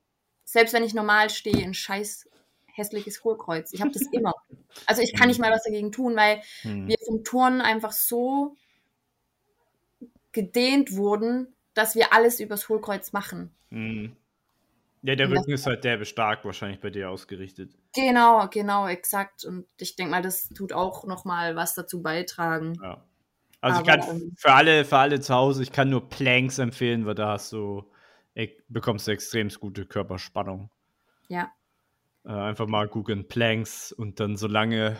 selbst 0.44 0.74
wenn 0.74 0.84
ich 0.84 0.94
normal 0.94 1.30
stehe, 1.30 1.64
ein 1.64 1.74
scheiß 1.74 2.28
hässliches 2.66 3.22
Hohlkreuz. 3.24 3.72
Ich 3.72 3.80
habe 3.80 3.92
das 3.92 4.02
immer. 4.12 4.34
Also 4.86 5.02
ich 5.02 5.14
kann 5.14 5.28
nicht 5.28 5.40
mal 5.40 5.52
was 5.52 5.64
dagegen 5.64 5.92
tun, 5.92 6.16
weil 6.16 6.42
mm. 6.64 6.88
wir 6.88 6.96
vom 7.06 7.24
Turnen 7.24 7.60
einfach 7.60 7.92
so 7.92 8.56
gedehnt 10.32 10.96
wurden, 10.96 11.54
dass 11.74 11.94
wir 11.94 12.12
alles 12.12 12.40
übers 12.40 12.68
Hohlkreuz 12.68 13.12
machen. 13.12 13.54
Mm. 13.70 14.08
Ja, 15.04 15.16
der 15.16 15.28
Rücken 15.28 15.50
ist 15.50 15.66
halt 15.66 15.82
derbe 15.82 16.04
stark 16.04 16.44
wahrscheinlich 16.44 16.80
bei 16.80 16.90
dir 16.90 17.10
ausgerichtet. 17.10 17.72
Genau, 17.92 18.46
genau, 18.48 18.86
exakt. 18.86 19.44
Und 19.44 19.66
ich 19.76 19.96
denke 19.96 20.12
mal, 20.12 20.22
das 20.22 20.48
tut 20.50 20.72
auch 20.72 21.04
noch 21.04 21.24
mal 21.24 21.56
was 21.56 21.74
dazu 21.74 22.02
beitragen. 22.02 22.78
Ja. 22.80 23.04
Also 23.62 23.80
ich 23.80 23.86
kann 23.86 24.00
ähm, 24.08 24.34
für 24.36 24.52
alle, 24.52 24.84
für 24.84 24.98
alle 24.98 25.20
zu 25.20 25.32
Hause, 25.34 25.62
ich 25.62 25.70
kann 25.70 25.88
nur 25.88 26.08
Planks 26.08 26.58
empfehlen, 26.58 27.06
weil 27.06 27.14
da 27.14 27.28
hast 27.28 27.52
du, 27.52 27.84
ey, 28.34 28.60
bekommst 28.68 29.06
du 29.06 29.12
extrem 29.12 29.48
gute 29.50 29.86
Körperspannung. 29.86 30.68
Ja. 31.28 31.52
Äh, 32.24 32.30
einfach 32.32 32.66
mal 32.66 32.88
googeln 32.88 33.28
Planks 33.28 33.92
und 33.92 34.18
dann 34.18 34.36
so 34.36 34.48
lange, 34.48 34.96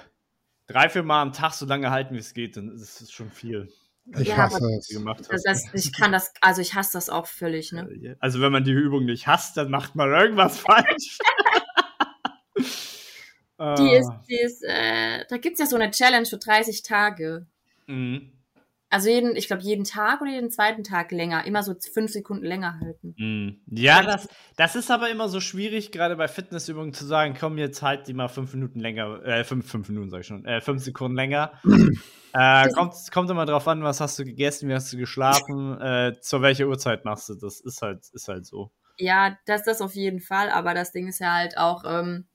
drei, 0.69 0.89
vier 0.89 1.03
Mal 1.03 1.23
am 1.23 1.33
Tag 1.33 1.55
so 1.55 1.67
lange 1.67 1.91
halten, 1.91 2.15
wie 2.15 2.21
es 2.21 2.35
geht, 2.35 2.57
dann 2.57 2.71
ist 2.71 3.01
es 3.01 3.11
schon 3.11 3.31
viel, 3.33 3.69
Ich 4.17 4.29
Ja, 4.29 4.37
hasse 4.37 4.65
es. 4.79 4.89
Das, 5.29 5.43
das, 5.43 5.75
ich 5.75 5.93
kann 5.93 6.13
das, 6.13 6.33
also 6.41 6.61
ich 6.63 6.75
hasse 6.75 6.93
das 6.93 7.11
auch 7.11 7.27
völlig, 7.27 7.73
ne? 7.73 7.89
Äh, 7.91 8.15
Also 8.21 8.41
wenn 8.41 8.53
man 8.53 8.63
die 8.63 8.71
Übung 8.71 9.07
nicht 9.07 9.27
hasst, 9.27 9.57
dann 9.57 9.73
macht 9.73 9.97
man 9.97 10.09
irgendwas 10.09 10.59
falsch. 10.61 11.19
Die 13.59 13.95
ist, 13.95 14.09
Ah, 14.09 14.25
die 14.29 14.41
ist, 14.41 14.63
äh, 14.65 15.25
da 15.29 15.37
gibt's 15.37 15.61
ja 15.61 15.67
so 15.67 15.77
eine 15.77 15.91
Challenge 15.91 16.27
für 16.27 16.39
30 16.39 16.83
Tage. 16.85 17.47
mhm. 17.87 18.33
Also 18.93 19.09
jeden, 19.09 19.37
ich 19.37 19.47
glaube, 19.47 19.63
jeden 19.63 19.85
Tag 19.85 20.21
oder 20.21 20.31
jeden 20.31 20.51
zweiten 20.51 20.85
Tag 20.85 21.13
länger. 21.13 21.47
Immer 21.47 21.63
so 21.63 21.75
fünf 21.95 22.13
Sekunden 22.13 22.45
länger 22.45 22.79
halten. 22.79 23.15
Mm. 23.17 23.75
Ja, 23.75 24.03
das, 24.03 24.29
das 24.57 24.77
ist 24.77 24.91
aber 24.91 25.09
immer 25.09 25.31
so 25.31 25.41
schwierig, 25.41 25.93
gerade 25.93 26.15
bei 26.15 26.29
Fitnessübungen 26.29 26.93
zu 26.93 27.07
sagen, 27.07 27.35
komm, 27.39 27.57
jetzt 27.57 27.81
halt 27.81 28.07
die 28.07 28.13
mal 28.13 28.29
fünf 28.29 28.53
Minuten 28.53 28.81
länger, 28.81 29.25
äh, 29.25 29.45
fünf, 29.45 29.71
fünf 29.71 29.89
Minuten 29.89 30.11
sag 30.11 30.21
ich 30.21 30.27
schon, 30.27 30.45
äh, 30.45 30.61
fünf 30.61 30.85
Sekunden 30.85 31.17
länger. 31.17 31.53
äh, 32.35 32.69
kommt, 32.69 32.95
kommt 33.11 33.31
immer 33.31 33.47
drauf 33.47 33.67
an, 33.67 33.83
was 33.83 33.99
hast 34.03 34.19
du 34.19 34.27
gegessen, 34.27 34.69
wie 34.69 34.75
hast 34.75 34.93
du 34.93 34.99
geschlafen, 34.99 35.81
äh, 35.81 36.13
zu 36.21 36.43
welcher 36.43 36.67
Uhrzeit 36.67 37.07
machst 37.07 37.31
du 37.31 37.35
das, 37.35 37.61
ist 37.61 37.81
halt, 37.81 38.07
ist 38.13 38.29
halt 38.29 38.45
so. 38.45 38.73
Ja, 38.99 39.39
das, 39.47 39.65
das 39.65 39.81
auf 39.81 39.95
jeden 39.95 40.21
Fall. 40.21 40.51
Aber 40.51 40.75
das 40.75 40.93
Ding 40.93 41.09
ist 41.09 41.19
ja 41.19 41.33
halt 41.33 41.57
auch, 41.57 41.85
ähm, 41.87 42.27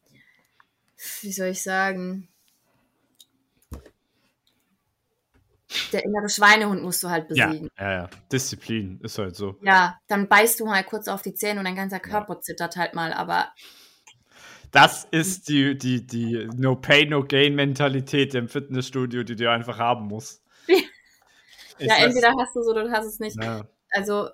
wie 1.21 1.31
soll 1.31 1.49
ich 1.49 1.61
sagen? 1.61 2.29
Der 5.93 6.03
innere 6.03 6.29
Schweinehund 6.29 6.81
musst 6.81 7.03
du 7.03 7.09
halt 7.09 7.27
Ja, 7.33 7.47
besiegen. 7.47 7.69
ja, 7.79 7.91
ja, 7.91 8.09
Disziplin 8.31 8.99
ist 9.01 9.17
halt 9.17 9.35
so. 9.35 9.55
Ja, 9.61 9.97
dann 10.07 10.27
beißt 10.27 10.59
du 10.59 10.65
mal 10.65 10.83
kurz 10.83 11.07
auf 11.07 11.21
die 11.21 11.33
Zähne 11.33 11.59
und 11.59 11.65
dein 11.65 11.75
ganzer 11.75 11.99
Körper 11.99 12.41
zittert 12.41 12.75
halt 12.75 12.93
mal, 12.93 13.13
aber 13.13 13.51
Das 14.71 15.05
ist 15.11 15.47
die, 15.49 15.77
die, 15.77 16.05
die 16.05 16.47
No 16.57 16.75
Pain, 16.75 17.09
No 17.09 17.23
Gain 17.23 17.55
Mentalität 17.55 18.35
im 18.35 18.47
Fitnessstudio, 18.49 19.23
die 19.23 19.35
du 19.35 19.49
einfach 19.49 19.77
haben 19.79 20.07
musst. 20.07 20.43
ja, 20.67 20.77
das- 21.79 21.97
entweder 22.05 22.33
hast 22.39 22.55
du 22.55 22.59
es 22.59 22.67
oder 22.67 22.83
du 22.83 22.91
hast 22.91 23.05
es 23.05 23.19
nicht. 23.19 23.37
Ja. 23.41 23.67
Also, 23.91 24.29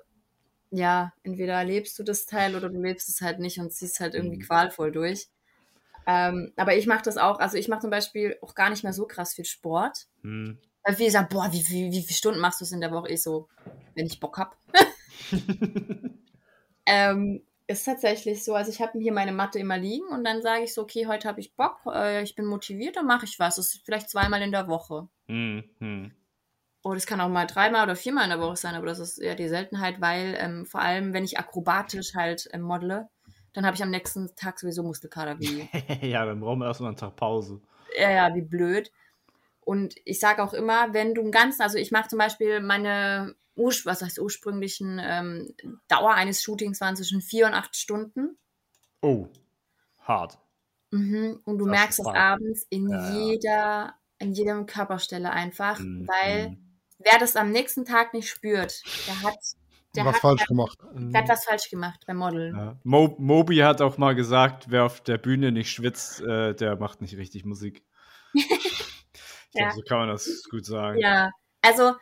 ja, 0.71 1.13
entweder 1.23 1.53
erlebst 1.53 1.97
du 1.99 2.03
das 2.03 2.25
Teil 2.25 2.55
oder 2.55 2.69
du 2.69 2.81
lebst 2.81 3.09
es 3.09 3.21
halt 3.21 3.39
nicht 3.39 3.59
und 3.59 3.71
ziehst 3.71 3.99
halt 3.99 4.15
irgendwie 4.15 4.37
Mhm. 4.37 4.41
qualvoll 4.41 4.91
durch. 4.91 5.27
Ähm, 6.07 6.51
aber 6.57 6.75
ich 6.75 6.87
mache 6.87 7.03
das 7.03 7.17
auch, 7.17 7.39
also 7.39 7.57
ich 7.57 7.67
mache 7.67 7.81
zum 7.81 7.91
Beispiel 7.91 8.37
auch 8.41 8.55
gar 8.55 8.69
nicht 8.69 8.83
mehr 8.83 8.93
so 8.93 9.05
krass 9.05 9.35
viel 9.35 9.45
Sport. 9.45 10.07
Hm. 10.23 10.57
Weil 10.83 10.95
viele 10.95 11.11
sagen, 11.11 11.27
boah, 11.29 11.51
wie, 11.51 11.63
wie, 11.69 11.91
wie 11.91 12.01
viele 12.01 12.17
Stunden 12.17 12.39
machst 12.39 12.59
du 12.59 12.65
es 12.65 12.71
in 12.71 12.81
der 12.81 12.91
Woche? 12.91 13.09
Ich 13.09 13.23
so, 13.23 13.47
wenn 13.95 14.05
ich 14.05 14.19
Bock 14.19 14.37
hab. 14.37 14.57
ähm, 16.85 17.41
ist 17.67 17.85
tatsächlich 17.85 18.43
so, 18.43 18.55
also 18.55 18.71
ich 18.71 18.81
habe 18.81 18.99
hier 18.99 19.13
meine 19.13 19.31
Matte 19.31 19.59
immer 19.59 19.77
liegen 19.77 20.07
und 20.07 20.25
dann 20.25 20.41
sage 20.41 20.63
ich 20.63 20.73
so, 20.73 20.81
okay, 20.81 21.07
heute 21.07 21.27
habe 21.27 21.39
ich 21.39 21.55
Bock, 21.55 21.79
äh, 21.87 22.21
ich 22.21 22.35
bin 22.35 22.45
motiviert, 22.45 22.97
dann 22.97 23.05
mache 23.05 23.25
ich 23.25 23.39
was. 23.39 23.55
Das 23.55 23.73
ist 23.73 23.85
vielleicht 23.85 24.09
zweimal 24.09 24.41
in 24.41 24.51
der 24.51 24.67
Woche. 24.67 25.07
Hm, 25.27 25.63
hm. 25.79 26.11
Oder 26.83 26.97
es 26.97 27.05
kann 27.05 27.21
auch 27.21 27.29
mal 27.29 27.47
dreimal 27.47 27.83
oder 27.83 27.95
viermal 27.95 28.25
in 28.25 28.31
der 28.31 28.41
Woche 28.41 28.57
sein, 28.57 28.75
aber 28.75 28.87
das 28.87 28.99
ist 28.99 29.17
eher 29.17 29.35
die 29.35 29.47
Seltenheit, 29.47 30.01
weil 30.01 30.35
ähm, 30.37 30.65
vor 30.65 30.81
allem, 30.81 31.13
wenn 31.13 31.23
ich 31.23 31.39
akrobatisch 31.39 32.13
halt 32.13 32.49
ähm, 32.51 32.61
modele, 32.61 33.09
dann 33.53 33.65
habe 33.65 33.75
ich 33.75 33.83
am 33.83 33.89
nächsten 33.89 34.35
Tag 34.35 34.59
sowieso 34.59 34.83
Muskelkater 34.83 35.39
wie, 35.39 35.69
ja, 36.01 36.25
dann 36.25 36.41
brauchen 36.41 36.59
wir 36.59 36.65
erstmal 36.65 36.89
einen 36.89 36.97
Tag 36.97 37.15
Pause. 37.15 37.61
ja, 37.97 38.11
ja, 38.11 38.35
wie 38.35 38.41
blöd. 38.41 38.91
Und 39.65 39.95
ich 40.05 40.19
sage 40.19 40.43
auch 40.43 40.53
immer, 40.53 40.93
wenn 40.93 41.13
du 41.13 41.21
einen 41.21 41.31
ganzen, 41.31 41.61
also 41.61 41.77
ich 41.77 41.91
mache 41.91 42.09
zum 42.09 42.19
Beispiel 42.19 42.59
meine, 42.59 43.35
was 43.55 44.01
heißt 44.01 44.19
ursprünglichen 44.19 44.99
ähm, 45.03 45.53
Dauer 45.87 46.13
eines 46.13 46.41
Shootings 46.43 46.81
waren 46.81 46.95
zwischen 46.95 47.21
vier 47.21 47.45
und 47.47 47.53
acht 47.53 47.75
Stunden. 47.75 48.37
Oh, 49.01 49.27
hart. 49.99 50.37
Mhm. 50.91 51.39
Und 51.45 51.57
du 51.57 51.65
Das 51.65 51.71
merkst 51.71 52.05
hart. 52.05 52.15
abends 52.17 52.65
in 52.69 52.89
Ja, 52.89 53.09
ja. 53.09 53.15
jeder, 53.27 53.93
in 54.19 54.33
jedem 54.33 54.65
Körperstelle 54.65 55.31
einfach, 55.31 55.79
Mhm, 55.79 56.07
weil 56.07 56.57
wer 56.99 57.19
das 57.19 57.35
am 57.35 57.51
nächsten 57.51 57.85
Tag 57.85 58.13
nicht 58.13 58.29
spürt, 58.29 58.81
der 59.07 59.21
hat, 59.23 59.37
der 59.95 60.05
Was 60.05 60.15
hat, 60.15 60.21
falsch 60.21 60.45
gemacht. 60.45 60.77
der 60.93 61.21
hat 61.21 61.29
was 61.29 61.45
falsch 61.45 61.69
gemacht 61.69 62.01
beim 62.07 62.17
Modeln. 62.17 62.55
Ja. 62.55 62.79
Mo 62.83 63.15
Moby 63.19 63.57
hat 63.57 63.81
auch 63.81 63.97
mal 63.97 64.15
gesagt, 64.15 64.65
wer 64.69 64.85
auf 64.85 65.01
der 65.01 65.17
Bühne 65.17 65.51
nicht 65.51 65.69
schwitzt, 65.71 66.21
äh, 66.21 66.55
der 66.55 66.75
macht 66.77 67.01
nicht 67.01 67.17
richtig 67.17 67.45
Musik. 67.45 67.83
Ja. 69.53 69.71
so 69.71 69.81
kann 69.81 69.99
man 69.99 70.09
das 70.09 70.43
gut 70.49 70.65
sagen. 70.65 70.99
Ja, 70.99 71.31
also 71.61 71.93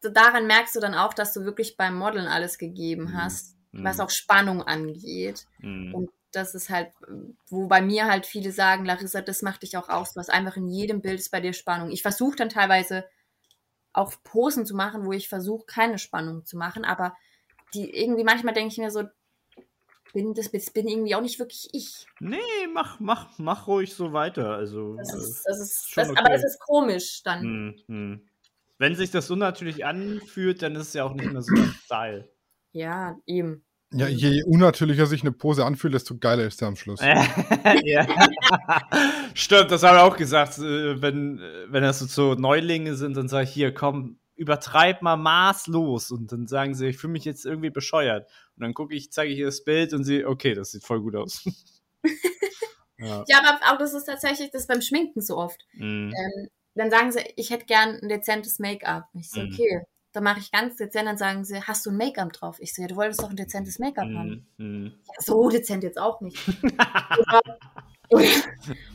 so 0.00 0.10
daran 0.10 0.46
merkst 0.46 0.76
du 0.76 0.80
dann 0.80 0.94
auch, 0.94 1.12
dass 1.14 1.32
du 1.32 1.44
wirklich 1.44 1.76
beim 1.76 1.96
Modeln 1.96 2.26
alles 2.26 2.58
gegeben 2.58 3.04
Mhm. 3.04 3.14
hast, 3.22 3.56
Mhm. 3.72 3.84
was 3.84 4.00
auch 4.00 4.10
Spannung 4.10 4.62
angeht. 4.62 5.46
Mhm. 5.58 5.94
Und 5.94 6.10
das 6.32 6.54
ist 6.54 6.70
halt, 6.70 6.92
wo 7.48 7.66
bei 7.66 7.80
mir 7.80 8.06
halt 8.06 8.26
viele 8.26 8.52
sagen, 8.52 8.84
Larissa, 8.84 9.22
das 9.22 9.42
macht 9.42 9.62
dich 9.62 9.76
auch 9.76 9.88
aus. 9.88 10.12
Du 10.12 10.20
hast 10.20 10.30
einfach 10.30 10.56
in 10.56 10.68
jedem 10.68 11.00
Bild 11.00 11.18
ist 11.20 11.30
bei 11.30 11.40
dir 11.40 11.52
Spannung. 11.52 11.90
Ich 11.90 12.02
versuche 12.02 12.36
dann 12.36 12.48
teilweise 12.50 13.08
auch 13.92 14.12
Posen 14.22 14.66
zu 14.66 14.76
machen, 14.76 15.04
wo 15.06 15.12
ich 15.12 15.28
versuche, 15.28 15.64
keine 15.66 15.98
Spannung 15.98 16.44
zu 16.44 16.56
machen, 16.56 16.84
aber 16.84 17.16
die 17.74 17.90
irgendwie, 17.90 18.24
manchmal 18.24 18.54
denke 18.54 18.72
ich 18.72 18.78
mir 18.78 18.90
so, 18.90 19.04
bin, 20.12 20.34
das 20.34 20.48
bin 20.48 20.88
irgendwie 20.88 21.14
auch 21.14 21.20
nicht 21.20 21.38
wirklich 21.38 21.68
ich. 21.72 22.06
Nee, 22.20 22.38
mach, 22.72 23.00
mach, 23.00 23.38
mach 23.38 23.66
ruhig 23.66 23.94
so 23.94 24.12
weiter. 24.12 24.54
Also, 24.54 24.96
Das 24.96 25.14
äh, 25.14 25.18
ist, 25.18 25.42
das 25.44 25.60
ist, 25.60 25.92
das, 25.96 26.10
okay. 26.10 26.20
aber 26.24 26.34
es 26.34 26.44
ist 26.44 26.58
komisch 26.60 27.22
dann. 27.22 27.42
hm, 27.42 27.76
hm. 27.86 28.28
Wenn 28.78 28.94
sich 28.94 29.10
das 29.10 29.30
unnatürlich 29.30 29.84
anfühlt, 29.84 30.62
dann 30.62 30.76
ist 30.76 30.88
es 30.88 30.92
ja 30.94 31.04
auch 31.04 31.14
nicht 31.14 31.32
mehr 31.32 31.42
so 31.42 31.54
dein 31.54 31.74
Style. 31.84 32.28
Ja, 32.72 33.16
eben. 33.26 33.64
Ja, 33.92 34.06
je 34.06 34.42
unnatürlicher 34.44 35.06
sich 35.06 35.22
eine 35.22 35.32
Pose 35.32 35.64
anfühlt, 35.64 35.94
desto 35.94 36.16
geiler 36.18 36.44
ist 36.44 36.60
der 36.60 36.68
am 36.68 36.76
Schluss. 36.76 37.00
ja. 37.84 38.06
Stimmt, 39.34 39.70
das 39.70 39.82
habe 39.82 39.96
ich 39.96 40.02
auch 40.02 40.16
gesagt. 40.16 40.58
äh, 40.58 41.00
Wenn, 41.00 41.38
äh, 41.38 41.66
wenn 41.68 41.82
das 41.82 41.98
so, 41.98 42.06
so 42.06 42.34
Neulinge 42.34 42.94
sind, 42.94 43.16
dann 43.16 43.28
sage 43.28 43.44
ich 43.44 43.50
hier, 43.50 43.72
komm, 43.72 44.18
übertreib 44.36 45.00
mal 45.00 45.16
maßlos. 45.16 46.10
Und 46.10 46.30
dann 46.32 46.46
sagen 46.46 46.74
sie, 46.74 46.88
ich 46.88 46.98
fühle 46.98 47.14
mich 47.14 47.24
jetzt 47.24 47.46
irgendwie 47.46 47.70
bescheuert. 47.70 48.30
Und 48.58 48.62
dann 48.64 48.74
gucke 48.74 48.94
ich, 48.94 49.12
zeige 49.12 49.32
ich 49.32 49.38
ihr 49.38 49.46
das 49.46 49.62
Bild 49.62 49.92
und 49.92 50.02
sie, 50.02 50.24
okay, 50.24 50.52
das 50.54 50.72
sieht 50.72 50.84
voll 50.84 51.00
gut 51.00 51.14
aus. 51.14 51.44
ja. 52.98 53.24
Ja, 53.28 53.38
aber 53.44 53.72
auch 53.72 53.78
das 53.78 53.94
ist 53.94 54.04
tatsächlich 54.06 54.50
das 54.50 54.66
beim 54.66 54.82
Schminken 54.82 55.20
so 55.20 55.36
oft. 55.36 55.64
Mhm. 55.74 56.12
Ähm, 56.12 56.48
dann 56.74 56.90
sagen 56.90 57.12
sie, 57.12 57.20
ich 57.36 57.50
hätte 57.50 57.66
gern 57.66 57.98
ein 58.02 58.08
dezentes 58.08 58.58
Make-up. 58.58 59.04
Ich 59.14 59.30
so, 59.30 59.40
Mhm. 59.40 59.52
okay. 59.52 59.82
Dann 60.12 60.24
mache 60.24 60.40
ich 60.40 60.50
ganz 60.50 60.74
dezent, 60.76 61.06
dann 61.06 61.18
sagen 61.18 61.44
sie, 61.44 61.60
hast 61.62 61.86
du 61.86 61.90
ein 61.90 61.96
Make-up 61.96 62.32
drauf? 62.32 62.56
Ich 62.60 62.74
so, 62.74 62.82
ja, 62.82 62.88
du 62.88 62.96
wolltest 62.96 63.22
doch 63.22 63.30
ein 63.30 63.36
dezentes 63.36 63.78
Make-up 63.78 64.08
haben. 64.08 64.46
Mhm. 64.56 64.66
Mhm. 64.66 64.92
Ja, 65.06 65.14
so 65.22 65.48
dezent 65.50 65.84
jetzt 65.84 65.98
auch 65.98 66.20
nicht. 66.20 66.38
Oder 66.48 67.42
Oder, 68.10 68.24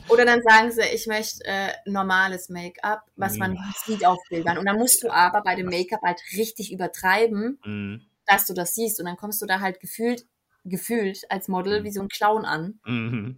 oder 0.10 0.26
dann 0.26 0.42
sagen 0.42 0.72
sie, 0.72 0.82
ich 0.92 1.06
möchte 1.06 1.46
äh, 1.46 1.70
normales 1.86 2.50
Make-up, 2.50 3.04
was 3.16 3.38
man 3.38 3.52
Mhm. 3.52 3.60
sieht 3.86 4.06
auf 4.08 4.18
Bildern. 4.28 4.58
Und 4.58 4.66
dann 4.66 4.78
musst 4.80 5.04
du 5.04 5.12
aber 5.14 5.44
bei 5.44 5.54
dem 5.56 5.68
Make-up 5.68 6.02
halt 6.02 6.20
richtig 6.36 6.72
übertreiben. 6.74 7.60
Dass 8.28 8.46
du 8.46 8.54
das 8.54 8.74
siehst. 8.76 9.00
Und 9.00 9.06
dann 9.06 9.18
kommst 9.18 9.42
du 9.42 9.46
da 9.46 9.60
halt 9.60 9.80
gefühlt, 9.80 10.26
gefühlt 10.64 11.20
als 11.30 11.48
Model 11.48 11.82
Mhm. 11.82 11.84
wie 11.86 11.92
so 11.92 12.02
ein 12.02 12.08
Clown 12.10 12.46
an. 12.46 12.80
Mhm. 12.86 13.38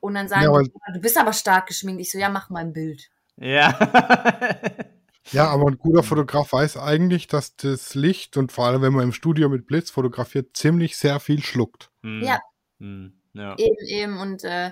Und 0.00 0.14
dann 0.14 0.28
sagen 0.28 0.44
Ja, 0.44 0.62
die, 0.62 0.72
du 0.94 1.00
bist 1.00 1.18
aber 1.18 1.32
stark 1.32 1.66
geschminkt. 1.66 2.00
Ich 2.00 2.10
so, 2.10 2.18
ja, 2.18 2.28
mach 2.28 2.50
mal 2.50 2.60
ein 2.60 2.72
Bild. 2.72 3.10
Ja. 3.36 3.76
Ja, 5.32 5.48
aber 5.48 5.66
ein 5.66 5.78
guter 5.78 6.04
Fotograf 6.04 6.52
weiß 6.52 6.76
eigentlich, 6.76 7.26
dass 7.26 7.56
das 7.56 7.94
Licht 7.96 8.36
und 8.36 8.52
vor 8.52 8.66
allem, 8.66 8.82
wenn 8.82 8.92
man 8.92 9.02
im 9.04 9.12
Studio 9.12 9.48
mit 9.48 9.66
Blitz 9.66 9.90
fotografiert, 9.90 10.56
ziemlich 10.56 10.96
sehr 10.96 11.18
viel 11.18 11.42
schluckt. 11.42 11.90
Mhm. 12.02 12.22
Ja. 12.22 12.40
Mhm. 12.78 13.20
Ja. 13.32 13.56
Eben, 13.58 13.86
eben. 13.88 14.18
Und 14.18 14.44
äh, 14.44 14.70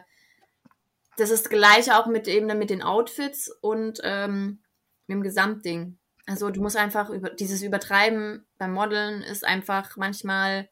das 1.17 1.31
ist 1.31 1.47
das 1.47 1.51
gleiche 1.51 1.99
auch 1.99 2.07
mit 2.07 2.29
eben 2.29 2.47
dann 2.49 2.59
mit 2.59 2.71
den 2.71 2.83
Outfits 2.83 3.51
und 3.63 4.01
ähm, 4.05 4.61
mit 5.07 5.17
dem 5.17 5.23
Gesamtding. 5.23 5.99
Also 6.27 6.51
du 6.51 6.61
musst 6.61 6.77
einfach 6.77 7.11
über 7.11 7.31
dieses 7.31 7.63
Übertreiben 7.63 8.47
beim 8.59 8.73
Modeln 8.73 9.23
ist 9.23 9.45
einfach 9.45 9.97
manchmal 9.97 10.69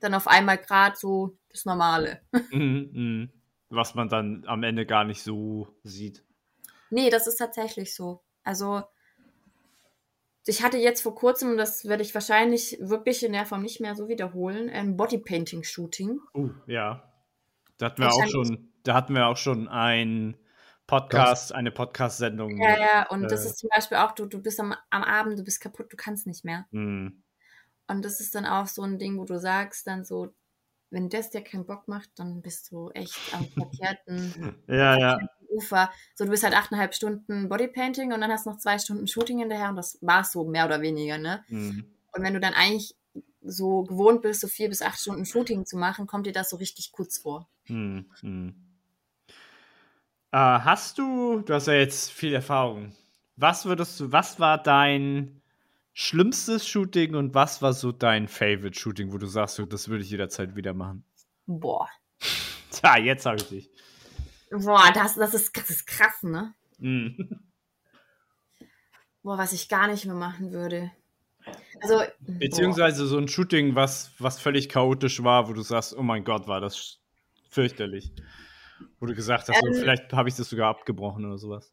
dann 0.00 0.14
auf 0.14 0.26
einmal 0.26 0.58
gerade 0.58 0.96
so 0.96 1.36
das 1.50 1.64
Normale. 1.64 2.20
Mhm. 2.50 2.90
Mhm. 2.92 3.30
Was 3.70 3.94
man 3.94 4.08
dann 4.08 4.44
am 4.46 4.62
Ende 4.62 4.86
gar 4.86 5.04
nicht 5.04 5.22
so 5.22 5.68
sieht. 5.82 6.22
Nee, 6.90 7.10
das 7.10 7.26
ist 7.26 7.36
tatsächlich 7.36 7.94
so. 7.94 8.22
Also 8.44 8.84
ich 10.46 10.62
hatte 10.62 10.76
jetzt 10.76 11.02
vor 11.02 11.14
kurzem, 11.14 11.52
und 11.52 11.56
das 11.56 11.86
werde 11.86 12.02
ich 12.02 12.14
wahrscheinlich 12.14 12.76
wirklich 12.80 13.24
in 13.24 13.32
der 13.32 13.46
Form 13.46 13.62
nicht 13.62 13.80
mehr 13.80 13.96
so 13.96 14.08
wiederholen, 14.08 14.68
ein 14.68 14.96
Bodypainting-Shooting. 14.96 16.20
Uh, 16.34 16.50
ja. 16.66 17.10
Da 17.78 17.86
hatten 17.86 18.02
wir 18.02 18.12
auch 18.12 18.28
schon, 18.28 18.68
da 18.84 18.94
hatten 18.94 19.14
wir 19.14 19.26
auch 19.26 19.36
schon 19.36 19.68
ein 19.68 20.36
Podcast, 20.86 21.54
eine 21.54 21.70
Podcast-Sendung. 21.70 22.60
Ja, 22.60 22.78
ja, 22.78 23.08
und 23.08 23.22
das 23.30 23.44
Äh. 23.44 23.48
ist 23.48 23.58
zum 23.58 23.70
Beispiel 23.74 23.98
auch, 23.98 24.12
du, 24.12 24.26
du 24.26 24.40
bist 24.42 24.60
am, 24.60 24.74
am 24.90 25.02
Abend, 25.02 25.38
du 25.38 25.42
bist 25.44 25.60
kaputt, 25.60 25.92
du 25.92 25.96
kannst 25.96 26.26
nicht 26.26 26.44
mehr. 26.44 26.66
Mhm. 26.70 27.22
Und 27.86 28.04
das 28.04 28.20
ist 28.20 28.34
dann 28.34 28.46
auch 28.46 28.66
so 28.66 28.82
ein 28.82 28.98
Ding, 28.98 29.18
wo 29.18 29.24
du 29.24 29.38
sagst, 29.38 29.86
dann 29.86 30.04
so, 30.04 30.34
wenn 30.90 31.08
das 31.08 31.30
dir 31.30 31.42
keinen 31.42 31.66
Bock 31.66 31.88
macht, 31.88 32.10
dann 32.16 32.40
bist 32.42 32.70
du 32.70 32.90
echt 32.90 33.18
am 33.34 33.44
verkehrten 33.46 34.56
Ja, 34.68 34.98
ja. 34.98 35.18
Ufer. 35.48 35.90
So, 36.14 36.24
du 36.24 36.30
bist 36.30 36.42
halt 36.44 36.54
achteinhalb 36.54 36.94
Stunden 36.94 37.48
Bodypainting 37.48 38.12
und 38.12 38.20
dann 38.20 38.30
hast 38.30 38.46
du 38.46 38.50
noch 38.50 38.58
zwei 38.58 38.78
Stunden 38.78 39.06
Shooting 39.06 39.38
hinterher 39.38 39.68
und 39.68 39.76
das 39.76 39.98
war's 40.00 40.32
so 40.32 40.44
mehr 40.44 40.66
oder 40.66 40.80
weniger, 40.82 41.16
ne? 41.18 41.44
Mhm. 41.48 41.84
Und 42.12 42.22
wenn 42.22 42.34
du 42.34 42.40
dann 42.40 42.54
eigentlich 42.54 42.96
so 43.42 43.82
gewohnt 43.84 44.22
bist, 44.22 44.40
so 44.40 44.48
vier 44.48 44.68
bis 44.68 44.82
acht 44.82 44.98
Stunden 44.98 45.24
Shooting 45.26 45.66
zu 45.66 45.76
machen, 45.76 46.06
kommt 46.06 46.26
dir 46.26 46.32
das 46.32 46.50
so 46.50 46.56
richtig 46.56 46.92
kurz 46.92 47.18
vor. 47.18 47.48
Mhm. 47.68 48.06
Äh, 50.34 50.36
hast 50.36 50.98
du, 50.98 51.42
du 51.42 51.54
hast 51.54 51.68
ja 51.68 51.74
jetzt 51.74 52.10
viel 52.10 52.34
Erfahrung. 52.34 52.92
Was 53.36 53.66
würdest 53.66 54.00
du, 54.00 54.10
was 54.10 54.40
war 54.40 54.60
dein 54.60 55.40
schlimmstes 55.92 56.66
Shooting 56.66 57.14
und 57.14 57.34
was 57.36 57.62
war 57.62 57.72
so 57.72 57.92
dein 57.92 58.26
Favorite 58.26 58.76
Shooting, 58.76 59.12
wo 59.12 59.18
du 59.18 59.28
sagst, 59.28 59.54
so, 59.54 59.64
das 59.64 59.88
würde 59.88 60.02
ich 60.02 60.10
jederzeit 60.10 60.56
wieder 60.56 60.74
machen? 60.74 61.04
Boah. 61.46 61.88
Tja, 62.72 62.96
jetzt 62.98 63.26
habe 63.26 63.36
ich 63.36 63.48
dich. 63.48 63.70
Boah, 64.50 64.90
das, 64.92 65.14
das, 65.14 65.34
ist, 65.34 65.56
das 65.56 65.70
ist 65.70 65.86
krass, 65.86 66.24
ne? 66.24 66.52
Mhm. 66.78 67.38
Boah, 69.22 69.38
was 69.38 69.52
ich 69.52 69.68
gar 69.68 69.86
nicht 69.86 70.04
mehr 70.04 70.16
machen 70.16 70.50
würde. 70.50 70.90
Also, 71.80 71.98
boah. 71.98 72.08
Beziehungsweise 72.40 73.06
so 73.06 73.18
ein 73.18 73.28
Shooting, 73.28 73.76
was, 73.76 74.10
was 74.18 74.40
völlig 74.40 74.68
chaotisch 74.68 75.22
war, 75.22 75.48
wo 75.48 75.52
du 75.52 75.62
sagst, 75.62 75.94
oh 75.96 76.02
mein 76.02 76.24
Gott, 76.24 76.48
war 76.48 76.60
das 76.60 76.98
fürchterlich. 77.50 78.12
Wo 79.00 79.06
du 79.06 79.14
gesagt 79.14 79.48
hast, 79.48 79.60
so, 79.60 79.66
Ähm. 79.66 79.74
vielleicht 79.74 80.12
habe 80.12 80.28
ich 80.28 80.34
das 80.34 80.48
sogar 80.48 80.68
abgebrochen 80.70 81.24
oder 81.24 81.38
sowas. 81.38 81.72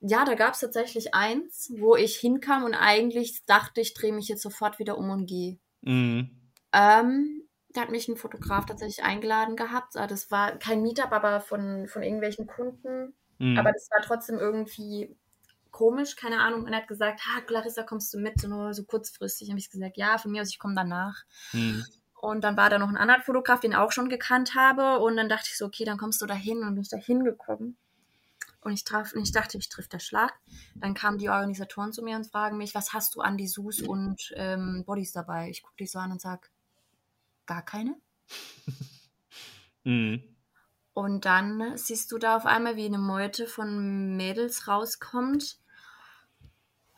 Ja, 0.00 0.24
da 0.24 0.34
gab 0.34 0.54
es 0.54 0.60
tatsächlich 0.60 1.14
eins, 1.14 1.72
wo 1.78 1.94
ich 1.94 2.16
hinkam 2.16 2.64
und 2.64 2.74
eigentlich 2.74 3.44
dachte, 3.46 3.80
ich 3.80 3.94
drehe 3.94 4.12
mich 4.12 4.28
jetzt 4.28 4.42
sofort 4.42 4.78
wieder 4.78 4.98
um 4.98 5.10
und 5.10 5.26
gehe. 5.26 5.58
Mhm. 5.82 6.30
Ähm, 6.72 7.42
da 7.70 7.82
hat 7.82 7.90
mich 7.90 8.08
ein 8.08 8.16
Fotograf 8.16 8.66
tatsächlich 8.66 9.04
eingeladen 9.04 9.54
gehabt. 9.54 9.96
Ah, 9.96 10.06
Das 10.06 10.30
war 10.30 10.58
kein 10.58 10.82
Meetup, 10.82 11.12
aber 11.12 11.40
von, 11.40 11.86
von 11.86 12.02
irgendwelchen 12.02 12.46
Kunden. 12.46 13.14
Mhm. 13.38 13.58
Aber 13.58 13.70
das 13.70 13.88
war 13.90 14.02
trotzdem 14.02 14.38
irgendwie 14.38 15.14
komisch, 15.70 16.16
keine 16.16 16.40
Ahnung. 16.40 16.64
Und 16.64 16.72
er 16.72 16.80
hat 16.80 16.88
gesagt, 16.88 17.20
ha, 17.26 17.40
Clarissa, 17.42 17.82
kommst 17.82 18.12
du 18.14 18.18
mit? 18.18 18.40
So, 18.40 18.48
nur 18.48 18.72
so 18.74 18.84
kurzfristig. 18.84 19.50
habe 19.50 19.58
ich 19.58 19.70
gesagt, 19.70 19.96
ja, 19.96 20.18
von 20.18 20.30
mir 20.32 20.42
aus, 20.42 20.48
ich 20.48 20.58
komme 20.58 20.74
danach. 20.74 21.22
Mhm. 21.52 21.84
Und 22.26 22.42
dann 22.42 22.56
war 22.56 22.70
da 22.70 22.80
noch 22.80 22.88
ein 22.88 22.96
anderer 22.96 23.20
Fotograf, 23.20 23.60
den 23.60 23.70
ich 23.70 23.76
auch 23.76 23.92
schon 23.92 24.08
gekannt 24.08 24.56
habe. 24.56 24.98
Und 24.98 25.16
dann 25.16 25.28
dachte 25.28 25.48
ich 25.48 25.56
so, 25.56 25.64
okay, 25.64 25.84
dann 25.84 25.96
kommst 25.96 26.20
du 26.20 26.26
da 26.26 26.34
hin. 26.34 26.64
Und 26.64 26.74
bin 26.74 26.82
ich 26.82 26.88
da 26.88 26.96
hingekommen. 26.96 27.76
Und 28.62 28.72
ich, 28.72 28.82
traf, 28.82 29.12
und 29.12 29.22
ich 29.22 29.30
dachte, 29.30 29.58
ich 29.58 29.68
trifft 29.68 29.92
der 29.92 30.00
Schlag. 30.00 30.34
Dann 30.74 30.94
kamen 30.94 31.18
die 31.18 31.28
Organisatoren 31.28 31.92
zu 31.92 32.02
mir 32.02 32.16
und 32.16 32.26
fragen 32.26 32.58
mich, 32.58 32.74
was 32.74 32.92
hast 32.92 33.14
du 33.14 33.20
an 33.20 33.36
die 33.36 33.46
Sus 33.46 33.80
und 33.80 34.32
ähm, 34.34 34.82
Bodies 34.84 35.12
dabei? 35.12 35.50
Ich 35.50 35.62
gucke 35.62 35.76
dich 35.76 35.92
so 35.92 36.00
an 36.00 36.10
und 36.10 36.20
sag, 36.20 36.50
gar 37.46 37.62
keine. 37.62 37.94
Mhm. 39.84 40.20
Und 40.94 41.26
dann 41.26 41.76
siehst 41.78 42.10
du 42.10 42.18
da 42.18 42.36
auf 42.36 42.44
einmal, 42.44 42.74
wie 42.74 42.86
eine 42.86 42.98
Meute 42.98 43.46
von 43.46 44.16
Mädels 44.16 44.66
rauskommt. 44.66 45.60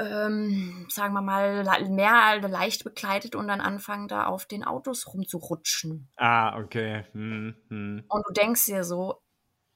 Ähm, 0.01 0.87
sagen 0.89 1.12
wir 1.15 1.23
mal, 1.23 1.65
mehr 1.89 2.41
leicht 2.41 2.85
bekleidet 2.85 3.35
und 3.35 3.49
dann 3.49 3.61
anfangen 3.61 4.07
da 4.07 4.27
auf 4.27 4.47
den 4.47 4.62
Autos 4.62 5.12
rumzurutschen. 5.12 6.09
Ah, 6.16 6.57
okay. 6.59 7.05
Mhm. 7.15 7.57
Mhm. 7.69 8.05
Und 8.09 8.25
du 8.29 8.33
denkst 8.33 8.66
dir 8.66 8.85
so, 8.85 9.20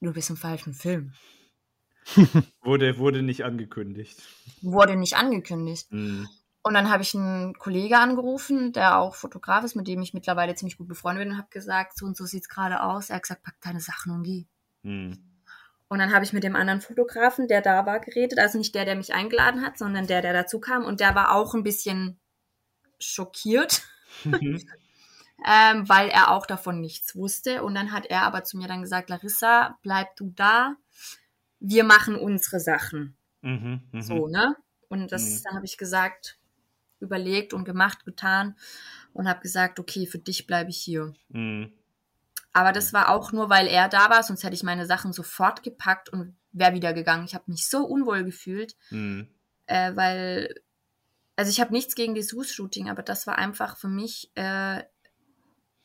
du 0.00 0.12
bist 0.12 0.30
im 0.30 0.36
falschen 0.36 0.74
Film. 0.74 1.12
Wurde, 2.62 2.98
wurde 2.98 3.22
nicht 3.22 3.44
angekündigt. 3.44 4.20
Wurde 4.60 4.96
nicht 4.96 5.16
angekündigt. 5.16 5.92
Mhm. 5.92 6.28
Und 6.62 6.74
dann 6.74 6.90
habe 6.90 7.02
ich 7.02 7.14
einen 7.14 7.54
Kollege 7.54 7.98
angerufen, 7.98 8.72
der 8.72 8.98
auch 8.98 9.16
Fotograf 9.16 9.64
ist, 9.64 9.74
mit 9.74 9.88
dem 9.88 10.00
ich 10.00 10.14
mittlerweile 10.14 10.54
ziemlich 10.54 10.78
gut 10.78 10.88
befreundet 10.88 11.24
bin 11.24 11.32
und 11.32 11.38
habe 11.38 11.50
gesagt, 11.50 11.96
so 11.96 12.06
und 12.06 12.16
so 12.16 12.24
sieht's 12.24 12.48
gerade 12.48 12.82
aus. 12.82 13.10
Er 13.10 13.16
hat 13.16 13.22
gesagt, 13.22 13.42
pack 13.42 13.56
deine 13.60 13.80
Sachen 13.80 14.12
und 14.12 14.22
geh. 14.22 14.46
Mhm. 14.82 15.31
Und 15.92 15.98
dann 15.98 16.14
habe 16.14 16.24
ich 16.24 16.32
mit 16.32 16.42
dem 16.42 16.56
anderen 16.56 16.80
Fotografen, 16.80 17.48
der 17.48 17.60
da 17.60 17.84
war, 17.84 18.00
geredet. 18.00 18.38
Also 18.38 18.56
nicht 18.56 18.74
der, 18.74 18.86
der 18.86 18.96
mich 18.96 19.12
eingeladen 19.12 19.60
hat, 19.60 19.76
sondern 19.76 20.06
der, 20.06 20.22
der 20.22 20.32
dazu 20.32 20.58
kam. 20.58 20.86
Und 20.86 21.00
der 21.00 21.14
war 21.14 21.34
auch 21.34 21.52
ein 21.54 21.62
bisschen 21.62 22.18
schockiert, 22.98 23.82
Mhm. 24.24 24.62
ähm, 25.46 25.86
weil 25.90 26.08
er 26.08 26.30
auch 26.30 26.46
davon 26.46 26.80
nichts 26.80 27.14
wusste. 27.14 27.62
Und 27.62 27.74
dann 27.74 27.92
hat 27.92 28.06
er 28.06 28.22
aber 28.22 28.42
zu 28.42 28.56
mir 28.56 28.68
dann 28.68 28.80
gesagt, 28.80 29.10
Larissa, 29.10 29.78
bleib 29.82 30.16
du 30.16 30.32
da. 30.34 30.76
Wir 31.60 31.84
machen 31.84 32.16
unsere 32.16 32.58
Sachen. 32.58 33.14
Mhm. 33.42 33.82
Mhm. 33.92 34.00
So, 34.00 34.28
ne? 34.28 34.56
Und 34.88 35.12
das, 35.12 35.24
Mhm. 35.28 35.40
dann 35.44 35.54
habe 35.56 35.66
ich 35.66 35.76
gesagt, 35.76 36.38
überlegt 37.00 37.52
und 37.52 37.66
gemacht, 37.66 38.06
getan 38.06 38.56
und 39.12 39.28
habe 39.28 39.40
gesagt, 39.40 39.78
okay, 39.78 40.06
für 40.06 40.18
dich 40.18 40.46
bleibe 40.46 40.70
ich 40.70 40.78
hier. 40.78 41.12
Mhm. 41.28 41.70
Aber 42.52 42.72
das 42.72 42.92
war 42.92 43.08
auch 43.10 43.32
nur, 43.32 43.48
weil 43.48 43.66
er 43.66 43.88
da 43.88 44.10
war, 44.10 44.22
sonst 44.22 44.44
hätte 44.44 44.54
ich 44.54 44.62
meine 44.62 44.86
Sachen 44.86 45.12
sofort 45.12 45.62
gepackt 45.62 46.10
und 46.10 46.36
wäre 46.52 46.74
wieder 46.74 46.92
gegangen. 46.92 47.24
Ich 47.24 47.34
habe 47.34 47.44
mich 47.50 47.68
so 47.68 47.84
unwohl 47.84 48.24
gefühlt, 48.24 48.76
Mhm. 48.90 49.28
äh, 49.66 49.96
weil, 49.96 50.54
also 51.36 51.50
ich 51.50 51.60
habe 51.60 51.72
nichts 51.72 51.94
gegen 51.94 52.14
das 52.14 52.34
Shooting, 52.50 52.90
aber 52.90 53.02
das 53.02 53.26
war 53.26 53.38
einfach 53.38 53.76
für 53.76 53.88
mich 53.88 54.30
äh, 54.34 54.82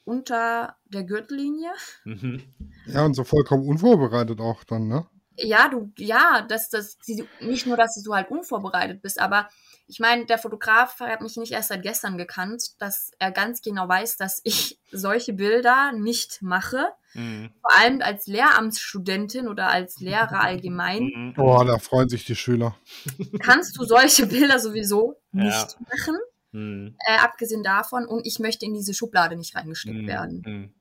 unter 0.03 0.77
der 0.85 1.03
Gürtellinie. 1.03 1.71
Mhm. 2.05 2.43
Ja, 2.85 3.05
und 3.05 3.13
so 3.13 3.23
vollkommen 3.23 3.67
unvorbereitet 3.67 4.39
auch 4.39 4.63
dann, 4.63 4.87
ne? 4.87 5.05
Ja, 5.35 5.67
du, 5.69 5.91
ja, 5.97 6.41
dass 6.41 6.69
das 6.69 6.97
nicht 7.41 7.67
nur, 7.67 7.77
dass 7.77 8.01
du 8.03 8.13
halt 8.13 8.31
unvorbereitet 8.31 9.01
bist, 9.01 9.19
aber 9.19 9.49
ich 9.87 9.99
meine, 9.99 10.25
der 10.25 10.37
Fotograf 10.37 10.99
hat 10.99 11.21
mich 11.21 11.37
nicht 11.37 11.53
erst 11.53 11.69
seit 11.69 11.81
gestern 11.81 12.17
gekannt, 12.17 12.71
dass 12.79 13.11
er 13.19 13.31
ganz 13.31 13.61
genau 13.61 13.87
weiß, 13.87 14.17
dass 14.17 14.41
ich 14.43 14.79
solche 14.91 15.33
Bilder 15.33 15.91
nicht 15.93 16.41
mache. 16.41 16.87
Mhm. 17.13 17.51
Vor 17.61 17.71
allem 17.77 18.01
als 18.01 18.27
Lehramtsstudentin 18.27 19.47
oder 19.47 19.69
als 19.69 19.99
Lehrer 19.99 20.41
allgemein 20.41 21.03
Mhm. 21.03 21.33
Oh, 21.37 21.63
da 21.63 21.77
freuen 21.79 22.09
sich 22.09 22.25
die 22.25 22.35
Schüler. 22.35 22.75
kannst 23.39 23.77
du 23.77 23.85
solche 23.85 24.27
Bilder 24.27 24.59
sowieso 24.59 25.15
Ja. 25.31 25.43
nicht 25.43 25.77
machen. 25.81 26.17
Mhm. 26.51 26.95
Äh, 27.05 27.17
abgesehen 27.19 27.63
davon, 27.63 28.05
und 28.05 28.25
ich 28.25 28.39
möchte 28.39 28.65
in 28.65 28.73
diese 28.73 28.93
Schublade 28.93 29.35
nicht 29.35 29.55
reingesteckt 29.55 29.95
Mhm. 30.03 30.07
werden. 30.07 30.43
Mhm. 30.45 30.73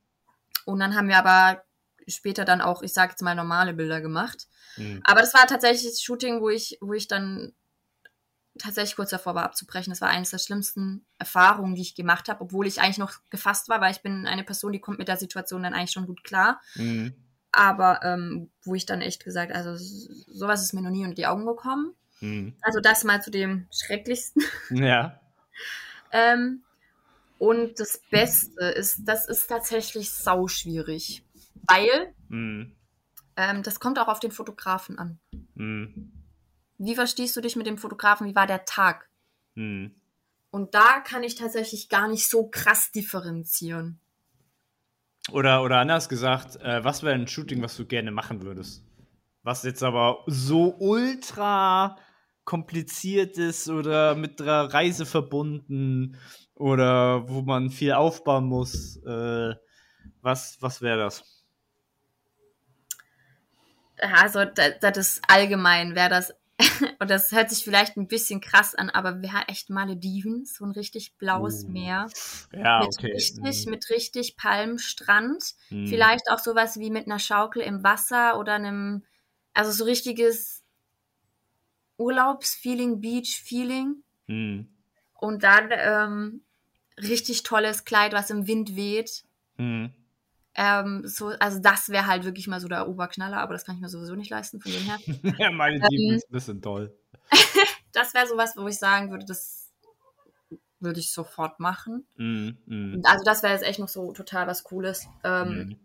Und 0.64 0.80
dann 0.80 0.94
haben 0.96 1.08
wir 1.08 1.18
aber 1.18 1.62
später 2.08 2.44
dann 2.44 2.60
auch, 2.60 2.82
ich 2.82 2.92
sage 2.92 3.12
jetzt 3.12 3.22
mal, 3.22 3.34
normale 3.34 3.72
Bilder 3.72 4.00
gemacht. 4.00 4.46
Mhm. 4.76 5.00
Aber 5.04 5.20
das 5.20 5.32
war 5.34 5.46
tatsächlich 5.46 5.84
das 5.90 6.02
Shooting, 6.02 6.40
wo 6.40 6.48
ich, 6.48 6.78
wo 6.80 6.92
ich 6.92 7.06
dann 7.08 7.52
tatsächlich 8.58 8.96
kurz 8.96 9.10
davor 9.10 9.34
war 9.34 9.44
abzubrechen. 9.44 9.90
Das 9.90 10.00
war 10.00 10.08
eines 10.08 10.30
der 10.30 10.38
schlimmsten 10.38 11.04
Erfahrungen, 11.18 11.74
die 11.74 11.82
ich 11.82 11.94
gemacht 11.94 12.28
habe, 12.28 12.40
obwohl 12.40 12.66
ich 12.66 12.80
eigentlich 12.80 12.98
noch 12.98 13.12
gefasst 13.30 13.68
war, 13.68 13.80
weil 13.80 13.92
ich 13.92 14.02
bin 14.02 14.26
eine 14.26 14.44
Person, 14.44 14.72
die 14.72 14.80
kommt 14.80 14.98
mit 14.98 15.08
der 15.08 15.16
Situation 15.16 15.62
dann 15.62 15.74
eigentlich 15.74 15.92
schon 15.92 16.06
gut 16.06 16.24
klar. 16.24 16.60
Mhm. 16.74 17.14
Aber 17.52 18.02
ähm, 18.02 18.50
wo 18.64 18.74
ich 18.74 18.86
dann 18.86 19.00
echt 19.00 19.24
gesagt, 19.24 19.52
also 19.52 19.76
sowas 19.76 20.62
ist 20.62 20.72
mir 20.74 20.82
noch 20.82 20.90
nie 20.90 21.04
unter 21.04 21.14
die 21.14 21.26
Augen 21.26 21.46
gekommen. 21.46 21.94
Mhm. 22.20 22.54
Also 22.60 22.80
das 22.80 23.04
mal 23.04 23.22
zu 23.22 23.30
dem 23.30 23.66
Schrecklichsten. 23.72 24.42
Ja. 24.70 25.20
Ähm, 26.12 26.62
und 27.38 27.80
das 27.80 28.00
Beste 28.10 28.64
ist, 28.64 29.00
das 29.04 29.26
ist 29.26 29.48
tatsächlich 29.48 30.10
sauschwierig. 30.10 31.24
Weil 31.68 32.14
Mhm. 32.28 32.76
Ähm, 33.36 33.62
das 33.62 33.80
kommt 33.80 33.98
auch 33.98 34.08
auf 34.08 34.20
den 34.20 34.32
Fotografen 34.32 34.98
an. 34.98 35.18
Hm. 35.56 36.10
Wie 36.78 36.94
verstehst 36.94 37.36
du 37.36 37.40
dich 37.40 37.56
mit 37.56 37.66
dem 37.66 37.78
Fotografen? 37.78 38.26
Wie 38.26 38.34
war 38.34 38.46
der 38.46 38.64
Tag? 38.64 39.08
Hm. 39.54 39.94
Und 40.50 40.74
da 40.74 41.00
kann 41.00 41.22
ich 41.22 41.34
tatsächlich 41.34 41.88
gar 41.88 42.08
nicht 42.08 42.28
so 42.28 42.48
krass 42.48 42.90
differenzieren. 42.90 44.00
Oder, 45.32 45.62
oder 45.62 45.78
anders 45.78 46.08
gesagt, 46.08 46.56
äh, 46.56 46.84
was 46.84 47.02
wäre 47.02 47.14
ein 47.14 47.26
Shooting, 47.26 47.62
was 47.62 47.76
du 47.76 47.84
gerne 47.84 48.10
machen 48.10 48.42
würdest? 48.42 48.84
Was 49.42 49.64
jetzt 49.64 49.82
aber 49.82 50.22
so 50.26 50.76
ultra 50.78 51.96
kompliziert 52.44 53.36
ist 53.38 53.68
oder 53.68 54.14
mit 54.14 54.40
einer 54.40 54.72
Reise 54.72 55.04
verbunden 55.04 56.16
oder 56.54 57.28
wo 57.28 57.42
man 57.42 57.70
viel 57.70 57.92
aufbauen 57.92 58.46
muss. 58.46 58.96
Äh, 59.04 59.54
was 60.22 60.56
was 60.60 60.80
wäre 60.80 60.98
das? 60.98 61.44
Also, 63.98 64.44
das, 64.44 64.74
das 64.80 64.96
ist 64.96 65.22
allgemein, 65.26 65.94
wäre 65.94 66.10
das, 66.10 66.34
und 67.00 67.10
das 67.10 67.32
hört 67.32 67.50
sich 67.50 67.64
vielleicht 67.64 67.96
ein 67.96 68.08
bisschen 68.08 68.40
krass 68.40 68.74
an, 68.74 68.88
aber 68.88 69.20
wäre 69.20 69.48
echt 69.48 69.68
Malediven, 69.68 70.46
so 70.46 70.64
ein 70.64 70.70
richtig 70.70 71.16
blaues 71.16 71.64
Uh, 71.64 71.68
Meer. 71.68 72.08
Ja, 72.52 72.80
mit 72.80 72.96
okay. 72.96 73.12
richtig, 73.12 73.64
Hm. 73.64 73.70
mit 73.70 73.90
richtig 73.90 74.36
Palmstrand. 74.36 75.54
Hm. 75.68 75.86
Vielleicht 75.86 76.30
auch 76.30 76.38
sowas 76.38 76.78
wie 76.78 76.90
mit 76.90 77.06
einer 77.06 77.18
Schaukel 77.18 77.62
im 77.62 77.82
Wasser 77.84 78.38
oder 78.38 78.54
einem, 78.54 79.04
also 79.52 79.70
so 79.70 79.84
richtiges 79.84 80.62
Urlaubsfeeling, 81.98 83.00
Beach-Feeling. 83.00 84.02
Hm. 84.26 84.68
Und 85.14 85.42
dann 85.42 85.68
ähm, 85.72 86.40
richtig 86.98 87.42
tolles 87.42 87.84
Kleid, 87.84 88.12
was 88.12 88.30
im 88.30 88.46
Wind 88.46 88.76
weht. 88.76 89.24
Hm. 90.56 90.64
Ähm, 91.02 91.02
so, 91.06 91.28
also 91.38 91.58
das 91.60 91.88
wäre 91.90 92.06
halt 92.06 92.24
wirklich 92.24 92.46
mal 92.48 92.60
so 92.60 92.68
der 92.68 92.88
Oberknaller, 92.88 93.38
aber 93.38 93.52
das 93.52 93.64
kann 93.64 93.76
ich 93.76 93.80
mir 93.80 93.88
sowieso 93.88 94.14
nicht 94.14 94.30
leisten, 94.30 94.60
von 94.60 94.72
dem 94.72 94.82
her. 94.84 94.98
ja, 95.38 95.50
meine 95.50 95.80
Team 95.80 96.10
Ähm. 96.10 96.16
ist 96.16 96.28
ein 96.28 96.32
bisschen 96.32 96.62
toll. 96.62 96.96
Das 97.92 98.12
wäre 98.12 98.26
sowas, 98.26 98.52
wo 98.56 98.68
ich 98.68 98.78
sagen 98.78 99.10
würde, 99.10 99.24
das 99.24 99.72
würde 100.80 101.00
ich 101.00 101.12
sofort 101.12 101.60
machen. 101.60 102.06
Hm. 102.16 102.58
Hm. 102.66 103.00
Also 103.04 103.24
das 103.24 103.42
wäre 103.42 103.54
jetzt 103.54 103.64
echt 103.64 103.78
noch 103.78 103.88
so 103.88 104.12
total 104.12 104.46
was 104.46 104.64
Cooles. 104.64 105.06
Ähm, 105.24 105.48
Hm. 105.48 105.76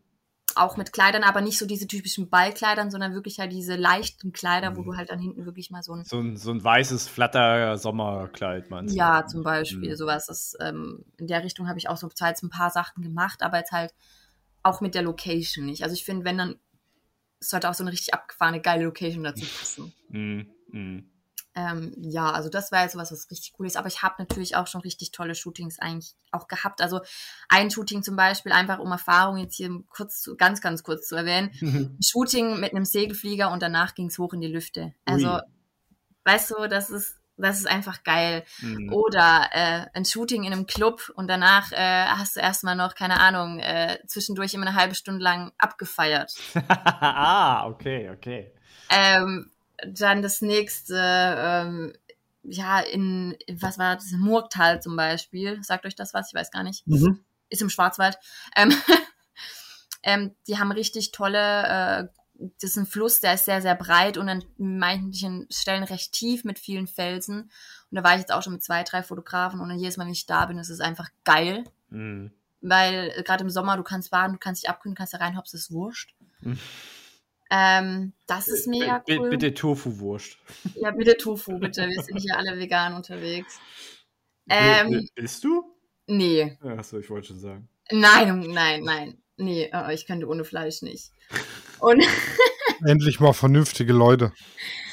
Auch 0.55 0.75
mit 0.75 0.91
Kleidern, 0.91 1.23
aber 1.23 1.39
nicht 1.39 1.57
so 1.57 1.65
diese 1.65 1.87
typischen 1.87 2.29
Ballkleidern, 2.29 2.91
sondern 2.91 3.13
wirklich 3.13 3.39
halt 3.39 3.53
diese 3.53 3.77
leichten 3.77 4.33
Kleider, 4.33 4.75
wo 4.75 4.81
Mhm. 4.81 4.85
du 4.85 4.97
halt 4.97 5.09
dann 5.09 5.19
hinten 5.19 5.45
wirklich 5.45 5.71
mal 5.71 5.81
so 5.81 5.93
ein 5.93 6.03
So 6.03 6.19
ein, 6.19 6.35
so 6.35 6.51
ein 6.51 6.61
weißes 6.61 7.07
Flatter-Sommerkleid, 7.07 8.69
meinst 8.69 8.93
du? 8.93 8.97
Ja, 8.97 9.25
zum 9.25 9.43
Beispiel 9.43 9.91
Mhm. 9.91 9.95
sowas. 9.95 10.25
Das, 10.25 10.57
ähm, 10.59 11.05
in 11.17 11.27
der 11.27 11.45
Richtung 11.45 11.69
habe 11.69 11.79
ich 11.79 11.87
auch 11.87 11.95
so 11.95 12.09
jetzt 12.09 12.43
ein 12.43 12.49
paar 12.49 12.69
Sachen 12.69 13.01
gemacht, 13.01 13.41
aber 13.43 13.59
jetzt 13.59 13.71
halt 13.71 13.93
auch 14.63 14.81
mit 14.81 14.95
der 14.95 15.01
Location 15.01 15.65
nicht. 15.65 15.83
Also 15.83 15.93
ich 15.93 16.03
finde, 16.03 16.25
wenn 16.25 16.37
dann 16.37 16.59
es 17.41 17.49
sollte 17.49 17.69
auch 17.69 17.73
so 17.73 17.83
eine 17.83 17.91
richtig 17.91 18.13
abgefahrene, 18.13 18.61
geile 18.61 18.85
Location 18.85 19.23
dazu 19.23 19.45
passen. 19.45 19.93
Hm. 20.11 20.45
Hm. 20.71 21.09
Ähm, 21.55 21.93
ja, 21.97 22.31
also 22.31 22.49
das 22.49 22.71
war 22.71 22.83
jetzt 22.83 22.93
sowas, 22.93 23.11
was 23.13 23.31
richtig 23.31 23.53
cool 23.57 23.65
ist. 23.65 23.77
Aber 23.77 23.87
ich 23.87 24.01
habe 24.01 24.15
natürlich 24.19 24.57
auch 24.57 24.67
schon 24.67 24.81
richtig 24.81 25.11
tolle 25.11 25.35
Shootings 25.35 25.79
eigentlich 25.79 26.15
auch 26.31 26.47
gehabt. 26.47 26.81
Also 26.81 26.99
ein 27.47 27.71
Shooting 27.71 28.03
zum 28.03 28.17
Beispiel, 28.17 28.51
einfach 28.51 28.79
um 28.79 28.91
Erfahrung 28.91 29.37
jetzt 29.37 29.55
hier 29.55 29.69
kurz 29.89 30.21
zu, 30.21 30.35
ganz, 30.35 30.59
ganz 30.59 30.83
kurz 30.83 31.07
zu 31.07 31.15
erwähnen. 31.15 31.51
Ein 31.61 31.97
Shooting 32.03 32.59
mit 32.59 32.73
einem 32.73 32.85
Segelflieger 32.85 33.51
und 33.51 33.61
danach 33.61 33.95
ging 33.95 34.07
es 34.07 34.17
hoch 34.17 34.33
in 34.33 34.41
die 34.41 34.47
Lüfte. 34.47 34.93
Also, 35.05 35.35
Ui. 35.35 35.41
weißt 36.25 36.51
du, 36.51 36.67
das 36.67 36.89
ist, 36.89 37.20
das 37.41 37.59
ist 37.59 37.67
einfach 37.67 38.03
geil. 38.03 38.43
Hm. 38.59 38.91
Oder 38.93 39.49
äh, 39.51 39.85
ein 39.93 40.05
Shooting 40.05 40.43
in 40.43 40.53
einem 40.53 40.67
Club 40.67 41.11
und 41.15 41.27
danach 41.27 41.71
äh, 41.71 42.05
hast 42.05 42.35
du 42.35 42.39
erstmal 42.39 42.75
noch, 42.75 42.95
keine 42.95 43.19
Ahnung, 43.19 43.59
äh, 43.59 43.99
zwischendurch 44.07 44.53
immer 44.53 44.67
eine 44.67 44.75
halbe 44.75 44.95
Stunde 44.95 45.23
lang 45.23 45.51
abgefeiert. 45.57 46.33
ah, 46.67 47.67
okay, 47.67 48.09
okay. 48.09 48.51
Ähm, 48.89 49.51
dann 49.85 50.21
das 50.21 50.41
nächste, 50.41 50.95
ähm, 50.97 51.93
ja, 52.43 52.79
in, 52.79 53.37
was 53.59 53.77
war 53.77 53.95
das, 53.95 54.11
Murgtal 54.11 54.81
zum 54.81 54.95
Beispiel. 54.95 55.63
Sagt 55.63 55.85
euch 55.85 55.95
das 55.95 56.13
was? 56.13 56.29
Ich 56.29 56.33
weiß 56.33 56.51
gar 56.51 56.63
nicht. 56.63 56.85
Mhm. 56.87 57.23
Ist 57.49 57.61
im 57.61 57.69
Schwarzwald. 57.69 58.17
Ähm, 58.55 58.73
ähm, 60.03 60.35
die 60.47 60.57
haben 60.57 60.71
richtig 60.71 61.11
tolle, 61.11 62.07
äh, 62.09 62.20
das 62.59 62.71
ist 62.71 62.77
ein 62.77 62.85
Fluss, 62.85 63.19
der 63.19 63.35
ist 63.35 63.45
sehr, 63.45 63.61
sehr 63.61 63.75
breit 63.75 64.17
und 64.17 64.29
an 64.29 64.43
manchen 64.57 65.47
Stellen 65.51 65.83
recht 65.83 66.11
tief 66.13 66.43
mit 66.43 66.59
vielen 66.59 66.87
Felsen. 66.87 67.41
Und 67.43 67.95
da 67.95 68.03
war 68.03 68.13
ich 68.13 68.19
jetzt 68.19 68.31
auch 68.31 68.41
schon 68.41 68.53
mit 68.53 68.63
zwei, 68.63 68.83
drei 68.83 69.03
Fotografen 69.03 69.59
und 69.59 69.77
jedes 69.77 69.97
Mal, 69.97 70.05
wenn 70.05 70.13
ich 70.13 70.25
da 70.25 70.45
bin, 70.45 70.57
ist 70.57 70.69
es 70.69 70.79
einfach 70.79 71.09
geil. 71.23 71.63
Hm. 71.89 72.31
Weil 72.61 73.11
äh, 73.15 73.23
gerade 73.23 73.43
im 73.43 73.49
Sommer, 73.49 73.77
du 73.77 73.83
kannst 73.83 74.11
baden, 74.11 74.33
du 74.33 74.39
kannst 74.39 74.63
dich 74.63 74.69
abkühlen, 74.69 74.95
kannst 74.95 75.13
da 75.13 75.17
reinhopsen, 75.17 75.57
ist 75.57 75.71
wurscht. 75.71 76.15
Mhm. 76.41 76.59
Ähm, 77.49 78.13
das 78.27 78.47
ist 78.47 78.67
mega 78.67 78.99
B- 78.99 79.17
cool. 79.17 79.29
Bitte 79.29 79.53
Tofu-Wurst. 79.53 80.37
Ja, 80.75 80.91
bitte 80.91 81.17
Tofu, 81.17 81.59
bitte. 81.59 81.87
Wir 81.89 82.01
sind 82.01 82.19
hier 82.19 82.37
alle 82.37 82.57
vegan 82.57 82.93
unterwegs. 82.93 83.59
Ähm, 84.49 85.07
Bist 85.15 85.43
du? 85.43 85.75
nee. 86.07 86.57
Achso, 86.61 86.97
ich 86.97 87.09
wollte 87.09 87.27
schon 87.27 87.39
sagen. 87.39 87.67
Nein, 87.91 88.39
nein, 88.51 88.83
nein. 88.83 89.17
Nee, 89.37 89.69
äh, 89.73 89.93
ich 89.93 90.05
könnte 90.05 90.27
ohne 90.27 90.45
Fleisch 90.45 90.81
nicht. 90.81 91.11
Und 91.81 92.03
Endlich 92.85 93.19
mal 93.19 93.33
vernünftige 93.33 93.93
Leute. 93.93 94.31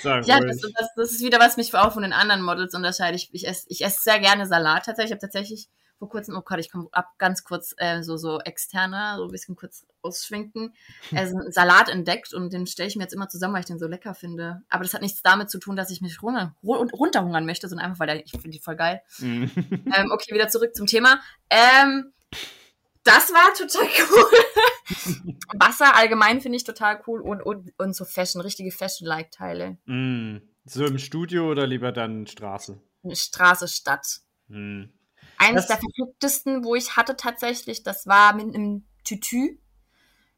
Sag 0.02 0.26
ja, 0.26 0.40
das, 0.40 0.60
das, 0.60 0.88
das 0.94 1.10
ist 1.12 1.22
wieder, 1.22 1.38
was 1.38 1.56
mich 1.56 1.74
auch 1.74 1.92
von 1.92 2.02
den 2.02 2.12
anderen 2.12 2.42
Models 2.42 2.74
unterscheidet. 2.74 3.20
Ich, 3.20 3.30
ich 3.32 3.48
esse 3.48 3.66
ich 3.68 3.84
esse 3.84 4.00
sehr 4.00 4.20
gerne 4.20 4.46
Salat 4.46 4.86
tatsächlich. 4.86 5.10
Ich 5.10 5.12
habe 5.12 5.20
tatsächlich 5.20 5.68
vor 5.98 6.08
kurzem, 6.08 6.36
oh 6.36 6.42
Gott, 6.42 6.60
ich 6.60 6.70
komme 6.70 6.88
ab 6.92 7.08
ganz 7.18 7.42
kurz 7.42 7.74
äh, 7.78 8.02
so, 8.02 8.16
so 8.16 8.38
externer, 8.40 9.16
so 9.16 9.24
ein 9.24 9.30
bisschen 9.32 9.56
kurz 9.56 9.84
ausschwenken, 10.00 10.72
also 11.12 11.36
einen 11.38 11.50
Salat 11.50 11.88
entdeckt 11.88 12.32
und 12.32 12.52
den 12.52 12.68
stelle 12.68 12.88
ich 12.88 12.94
mir 12.94 13.02
jetzt 13.02 13.14
immer 13.14 13.28
zusammen, 13.28 13.54
weil 13.54 13.60
ich 13.60 13.66
den 13.66 13.80
so 13.80 13.88
lecker 13.88 14.14
finde. 14.14 14.62
Aber 14.68 14.84
das 14.84 14.94
hat 14.94 15.02
nichts 15.02 15.22
damit 15.22 15.50
zu 15.50 15.58
tun, 15.58 15.74
dass 15.74 15.90
ich 15.90 16.00
mich 16.00 16.22
runter, 16.22 16.54
ru- 16.62 16.88
runterhungern 16.92 17.46
möchte, 17.46 17.68
sondern 17.68 17.86
einfach, 17.86 17.98
weil 17.98 18.06
der, 18.06 18.24
ich 18.24 18.30
finde 18.30 18.50
die 18.50 18.60
voll 18.60 18.76
geil. 18.76 19.02
Hm. 19.16 19.50
Ähm, 19.70 20.12
okay, 20.12 20.34
wieder 20.34 20.48
zurück 20.48 20.76
zum 20.76 20.86
Thema. 20.86 21.20
Ähm, 21.50 22.12
das 23.02 23.32
war 23.32 23.52
total 23.54 23.88
cool. 24.10 24.38
Wasser 25.58 25.94
allgemein 25.96 26.40
finde 26.40 26.56
ich 26.56 26.64
total 26.64 27.02
cool 27.06 27.20
und, 27.20 27.42
und, 27.42 27.72
und 27.78 27.94
so 27.94 28.04
Fashion, 28.04 28.40
richtige 28.40 28.70
Fashion-like-Teile. 28.70 29.78
Hm. 29.86 30.42
So 30.64 30.84
im 30.84 30.98
Studio 30.98 31.50
oder 31.50 31.66
lieber 31.66 31.92
dann 31.92 32.26
Straße? 32.26 32.80
Straße, 33.12 33.68
Stadt. 33.68 34.20
Hm. 34.48 34.92
Eines 35.38 35.66
Das- 35.66 35.78
der 35.80 35.90
verrücktesten, 35.96 36.64
wo 36.64 36.74
ich 36.74 36.96
hatte 36.96 37.16
tatsächlich, 37.16 37.82
das 37.82 38.06
war 38.06 38.34
mit 38.34 38.54
einem 38.54 38.86
Tütü, 39.04 39.58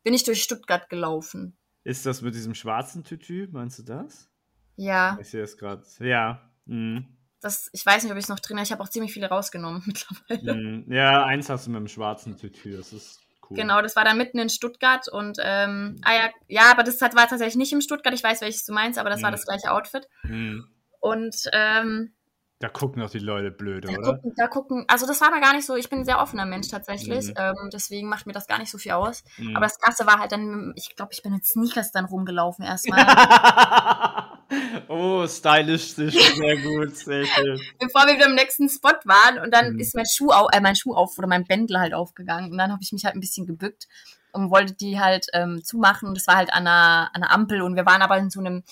bin 0.02 0.14
ich 0.14 0.24
durch 0.24 0.43
Stuttgart 0.43 0.89
gelaufen. 0.89 1.56
Ist 1.85 2.06
das 2.06 2.22
mit 2.22 2.35
diesem 2.35 2.55
schwarzen 2.55 3.05
Tütü? 3.05 3.48
Meinst 3.51 3.78
du 3.78 3.82
das? 3.82 4.28
Ja, 4.77 5.18
Ich 5.20 5.28
sehe 5.31 5.43
es 5.43 5.56
gerade. 5.59 5.82
Ja. 6.01 6.51
Hm. 6.66 7.16
das, 7.40 7.70
ich 7.72 7.85
weiß 7.85 8.02
nicht, 8.02 8.12
ob 8.12 8.18
ich 8.18 8.24
es 8.24 8.28
noch 8.28 8.39
drin 8.40 8.59
habe. 8.59 8.64
Ich 8.64 8.72
habe 8.72 8.82
auch 8.82 8.89
ziemlich 8.89 9.12
viele 9.12 9.28
rausgenommen 9.28 9.82
mittlerweile. 9.86 10.52
Hm. 10.55 10.93
Ja, 10.93 11.24
eins 11.24 11.48
hast 11.48 11.66
du 11.66 11.70
mit 11.70 11.81
dem 11.81 11.89
schwarzen 11.89 12.36
Tütü. 12.36 12.77
Das 12.77 12.93
ist 12.93 13.20
cool. 13.51 13.56
Genau, 13.56 13.82
das 13.82 13.97
war 13.97 14.05
dann 14.05 14.16
mitten 14.16 14.39
in 14.39 14.48
Stuttgart 14.48 15.09
und 15.09 15.39
ähm, 15.43 16.01
ah 16.05 16.14
ja, 16.14 16.31
ja, 16.48 16.70
aber 16.70 16.82
das 16.82 17.01
hat, 17.02 17.14
war 17.16 17.28
tatsächlich 17.28 17.56
nicht 17.56 17.72
in 17.72 17.82
Stuttgart. 17.82 18.14
Ich 18.14 18.22
weiß, 18.24 18.40
welches 18.40 18.64
du 18.64 18.72
meinst, 18.72 18.98
aber 18.98 19.10
das 19.10 19.22
war 19.22 19.31
Mhm. 19.31 19.35
das 19.35 19.47
gleiche 19.47 19.70
Outfit. 19.72 20.06
Hm. 20.22 20.66
Und 21.01 21.36
ähm, 21.52 22.14
Da 22.61 22.69
gucken 22.69 23.01
doch 23.01 23.09
die 23.09 23.19
Leute 23.20 23.51
blöd, 23.51 23.87
da, 23.87 23.89
oder? 23.93 24.03
gucken, 24.12 24.32
da 24.37 24.47
gucken, 24.47 24.85
also 24.87 25.07
das 25.07 25.19
war 25.23 25.28
aber 25.28 25.41
gar 25.41 25.55
nicht 25.55 25.65
so, 25.65 25.77
ich 25.77 25.89
bin 25.89 26.01
ein 26.01 26.05
sehr 26.05 26.20
offener 26.20 26.45
Mensch 26.45 26.69
tatsächlich, 26.69 27.28
Mhm. 27.28 27.35
ähm, 27.37 27.70
deswegen 27.73 28.07
macht 28.07 28.27
mir 28.27 28.35
das 28.35 28.47
gar 28.47 28.59
nicht 28.59 28.70
so 28.70 28.77
viel 28.77 28.93
aus. 28.93 29.24
Hm. 29.37 29.57
Aber 29.57 29.65
das 29.65 29.78
Krasse 29.78 30.07
war 30.07 30.19
halt 30.19 30.31
dann, 30.32 30.74
ich 30.77 30.95
glaube, 30.95 31.15
ich 31.15 31.23
bin 31.23 31.32
mit 31.32 31.47
Sneakers 31.47 31.91
dann 31.91 32.05
rumgelaufen 32.05 32.62
erstmal. 32.66 33.01
oh, 34.89 35.27
stylistisch, 35.27 36.15
sehr 36.35 36.57
gut, 36.59 36.97
sehr 36.97 37.24
schön. 37.24 37.59
bevor 37.78 38.07
wir 38.07 38.16
wieder 38.16 38.27
im 38.27 38.35
nächsten 38.35 38.69
Spot 38.69 38.91
waren 39.05 39.39
und 39.39 39.55
dann 39.55 39.73
Mhm. 39.74 39.78
ist 39.78 39.95
mein 39.95 40.05
Schuh, 40.07 40.31
au 40.31 40.49
äh, 40.53 40.61
mein 40.61 40.77
Schuh 40.77 40.95
auf 40.95 41.16
oder 41.16 41.28
mein 41.28 41.45
Bändel 41.47 41.78
halt 41.78 41.95
aufgegangen 41.95 42.53
und 42.53 42.59
dann 42.59 42.70
habe 42.73 42.82
ich 42.82 42.93
mich 42.93 43.07
halt 43.07 43.15
ein 43.15 43.20
bisschen 43.20 43.47
gebückt 43.47 43.89
und 44.32 44.51
wollte 44.51 44.74
die 44.74 45.01
halt 45.01 45.28
ähm, 45.32 45.62
zumachen 45.65 46.09
und 46.09 46.15
das 46.15 46.27
war 46.27 46.37
halt 46.37 46.53
an 46.53 46.66
einer, 46.66 47.09
an 47.15 47.23
einer 47.23 47.32
Ampel 47.32 47.62
und 47.62 47.74
wir 47.77 47.87
waren 47.87 48.03
aber 48.03 48.19
in 48.19 48.28
so 48.28 48.41
einem 48.41 48.65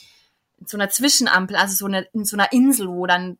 in 0.60 0.66
so 0.66 0.77
einer 0.77 0.90
Zwischenampel, 0.90 1.56
also 1.56 1.74
so 1.74 1.86
eine, 1.86 2.02
in 2.12 2.24
so 2.27 2.36
einer 2.36 2.52
Insel, 2.52 2.89
wo 2.89 3.06
dann 3.06 3.39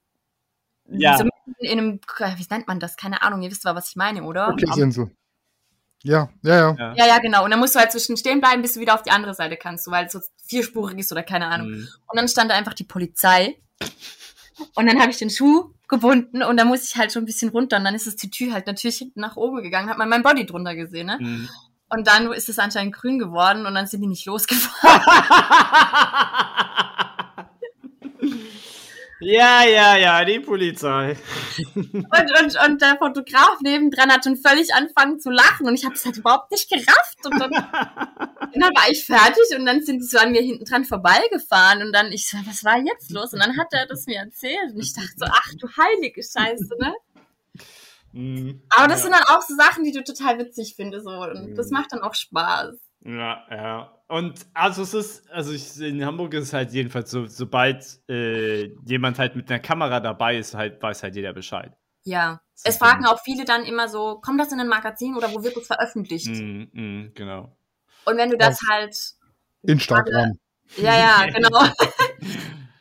Ja. 0.89 1.19
so 1.19 1.24
in 1.59 1.78
einem, 1.78 2.01
wie 2.36 2.47
nennt 2.51 2.69
man 2.69 2.81
das? 2.81 2.97
Keine 2.97 3.23
Ahnung, 3.23 3.43
ihr 3.43 3.51
wisst 3.51 3.62
zwar, 3.62 3.74
was 3.74 3.90
ich 3.90 3.97
meine, 3.97 4.23
oder? 4.23 4.48
Okay, 4.48 4.81
Insel. 4.81 5.10
Ja, 6.02 6.28
ja, 6.43 6.55
ja. 6.55 6.77
Ja. 6.78 6.94
Ja, 6.94 7.06
ja, 7.06 7.19
genau. 7.19 7.44
Und 7.44 7.51
dann 7.51 7.59
musst 7.59 7.74
du 7.74 7.81
halt 7.81 7.90
zwischen 7.90 8.16
stehen 8.16 8.40
bleiben, 8.40 8.62
bis 8.62 8.74
du 8.74 8.81
wieder 8.81 8.94
auf 8.94 9.02
die 9.02 9.10
andere 9.10 9.35
Seite 9.35 9.56
kannst, 9.56 9.85
so, 9.85 9.90
weil 9.90 10.06
es 10.06 10.12
so 10.12 10.20
vierspurig 10.47 10.98
ist 10.98 11.10
oder 11.10 11.23
keine 11.23 11.48
Ahnung. 11.48 11.69
Hm. 11.69 11.89
Und 12.06 12.16
dann 12.16 12.28
stand 12.28 12.51
da 12.51 12.55
einfach 12.55 12.74
die 12.74 12.85
Polizei. 12.85 13.60
Und 14.74 14.86
dann 14.86 15.01
habe 15.01 15.10
ich 15.10 15.19
den 15.19 15.31
Schuh 15.31 15.73
gebunden 15.89 16.43
und 16.43 16.56
dann 16.56 16.69
musste 16.69 16.86
ich 16.86 16.97
halt 16.97 17.12
schon 17.12 17.23
ein 17.23 17.27
bisschen 17.27 17.51
runter. 17.51 17.78
Und 17.78 17.85
dann 17.85 17.94
ist 17.94 18.06
das 18.06 18.16
Tütü 18.16 18.52
halt 18.52 18.66
natürlich 18.66 18.98
hinten 18.98 19.20
nach 19.20 19.36
oben 19.36 19.62
gegangen, 19.62 19.89
hat 19.89 19.98
man 19.98 20.09
mein 20.09 20.23
Body 20.23 20.47
drunter 20.47 20.74
gesehen, 20.74 21.06
ne? 21.06 21.19
Hm. 21.19 21.48
Und 21.90 22.06
dann 22.06 22.31
ist 22.32 22.48
es 22.48 22.59
anscheinend 22.59 22.94
grün 22.94 23.19
geworden 23.19 23.66
und 23.66 23.74
dann 23.74 23.86
sind 23.86 24.02
die 24.02 24.09
nicht 24.09 24.27
losgefahren. 24.27 25.02
ja, 29.20 29.65
ja, 29.65 29.97
ja, 29.97 30.24
die 30.24 30.40
Polizei. 30.40 31.16
Und, 31.74 32.05
und, 32.05 32.57
und 32.66 32.82
der 32.82 32.97
Fotograf 32.99 33.61
nebendran 33.62 34.12
hat 34.12 34.24
schon 34.24 34.36
völlig 34.36 34.73
angefangen 34.74 35.19
zu 35.19 35.31
lachen 35.31 35.66
und 35.66 35.74
ich 35.74 35.85
habe 35.85 35.95
es 35.95 36.05
halt 36.05 36.16
überhaupt 36.16 36.51
nicht 36.51 36.69
gerafft. 36.70 37.24
Und 37.24 37.40
dann 37.40 37.51
Und 37.51 38.61
dann 38.62 38.74
war 38.74 38.90
ich 38.90 39.05
fertig 39.05 39.57
und 39.57 39.66
dann 39.66 39.82
sind 39.82 39.99
die 40.01 40.07
so 40.07 40.19
an 40.19 40.32
mir 40.32 40.43
hinten 40.43 40.65
dran 40.65 40.85
vorbeigefahren 40.85 41.82
und 41.82 41.93
dann 41.93 42.12
ich 42.12 42.28
so, 42.28 42.39
was 42.45 42.65
war 42.65 42.78
jetzt 42.78 43.11
los? 43.11 43.32
Und 43.32 43.40
dann 43.40 43.57
hat 43.57 43.69
er 43.73 43.86
das 43.86 44.07
mir 44.07 44.19
erzählt 44.19 44.73
und 44.74 44.81
ich 44.81 44.95
dachte 44.95 45.12
so, 45.16 45.27
ach 45.28 45.53
du 45.59 45.69
heilige 45.69 46.23
Scheiße, 46.23 46.77
ne? 46.78 46.95
Mhm. 48.12 48.62
Aber 48.70 48.89
das 48.89 49.01
ja. 49.01 49.05
sind 49.05 49.12
dann 49.12 49.36
auch 49.36 49.43
so 49.43 49.55
Sachen, 49.55 49.85
die 49.85 49.93
du 49.93 50.03
total 50.03 50.39
witzig 50.39 50.74
findest 50.77 51.05
so 51.05 51.11
und 51.11 51.55
das 51.57 51.70
Mhm. 51.70 51.74
macht 51.74 51.93
dann 51.93 52.03
auch 52.03 52.15
Spaß. 52.15 52.74
Ja, 53.05 53.45
ja. 53.51 53.95
Und 54.09 54.47
also 54.55 54.83
es 54.83 54.95
ist, 54.95 55.31
also 55.31 55.53
ich, 55.53 55.81
in 55.81 56.05
Hamburg 56.05 56.33
ist 56.35 56.45
es 56.45 56.53
halt 56.53 56.73
jedenfalls 56.73 57.11
so, 57.11 57.27
sobald 57.27 57.85
äh, 58.09 58.70
jemand 58.87 59.19
halt 59.19 59.37
mit 59.37 59.51
einer 59.51 59.61
Kamera 59.61 60.01
dabei 60.01 60.39
ist, 60.39 60.55
halt 60.55 60.83
weiß 60.83 61.03
halt 61.03 61.15
jeder 61.15 61.33
Bescheid. 61.33 61.77
Ja. 62.05 62.41
Das 62.55 62.75
Es 62.75 62.79
fragen 62.79 63.07
auch 63.07 63.20
viele 63.23 63.45
dann 63.45 63.65
immer 63.65 63.89
so, 63.89 64.19
kommt 64.20 64.41
das 64.41 64.51
in 64.51 64.61
ein 64.61 64.69
Magazin 64.69 65.15
oder 65.15 65.33
wo 65.33 65.45
wird 65.45 65.57
das 65.57 65.66
veröffentlicht? 65.66 66.29
Mhm, 66.29 66.70
mhm, 66.73 67.12
genau. 67.15 67.57
Und 68.05 68.16
wenn 68.16 68.31
du 68.31 68.39
das 68.39 68.59
halt 68.69 68.97
Instagram. 69.62 70.39
Ja, 70.77 70.99
ja, 70.99 71.27
genau. 71.33 71.65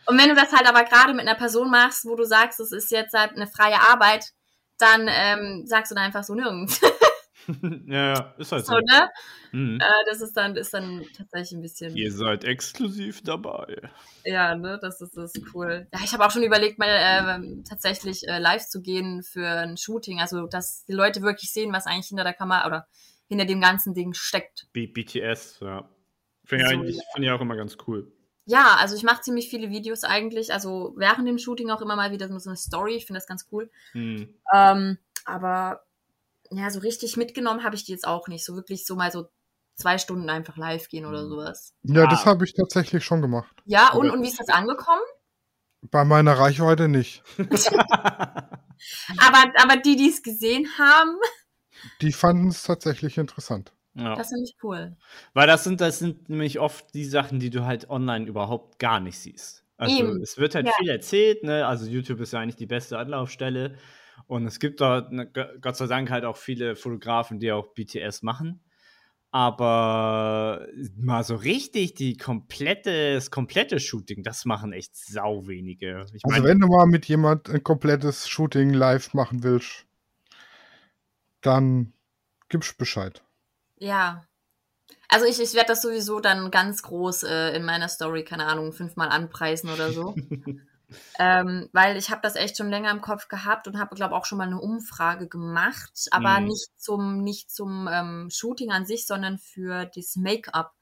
Und 0.07 0.17
wenn 0.17 0.29
du 0.29 0.35
das 0.35 0.53
halt 0.53 0.67
aber 0.67 0.85
gerade 0.85 1.13
mit 1.13 1.27
einer 1.27 1.35
Person 1.35 1.69
machst, 1.69 2.05
wo 2.05 2.15
du 2.15 2.23
sagst, 2.23 2.59
es 2.61 2.71
ist 2.71 2.89
jetzt 2.91 3.13
halt 3.13 3.33
eine 3.33 3.47
freie 3.47 3.79
Arbeit, 3.79 4.31
dann 4.77 5.07
ähm, 5.09 5.63
sagst 5.65 5.91
du 5.91 5.95
da 5.95 6.01
einfach 6.01 6.23
so 6.23 6.33
nirgends. 6.33 6.79
ja, 7.87 8.13
ja, 8.13 8.33
ist 8.37 8.51
halt 8.51 8.65
so. 8.65 8.73
so, 8.73 8.79
ne? 8.79 9.09
Mhm. 9.51 9.79
Äh, 9.79 9.85
das 10.09 10.21
ist 10.21 10.33
dann, 10.35 10.55
ist 10.55 10.73
dann 10.73 11.03
tatsächlich 11.15 11.57
ein 11.57 11.61
bisschen. 11.61 11.95
Ihr 11.95 12.11
seid 12.11 12.43
exklusiv 12.43 13.21
dabei. 13.23 13.89
Ja, 14.25 14.55
ne, 14.55 14.77
das 14.81 15.01
ist, 15.01 15.15
das 15.15 15.33
ist 15.35 15.53
cool. 15.53 15.87
Ja, 15.93 15.99
ich 16.03 16.13
habe 16.13 16.25
auch 16.25 16.31
schon 16.31 16.43
überlegt, 16.43 16.79
mal 16.79 16.87
äh, 16.89 17.63
tatsächlich 17.67 18.27
äh, 18.27 18.39
live 18.39 18.67
zu 18.67 18.81
gehen 18.81 19.23
für 19.23 19.47
ein 19.47 19.77
Shooting. 19.77 20.19
Also, 20.19 20.47
dass 20.47 20.85
die 20.85 20.93
Leute 20.93 21.21
wirklich 21.21 21.51
sehen, 21.51 21.71
was 21.73 21.85
eigentlich 21.87 22.07
hinter 22.07 22.23
der 22.23 22.33
Kamera 22.33 22.67
oder 22.67 22.87
hinter 23.27 23.45
dem 23.45 23.61
ganzen 23.61 23.93
Ding 23.93 24.13
steckt. 24.13 24.67
B 24.73 24.87
BTS, 24.87 25.59
ja. 25.61 25.89
Finde 26.45 26.65
ich, 26.65 26.69
So, 26.71 26.75
eigentlich- 26.77 26.99
finde 27.13 27.27
ich 27.27 27.31
auch 27.33 27.41
immer 27.41 27.55
ganz 27.55 27.77
cool. 27.87 28.11
Ja, 28.49 28.77
also 28.79 28.95
ich 28.95 29.03
mache 29.03 29.21
ziemlich 29.21 29.49
viele 29.49 29.69
Videos 29.69 30.05
eigentlich. 30.05 30.53
Also 30.53 30.93
während 30.95 31.27
dem 31.27 31.37
Shooting 31.37 31.69
auch 31.69 31.81
immer 31.81 31.97
mal 31.97 32.11
wieder 32.11 32.29
so 32.39 32.49
eine 32.49 32.55
Story. 32.55 32.95
Ich 32.95 33.05
finde 33.05 33.17
das 33.17 33.27
ganz 33.27 33.45
cool. 33.51 33.69
Mhm. 33.93 34.33
Ähm, 34.53 34.97
aber 35.25 35.81
ja, 36.51 36.69
so 36.69 36.79
richtig 36.79 37.17
mitgenommen 37.17 37.63
habe 37.63 37.75
ich 37.75 37.83
die 37.85 37.91
jetzt 37.91 38.07
auch 38.07 38.27
nicht. 38.27 38.45
So 38.45 38.55
wirklich 38.55 38.85
so 38.85 38.95
mal 38.95 39.11
so 39.11 39.27
zwei 39.75 39.97
Stunden 39.97 40.29
einfach 40.29 40.57
live 40.57 40.87
gehen 40.89 41.05
oder 41.05 41.23
Mhm. 41.23 41.29
sowas. 41.29 41.73
Ja, 41.83 42.03
Ah. 42.05 42.07
das 42.07 42.25
habe 42.25 42.45
ich 42.45 42.53
tatsächlich 42.53 43.03
schon 43.05 43.21
gemacht. 43.21 43.55
Ja, 43.65 43.93
und, 43.93 44.07
Aber- 44.07 44.17
und 44.17 44.23
wie 44.23 44.27
ist 44.27 44.39
das 44.39 44.49
angekommen? 44.49 45.01
Bei 45.81 46.03
meiner 46.03 46.33
Reichweite 46.37 46.87
nicht. 46.87 47.23
Aber, 49.19 49.51
aber 49.63 49.77
die, 49.77 49.95
die 49.95 50.09
es 50.09 50.21
gesehen 50.21 50.67
haben, 50.77 51.17
Die 52.01 52.11
fanden 52.11 52.49
es 52.49 52.63
tatsächlich 52.63 53.17
interessant. 53.17 53.73
ja. 53.95 54.15
das 54.15 54.29
finde 54.29 54.43
ich 54.45 54.55
cool. 54.63 54.95
Weil 55.33 55.47
das 55.47 55.63
sind, 55.63 55.81
das 55.81 55.99
sind 55.99 56.29
nämlich 56.29 56.59
oft 56.59 56.93
die 56.93 57.05
Sachen, 57.05 57.39
die 57.39 57.49
du 57.49 57.65
halt 57.65 57.89
online 57.89 58.25
überhaupt 58.27 58.79
gar 58.79 58.99
nicht 58.99 59.17
siehst. 59.19 59.63
Also 59.77 59.95
Eben. 59.97 60.21
es 60.21 60.37
wird 60.37 60.55
halt 60.55 60.65
Ja. 60.67 60.73
viel 60.77 60.89
erzählt, 60.89 61.43
ne? 61.43 61.65
Also 61.67 61.85
YouTube 61.87 62.19
ist 62.21 62.33
ja 62.33 62.39
eigentlich 62.39 62.55
die 62.55 62.65
beste 62.65 62.97
Anlaufstelle. 62.97 63.77
Und 64.25 64.45
es 64.47 64.59
gibt 64.59 64.81
dort, 64.81 65.11
ne, 65.11 65.29
Gott 65.61 65.77
sei 65.77 65.87
Dank, 65.87 66.09
halt 66.09 66.25
auch 66.25 66.37
viele 66.37 66.75
Fotografen, 66.75 67.39
die 67.39 67.51
auch 67.51 67.73
BTS 67.73 68.23
machen. 68.23 68.61
Aber 69.29 70.65
mal 70.95 71.23
so 71.23 71.35
richtig 71.35 71.93
die 71.93 72.17
komplette, 72.17 73.13
das 73.13 73.29
komplette 73.29 73.79
Shooting, 73.79 74.23
das 74.23 74.45
machen 74.45 74.73
echt 74.73 74.95
sau 74.95 75.47
wenige. 75.47 76.05
Ich 76.13 76.23
Also 76.23 76.41
meine, 76.41 76.45
wenn 76.45 76.59
du 76.59 76.67
mal 76.67 76.85
mit 76.87 77.05
jemand 77.05 77.49
ein 77.49 77.63
komplettes 77.63 78.27
Shooting 78.27 78.73
live 78.73 79.13
machen 79.13 79.43
willst, 79.43 79.85
dann 81.41 81.93
gibst 82.49 82.77
Bescheid. 82.77 83.21
Ja. 83.77 84.25
Also 85.09 85.25
ich, 85.25 85.39
ich 85.41 85.53
werde 85.53 85.67
das 85.67 85.81
sowieso 85.81 86.19
dann 86.19 86.51
ganz 86.51 86.81
groß 86.81 87.23
äh, 87.23 87.55
in 87.55 87.63
meiner 87.63 87.89
Story, 87.89 88.23
keine 88.23 88.45
Ahnung, 88.45 88.73
fünfmal 88.73 89.09
anpreisen 89.09 89.69
oder 89.69 89.91
so. 89.91 90.15
ähm, 91.19 91.69
weil 91.73 91.97
ich 91.97 92.09
habe 92.09 92.21
das 92.21 92.35
echt 92.35 92.57
schon 92.57 92.69
länger 92.69 92.91
im 92.91 93.01
Kopf 93.01 93.27
gehabt 93.27 93.67
und 93.67 93.77
habe, 93.77 93.95
glaube 93.95 94.15
auch 94.15 94.25
schon 94.25 94.37
mal 94.37 94.47
eine 94.47 94.61
Umfrage 94.61 95.27
gemacht, 95.27 96.07
aber 96.11 96.39
Mhm. 96.39 96.47
nicht 96.47 96.69
zum, 96.77 97.23
nicht 97.23 97.51
zum 97.51 97.89
ähm, 97.91 98.29
Shooting 98.31 98.71
an 98.71 98.85
sich, 98.85 99.07
sondern 99.07 99.37
für 99.37 99.85
das 99.85 100.15
Make-up. 100.15 100.73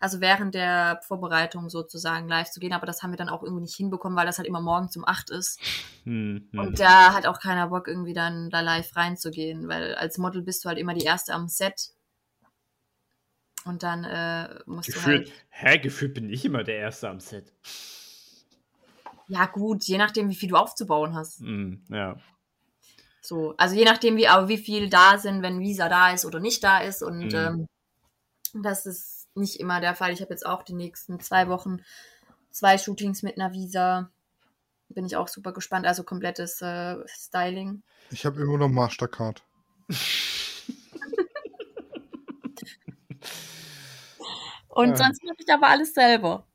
Also 0.00 0.20
während 0.20 0.54
der 0.54 1.00
Vorbereitung 1.06 1.70
sozusagen 1.70 2.28
live 2.28 2.50
zu 2.50 2.60
gehen. 2.60 2.74
Aber 2.74 2.84
das 2.84 3.02
haben 3.02 3.12
wir 3.12 3.16
dann 3.16 3.30
auch 3.30 3.42
irgendwie 3.42 3.62
nicht 3.62 3.76
hinbekommen, 3.76 4.18
weil 4.18 4.26
das 4.26 4.36
halt 4.36 4.46
immer 4.46 4.60
morgens 4.60 4.96
um 4.96 5.06
acht 5.06 5.30
ist. 5.30 5.58
hm. 6.04 6.50
Und 6.54 6.78
da 6.78 7.14
hat 7.14 7.26
auch 7.26 7.40
keiner 7.40 7.68
Bock, 7.68 7.88
irgendwie 7.88 8.12
dann 8.12 8.50
da 8.50 8.60
live 8.60 8.94
reinzugehen, 8.94 9.68
weil 9.68 9.94
als 9.94 10.18
Model 10.18 10.42
bist 10.42 10.64
du 10.64 10.68
halt 10.68 10.78
immer 10.78 10.92
die 10.92 11.06
Erste 11.06 11.32
am 11.32 11.48
Set. 11.48 11.94
Und 13.64 13.82
dann 13.82 14.04
äh, 14.04 14.60
musst 14.66 14.88
du 14.88 14.92
gefühlt, 14.92 15.30
halt. 15.30 15.46
hä, 15.48 15.78
gefühlt 15.78 16.12
bin 16.12 16.28
ich 16.28 16.44
immer 16.44 16.64
der 16.64 16.76
Erste 16.76 17.08
am 17.08 17.20
Set. 17.20 17.54
Ja, 19.28 19.46
gut, 19.46 19.84
je 19.84 19.98
nachdem, 19.98 20.28
wie 20.28 20.34
viel 20.34 20.50
du 20.50 20.56
aufzubauen 20.56 21.14
hast. 21.14 21.40
Hm, 21.40 21.84
ja. 21.88 22.16
So, 23.20 23.54
also 23.56 23.74
je 23.74 23.84
nachdem, 23.84 24.16
wie, 24.16 24.28
aber 24.28 24.48
wie 24.48 24.58
viel 24.58 24.90
da 24.90 25.16
sind, 25.16 25.40
wenn 25.42 25.60
Visa 25.60 25.88
da 25.88 26.10
ist 26.10 26.26
oder 26.26 26.40
nicht 26.40 26.62
da 26.62 26.80
ist. 26.80 27.02
Und 27.02 27.32
Mhm. 27.32 27.34
ähm, 27.34 27.66
das 28.62 28.84
ist 28.86 29.28
nicht 29.34 29.58
immer 29.60 29.80
der 29.80 29.94
Fall. 29.94 30.12
Ich 30.12 30.20
habe 30.20 30.30
jetzt 30.30 30.44
auch 30.44 30.62
die 30.62 30.74
nächsten 30.74 31.20
zwei 31.20 31.48
Wochen 31.48 31.78
zwei 32.50 32.76
Shootings 32.78 33.22
mit 33.22 33.38
einer 33.38 33.52
Visa. 33.52 34.10
Bin 34.90 35.06
ich 35.06 35.16
auch 35.16 35.28
super 35.28 35.52
gespannt. 35.52 35.86
Also 35.86 36.04
komplettes 36.04 36.60
äh, 36.60 36.96
Styling. 37.08 37.82
Ich 38.10 38.26
habe 38.26 38.40
immer 38.42 38.58
noch 38.58 38.68
Mastercard. 38.68 39.42
Und 44.68 44.88
Ja. 44.90 44.96
sonst 44.96 45.22
mache 45.24 45.36
ich 45.38 45.52
aber 45.52 45.68
alles 45.68 45.94
selber. 45.94 46.46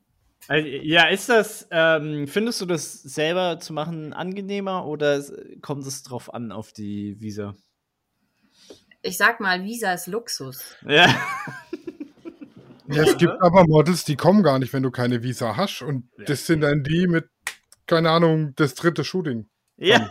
Also, 0.50 0.66
ja, 0.66 1.06
ist 1.06 1.28
das, 1.28 1.68
ähm, 1.70 2.26
findest 2.26 2.60
du 2.60 2.66
das 2.66 2.92
selber 3.04 3.60
zu 3.60 3.72
machen 3.72 4.12
angenehmer 4.12 4.84
oder 4.84 5.22
kommt 5.62 5.86
es 5.86 6.02
drauf 6.02 6.34
an 6.34 6.50
auf 6.50 6.72
die 6.72 7.20
Visa? 7.20 7.54
Ich 9.00 9.16
sag 9.16 9.38
mal, 9.38 9.62
Visa 9.62 9.92
ist 9.92 10.08
Luxus. 10.08 10.74
Ja. 10.84 11.06
Ja, 12.88 13.04
es 13.04 13.16
gibt 13.16 13.40
aber 13.40 13.64
Models, 13.68 14.04
die 14.04 14.16
kommen 14.16 14.42
gar 14.42 14.58
nicht, 14.58 14.72
wenn 14.72 14.82
du 14.82 14.90
keine 14.90 15.22
Visa 15.22 15.56
hast. 15.56 15.82
Und 15.82 16.08
Ja. 16.18 16.24
das 16.24 16.46
sind 16.46 16.62
dann 16.62 16.82
die 16.82 17.06
mit, 17.06 17.28
keine 17.86 18.10
Ahnung, 18.10 18.52
das 18.56 18.74
dritte 18.74 19.04
Shooting. 19.04 19.48
Ja. 19.80 20.08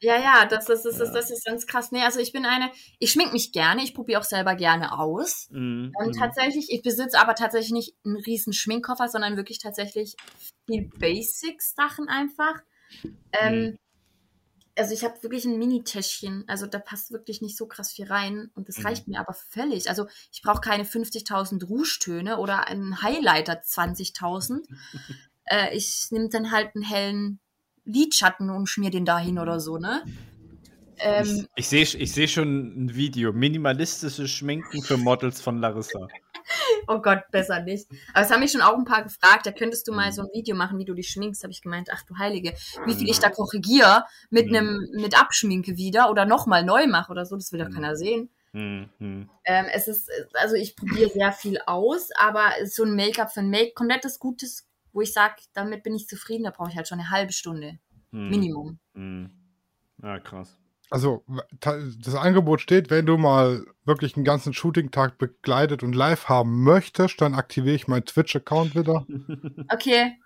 Ja, 0.00 0.16
ja, 0.16 0.46
das, 0.46 0.66
das, 0.66 0.84
ist, 0.84 1.00
das, 1.00 1.12
das 1.12 1.30
ist 1.30 1.44
ganz 1.44 1.66
krass. 1.66 1.92
Nee, 1.92 2.02
also 2.02 2.20
ich 2.20 2.32
bin 2.32 2.44
eine, 2.46 2.70
ich 2.98 3.12
schmink 3.12 3.32
mich 3.32 3.52
gerne, 3.52 3.82
ich 3.82 3.94
probiere 3.94 4.20
auch 4.20 4.24
selber 4.24 4.54
gerne 4.54 4.98
aus. 4.98 5.48
Mhm, 5.50 5.92
Und 5.98 6.08
mhm. 6.08 6.18
tatsächlich, 6.18 6.70
ich 6.70 6.82
besitze 6.82 7.18
aber 7.18 7.34
tatsächlich 7.34 7.72
nicht 7.72 7.94
einen 8.04 8.16
riesen 8.16 8.52
Schminkkoffer, 8.52 9.08
sondern 9.08 9.36
wirklich 9.36 9.58
tatsächlich 9.58 10.14
viel 10.66 10.90
Basics-Sachen 10.98 12.08
einfach. 12.08 12.62
Ähm, 13.32 13.54
Mhm. 13.54 13.76
Also 14.76 14.94
ich 14.94 15.02
habe 15.02 15.20
wirklich 15.24 15.44
ein 15.44 15.58
Mini-Täschchen, 15.58 16.44
also 16.46 16.66
da 16.66 16.78
passt 16.78 17.10
wirklich 17.10 17.42
nicht 17.42 17.56
so 17.56 17.66
krass 17.66 17.90
viel 17.90 18.06
rein 18.06 18.52
und 18.54 18.68
das 18.68 18.78
Mhm. 18.78 18.86
reicht 18.86 19.08
mir 19.08 19.18
aber 19.18 19.34
völlig. 19.34 19.88
Also 19.88 20.06
ich 20.30 20.40
brauche 20.40 20.60
keine 20.60 20.84
50.000 20.84 21.64
Rougetöne 21.64 22.38
oder 22.38 22.68
einen 22.68 23.02
Highlighter 23.02 23.60
20.000. 23.60 24.68
äh, 25.46 25.76
ich 25.76 26.06
nehme 26.12 26.28
dann 26.28 26.52
halt 26.52 26.76
einen 26.76 26.84
hellen 26.84 27.40
Lidschatten 27.88 28.50
und 28.50 28.68
schmier 28.68 28.90
den 28.90 29.04
dahin 29.04 29.38
oder 29.38 29.60
so, 29.60 29.78
ne? 29.78 30.02
Ähm, 31.00 31.46
Ich, 31.56 31.68
sehe 31.68 31.82
ich 31.82 32.12
seh 32.12 32.28
schon 32.28 32.84
ein 32.84 32.94
Video. 32.94 33.32
Minimalistisches 33.32 34.30
Schminken 34.30 34.82
für 34.82 34.96
Models 34.96 35.40
von 35.40 35.58
Larissa. 35.60 36.08
Oh 36.86 37.00
Gott, 37.02 37.20
besser 37.30 37.60
nicht. 37.60 37.86
Aber 38.14 38.24
es 38.24 38.30
haben 38.30 38.40
mich 38.40 38.52
schon 38.52 38.62
auch 38.62 38.74
ein 38.76 38.84
paar 38.84 39.02
gefragt, 39.02 39.44
da 39.44 39.52
könntest 39.52 39.86
du 39.88 39.92
Mhm. 39.92 39.96
mal 39.96 40.12
so 40.12 40.22
ein 40.22 40.28
Video 40.32 40.56
machen, 40.56 40.78
wie 40.78 40.84
du 40.86 40.94
dich 40.94 41.10
schminkst. 41.10 41.42
Habe 41.42 41.52
ich 41.52 41.60
gemeint, 41.60 41.88
ach 41.92 42.02
du 42.04 42.16
Heilige, 42.16 42.54
wie 42.86 42.94
viel 42.94 43.08
ich 43.10 43.18
da 43.20 43.28
korrigiere 43.30 44.04
mit 44.30 44.46
Mhm. 44.48 44.56
einem 44.56 44.86
mit 44.94 45.18
Abschminke 45.20 45.76
wieder 45.76 46.10
oder 46.10 46.24
nochmal 46.24 46.64
neu 46.64 46.86
mache 46.86 47.10
oder 47.12 47.26
so, 47.26 47.36
das 47.36 47.52
will 47.52 47.58
doch 47.60 47.68
Mhm. 47.68 47.74
keiner 47.74 47.96
sehen. 47.96 48.30
Mhm, 48.52 48.88
mhm. 48.98 49.28
Ähm, 49.44 49.66
es 49.72 49.88
ist, 49.88 50.10
also 50.34 50.54
ich 50.56 50.76
probiere 50.76 51.10
sehr 51.10 51.32
viel 51.32 51.58
aus, 51.66 52.10
aber 52.16 52.50
so 52.66 52.84
ein 52.84 52.94
Make-up 52.94 53.32
für 53.32 53.40
ein 53.40 53.50
Make, 53.50 53.72
komplettes 53.74 54.18
Gutes, 54.18 54.67
wo 54.92 55.00
ich 55.00 55.12
sage, 55.12 55.34
damit 55.54 55.82
bin 55.82 55.94
ich 55.94 56.06
zufrieden, 56.06 56.44
da 56.44 56.50
brauche 56.50 56.70
ich 56.70 56.76
halt 56.76 56.88
schon 56.88 57.00
eine 57.00 57.10
halbe 57.10 57.32
Stunde. 57.32 57.78
Mhm. 58.10 58.28
Minimum. 58.28 58.78
Mhm. 58.94 59.30
Ja, 60.02 60.18
krass. 60.20 60.56
Also, 60.90 61.22
das 61.60 62.14
Angebot 62.14 62.62
steht, 62.62 62.88
wenn 62.88 63.04
du 63.04 63.18
mal 63.18 63.66
wirklich 63.84 64.16
einen 64.16 64.24
ganzen 64.24 64.54
Shooting-Tag 64.54 65.18
begleitet 65.18 65.82
und 65.82 65.94
live 65.94 66.30
haben 66.30 66.62
möchtest, 66.62 67.20
dann 67.20 67.34
aktiviere 67.34 67.74
ich 67.74 67.88
meinen 67.88 68.06
Twitch-Account 68.06 68.74
wieder. 68.74 69.06
Okay. 69.70 70.16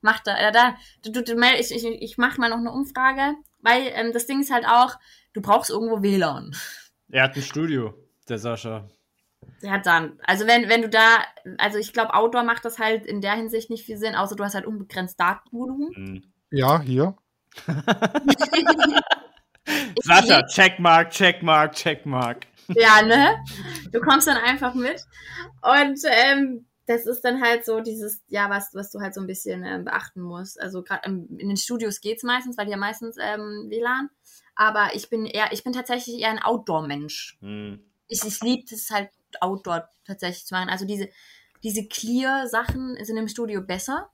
Mach 0.00 0.20
da, 0.20 0.38
ja, 0.38 0.50
da, 0.50 0.76
du, 1.02 1.12
du, 1.12 1.24
du, 1.24 1.34
ich, 1.58 1.74
ich, 1.74 1.84
ich 1.84 2.18
mache 2.18 2.38
mal 2.38 2.50
noch 2.50 2.58
eine 2.58 2.70
Umfrage, 2.70 3.36
weil 3.62 3.90
ähm, 3.94 4.12
das 4.12 4.26
Ding 4.26 4.40
ist 4.40 4.52
halt 4.52 4.66
auch, 4.66 4.96
du 5.32 5.40
brauchst 5.40 5.70
irgendwo 5.70 6.02
WLAN. 6.02 6.54
Er 7.08 7.22
hat 7.24 7.36
ein 7.36 7.42
Studio, 7.42 7.94
der 8.28 8.38
Sascha. 8.38 8.86
Ja, 9.60 9.78
dann. 9.78 10.18
Also 10.26 10.46
wenn, 10.46 10.68
wenn 10.68 10.82
du 10.82 10.88
da, 10.88 11.24
also 11.58 11.78
ich 11.78 11.92
glaube, 11.92 12.14
Outdoor 12.14 12.42
macht 12.42 12.64
das 12.64 12.78
halt 12.78 13.06
in 13.06 13.20
der 13.20 13.34
Hinsicht 13.34 13.70
nicht 13.70 13.84
viel 13.84 13.96
Sinn, 13.96 14.14
außer 14.14 14.36
du 14.36 14.44
hast 14.44 14.54
halt 14.54 14.66
unbegrenzt 14.66 15.18
Datenvolumen. 15.18 15.90
Mhm. 15.96 16.22
Ja, 16.50 16.80
hier. 16.80 17.16
Sascha, 20.02 20.42
Checkmark, 20.46 21.10
Checkmark, 21.10 21.72
Checkmark. 21.74 22.46
Ja, 22.68 23.02
ne? 23.02 23.42
Du 23.92 24.00
kommst 24.00 24.26
dann 24.26 24.36
einfach 24.36 24.74
mit. 24.74 25.02
Und 25.62 26.00
ähm, 26.06 26.66
das 26.86 27.06
ist 27.06 27.22
dann 27.22 27.42
halt 27.42 27.64
so 27.64 27.80
dieses, 27.80 28.22
ja, 28.28 28.50
was, 28.50 28.74
was 28.74 28.90
du 28.90 29.00
halt 29.00 29.14
so 29.14 29.20
ein 29.20 29.26
bisschen 29.26 29.64
ähm, 29.64 29.84
beachten 29.84 30.20
musst. 30.20 30.60
Also 30.60 30.82
gerade 30.82 31.06
in 31.06 31.48
den 31.48 31.56
Studios 31.56 32.00
geht's 32.00 32.22
meistens, 32.22 32.58
weil 32.58 32.66
die 32.66 32.72
ja 32.72 32.76
meistens 32.76 33.16
ähm, 33.20 33.66
WLAN. 33.68 34.10
Aber 34.54 34.90
ich 34.94 35.08
bin 35.08 35.26
eher, 35.26 35.52
ich 35.52 35.64
bin 35.64 35.72
tatsächlich 35.72 36.20
eher 36.20 36.30
ein 36.30 36.42
Outdoor-Mensch. 36.42 37.38
Hm. 37.40 37.80
Ich, 38.08 38.24
ich 38.24 38.40
liebe 38.40 38.64
es 38.72 38.90
halt 38.90 39.10
Outdoor 39.40 39.88
tatsächlich 40.04 40.46
zu 40.46 40.54
machen. 40.54 40.68
Also 40.68 40.86
diese, 40.86 41.08
diese 41.62 41.86
Clear-Sachen 41.86 42.96
sind 43.04 43.16
im 43.16 43.28
Studio 43.28 43.62
besser. 43.62 44.10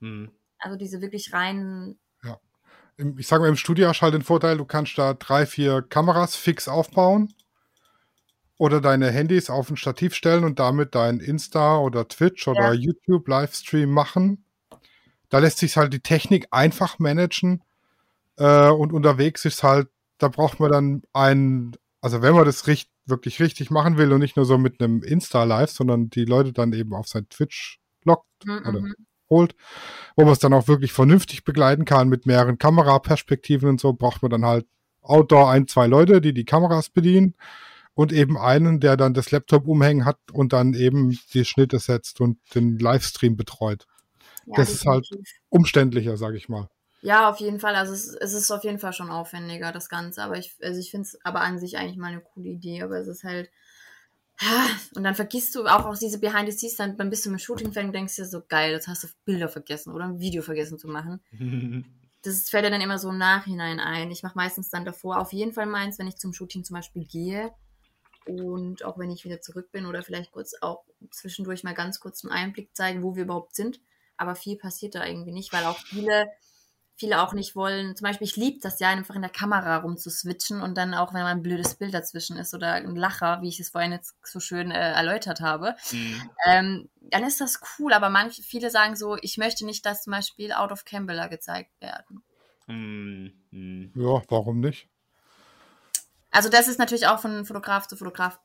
Hm. 0.00 0.30
Also 0.58 0.76
diese 0.76 1.00
wirklich 1.00 1.32
reinen 1.32 1.98
Im- 2.98 3.16
Ich 3.16 3.28
sage 3.28 3.42
mal, 3.42 3.48
im 3.48 3.56
Studio 3.56 3.88
hast 3.88 4.00
du 4.00 4.02
halt 4.02 4.14
den 4.14 4.22
Vorteil, 4.22 4.58
du 4.58 4.64
kannst 4.64 4.98
da 4.98 5.14
drei, 5.14 5.46
vier 5.46 5.82
Kameras 5.82 6.34
fix 6.34 6.68
aufbauen 6.68 7.32
oder 8.58 8.80
deine 8.80 9.10
Handys 9.10 9.50
auf 9.50 9.70
ein 9.70 9.76
Stativ 9.76 10.14
stellen 10.14 10.44
und 10.44 10.58
damit 10.58 10.94
dein 10.96 11.20
Insta 11.20 11.78
oder 11.78 12.08
Twitch 12.08 12.48
oder 12.48 12.72
YouTube 12.74 13.28
Livestream 13.28 13.88
machen. 13.90 14.44
Da 15.28 15.38
lässt 15.38 15.58
sich 15.58 15.76
halt 15.76 15.92
die 15.92 16.00
Technik 16.00 16.48
einfach 16.50 16.98
managen 16.98 17.62
äh, 18.36 18.68
und 18.68 18.92
unterwegs 18.92 19.44
ist 19.44 19.62
halt, 19.62 19.88
da 20.18 20.26
braucht 20.26 20.58
man 20.58 20.72
dann 20.72 21.02
einen, 21.12 21.76
also 22.00 22.20
wenn 22.20 22.34
man 22.34 22.46
das 22.46 22.66
richt, 22.66 22.90
wirklich 23.08 23.40
richtig 23.40 23.70
machen 23.70 23.98
will 23.98 24.12
und 24.12 24.20
nicht 24.20 24.36
nur 24.36 24.46
so 24.46 24.58
mit 24.58 24.80
einem 24.80 25.02
Insta-Live, 25.02 25.70
sondern 25.70 26.10
die 26.10 26.24
Leute 26.24 26.52
dann 26.52 26.72
eben 26.72 26.94
auf 26.94 27.08
sein 27.08 27.28
Twitch 27.28 27.80
lockt 28.04 28.26
Mhm, 28.44 28.66
oder 28.66 28.82
holt, 29.30 29.54
wo 30.16 30.24
man 30.24 30.32
es 30.32 30.38
dann 30.38 30.52
auch 30.52 30.68
wirklich 30.68 30.92
vernünftig 30.92 31.44
begleiten 31.44 31.84
kann 31.84 32.08
mit 32.08 32.26
mehreren 32.26 32.58
Kameraperspektiven 32.58 33.68
und 33.68 33.80
so, 33.80 33.92
braucht 33.92 34.22
man 34.22 34.30
dann 34.30 34.44
halt 34.44 34.66
Outdoor 35.02 35.50
ein, 35.50 35.66
zwei 35.66 35.86
Leute, 35.86 36.20
die 36.20 36.34
die 36.34 36.44
Kameras 36.44 36.90
bedienen 36.90 37.34
und 37.94 38.12
eben 38.12 38.38
einen, 38.38 38.80
der 38.80 38.96
dann 38.96 39.14
das 39.14 39.30
Laptop 39.30 39.66
umhängen 39.66 40.04
hat 40.04 40.18
und 40.32 40.52
dann 40.52 40.74
eben 40.74 41.18
die 41.32 41.44
Schnitte 41.44 41.78
setzt 41.78 42.20
und 42.20 42.38
den 42.54 42.78
Livestream 42.78 43.36
betreut. 43.36 43.86
Ja, 44.46 44.54
Das 44.56 44.70
ist 44.70 44.86
halt-. 44.86 45.08
Umständlicher, 45.48 46.16
sage 46.16 46.36
ich 46.36 46.48
mal. 46.48 46.68
Ja, 47.00 47.30
auf 47.30 47.38
jeden 47.38 47.60
Fall. 47.60 47.76
Also 47.76 47.92
es, 47.92 48.08
es 48.08 48.32
ist 48.32 48.50
auf 48.50 48.64
jeden 48.64 48.78
Fall 48.78 48.92
schon 48.92 49.10
aufwendiger, 49.10 49.72
das 49.72 49.88
Ganze. 49.88 50.22
Aber 50.22 50.36
ich, 50.36 50.56
also 50.62 50.80
ich 50.80 50.90
finde 50.90 51.06
es 51.06 51.24
aber 51.24 51.40
an 51.40 51.58
sich 51.58 51.78
eigentlich 51.78 51.96
mal 51.96 52.08
eine 52.08 52.20
coole 52.20 52.48
Idee. 52.48 52.82
Aber 52.82 52.98
es 52.98 53.06
ist 53.06 53.24
halt. 53.24 53.50
Und 54.94 55.02
dann 55.02 55.16
vergisst 55.16 55.54
du 55.54 55.66
auch, 55.66 55.84
auch 55.84 55.98
diese 55.98 56.20
Behind 56.20 56.48
the 56.48 56.56
Scenes, 56.56 56.76
dann, 56.76 56.96
dann 56.96 57.10
bist 57.10 57.26
du 57.26 57.30
im 57.30 57.38
Shooting-Fan 57.38 57.86
und 57.86 57.92
denkst 57.92 58.14
dir 58.14 58.24
so, 58.24 58.40
geil, 58.46 58.70
jetzt 58.70 58.86
hast 58.86 59.02
du 59.02 59.08
Bilder 59.24 59.48
vergessen 59.48 59.92
oder 59.92 60.04
ein 60.04 60.20
Video 60.20 60.42
vergessen 60.42 60.78
zu 60.78 60.88
machen. 60.88 61.20
Das 62.22 62.50
fällt 62.50 62.64
dir 62.64 62.70
dann 62.70 62.80
immer 62.80 62.98
so 62.98 63.10
im 63.10 63.18
Nachhinein 63.18 63.78
ein. 63.78 64.10
Ich 64.10 64.24
mache 64.24 64.36
meistens 64.36 64.70
dann 64.70 64.84
davor 64.84 65.20
auf 65.20 65.32
jeden 65.32 65.52
Fall 65.52 65.66
meins, 65.66 66.00
wenn 66.00 66.08
ich 66.08 66.16
zum 66.16 66.32
Shooting 66.32 66.64
zum 66.64 66.74
Beispiel 66.74 67.04
gehe. 67.04 67.52
Und 68.26 68.84
auch 68.84 68.98
wenn 68.98 69.10
ich 69.10 69.24
wieder 69.24 69.40
zurück 69.40 69.70
bin 69.70 69.86
oder 69.86 70.02
vielleicht 70.02 70.32
kurz 70.32 70.54
auch 70.60 70.84
zwischendurch 71.10 71.62
mal 71.62 71.74
ganz 71.74 72.00
kurz 72.00 72.24
einen 72.24 72.32
Einblick 72.32 72.74
zeigen, 72.76 73.04
wo 73.04 73.14
wir 73.14 73.22
überhaupt 73.22 73.54
sind. 73.54 73.80
Aber 74.16 74.34
viel 74.34 74.56
passiert 74.56 74.96
da 74.96 75.06
irgendwie 75.06 75.32
nicht, 75.32 75.52
weil 75.52 75.64
auch 75.64 75.78
viele, 75.78 76.28
viele 76.98 77.22
auch 77.22 77.32
nicht 77.32 77.54
wollen. 77.54 77.94
Zum 77.94 78.04
Beispiel, 78.04 78.26
ich 78.26 78.36
liebe 78.36 78.58
das 78.60 78.80
ja, 78.80 78.88
einfach 78.88 79.14
in 79.14 79.22
der 79.22 79.30
Kamera 79.30 79.76
rumzuswitchen 79.78 80.60
und 80.60 80.76
dann 80.76 80.94
auch, 80.94 81.14
wenn 81.14 81.22
mal 81.22 81.30
ein 81.30 81.42
blödes 81.42 81.76
Bild 81.76 81.94
dazwischen 81.94 82.36
ist 82.36 82.54
oder 82.54 82.72
ein 82.72 82.96
Lacher, 82.96 83.40
wie 83.40 83.48
ich 83.48 83.60
es 83.60 83.70
vorhin 83.70 83.92
jetzt 83.92 84.16
so 84.24 84.40
schön 84.40 84.70
äh, 84.70 84.92
erläutert 84.92 85.40
habe, 85.40 85.76
Hm. 85.90 86.30
ähm, 86.46 86.88
dann 87.00 87.24
ist 87.24 87.40
das 87.40 87.60
cool. 87.78 87.92
Aber 87.92 88.10
manche, 88.10 88.42
viele 88.42 88.70
sagen 88.70 88.96
so, 88.96 89.16
ich 89.22 89.38
möchte 89.38 89.64
nicht, 89.64 89.86
dass 89.86 90.02
zum 90.02 90.10
Beispiel 90.10 90.52
Out 90.52 90.72
of 90.72 90.84
Campbell 90.84 91.28
gezeigt 91.28 91.70
werden. 91.80 92.22
Hm. 92.66 93.32
Hm. 93.50 93.92
Ja, 93.94 94.22
warum 94.28 94.60
nicht? 94.60 94.88
Also 96.30 96.48
das 96.48 96.68
ist 96.68 96.78
natürlich 96.78 97.06
auch 97.06 97.20
von 97.20 97.46
Fotograf 97.46 97.86
zu 97.86 97.96
Fotograf 97.96 98.38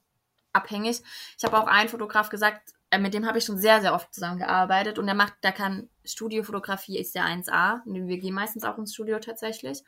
abhängig. 0.53 1.01
Ich 1.38 1.43
habe 1.43 1.57
auch 1.57 1.67
einen 1.67 1.89
Fotograf 1.89 2.30
gesagt, 2.30 2.73
mit 2.99 3.14
dem 3.14 3.26
habe 3.26 3.38
ich 3.38 3.45
schon 3.45 3.57
sehr, 3.57 3.82
sehr 3.82 3.94
oft 3.94 4.14
zusammengearbeitet 4.14 4.99
und 4.99 5.06
der 5.06 5.15
macht, 5.15 5.34
der 5.44 5.52
kann 5.52 5.90
Studiofotografie 6.06 6.99
ist 6.99 7.15
der 7.15 7.26
1A. 7.26 7.82
Wir 7.86 8.18
gehen 8.18 8.34
meistens 8.34 8.64
auch 8.64 8.78
ins 8.78 8.94
Studio 8.94 9.20
tatsächlich. 9.20 9.84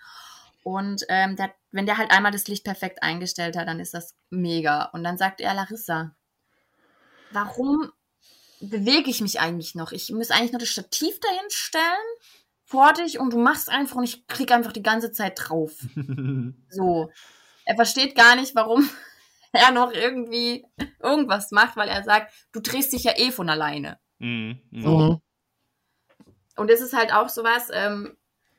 Und 0.63 1.03
ähm, 1.09 1.35
der, 1.35 1.53
wenn 1.71 1.85
der 1.85 1.97
halt 1.97 2.11
einmal 2.11 2.31
das 2.31 2.47
Licht 2.47 2.63
perfekt 2.63 3.03
eingestellt 3.03 3.55
hat, 3.55 3.67
dann 3.67 3.79
ist 3.79 3.93
das 3.93 4.15
mega. 4.29 4.85
Und 4.85 5.03
dann 5.03 5.17
sagt 5.17 5.41
er, 5.41 5.53
Larissa, 5.53 6.15
warum 7.31 7.91
bewege 8.61 9.09
ich 9.09 9.21
mich 9.21 9.39
eigentlich 9.39 9.75
noch? 9.75 9.91
Ich 9.91 10.11
muss 10.11 10.31
eigentlich 10.31 10.53
nur 10.53 10.59
das 10.59 10.69
Stativ 10.69 11.19
dahin 11.19 11.49
stellen, 11.49 11.83
vor 12.65 12.93
dich 12.93 13.19
und 13.19 13.31
du 13.31 13.37
machst 13.37 13.69
einfach 13.69 13.95
und 13.95 14.03
ich 14.03 14.25
klicke 14.27 14.55
einfach 14.55 14.73
die 14.73 14.83
ganze 14.83 15.11
Zeit 15.11 15.39
drauf. 15.39 15.71
So. 16.69 17.11
Er 17.67 17.75
versteht 17.75 18.15
gar 18.15 18.35
nicht, 18.35 18.53
warum 18.53 18.89
er 19.67 19.71
noch 19.71 19.91
irgendwie 19.91 20.65
irgendwas 21.01 21.51
macht, 21.51 21.77
weil 21.77 21.89
er 21.89 22.03
sagt, 22.03 22.33
du 22.51 22.59
drehst 22.59 22.93
dich 22.93 23.03
ja 23.03 23.13
eh 23.17 23.31
von 23.31 23.49
alleine. 23.49 23.99
Hm. 24.19 24.59
Hm. 24.71 24.81
So. 24.81 25.21
Und 26.55 26.69
es 26.71 26.81
ist 26.81 26.93
halt 26.93 27.13
auch 27.13 27.29
sowas, 27.29 27.69
ähm, 27.73 28.15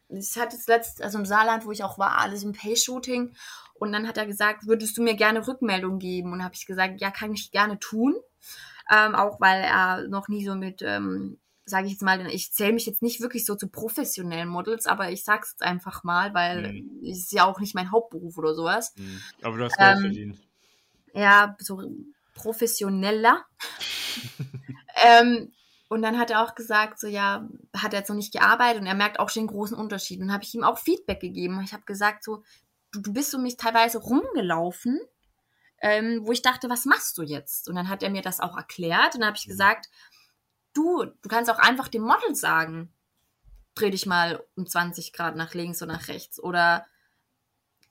ich 0.08 0.36
hatte 0.38 0.56
es 0.56 0.66
letzt, 0.66 1.02
also 1.02 1.18
im 1.18 1.26
Saarland, 1.26 1.64
wo 1.64 1.72
ich 1.72 1.82
auch 1.82 1.98
war, 1.98 2.18
alles 2.18 2.42
im 2.42 2.52
Pay-Shooting. 2.52 3.34
Und 3.74 3.92
dann 3.92 4.06
hat 4.06 4.16
er 4.16 4.26
gesagt, 4.26 4.66
würdest 4.66 4.96
du 4.96 5.02
mir 5.02 5.14
gerne 5.14 5.46
Rückmeldung 5.46 5.98
geben? 5.98 6.32
Und 6.32 6.44
habe 6.44 6.54
ich 6.54 6.66
gesagt, 6.66 7.00
ja, 7.00 7.10
kann 7.10 7.32
ich 7.34 7.50
gerne 7.50 7.78
tun. 7.78 8.14
Ähm, 8.90 9.14
auch 9.14 9.40
weil 9.40 9.62
er 9.62 10.06
noch 10.08 10.28
nie 10.28 10.44
so 10.44 10.54
mit, 10.54 10.80
ähm, 10.82 11.38
sage 11.64 11.86
ich 11.86 11.92
jetzt 11.92 12.02
mal, 12.02 12.24
ich 12.28 12.52
zähle 12.52 12.72
mich 12.74 12.86
jetzt 12.86 13.02
nicht 13.02 13.20
wirklich 13.20 13.44
so 13.44 13.56
zu 13.56 13.68
professionellen 13.68 14.48
Models, 14.48 14.86
aber 14.86 15.10
ich 15.10 15.24
sag's 15.24 15.52
jetzt 15.52 15.62
einfach 15.62 16.04
mal, 16.04 16.32
weil 16.32 16.72
Mhm. 16.72 17.00
es 17.02 17.18
ist 17.18 17.32
ja 17.32 17.44
auch 17.44 17.58
nicht 17.58 17.74
mein 17.74 17.90
Hauptberuf 17.90 18.38
oder 18.38 18.54
sowas. 18.54 18.94
Hm. 18.96 19.20
Aber 19.42 19.56
du 19.58 19.64
hast 19.64 19.76
Geld 19.76 19.96
Ähm, 19.96 20.00
verdient. 20.02 20.45
Ja, 21.16 21.56
so 21.58 21.82
professioneller. 22.34 23.44
ähm, 25.04 25.52
und 25.88 26.02
dann 26.02 26.18
hat 26.18 26.30
er 26.30 26.42
auch 26.42 26.54
gesagt, 26.54 26.98
so 26.98 27.06
ja, 27.06 27.48
hat 27.76 27.92
er 27.92 28.00
jetzt 28.00 28.08
noch 28.08 28.16
nicht 28.16 28.32
gearbeitet 28.32 28.80
und 28.80 28.86
er 28.86 28.94
merkt 28.94 29.18
auch 29.18 29.30
schon 29.30 29.44
den 29.44 29.54
großen 29.54 29.76
Unterschied. 29.76 30.20
Und 30.20 30.32
habe 30.32 30.44
ich 30.44 30.54
ihm 30.54 30.64
auch 30.64 30.78
Feedback 30.78 31.20
gegeben. 31.20 31.60
Ich 31.64 31.72
habe 31.72 31.84
gesagt, 31.84 32.24
so, 32.24 32.42
du, 32.90 33.00
du 33.00 33.12
bist 33.12 33.34
um 33.34 33.42
mich 33.42 33.56
teilweise 33.56 33.98
rumgelaufen, 33.98 35.00
ähm, 35.80 36.20
wo 36.24 36.32
ich 36.32 36.42
dachte, 36.42 36.68
was 36.68 36.84
machst 36.84 37.16
du 37.18 37.22
jetzt? 37.22 37.68
Und 37.68 37.76
dann 37.76 37.88
hat 37.88 38.02
er 38.02 38.10
mir 38.10 38.22
das 38.22 38.40
auch 38.40 38.56
erklärt 38.56 39.14
und 39.14 39.20
dann 39.20 39.28
habe 39.28 39.38
ich 39.38 39.46
gesagt, 39.46 39.88
du, 40.72 41.04
du 41.04 41.28
kannst 41.28 41.50
auch 41.50 41.58
einfach 41.58 41.88
dem 41.88 42.02
Model 42.02 42.34
sagen, 42.34 42.92
dreh 43.74 43.90
dich 43.90 44.06
mal 44.06 44.42
um 44.56 44.66
20 44.66 45.12
Grad 45.12 45.36
nach 45.36 45.54
links 45.54 45.82
oder 45.82 45.92
nach 45.92 46.08
rechts 46.08 46.42
oder 46.42 46.86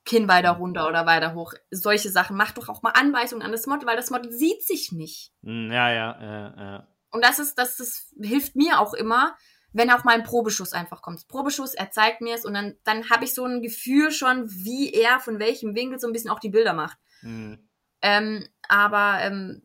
Kinn 0.05 0.27
weiter 0.27 0.51
runter 0.51 0.87
oder 0.87 1.05
weiter 1.05 1.33
hoch. 1.33 1.53
Solche 1.71 2.09
Sachen. 2.09 2.37
Mach 2.37 2.51
doch 2.51 2.69
auch 2.69 2.81
mal 2.83 2.91
Anweisungen 2.91 3.41
an 3.41 3.51
das 3.51 3.65
Model, 3.65 3.87
weil 3.87 3.97
das 3.97 4.11
Model 4.11 4.31
sieht 4.31 4.63
sich 4.63 4.91
nicht. 4.91 5.33
Hm, 5.43 5.71
Ja, 5.71 5.91
ja, 5.91 6.11
äh, 6.11 6.61
ja. 6.61 6.87
Und 7.11 7.23
das 7.23 7.39
ist, 7.39 7.57
das, 7.57 7.77
das 7.77 8.11
hilft 8.21 8.55
mir 8.55 8.79
auch 8.79 8.93
immer, 8.93 9.35
wenn 9.73 9.91
auch 9.91 10.03
mal 10.03 10.15
ein 10.15 10.23
Probeschuss 10.23 10.73
einfach 10.73 11.01
kommt. 11.01 11.27
Probeschuss, 11.27 11.73
er 11.73 11.91
zeigt 11.91 12.21
mir 12.21 12.35
es 12.35 12.45
und 12.45 12.53
dann, 12.53 12.75
dann 12.83 13.09
habe 13.09 13.25
ich 13.25 13.33
so 13.33 13.45
ein 13.45 13.61
Gefühl 13.61 14.11
schon, 14.11 14.49
wie 14.49 14.93
er 14.93 15.19
von 15.19 15.39
welchem 15.39 15.75
Winkel 15.75 15.99
so 15.99 16.07
ein 16.07 16.13
bisschen 16.13 16.29
auch 16.29 16.39
die 16.39 16.49
Bilder 16.49 16.73
macht. 16.73 16.97
Hm. 17.21 17.67
Ähm, 18.01 18.47
aber 18.67 19.19
ähm, 19.21 19.63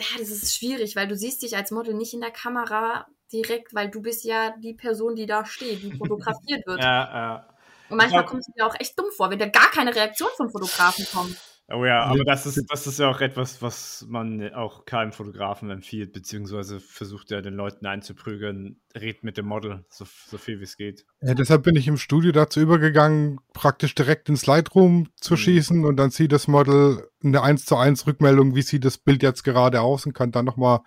ja, 0.00 0.06
das 0.18 0.30
ist 0.30 0.56
schwierig, 0.56 0.96
weil 0.96 1.08
du 1.08 1.16
siehst 1.16 1.42
dich 1.42 1.56
als 1.56 1.70
Model 1.70 1.94
nicht 1.94 2.14
in 2.14 2.20
der 2.20 2.30
Kamera 2.30 3.06
direkt, 3.32 3.74
weil 3.74 3.90
du 3.90 4.00
bist 4.00 4.24
ja 4.24 4.56
die 4.56 4.74
Person, 4.74 5.14
die 5.14 5.26
da 5.26 5.44
steht, 5.44 5.82
die 5.82 5.92
fotografiert 5.98 6.66
wird. 6.66 6.82
Ja, 6.82 7.12
ja. 7.12 7.49
Und 7.90 7.96
manchmal 7.96 8.24
kommst 8.24 8.48
du 8.48 8.52
dir 8.52 8.66
auch 8.66 8.74
echt 8.78 8.98
dumm 8.98 9.06
vor, 9.16 9.30
wenn 9.30 9.38
da 9.38 9.46
gar 9.46 9.70
keine 9.70 9.94
Reaktion 9.94 10.30
vom 10.36 10.50
Fotografen 10.50 11.04
kommt. 11.12 11.36
Oh 11.72 11.84
ja, 11.84 12.02
aber 12.02 12.24
das 12.24 12.46
ist, 12.46 12.64
das 12.68 12.88
ist 12.88 12.98
ja 12.98 13.08
auch 13.08 13.20
etwas, 13.20 13.62
was 13.62 14.04
man 14.08 14.52
auch 14.54 14.86
keinem 14.86 15.12
Fotografen 15.12 15.70
empfiehlt, 15.70 16.12
beziehungsweise 16.12 16.80
versucht 16.80 17.30
ja 17.30 17.40
den 17.42 17.54
Leuten 17.54 17.86
einzuprügeln, 17.86 18.80
red 18.96 19.22
mit 19.22 19.36
dem 19.36 19.46
Model, 19.46 19.84
so, 19.88 20.04
so 20.26 20.36
viel 20.36 20.58
wie 20.58 20.64
es 20.64 20.76
geht. 20.76 21.06
Ja, 21.20 21.34
deshalb 21.34 21.62
bin 21.62 21.76
ich 21.76 21.86
im 21.86 21.96
Studio 21.96 22.32
dazu 22.32 22.58
übergegangen, 22.58 23.38
praktisch 23.52 23.94
direkt 23.94 24.28
ins 24.28 24.46
Lightroom 24.46 25.10
zu 25.14 25.34
Mhm. 25.34 25.38
schießen 25.38 25.84
und 25.84 25.96
dann 25.96 26.10
sieht 26.10 26.32
das 26.32 26.48
Model 26.48 27.08
eine 27.22 27.40
1 27.42 27.66
zu 27.66 27.76
1 27.76 28.04
Rückmeldung, 28.04 28.56
wie 28.56 28.62
sieht 28.62 28.84
das 28.84 28.98
Bild 28.98 29.22
jetzt 29.22 29.44
gerade 29.44 29.80
aus 29.80 30.06
und 30.06 30.12
kann 30.12 30.32
dann 30.32 30.46
nochmal 30.46 30.80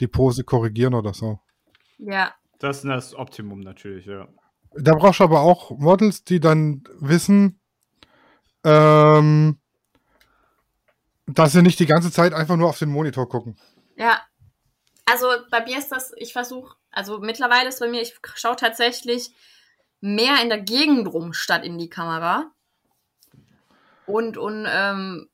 die 0.00 0.08
Pose 0.08 0.42
korrigieren 0.42 0.94
oder 0.94 1.14
so. 1.14 1.38
Ja, 1.98 2.34
Das 2.58 2.78
ist 2.78 2.84
das 2.86 3.14
Optimum 3.14 3.60
natürlich, 3.60 4.06
ja. 4.06 4.26
Da 4.78 4.94
brauchst 4.94 5.20
du 5.20 5.24
aber 5.24 5.40
auch 5.40 5.70
Models, 5.78 6.24
die 6.24 6.40
dann 6.40 6.84
wissen, 7.00 7.60
ähm, 8.64 9.58
dass 11.26 11.52
sie 11.52 11.62
nicht 11.62 11.78
die 11.80 11.86
ganze 11.86 12.10
Zeit 12.10 12.32
einfach 12.32 12.56
nur 12.56 12.68
auf 12.68 12.78
den 12.78 12.90
Monitor 12.90 13.28
gucken. 13.28 13.56
ja. 13.96 14.20
Also 15.08 15.28
bei 15.52 15.64
mir 15.64 15.78
ist 15.78 15.92
das, 15.92 16.12
ich 16.16 16.32
versuche, 16.32 16.74
also 16.90 17.20
mittlerweile 17.20 17.68
ist 17.68 17.78
bei 17.78 17.88
mir, 17.88 18.02
ich 18.02 18.18
schaue 18.34 18.56
tatsächlich 18.56 19.30
mehr 20.00 20.42
in 20.42 20.48
der 20.48 20.60
Gegend 20.60 21.06
rum, 21.06 21.32
statt 21.32 21.64
in 21.64 21.78
die 21.78 21.88
Kamera. 21.88 22.50
Und, 24.04 24.36
und 24.36 24.66
ähm, 24.68 25.28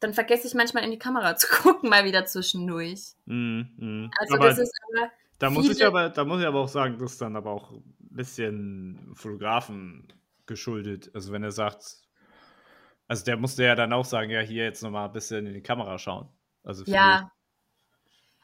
dann 0.00 0.14
vergesse 0.14 0.46
ich 0.46 0.54
manchmal 0.54 0.84
in 0.84 0.90
die 0.90 0.98
Kamera 0.98 1.36
zu 1.36 1.46
gucken, 1.48 1.88
mal 1.88 2.04
wieder 2.04 2.26
zwischendurch. 2.26 3.14
Mhm, 3.24 3.70
mhm. 3.76 4.10
Also 4.18 4.34
aber 4.34 4.48
das 4.48 4.58
ist 4.58 4.72
aber, 4.92 5.10
da, 5.38 5.50
muss 5.50 5.68
ich 5.68 5.84
aber, 5.84 6.08
da 6.10 6.24
muss 6.24 6.40
ich 6.40 6.46
aber 6.46 6.60
auch 6.60 6.68
sagen, 6.68 6.98
das 6.98 7.12
ist 7.12 7.20
dann 7.20 7.36
aber 7.36 7.50
auch 7.50 7.72
bisschen 8.10 9.12
Fotografen 9.14 10.12
geschuldet. 10.46 11.10
Also 11.14 11.32
wenn 11.32 11.42
er 11.44 11.52
sagt, 11.52 11.98
Also 13.08 13.24
der 13.24 13.36
musste 13.36 13.64
ja 13.64 13.74
dann 13.74 13.92
auch 13.92 14.04
sagen, 14.04 14.30
ja, 14.30 14.38
hier 14.40 14.62
jetzt 14.62 14.82
nochmal 14.84 15.06
ein 15.06 15.12
bisschen 15.12 15.44
in 15.44 15.54
die 15.54 15.62
Kamera 15.62 15.98
schauen. 15.98 16.28
Also 16.62 16.84
Ja. 16.86 17.32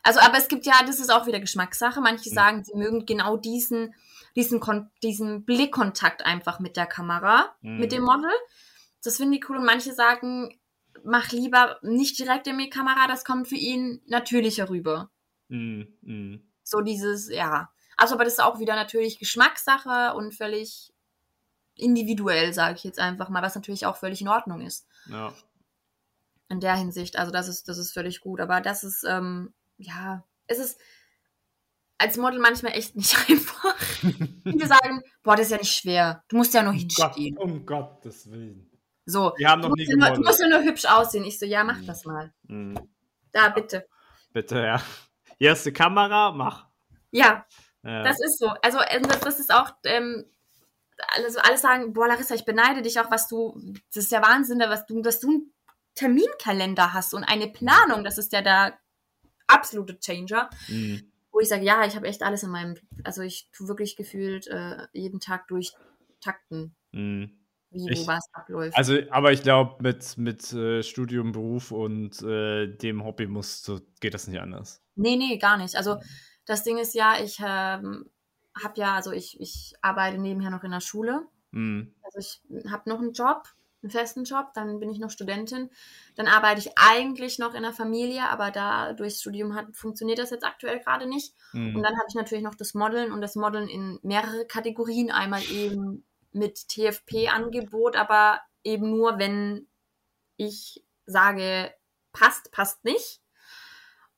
Also, 0.03 0.19
aber 0.21 0.39
es 0.39 0.49
gibt 0.49 0.67
ja, 0.67 0.75
das 0.85 0.99
ist 1.01 1.11
auch 1.11 1.27
wieder 1.29 1.39
Geschmackssache. 1.41 2.01
Manche 2.01 2.31
Mhm. 2.31 2.35
sagen, 2.35 2.65
sie 2.65 2.77
mögen 2.77 3.07
genau 3.07 3.37
diesen, 3.37 3.95
diesen, 4.37 4.59
Kon 4.61 4.91
diesen 5.05 5.45
Blickkontakt 5.45 6.25
einfach 6.27 6.59
mit 6.61 6.77
der 6.77 6.87
Kamera, 6.87 7.55
Mhm. 7.61 7.79
mit 7.79 7.93
dem 7.93 8.03
Model. 8.03 8.31
Das 9.05 9.17
finde 9.19 9.37
ich 9.39 9.49
cool. 9.49 9.59
Und 9.59 9.65
manche 9.67 9.93
sagen, 9.95 10.59
mach 11.05 11.31
lieber 11.31 11.79
nicht 11.83 12.19
direkt 12.19 12.47
in 12.49 12.59
die 12.59 12.69
Kamera, 12.71 13.07
das 13.07 13.25
kommt 13.25 13.47
für 13.49 13.55
ihn 13.57 14.01
natürlicher 14.07 14.69
rüber. 14.69 15.11
mich. 15.49 15.87
Mm, 16.03 16.09
mm. 16.35 16.53
So 16.65 16.81
dieses, 16.81 17.29
ja. 17.33 17.71
Also, 17.97 18.15
aber 18.15 18.25
das 18.25 18.35
ist 18.35 18.41
auch 18.43 18.59
wieder 18.59 18.75
natürlich 18.75 19.19
Geschmackssache 19.19 20.15
und 20.15 20.35
völlig 20.35 20.93
individuell, 21.75 22.53
sage 22.53 22.77
ich 22.77 22.85
jetzt 22.85 22.99
einfach 22.99 23.29
mal, 23.29 23.43
was 23.43 23.55
natürlich 23.55 23.87
auch 23.87 23.97
völlig 23.97 24.21
in 24.21 24.29
Ordnung 24.29 24.61
ist. 24.63 24.87
Ja. 25.09 25.33
In 26.49 26.61
der 26.61 26.77
Hinsicht. 26.77 27.19
Also, 27.19 27.33
das 27.33 27.49
ist, 27.49 27.69
das 27.69 27.79
ist 27.79 27.93
völlig 27.93 28.21
gut. 28.21 28.41
Aber 28.41 28.61
das 28.61 28.85
ist, 28.85 29.05
ähm, 29.09 29.53
ja, 29.79 30.25
es 30.47 30.59
ist 30.59 30.79
als 31.99 32.17
Model 32.19 32.39
manchmal 32.39 32.73
echt 32.73 32.95
nicht 32.97 33.17
einfach. 33.31 33.77
Viele 33.79 34.67
sagen, 34.67 35.03
boah, 35.23 35.37
das 35.37 35.47
ist 35.47 35.53
ja 35.53 35.59
nicht 35.59 35.73
schwer. 35.75 36.23
Du 36.29 36.37
musst 36.37 36.55
ja 36.55 36.63
nur 36.63 36.73
hinstehen. 36.75 37.37
um 37.39 37.65
Gottes 37.67 38.31
Willen. 38.31 38.71
So. 39.07 39.33
Wir 39.37 39.49
haben 39.49 39.63
Du 39.63 39.69
noch 39.69 39.77
musst, 39.77 39.89
nie 39.89 39.95
ja 39.99 40.09
nur, 40.09 40.17
du 40.17 40.23
musst 40.23 40.41
ja 40.41 40.49
nur 40.49 40.63
hübsch 40.63 40.85
aussehen. 40.85 41.25
Ich 41.25 41.39
so, 41.39 41.47
ja, 41.47 41.65
mach 41.65 41.79
Mhm. 41.79 41.87
das 41.87 42.05
mal. 42.05 42.33
Mm. 42.45 42.75
Da, 43.33 43.49
bitte. 43.51 43.87
Bitte, 44.33 44.59
ja. 44.61 44.83
Hier 45.39 45.53
ist 45.53 45.65
die 45.65 45.73
Kamera, 45.73 46.33
mach. 46.33 46.67
Ja, 47.11 47.47
Ja. 47.87 48.03
Das 48.03 48.21
ist 48.21 48.39
so. 48.39 48.49
Also 48.63 48.79
ähm, 48.89 49.03
das, 49.03 49.21
das 49.21 49.39
ist 49.41 49.53
auch, 49.55 49.71
ähm, 49.85 50.25
also 51.27 51.39
alle 51.41 51.59
sagen, 51.59 51.93
boah, 51.93 52.09
Larissa, 52.09 52.35
ich 52.35 52.45
beneide 52.45 52.83
dich 52.83 52.99
auch, 53.01 53.11
was 53.11 53.29
du, 53.29 53.59
das 53.95 54.05
ist 54.05 54.13
ja 54.13 54.23
Wahnsinn, 54.23 54.59
was 54.61 54.87
du, 54.87 55.03
dass 55.03 55.21
du 55.21 55.29
einen 55.31 55.53
Terminkalender 55.95 56.93
hast 56.93 57.15
und 57.15 57.25
eine 57.25 57.49
Planung, 57.49 58.05
das 58.05 58.19
ist 58.19 58.33
ja 58.33 58.43
der 58.43 58.79
absolute 59.47 59.99
Changer. 59.99 60.51
Mm. 60.69 60.97
Wo 61.33 61.41
ich 61.41 61.49
sage, 61.49 61.65
ja, 61.65 61.85
ich 61.85 61.95
habe 61.97 62.07
echt 62.07 62.23
alles 62.23 62.43
in 62.43 62.51
meinem, 62.51 62.77
also 63.05 63.21
ich 63.23 63.51
tue 63.53 63.69
wirklich 63.69 63.95
gefühlt 63.97 64.47
äh, 64.47 64.87
jeden 64.93 65.21
Tag 65.21 65.47
durchtakten, 65.49 66.75
Mm. 66.93 67.25
wie 67.71 67.91
Ich- 67.93 68.01
wo 68.01 68.07
was 68.07 68.27
abläuft. 68.33 68.77
Also, 68.77 68.97
aber 69.11 69.33
ich 69.33 69.43
glaube, 69.43 69.83
mit, 69.83 70.17
mit 70.17 70.51
äh, 70.55 70.83
Studium, 70.83 71.33
Beruf 71.33 71.73
und 71.73 72.23
äh, 72.23 72.67
dem 72.69 73.05
Hobby 73.05 73.27
musst 73.27 73.69
du, 73.69 73.81
geht 74.01 74.15
das 74.15 74.27
nicht 74.29 74.41
anders. 74.41 74.83
Nee, 74.95 75.17
nee, 75.17 75.37
gar 75.39 75.59
nicht. 75.59 75.77
Also 75.77 75.99
das 76.47 76.65
Ding 76.65 76.79
ist 76.79 76.95
ja, 76.95 77.21
ich 77.23 77.39
ähm, 77.41 78.09
habe 78.63 78.75
ja, 78.77 78.95
also 78.95 79.13
ich, 79.13 79.39
ich 79.41 79.75
arbeite 79.83 80.19
nebenher 80.19 80.51
noch 80.51 80.65
in 80.65 80.71
der 80.71 80.81
Schule. 80.81 81.27
Mm. 81.51 81.83
Also 82.03 82.19
ich 82.19 82.41
habe 82.71 82.89
noch 82.89 83.01
einen 83.01 83.13
Job, 83.13 83.43
einen 83.83 83.91
festen 83.91 84.25
Job, 84.25 84.53
dann 84.55 84.81
bin 84.81 84.91
ich 84.91 84.99
noch 84.99 85.11
Studentin. 85.11 85.71
Dann 86.15 86.27
arbeite 86.27 86.61
ich 86.61 86.71
eigentlich 86.77 87.39
noch 87.39 87.55
in 87.55 87.63
der 87.63 87.73
Familie, 87.73 88.29
aber 88.29 88.51
da 88.51 88.93
durchs 88.95 89.21
Studium 89.21 89.55
hat, 89.55 89.77
funktioniert 89.77 90.19
das 90.19 90.31
jetzt 90.31 90.47
aktuell 90.47 90.81
gerade 90.81 91.07
nicht. 91.07 91.35
Mm. 91.53 91.77
Und 91.77 91.83
dann 91.83 91.97
habe 91.97 92.07
ich 92.09 92.15
natürlich 92.15 92.45
noch 92.45 92.55
das 92.55 92.75
Modeln 92.75 93.13
und 93.13 93.21
das 93.21 93.37
Modeln 93.37 93.69
in 93.69 93.99
mehrere 94.03 94.47
Kategorien. 94.47 95.11
Einmal 95.11 95.43
eben 95.51 96.05
mit 96.33 96.69
TFP-Angebot, 96.69 97.97
aber 97.97 98.41
eben 98.63 98.91
nur, 98.91 99.19
wenn 99.19 99.67
ich 100.37 100.85
sage, 101.07 101.73
passt, 102.13 102.53
passt 102.53 102.85
nicht. 102.85 103.21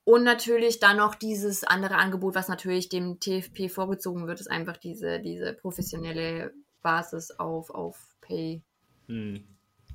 Und 0.08 0.24
natürlich 0.24 0.80
dann 0.80 0.96
noch 0.96 1.14
dieses 1.14 1.64
andere 1.64 1.96
Angebot, 1.96 2.34
was 2.34 2.48
natürlich 2.48 2.88
dem 2.88 3.20
TFP 3.20 3.68
vorgezogen 3.68 4.26
wird, 4.26 4.40
ist 4.40 4.50
einfach 4.50 4.78
diese, 4.78 5.20
diese 5.20 5.52
professionelle 5.52 6.54
Basis 6.80 7.30
auf, 7.32 7.68
auf 7.68 7.98
Pay. 8.22 8.62
Mm. 9.06 9.36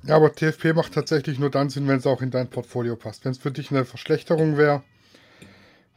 Ja, 0.04 0.14
aber 0.14 0.32
TFP 0.32 0.72
macht 0.72 0.94
tatsächlich 0.94 1.40
nur 1.40 1.50
dann 1.50 1.68
Sinn, 1.68 1.88
wenn 1.88 1.96
es 1.96 2.06
auch 2.06 2.22
in 2.22 2.30
dein 2.30 2.48
Portfolio 2.48 2.94
passt. 2.94 3.24
Wenn 3.24 3.32
es 3.32 3.38
für 3.38 3.50
dich 3.50 3.72
eine 3.72 3.84
Verschlechterung 3.84 4.56
wäre, 4.56 4.84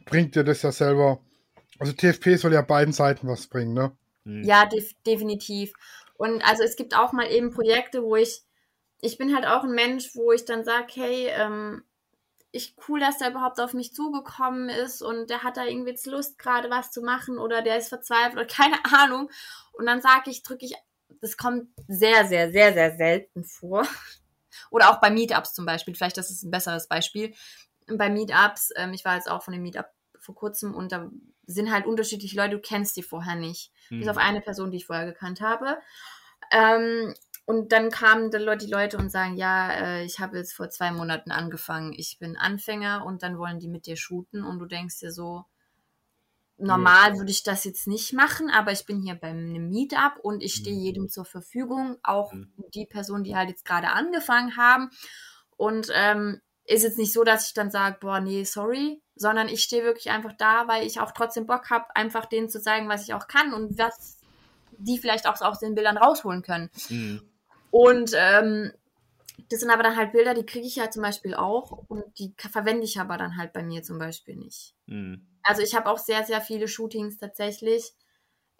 bringt 0.04 0.34
dir 0.34 0.42
das 0.42 0.62
ja 0.62 0.72
selber. 0.72 1.20
Also 1.78 1.92
TFP 1.92 2.38
soll 2.38 2.54
ja 2.54 2.62
beiden 2.62 2.92
Seiten 2.92 3.28
was 3.28 3.46
bringen, 3.46 3.72
ne? 3.72 3.92
Mm. 4.24 4.42
Ja, 4.42 4.66
def 4.66 4.94
definitiv. 5.06 5.72
Und 6.16 6.42
also 6.42 6.64
es 6.64 6.74
gibt 6.74 6.96
auch 6.96 7.12
mal 7.12 7.30
eben 7.30 7.52
Projekte, 7.52 8.02
wo 8.02 8.16
ich, 8.16 8.42
ich 9.00 9.16
bin 9.16 9.32
halt 9.32 9.46
auch 9.46 9.62
ein 9.62 9.76
Mensch, 9.76 10.16
wo 10.16 10.32
ich 10.32 10.44
dann 10.44 10.64
sage, 10.64 10.88
hey, 10.96 11.28
ähm, 11.28 11.84
ich 12.50 12.74
cool, 12.88 13.00
dass 13.00 13.18
der 13.18 13.30
überhaupt 13.30 13.60
auf 13.60 13.74
mich 13.74 13.92
zugekommen 13.92 14.68
ist 14.68 15.02
und 15.02 15.28
der 15.30 15.42
hat 15.42 15.56
da 15.56 15.64
irgendwie 15.64 15.90
jetzt 15.90 16.06
Lust, 16.06 16.38
gerade 16.38 16.70
was 16.70 16.90
zu 16.90 17.02
machen 17.02 17.38
oder 17.38 17.62
der 17.62 17.76
ist 17.76 17.88
verzweifelt 17.88 18.34
oder 18.34 18.46
keine 18.46 18.76
Ahnung. 18.84 19.30
Und 19.72 19.86
dann 19.86 20.00
sage 20.00 20.30
ich, 20.30 20.42
drücke 20.42 20.64
ich, 20.64 20.74
das 21.20 21.36
kommt 21.36 21.68
sehr, 21.88 22.26
sehr, 22.26 22.50
sehr, 22.50 22.72
sehr 22.72 22.96
selten 22.96 23.44
vor. 23.44 23.86
Oder 24.70 24.90
auch 24.90 25.00
bei 25.00 25.08
Meetups 25.08 25.54
zum 25.54 25.64
Beispiel, 25.64 25.94
vielleicht 25.94 26.18
das 26.18 26.30
ist 26.30 26.42
ein 26.42 26.50
besseres 26.50 26.88
Beispiel. 26.88 27.32
Bei 27.86 28.10
Meetups, 28.10 28.70
ähm, 28.76 28.92
ich 28.92 29.04
war 29.04 29.14
jetzt 29.14 29.30
auch 29.30 29.42
von 29.42 29.52
dem 29.52 29.62
Meetup 29.62 29.86
vor 30.18 30.34
kurzem 30.34 30.74
und 30.74 30.90
da 30.92 31.08
sind 31.46 31.70
halt 31.70 31.86
unterschiedliche 31.86 32.36
Leute, 32.36 32.56
du 32.56 32.60
kennst 32.60 32.96
die 32.96 33.02
vorher 33.02 33.36
nicht 33.36 33.72
Mm. 33.90 34.00
bis 34.00 34.08
auf 34.08 34.16
eine 34.16 34.40
Person, 34.40 34.70
die 34.70 34.78
ich 34.78 34.86
vorher 34.86 35.06
gekannt 35.06 35.40
habe. 35.40 35.78
Ähm, 36.50 37.14
und 37.48 37.72
dann 37.72 37.90
kamen 37.90 38.30
die 38.30 38.36
Leute, 38.36 38.66
die 38.66 38.70
Leute 38.70 38.98
und 38.98 39.10
sagen, 39.10 39.38
ja, 39.38 39.70
äh, 39.70 40.04
ich 40.04 40.20
habe 40.20 40.36
jetzt 40.36 40.52
vor 40.52 40.68
zwei 40.68 40.92
Monaten 40.92 41.30
angefangen, 41.30 41.94
ich 41.96 42.18
bin 42.18 42.36
Anfänger 42.36 43.06
und 43.06 43.22
dann 43.22 43.38
wollen 43.38 43.58
die 43.58 43.68
mit 43.68 43.86
dir 43.86 43.96
shooten 43.96 44.44
und 44.44 44.58
du 44.58 44.66
denkst 44.66 44.98
dir 44.98 45.10
so, 45.10 45.46
normal 46.58 47.16
würde 47.16 47.30
ich 47.30 47.44
das 47.44 47.64
jetzt 47.64 47.86
nicht 47.86 48.12
machen, 48.12 48.50
aber 48.50 48.72
ich 48.72 48.84
bin 48.84 49.00
hier 49.00 49.14
bei 49.14 49.28
einem 49.28 49.70
Meetup 49.70 50.18
und 50.22 50.42
ich 50.42 50.56
stehe 50.56 50.76
Mhm. 50.76 50.82
jedem 50.82 51.08
zur 51.08 51.24
Verfügung, 51.24 51.96
auch 52.02 52.34
Mhm. 52.34 52.52
die 52.74 52.84
Personen, 52.84 53.24
die 53.24 53.34
halt 53.34 53.48
jetzt 53.48 53.64
gerade 53.64 53.88
angefangen 53.92 54.58
haben. 54.58 54.90
Und 55.56 55.88
ähm, 55.94 56.42
ist 56.64 56.82
jetzt 56.82 56.98
nicht 56.98 57.14
so, 57.14 57.24
dass 57.24 57.46
ich 57.46 57.54
dann 57.54 57.70
sage, 57.70 57.96
boah, 57.98 58.20
nee, 58.20 58.44
sorry, 58.44 59.00
sondern 59.14 59.48
ich 59.48 59.62
stehe 59.62 59.84
wirklich 59.84 60.10
einfach 60.10 60.34
da, 60.36 60.68
weil 60.68 60.86
ich 60.86 61.00
auch 61.00 61.12
trotzdem 61.12 61.46
Bock 61.46 61.70
habe, 61.70 61.86
einfach 61.96 62.26
denen 62.26 62.50
zu 62.50 62.60
zeigen, 62.60 62.90
was 62.90 63.04
ich 63.04 63.14
auch 63.14 63.26
kann 63.26 63.54
und 63.54 63.78
was 63.78 64.18
die 64.78 64.98
vielleicht 64.98 65.26
auch 65.26 65.40
aus 65.40 65.60
den 65.60 65.74
Bildern 65.74 65.96
rausholen 65.96 66.42
können. 66.42 66.70
Mm. 66.90 67.27
Und 67.70 68.12
ähm, 68.16 68.72
das 69.50 69.60
sind 69.60 69.70
aber 69.70 69.82
dann 69.82 69.96
halt 69.96 70.12
Bilder, 70.12 70.34
die 70.34 70.44
kriege 70.46 70.66
ich 70.66 70.76
ja 70.76 70.90
zum 70.90 71.02
Beispiel 71.02 71.34
auch 71.34 71.70
und 71.88 72.04
die 72.18 72.34
verwende 72.38 72.84
ich 72.84 72.98
aber 73.00 73.16
dann 73.16 73.36
halt 73.36 73.52
bei 73.52 73.62
mir 73.62 73.82
zum 73.82 73.98
Beispiel 73.98 74.36
nicht. 74.36 74.74
Mm. 74.86 75.14
Also 75.42 75.62
ich 75.62 75.74
habe 75.74 75.88
auch 75.90 75.98
sehr, 75.98 76.24
sehr 76.24 76.40
viele 76.40 76.66
Shootings 76.68 77.18
tatsächlich 77.18 77.92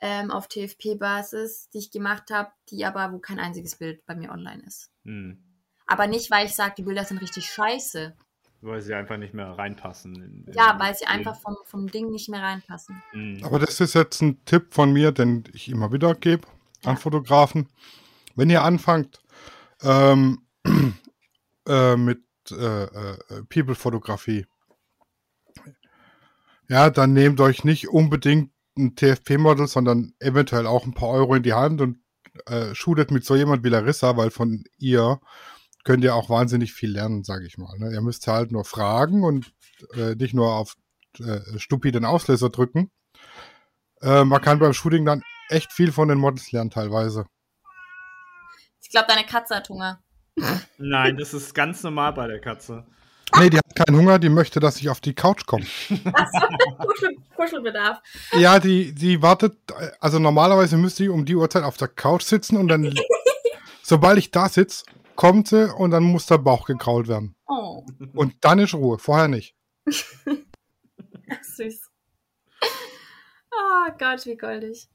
ähm, 0.01 0.30
auf 0.30 0.47
TFP-Basis, 0.48 1.68
die 1.70 1.78
ich 1.78 1.90
gemacht 1.90 2.30
habe, 2.30 2.51
die 2.70 2.85
aber, 2.85 3.12
wo 3.12 3.18
kein 3.18 3.40
einziges 3.40 3.76
Bild 3.76 4.05
bei 4.06 4.14
mir 4.14 4.30
online 4.30 4.62
ist. 4.66 4.90
Mm. 5.05 5.32
Aber 5.86 6.06
nicht, 6.06 6.30
weil 6.30 6.47
ich 6.47 6.55
sage, 6.55 6.74
die 6.78 6.82
Bilder 6.82 7.05
sind 7.05 7.20
richtig 7.20 7.47
scheiße. 7.47 8.14
Weil 8.60 8.80
sie 8.80 8.94
einfach 8.94 9.16
nicht 9.16 9.35
mehr 9.35 9.51
reinpassen. 9.51 10.14
in- 10.16 10.44
in- 10.47 10.52
Ja, 10.52 10.76
weil 10.78 10.94
sie 10.94 11.05
in- 11.05 11.10
einfach 11.10 11.40
vom, 11.40 11.56
vom 11.64 11.90
Ding 11.90 12.10
nicht 12.10 12.28
mehr 12.28 12.43
reinpassen. 12.43 13.02
Mm. 13.12 13.44
Aber 13.44 13.59
das 13.59 13.80
ist 13.80 13.94
jetzt 13.94 14.20
ein 14.22 14.43
Tipp 14.44 14.72
von 14.74 14.93
mir, 14.93 15.12
den 15.12 15.44
ich 15.52 15.68
immer 15.68 15.93
wieder 15.93 16.14
gebe 16.14 16.47
an 16.85 16.94
Ja. 16.94 16.97
Fotografen. 16.97 17.68
Wenn 18.39 18.51
ihr 18.51 18.62
anfangt 18.62 19.20
ähm, 19.82 20.47
äh, 21.69 21.97
mit 21.97 22.23
äh, 22.52 22.85
äh, 22.85 23.19
People-Fotografie, 23.48 24.47
ja, 26.69 26.89
dann 26.90 27.15
nehmt 27.15 27.40
euch 27.40 27.65
nicht 27.65 27.89
unbedingt 27.89 28.52
ein 28.78 28.94
TFP-Model, 28.94 29.66
sondern 29.66 30.15
eventuell 30.20 30.69
auch 30.69 30.86
ein 30.86 30.94
paar 30.94 31.09
Euro 31.09 31.35
in 31.35 31.43
die 31.43 31.55
Hand 31.55 31.81
und 31.81 31.98
äh, 32.47 32.77
shootet 32.77 33.10
mit 33.10 33.24
so 33.24 33.35
jemand 33.35 33.65
wie 33.65 33.70
Larissa, 33.70 34.16
weil 34.16 34.31
von 34.31 34.62
ihr 34.77 35.20
könnt 35.82 36.05
ihr 36.05 36.15
auch 36.15 36.31
wahnsinnig 36.31 36.73
viel 36.73 36.93
lernen, 36.93 37.24
sage 37.24 37.44
ich 37.44 37.59
mal. 37.59 37.77
Ne? 37.81 37.93
Ihr 37.93 38.02
müsst 38.02 38.28
halt 38.28 38.52
nur 38.52 38.65
fragen 38.65 39.24
und 39.24 39.52
äh, 39.94 40.15
nicht 40.15 40.35
nur 40.35 40.55
auf 40.55 40.77
äh, 41.19 41.40
stupiden 41.59 42.05
Auslöser 42.05 42.51
drücken. 42.51 42.93
Äh, 44.01 44.23
man 44.23 44.40
kann 44.40 44.60
beim 44.60 44.74
Shooting 44.74 45.05
dann 45.05 45.24
echt 45.48 45.73
viel 45.73 45.90
von 45.90 46.06
den 46.06 46.19
Models 46.19 46.52
lernen 46.52 46.70
teilweise. 46.70 47.27
Ich 48.89 48.93
glaube, 48.93 49.06
deine 49.06 49.27
Katze 49.27 49.55
hat 49.55 49.69
Hunger. 49.69 50.02
Nein, 50.78 51.19
das 51.19 51.35
ist 51.35 51.55
ganz 51.55 51.82
normal 51.82 52.15
bei 52.15 52.27
der 52.27 52.40
Katze. 52.40 52.86
Nee, 53.39 53.51
die 53.51 53.59
hat 53.59 53.77
keinen 53.77 53.98
Hunger, 53.98 54.19
die 54.19 54.31
möchte, 54.31 54.60
dass 54.60 54.78
ich 54.81 54.89
auf 54.89 55.02
die 55.02 55.12
Couch 55.15 55.44
komme. 55.44 55.66
Kuschel, 56.78 57.16
Kuschelbedarf. 57.36 58.01
Ja, 58.32 58.59
die, 58.59 58.94
die 58.94 59.20
wartet, 59.20 59.59
also 60.01 60.19
normalerweise 60.19 60.78
müsste 60.78 61.05
ich 61.05 61.10
um 61.10 61.27
die 61.27 61.36
Uhrzeit 61.36 61.65
auf 61.65 61.77
der 61.77 61.89
Couch 61.89 62.23
sitzen 62.23 62.56
und 62.56 62.69
dann, 62.69 62.94
sobald 63.82 64.16
ich 64.16 64.31
da 64.31 64.48
sitze, 64.48 64.86
kommt 65.16 65.48
sie 65.48 65.70
und 65.70 65.90
dann 65.90 66.05
muss 66.05 66.24
der 66.24 66.39
Bauch 66.39 66.65
gekrault 66.65 67.09
werden. 67.09 67.36
Oh, 67.47 67.85
Und 68.15 68.36
dann 68.40 68.59
ist 68.59 68.73
Ruhe, 68.73 68.98
vorher 68.98 69.28
nicht. 69.28 69.55
süß. 71.43 71.90
Oh 73.52 73.93
Gott, 73.98 74.24
wie 74.24 74.36
goldig. 74.39 74.89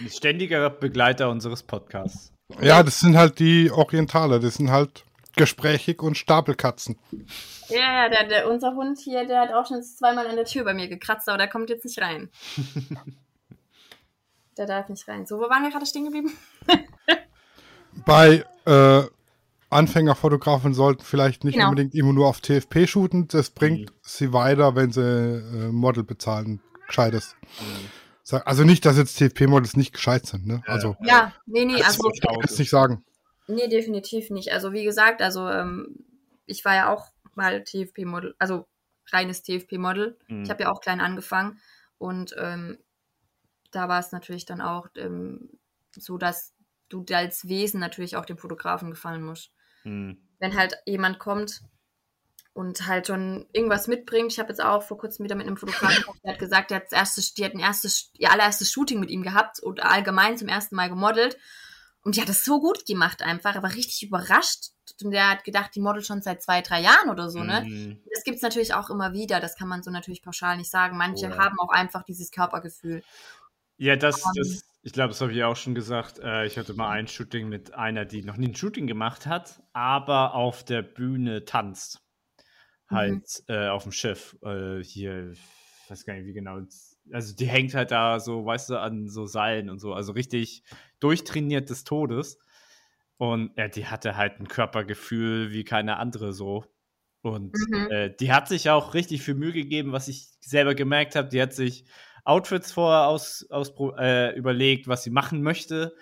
Ein 0.00 0.10
ständiger 0.10 0.70
Begleiter 0.70 1.30
unseres 1.30 1.62
Podcasts. 1.62 2.32
Ja, 2.60 2.82
das 2.82 3.00
sind 3.00 3.16
halt 3.16 3.38
die 3.38 3.70
Orientale, 3.70 4.40
das 4.40 4.54
sind 4.54 4.70
halt 4.70 5.04
gesprächig 5.36 6.02
und 6.02 6.16
Stapelkatzen. 6.16 6.96
Ja, 7.68 8.04
ja, 8.04 8.08
der, 8.08 8.28
der, 8.28 8.50
unser 8.50 8.74
Hund 8.74 8.98
hier, 8.98 9.26
der 9.26 9.40
hat 9.40 9.52
auch 9.52 9.66
schon 9.66 9.82
zweimal 9.82 10.26
an 10.26 10.36
der 10.36 10.44
Tür 10.44 10.64
bei 10.64 10.74
mir 10.74 10.88
gekratzt, 10.88 11.28
aber 11.28 11.38
der 11.38 11.48
kommt 11.48 11.70
jetzt 11.70 11.84
nicht 11.84 12.00
rein. 12.00 12.30
der 14.56 14.66
darf 14.66 14.88
nicht 14.88 15.06
rein. 15.08 15.26
So, 15.26 15.38
wo 15.38 15.48
waren 15.50 15.62
wir 15.62 15.70
gerade 15.70 15.86
stehen 15.86 16.04
geblieben? 16.04 16.32
Bei 18.06 18.44
äh, 18.66 19.02
Anfängerfotografen 19.70 20.74
sollten 20.74 21.02
vielleicht 21.02 21.44
nicht 21.44 21.54
Genau. 21.54 21.70
unbedingt 21.70 21.94
immer 21.94 22.12
nur 22.12 22.28
auf 22.28 22.40
TFP 22.40 22.86
shooten. 22.86 23.28
Das 23.28 23.50
bringt 23.50 23.90
Mhm. 23.90 23.94
sie 24.02 24.32
weiter, 24.32 24.76
wenn 24.76 24.92
sie 24.92 25.00
äh, 25.02 25.72
Model 25.72 26.04
bezahlen. 26.04 26.60
Gescheites. 26.86 27.34
Mhm. 27.60 27.88
Also 28.32 28.64
nicht, 28.64 28.84
dass 28.84 28.96
jetzt 28.96 29.18
TFP-Models 29.18 29.76
nicht 29.76 29.92
gescheit 29.92 30.26
sind. 30.26 30.46
Ne? 30.46 30.62
Ja. 30.66 30.72
Also 30.72 30.96
Ja, 31.02 31.32
nee, 31.46 31.64
nee, 31.64 31.78
Das 31.78 31.88
also 31.88 32.10
ich 32.12 32.26
auch 32.28 32.40
das 32.40 32.58
nicht 32.58 32.70
sagen. 32.70 33.04
Nee, 33.46 33.68
definitiv 33.68 34.30
nicht. 34.30 34.52
Also 34.52 34.72
wie 34.72 34.84
gesagt, 34.84 35.20
also 35.20 35.48
ähm, 35.48 36.04
ich 36.46 36.64
war 36.64 36.74
ja 36.74 36.92
auch 36.92 37.08
mal 37.34 37.62
TFP-Model, 37.62 38.34
also 38.38 38.66
reines 39.12 39.42
TFP-Model. 39.42 40.16
Mhm. 40.28 40.44
Ich 40.44 40.50
habe 40.50 40.62
ja 40.62 40.72
auch 40.72 40.80
klein 40.80 41.00
angefangen 41.00 41.60
und 41.98 42.34
ähm, 42.38 42.78
da 43.70 43.88
war 43.88 44.00
es 44.00 44.12
natürlich 44.12 44.46
dann 44.46 44.60
auch 44.60 44.88
ähm, 44.96 45.50
so, 45.90 46.16
dass 46.16 46.54
du 46.88 47.04
als 47.12 47.48
Wesen 47.48 47.80
natürlich 47.80 48.16
auch 48.16 48.24
dem 48.24 48.38
Fotografen 48.38 48.90
gefallen 48.90 49.22
musst. 49.22 49.50
Mhm. 49.84 50.18
Wenn 50.38 50.56
halt 50.56 50.78
jemand 50.86 51.18
kommt 51.18 51.62
und 52.54 52.86
halt 52.86 53.08
schon 53.08 53.46
irgendwas 53.52 53.88
mitbringt. 53.88 54.32
Ich 54.32 54.38
habe 54.38 54.48
jetzt 54.48 54.62
auch 54.62 54.82
vor 54.82 54.96
kurzem 54.96 55.24
wieder 55.24 55.34
mit 55.34 55.46
einem 55.46 55.56
Fotografen, 55.56 56.04
der 56.24 56.32
hat 56.32 56.38
gesagt, 56.38 56.70
der 56.70 56.76
hat 56.78 56.84
das 56.84 56.92
erste, 56.92 57.34
die 57.34 57.44
hat 57.44 57.52
ein 57.52 57.60
erstes, 57.60 58.10
ihr 58.16 58.30
allererstes 58.30 58.70
Shooting 58.70 59.00
mit 59.00 59.10
ihm 59.10 59.22
gehabt 59.22 59.60
und 59.60 59.82
allgemein 59.82 60.38
zum 60.38 60.48
ersten 60.48 60.76
Mal 60.76 60.88
gemodelt. 60.88 61.36
Und 62.02 62.16
die 62.16 62.20
hat 62.20 62.28
es 62.28 62.44
so 62.44 62.60
gut 62.60 62.86
gemacht 62.86 63.22
einfach, 63.22 63.56
aber 63.56 63.74
richtig 63.74 64.02
überrascht. 64.02 64.70
Und 65.02 65.10
der 65.10 65.30
hat 65.30 65.44
gedacht, 65.44 65.74
die 65.74 65.80
modelt 65.80 66.06
schon 66.06 66.22
seit 66.22 66.42
zwei, 66.42 66.60
drei 66.60 66.80
Jahren 66.80 67.08
oder 67.08 67.30
so, 67.30 67.42
ne? 67.42 67.62
Mhm. 67.62 68.02
Das 68.14 68.24
gibt's 68.24 68.42
natürlich 68.42 68.74
auch 68.74 68.90
immer 68.90 69.14
wieder. 69.14 69.40
Das 69.40 69.56
kann 69.56 69.68
man 69.68 69.82
so 69.82 69.90
natürlich 69.90 70.22
pauschal 70.22 70.58
nicht 70.58 70.70
sagen. 70.70 70.98
Manche 70.98 71.28
Oh 71.28 71.38
haben 71.38 71.58
auch 71.58 71.70
einfach 71.70 72.02
dieses 72.04 72.30
Körpergefühl. 72.30 73.02
Ja, 73.78 73.96
das, 73.96 74.22
Ähm. 74.24 74.32
das 74.36 74.64
ich 74.82 74.92
glaube, 74.92 75.08
das 75.08 75.20
habe 75.22 75.32
ich 75.32 75.42
auch 75.42 75.56
schon 75.56 75.74
gesagt. 75.74 76.18
Äh, 76.18 76.44
ich 76.44 76.58
hatte 76.58 76.74
mal 76.74 76.90
ein 76.90 77.08
Shooting 77.08 77.48
mit 77.48 77.72
einer, 77.72 78.04
die 78.04 78.22
noch 78.22 78.36
nie 78.36 78.48
ein 78.48 78.54
Shooting 78.54 78.86
gemacht 78.86 79.26
hat, 79.26 79.62
aber 79.72 80.34
auf 80.34 80.62
der 80.62 80.82
Bühne 80.82 81.46
tanzt. 81.46 82.03
Halt 82.90 83.42
äh, 83.48 83.68
auf 83.68 83.82
dem 83.84 83.92
Schiff. 83.92 84.36
Äh, 84.42 84.82
hier, 84.82 85.32
ich 85.32 85.90
weiß 85.90 86.04
gar 86.04 86.14
nicht, 86.14 86.26
wie 86.26 86.32
genau. 86.32 86.60
Also 87.12 87.34
die 87.34 87.46
hängt 87.46 87.74
halt 87.74 87.90
da 87.90 88.20
so, 88.20 88.44
weißt 88.46 88.70
du, 88.70 88.80
an 88.80 89.08
so 89.08 89.26
Seilen 89.26 89.70
und 89.70 89.78
so. 89.78 89.92
Also 89.94 90.12
richtig 90.12 90.62
durchtrainiert 91.00 91.70
des 91.70 91.84
Todes. 91.84 92.38
Und 93.16 93.52
ja, 93.56 93.68
die 93.68 93.86
hatte 93.86 94.16
halt 94.16 94.40
ein 94.40 94.48
Körpergefühl 94.48 95.52
wie 95.52 95.64
keine 95.64 95.98
andere 95.98 96.32
so. 96.32 96.64
Und 97.22 97.54
Mhm. 97.68 97.90
äh, 97.90 98.10
die 98.10 98.32
hat 98.32 98.48
sich 98.48 98.68
auch 98.70 98.92
richtig 98.94 99.22
viel 99.22 99.34
Mühe 99.34 99.52
gegeben, 99.52 99.92
was 99.92 100.08
ich 100.08 100.28
selber 100.40 100.74
gemerkt 100.74 101.16
habe. 101.16 101.28
Die 101.28 101.40
hat 101.40 101.54
sich 101.54 101.86
Outfits 102.24 102.72
vorher 102.72 103.06
aus, 103.08 103.46
aus, 103.50 103.72
äh, 103.98 104.34
überlegt, 104.36 104.88
was 104.88 105.04
sie 105.04 105.10
machen 105.10 105.42
möchte. 105.42 105.94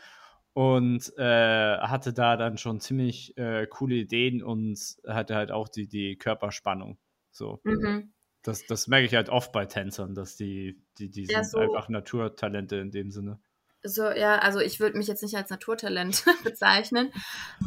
Und 0.54 1.12
äh, 1.16 1.78
hatte 1.78 2.12
da 2.12 2.36
dann 2.36 2.58
schon 2.58 2.80
ziemlich 2.80 3.36
äh, 3.38 3.66
coole 3.66 3.94
Ideen 3.94 4.42
und 4.42 4.78
hatte 5.06 5.34
halt 5.34 5.50
auch 5.50 5.68
die, 5.68 5.88
die 5.88 6.16
Körperspannung. 6.16 6.98
So. 7.30 7.60
Mhm. 7.64 8.12
Das, 8.42 8.66
das 8.66 8.86
merke 8.88 9.06
ich 9.06 9.14
halt 9.14 9.28
oft 9.30 9.52
bei 9.52 9.64
Tänzern, 9.66 10.14
dass 10.14 10.36
die, 10.36 10.78
die, 10.98 11.10
die 11.10 11.24
Ja, 11.24 11.42
sind 11.42 11.52
so- 11.52 11.58
einfach 11.58 11.88
Naturtalente 11.88 12.76
in 12.76 12.90
dem 12.90 13.10
Sinne. 13.10 13.40
So, 13.84 14.08
ja, 14.10 14.38
also 14.38 14.60
ich 14.60 14.78
würde 14.78 14.96
mich 14.96 15.08
jetzt 15.08 15.24
nicht 15.24 15.36
als 15.36 15.50
Naturtalent 15.50 16.24
bezeichnen, 16.44 17.10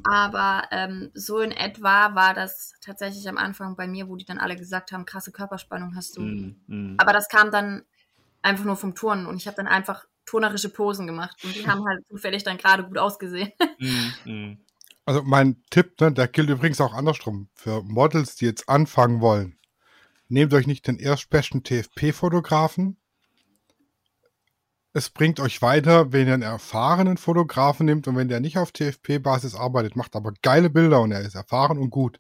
aber 0.05 0.63
ähm, 0.71 1.11
so 1.13 1.39
in 1.39 1.51
etwa 1.51 2.15
war 2.15 2.33
das 2.33 2.73
tatsächlich 2.79 3.27
am 3.27 3.37
Anfang 3.37 3.75
bei 3.75 3.85
mir, 3.85 4.07
wo 4.07 4.15
die 4.15 4.23
dann 4.23 4.37
alle 4.37 4.55
gesagt 4.55 4.93
haben, 4.93 5.05
krasse 5.05 5.33
Körperspannung 5.33 5.93
hast 5.93 6.15
du. 6.15 6.21
Mm, 6.21 6.55
mm. 6.67 6.95
Aber 6.99 7.11
das 7.11 7.27
kam 7.27 7.51
dann 7.51 7.83
einfach 8.41 8.63
nur 8.63 8.77
vom 8.77 8.95
Turnen 8.95 9.25
und 9.25 9.35
ich 9.37 9.47
habe 9.47 9.57
dann 9.57 9.67
einfach 9.67 10.07
turnerische 10.26 10.69
Posen 10.69 11.07
gemacht 11.07 11.38
und 11.43 11.56
die 11.56 11.68
haben 11.68 11.85
halt 11.85 12.06
zufällig 12.10 12.43
dann 12.43 12.57
gerade 12.57 12.84
gut 12.84 12.97
ausgesehen. 12.97 13.52
Mm, 13.77 14.31
mm. 14.31 14.57
Also 15.06 15.22
mein 15.22 15.61
Tipp, 15.69 15.99
ne, 15.99 16.11
der 16.11 16.27
gilt 16.27 16.49
übrigens 16.49 16.81
auch 16.81 16.93
andersrum. 16.93 17.49
Für 17.53 17.84
Models, 17.84 18.38
die 18.38 18.45
jetzt 18.45 18.69
anfangen 18.69 19.22
wollen, 19.22 19.57
nehmt 20.30 20.53
euch 20.53 20.65
nicht 20.65 20.88
den 20.88 20.97
erstbesten 20.97 21.64
TFP-Fotografen. 21.64 22.97
Es 24.93 25.10
bringt 25.10 25.39
euch 25.41 25.61
weiter, 25.61 26.14
wenn 26.14 26.27
ihr 26.27 26.34
einen 26.34 26.43
erfahrenen 26.43 27.18
Fotografen 27.18 27.85
nehmt 27.85 28.07
und 28.07 28.15
wenn 28.15 28.30
der 28.30 28.39
nicht 28.39 28.57
auf 28.57 28.72
TFP-Basis 28.72 29.53
arbeitet, 29.53 29.95
macht 29.95 30.15
aber 30.15 30.31
geile 30.41 30.69
Bilder 30.69 31.02
und 31.02 31.11
er 31.11 31.22
ist 31.22 31.35
erfahren 31.35 31.77
und 31.77 31.89
gut, 31.89 32.18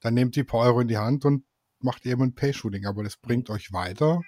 dann 0.00 0.14
nehmt 0.14 0.36
die 0.36 0.44
paar 0.44 0.60
Euro 0.60 0.80
in 0.80 0.88
die 0.88 0.98
Hand 0.98 1.24
und 1.24 1.44
macht 1.80 2.04
eben 2.06 2.22
ein 2.22 2.34
Pay-Shooting. 2.34 2.86
Aber 2.86 3.02
das 3.02 3.16
bringt 3.16 3.50
euch 3.50 3.72
weiter, 3.72 4.20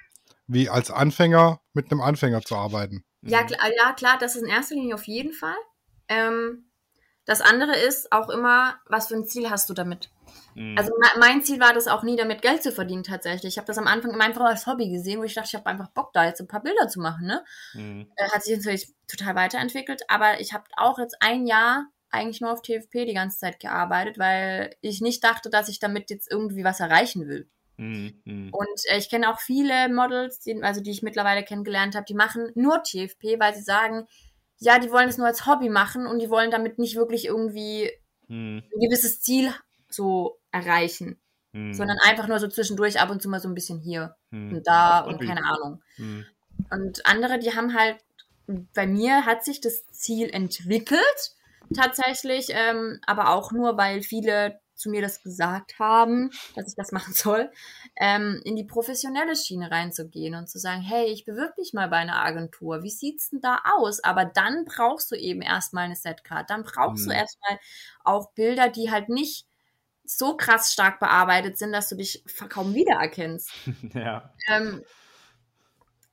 wie 0.46 0.68
als 0.68 0.90
Anfänger 0.90 1.60
mit 1.72 1.90
einem 1.90 2.00
Anfänger 2.00 2.42
zu 2.42 2.56
arbeiten. 2.56 3.04
Ja, 3.22 3.42
Mhm. 3.42 3.46
klar, 3.46 3.68
ja, 3.76 3.92
klar, 3.92 4.16
das 4.20 4.36
ist 4.36 4.42
in 4.42 4.48
erster 4.48 4.74
Linie 4.76 4.94
auf 4.94 5.04
jeden 5.06 5.32
Fall. 5.32 5.56
Ähm, 6.08 6.70
das 7.24 7.40
andere 7.40 7.76
ist 7.76 8.12
auch 8.12 8.28
immer, 8.30 8.76
was 8.86 9.08
für 9.08 9.16
ein 9.16 9.26
Ziel 9.26 9.50
hast 9.50 9.68
du 9.68 9.74
damit? 9.74 10.10
Mm. 10.54 10.76
Also 10.78 10.92
me- 10.96 11.18
mein 11.20 11.42
Ziel 11.42 11.58
war 11.58 11.72
das 11.72 11.88
auch 11.88 12.04
nie, 12.04 12.14
damit 12.14 12.40
Geld 12.42 12.62
zu 12.62 12.70
verdienen 12.70 13.02
tatsächlich. 13.02 13.54
Ich 13.54 13.58
habe 13.58 13.66
das 13.66 13.78
am 13.78 13.88
Anfang 13.88 14.12
immer 14.12 14.22
einfach 14.24 14.44
als 14.44 14.66
Hobby 14.68 14.88
gesehen, 14.90 15.18
wo 15.18 15.24
ich 15.24 15.34
dachte, 15.34 15.48
ich 15.48 15.54
habe 15.56 15.66
einfach 15.66 15.88
Bock, 15.90 16.12
da 16.12 16.24
jetzt 16.24 16.40
ein 16.40 16.46
paar 16.46 16.62
Bilder 16.62 16.86
zu 16.88 17.00
machen. 17.00 17.26
Ne? 17.26 17.44
Mm. 17.74 18.02
Äh, 18.14 18.30
hat 18.30 18.44
sich 18.44 18.56
natürlich 18.56 18.94
total 19.08 19.34
weiterentwickelt, 19.34 20.02
aber 20.08 20.40
ich 20.40 20.52
habe 20.52 20.64
auch 20.76 20.98
jetzt 21.00 21.16
ein 21.20 21.46
Jahr 21.48 21.86
eigentlich 22.10 22.40
nur 22.40 22.52
auf 22.52 22.62
TFP 22.62 23.04
die 23.06 23.14
ganze 23.14 23.38
Zeit 23.38 23.58
gearbeitet, 23.58 24.18
weil 24.18 24.76
ich 24.80 25.00
nicht 25.00 25.24
dachte, 25.24 25.50
dass 25.50 25.68
ich 25.68 25.80
damit 25.80 26.10
jetzt 26.10 26.30
irgendwie 26.30 26.62
was 26.64 26.78
erreichen 26.78 27.26
will. 27.26 27.50
Mm, 27.76 28.08
mm. 28.24 28.48
Und 28.52 28.80
äh, 28.90 28.98
ich 28.98 29.10
kenne 29.10 29.30
auch 29.30 29.40
viele 29.40 29.88
Models, 29.88 30.40
die, 30.40 30.62
also 30.62 30.80
die 30.80 30.90
ich 30.90 31.02
mittlerweile 31.02 31.44
kennengelernt 31.44 31.94
habe, 31.94 32.06
die 32.08 32.14
machen 32.14 32.50
nur 32.54 32.82
TFP, 32.82 33.38
weil 33.38 33.54
sie 33.54 33.62
sagen, 33.62 34.06
ja, 34.58 34.78
die 34.78 34.90
wollen 34.90 35.08
es 35.08 35.18
nur 35.18 35.26
als 35.26 35.46
Hobby 35.46 35.68
machen 35.68 36.06
und 36.06 36.18
die 36.18 36.30
wollen 36.30 36.50
damit 36.50 36.78
nicht 36.78 36.96
wirklich 36.96 37.26
irgendwie 37.26 37.90
Mm, 38.28 38.58
ein 38.58 38.80
gewisses 38.80 39.20
Ziel 39.20 39.52
so 39.88 40.40
erreichen, 40.50 41.20
mm, 41.52 41.72
sondern 41.72 41.98
einfach 42.04 42.26
nur 42.26 42.38
so 42.40 42.48
zwischendurch 42.48 43.00
ab 43.00 43.10
und 43.10 43.22
zu 43.22 43.28
mal 43.28 43.40
so 43.40 43.48
ein 43.48 43.54
bisschen 43.54 43.78
hier 43.78 44.16
mm. 44.30 44.54
und 44.54 44.66
da 44.66 45.00
und 45.00 45.20
keine 45.20 45.44
Ahnung. 45.44 45.82
Und 46.70 47.06
andere, 47.06 47.38
die 47.38 47.54
haben 47.54 47.74
halt, 47.74 47.98
bei 48.74 48.86
mir 48.86 49.26
hat 49.26 49.44
sich 49.44 49.60
das 49.60 49.86
Ziel 49.92 50.30
entwickelt, 50.30 51.34
tatsächlich, 51.74 52.48
ähm, 52.50 53.00
aber 53.06 53.30
auch 53.30 53.52
nur, 53.52 53.76
weil 53.76 54.02
viele 54.02 54.60
zu 54.76 54.90
mir 54.90 55.02
das 55.02 55.22
gesagt 55.22 55.78
haben, 55.78 56.30
dass 56.54 56.68
ich 56.68 56.74
das 56.76 56.92
machen 56.92 57.14
soll, 57.14 57.50
ähm, 57.96 58.40
in 58.44 58.56
die 58.56 58.64
professionelle 58.64 59.36
Schiene 59.36 59.70
reinzugehen 59.70 60.34
und 60.34 60.48
zu 60.48 60.58
sagen, 60.58 60.82
hey, 60.82 61.06
ich 61.06 61.24
bewirb 61.24 61.56
mich 61.58 61.72
mal 61.72 61.88
bei 61.88 61.96
einer 61.96 62.22
Agentur, 62.24 62.82
wie 62.82 62.90
sieht's 62.90 63.30
denn 63.30 63.40
da 63.40 63.62
aus? 63.76 64.02
Aber 64.04 64.24
dann 64.24 64.64
brauchst 64.64 65.10
du 65.10 65.16
eben 65.16 65.42
erstmal 65.42 65.84
eine 65.84 65.96
Setcard, 65.96 66.50
dann 66.50 66.62
brauchst 66.64 67.06
Mhm. 67.06 67.10
du 67.10 67.14
erstmal 67.14 67.58
auch 68.04 68.32
Bilder, 68.32 68.68
die 68.68 68.90
halt 68.90 69.08
nicht 69.08 69.46
so 70.04 70.36
krass 70.36 70.72
stark 70.72 71.00
bearbeitet 71.00 71.58
sind, 71.58 71.72
dass 71.72 71.88
du 71.88 71.96
dich 71.96 72.24
kaum 72.48 72.74
wiedererkennst. 72.74 73.56
ja. 73.94 74.32
Ähm, 74.48 74.84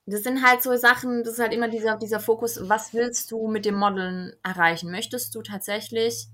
das 0.06 0.24
sind 0.24 0.46
halt 0.46 0.62
so 0.62 0.76
Sachen, 0.76 1.24
das 1.24 1.34
ist 1.34 1.40
halt 1.40 1.54
immer 1.54 1.70
dieser, 1.70 1.98
dieser 1.98 2.20
Fokus, 2.20 2.60
was 2.68 2.94
willst 2.94 3.32
du 3.32 3.48
mit 3.48 3.66
dem 3.66 3.76
Modeln 3.76 4.34
erreichen? 4.44 4.92
Möchtest 4.92 5.34
du 5.36 5.42
tatsächlich 5.42 6.28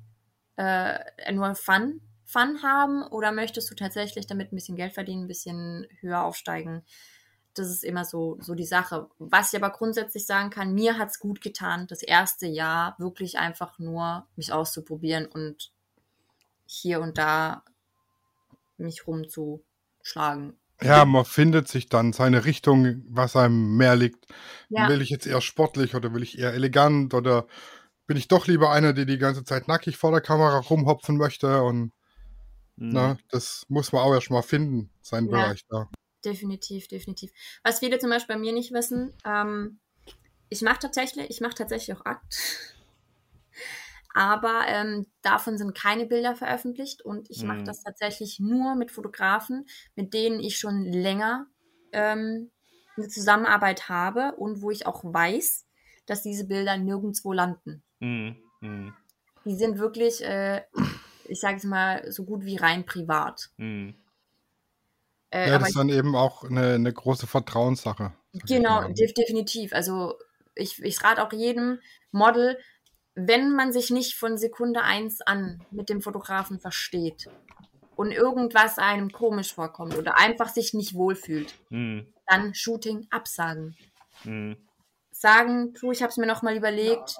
äh, 0.57 0.99
nur 1.33 1.53
Fun, 1.55 2.01
Fun 2.29 2.61
haben 2.61 3.01
oder 3.01 3.31
möchtest 3.31 3.71
du 3.71 3.75
tatsächlich 3.75 4.27
damit 4.27 4.51
ein 4.51 4.55
bisschen 4.55 4.75
Geld 4.75 4.93
verdienen, 4.93 5.23
ein 5.23 5.27
bisschen 5.27 5.87
höher 5.99 6.23
aufsteigen? 6.23 6.83
Das 7.55 7.71
ist 7.71 7.83
immer 7.83 8.05
so, 8.05 8.37
so 8.39 8.53
die 8.53 8.67
Sache. 8.67 9.09
Was 9.17 9.51
ich 9.51 9.59
aber 9.59 9.71
grundsätzlich 9.71 10.27
sagen 10.27 10.51
kann, 10.51 10.75
mir 10.75 10.99
hat's 10.99 11.17
gut 11.17 11.41
getan, 11.41 11.87
das 11.87 12.03
erste 12.03 12.45
Jahr 12.45 12.93
wirklich 12.99 13.39
einfach 13.39 13.79
nur 13.79 14.27
mich 14.35 14.53
auszuprobieren 14.53 15.25
und 15.25 15.71
hier 16.67 17.01
und 17.01 17.17
da 17.17 17.63
mich 18.77 19.07
rumzuschlagen. 19.07 20.53
Ja, 20.83 21.05
man 21.05 21.25
findet 21.25 21.67
sich 21.67 21.89
dann 21.89 22.13
seine 22.13 22.45
Richtung, 22.45 23.03
was 23.09 23.35
einem 23.35 23.75
mehr 23.75 23.95
liegt. 23.95 24.27
Ja. 24.69 24.87
Will 24.87 25.01
ich 25.01 25.09
jetzt 25.09 25.25
eher 25.25 25.41
sportlich 25.41 25.95
oder 25.95 26.13
will 26.13 26.21
ich 26.21 26.37
eher 26.37 26.53
elegant 26.53 27.15
oder 27.15 27.47
bin 28.05 28.17
ich 28.17 28.27
doch 28.27 28.45
lieber 28.45 28.69
einer, 28.71 28.93
der 28.93 29.05
die 29.05 29.17
ganze 29.17 29.43
Zeit 29.43 29.67
nackig 29.67 29.97
vor 29.97 30.11
der 30.11 30.21
Kamera 30.21 30.59
rumhopfen 30.59 31.17
möchte 31.17 31.63
und 31.63 31.91
Mm. 32.79 33.13
ne, 33.13 33.17
das 33.29 33.65
muss 33.69 33.91
man 33.91 34.03
auch 34.03 34.13
erstmal 34.13 34.43
finden, 34.43 34.91
seinen 35.01 35.29
Ja. 35.29 35.29
Bereich 35.29 35.61
da. 35.69 35.89
Definitiv, 36.25 36.87
definitiv. 36.89 37.31
Was 37.63 37.79
viele 37.79 37.99
zum 37.99 38.09
Beispiel 38.11 38.35
bei 38.35 38.41
mir 38.41 38.53
nicht 38.53 38.73
wissen, 38.73 39.15
ähm, 39.25 39.79
ich 40.49 40.61
mache 40.63 40.79
tatsächlich, 40.79 41.29
ich 41.31 41.41
mache 41.41 41.55
tatsächlich 41.55 41.97
auch 41.97 42.05
Akt. 42.05 42.37
Aber 44.13 44.63
ähm, 44.67 45.07
davon 45.21 45.57
sind 45.57 45.75
keine 45.75 46.05
Bilder 46.05 46.35
veröffentlicht 46.35 47.03
und 47.03 47.29
ich 47.29 47.43
mache 47.43 47.61
Mhm. 47.61 47.65
das 47.65 47.83
tatsächlich 47.83 48.39
nur 48.39 48.75
mit 48.75 48.91
Fotografen, 48.91 49.67
mit 49.95 50.13
denen 50.13 50.39
ich 50.39 50.57
schon 50.57 50.83
länger 50.85 51.47
ähm, 51.91 52.51
eine 52.97 53.07
Zusammenarbeit 53.07 53.87
habe 53.87 54.35
und 54.37 54.61
wo 54.61 54.71
ich 54.71 54.87
auch 54.87 55.03
weiß, 55.03 55.67
dass 56.05 56.23
diese 56.23 56.45
Bilder 56.47 56.77
nirgendwo 56.77 57.33
landen. 57.33 57.83
Mm, 58.01 58.35
mm, 58.61 58.93
Die 59.45 59.55
sind 59.55 59.79
wirklich, 59.79 60.23
äh, 60.23 60.63
ich 61.29 61.39
sage 61.39 61.57
es 61.57 61.63
mal, 61.63 62.11
so 62.11 62.23
gut 62.25 62.45
wie 62.45 62.57
rein 62.57 62.85
privat. 62.85 63.49
mm. 63.57 63.89
Äh, 65.31 65.49
Ja, 65.49 65.55
aber 65.55 65.59
das 65.59 65.69
ist 65.69 65.77
dann 65.77 65.89
eben 65.89 66.15
auch 66.15 66.43
eine, 66.43 66.73
eine 66.73 66.91
große 66.91 67.27
Vertrauenssache. 67.27 68.13
ich 68.31 68.43
Genau, 68.45 68.87
def 68.89 69.13
definitiv. 69.13 69.73
Also 69.73 70.15
ich, 70.55 70.81
ich 70.83 71.03
rate 71.03 71.23
auch 71.23 71.31
jedem 71.31 71.79
Model, 72.11 72.57
wenn 73.15 73.51
man 73.55 73.71
sich 73.71 73.89
nicht 73.91 74.15
von 74.15 74.37
Sekunde 74.37 74.81
eins 74.81 75.21
an 75.21 75.61
mit 75.71 75.89
dem 75.89 76.01
Fotografen 76.01 76.59
versteht 76.59 77.29
und 77.95 78.11
irgendwas 78.11 78.77
einem 78.77 79.11
komisch 79.11 79.53
vorkommt 79.53 79.95
oder 79.97 80.17
einfach 80.17 80.49
sich 80.49 80.73
nicht 80.73 80.93
wohlfühlt, 80.93 81.53
Hm. 81.69 82.11
dann 82.25 82.53
Shooting 82.55 83.07
absagen. 83.11 83.75
Hm. 84.23 84.57
Sagen, 85.11 85.73
du, 85.73 85.91
ich 85.91 86.01
habe 86.01 86.11
es 86.11 86.17
mir 86.17 86.27
noch 86.27 86.41
mal 86.43 86.55
überlegt, 86.55 87.17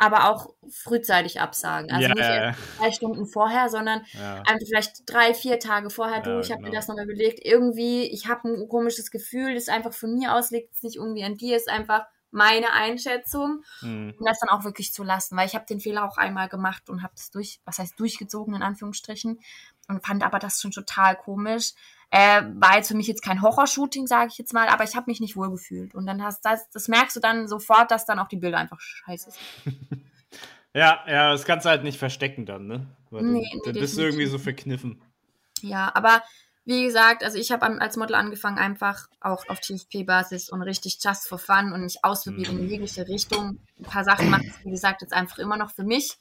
aber 0.00 0.30
auch 0.30 0.54
frühzeitig 0.70 1.40
absagen. 1.40 1.92
Also 1.92 2.08
Ja, 2.08 2.14
nicht 2.14 2.32
ja, 2.34 2.54
drei 2.78 2.90
Stunden 2.92 3.26
vorher, 3.26 3.68
sondern 3.68 4.00
Ja. 4.12 4.42
einfach 4.44 4.66
vielleicht 4.66 5.02
drei, 5.06 5.34
vier 5.34 5.58
Tage 5.60 5.90
vorher, 5.90 6.20
du, 6.22 6.38
ich 6.40 6.50
habe 6.50 6.62
genau. 6.62 6.70
mir 6.70 6.72
das 6.72 6.88
noch 6.88 6.96
mal 6.96 7.04
überlegt, 7.04 7.40
irgendwie, 7.44 8.04
ich 8.04 8.26
habe 8.28 8.48
ein 8.48 8.68
komisches 8.68 9.10
Gefühl, 9.10 9.54
das 9.54 9.68
einfach 9.68 9.92
von 9.92 10.14
mir 10.14 10.34
aus, 10.34 10.50
liegt 10.50 10.74
es 10.74 10.82
nicht 10.82 10.96
irgendwie 10.96 11.24
an 11.24 11.36
dir, 11.36 11.56
ist 11.56 11.68
einfach 11.68 12.06
meine 12.30 12.72
Einschätzung 12.72 13.62
Hm. 13.80 14.14
und 14.16 14.26
das 14.28 14.38
dann 14.40 14.50
auch 14.50 14.64
wirklich 14.64 14.92
zu 14.92 15.02
lassen, 15.04 15.36
weil 15.36 15.46
ich 15.46 15.54
habe 15.54 15.66
den 15.66 15.80
Fehler 15.80 16.04
auch 16.04 16.16
einmal 16.16 16.48
gemacht 16.48 16.88
und 16.90 17.02
habe 17.02 17.14
es 17.16 17.30
durch, 17.30 17.60
was 17.64 17.78
heißt 17.78 17.98
durchgezogen 18.00 18.54
in 18.54 18.62
Anführungsstrichen 18.62 19.40
und 19.88 20.06
fand 20.06 20.22
aber 20.24 20.38
das 20.38 20.60
schon 20.60 20.70
total 20.70 21.16
komisch. 21.16 21.72
Äh, 22.10 22.42
war 22.54 22.76
jetzt 22.76 22.88
für 22.88 22.96
mich 22.96 23.06
jetzt 23.06 23.22
kein 23.22 23.40
Horrorshooting, 23.40 24.06
sage 24.06 24.30
ich 24.32 24.38
jetzt 24.38 24.52
mal, 24.52 24.68
aber 24.68 24.82
ich 24.84 24.96
habe 24.96 25.08
mich 25.08 25.20
nicht 25.20 25.36
wohl 25.36 25.50
gefühlt 25.50 25.94
und 25.94 26.06
dann 26.06 26.22
hast 26.24 26.44
das, 26.44 26.68
das 26.70 26.88
merkst 26.88 27.14
du 27.16 27.20
dann 27.20 27.46
sofort, 27.46 27.90
dass 27.90 28.04
dann 28.04 28.18
auch 28.18 28.28
die 28.28 28.36
Bilder 28.36 28.58
einfach 28.58 28.80
scheiße 28.80 29.30
sind. 29.30 30.04
Ja, 30.72 31.00
ja, 31.08 31.32
das 31.32 31.44
kannst 31.44 31.66
du 31.66 31.70
halt 31.70 31.82
nicht 31.82 31.98
verstecken 31.98 32.46
dann, 32.46 32.66
ne? 32.66 32.86
Weil 33.10 33.22
Nee, 33.22 33.42
dann, 33.50 33.58
nee, 33.58 33.60
dann 33.64 33.74
bist 33.74 33.98
du 33.98 34.02
irgendwie 34.02 34.26
so 34.26 34.38
verkniffen. 34.38 35.02
Ja, 35.62 35.90
aber 35.94 36.22
wie 36.64 36.84
gesagt, 36.84 37.24
also 37.24 37.38
ich 37.38 37.50
habe 37.50 37.66
als 37.80 37.96
Model 37.96 38.14
angefangen, 38.14 38.58
einfach 38.58 39.08
auch 39.20 39.48
auf 39.48 39.60
TFP-Basis 39.60 40.50
und 40.50 40.62
richtig 40.62 40.98
just 41.02 41.28
for 41.28 41.38
fun 41.38 41.72
und 41.72 41.82
mich 41.82 42.04
ausprobieren 42.04 42.60
in 42.60 42.68
jegliche 42.68 43.08
Richtung. 43.08 43.58
Ein 43.78 43.84
paar 43.84 44.04
Sachen 44.04 44.30
mache 44.30 44.44
ich, 44.44 44.64
wie 44.64 44.70
gesagt, 44.70 45.02
jetzt 45.02 45.12
einfach 45.12 45.38
immer 45.38 45.56
noch 45.56 45.72
für 45.72 45.84
mich. 45.84 46.16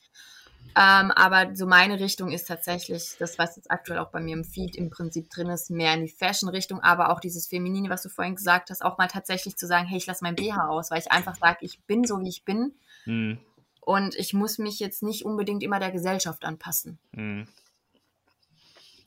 Ähm, 0.75 1.11
aber 1.11 1.55
so 1.55 1.65
meine 1.65 1.99
Richtung 1.99 2.31
ist 2.31 2.47
tatsächlich 2.47 3.15
das, 3.19 3.37
was 3.37 3.55
jetzt 3.55 3.71
aktuell 3.71 3.99
auch 3.99 4.11
bei 4.11 4.19
mir 4.19 4.35
im 4.35 4.43
Feed 4.43 4.75
im 4.75 4.89
Prinzip 4.89 5.29
drin 5.29 5.49
ist, 5.49 5.69
mehr 5.71 5.93
in 5.93 6.05
die 6.05 6.11
Fashion-Richtung, 6.11 6.79
aber 6.81 7.11
auch 7.11 7.19
dieses 7.19 7.47
Feminine, 7.47 7.89
was 7.89 8.03
du 8.03 8.09
vorhin 8.09 8.35
gesagt 8.35 8.69
hast, 8.69 8.83
auch 8.83 8.97
mal 8.97 9.07
tatsächlich 9.07 9.57
zu 9.57 9.67
sagen, 9.67 9.87
hey, 9.87 9.97
ich 9.97 10.05
lasse 10.05 10.23
mein 10.23 10.35
BH 10.35 10.67
aus, 10.69 10.91
weil 10.91 10.99
ich 10.99 11.11
einfach 11.11 11.35
sage, 11.35 11.59
ich 11.61 11.81
bin 11.83 12.03
so, 12.05 12.19
wie 12.21 12.29
ich 12.29 12.45
bin 12.45 12.73
Hm. 13.05 13.39
und 13.81 14.15
ich 14.15 14.33
muss 14.33 14.57
mich 14.57 14.79
jetzt 14.79 15.03
nicht 15.03 15.25
unbedingt 15.25 15.63
immer 15.63 15.79
der 15.79 15.91
Gesellschaft 15.91 16.45
anpassen. 16.45 16.99
Hm. 17.13 17.47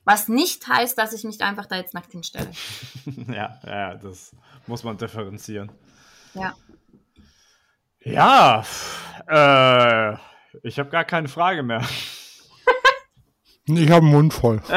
Was 0.05 0.29
nicht 0.29 0.67
heißt, 0.67 0.99
dass 0.99 1.13
ich 1.13 1.23
mich 1.23 1.41
einfach 1.43 1.67
da 1.67 1.77
jetzt 1.77 1.95
nackt 1.95 2.13
hinstelle. 2.13 2.51
Ja, 3.29 3.61
ja, 3.65 3.95
das 3.95 4.35
muss 4.67 4.83
man 4.83 4.97
differenzieren. 4.97 5.71
Ja. 6.35 6.55
Ja, 8.05 8.65
äh, 9.29 10.17
ich 10.63 10.79
habe 10.79 10.91
gar 10.91 11.05
keine 11.05 11.29
Frage 11.29 11.63
mehr. 11.63 11.83
Ich 13.67 13.91
habe 13.91 14.05
einen 14.05 14.13
Mund 14.13 14.35
voll. 14.35 14.61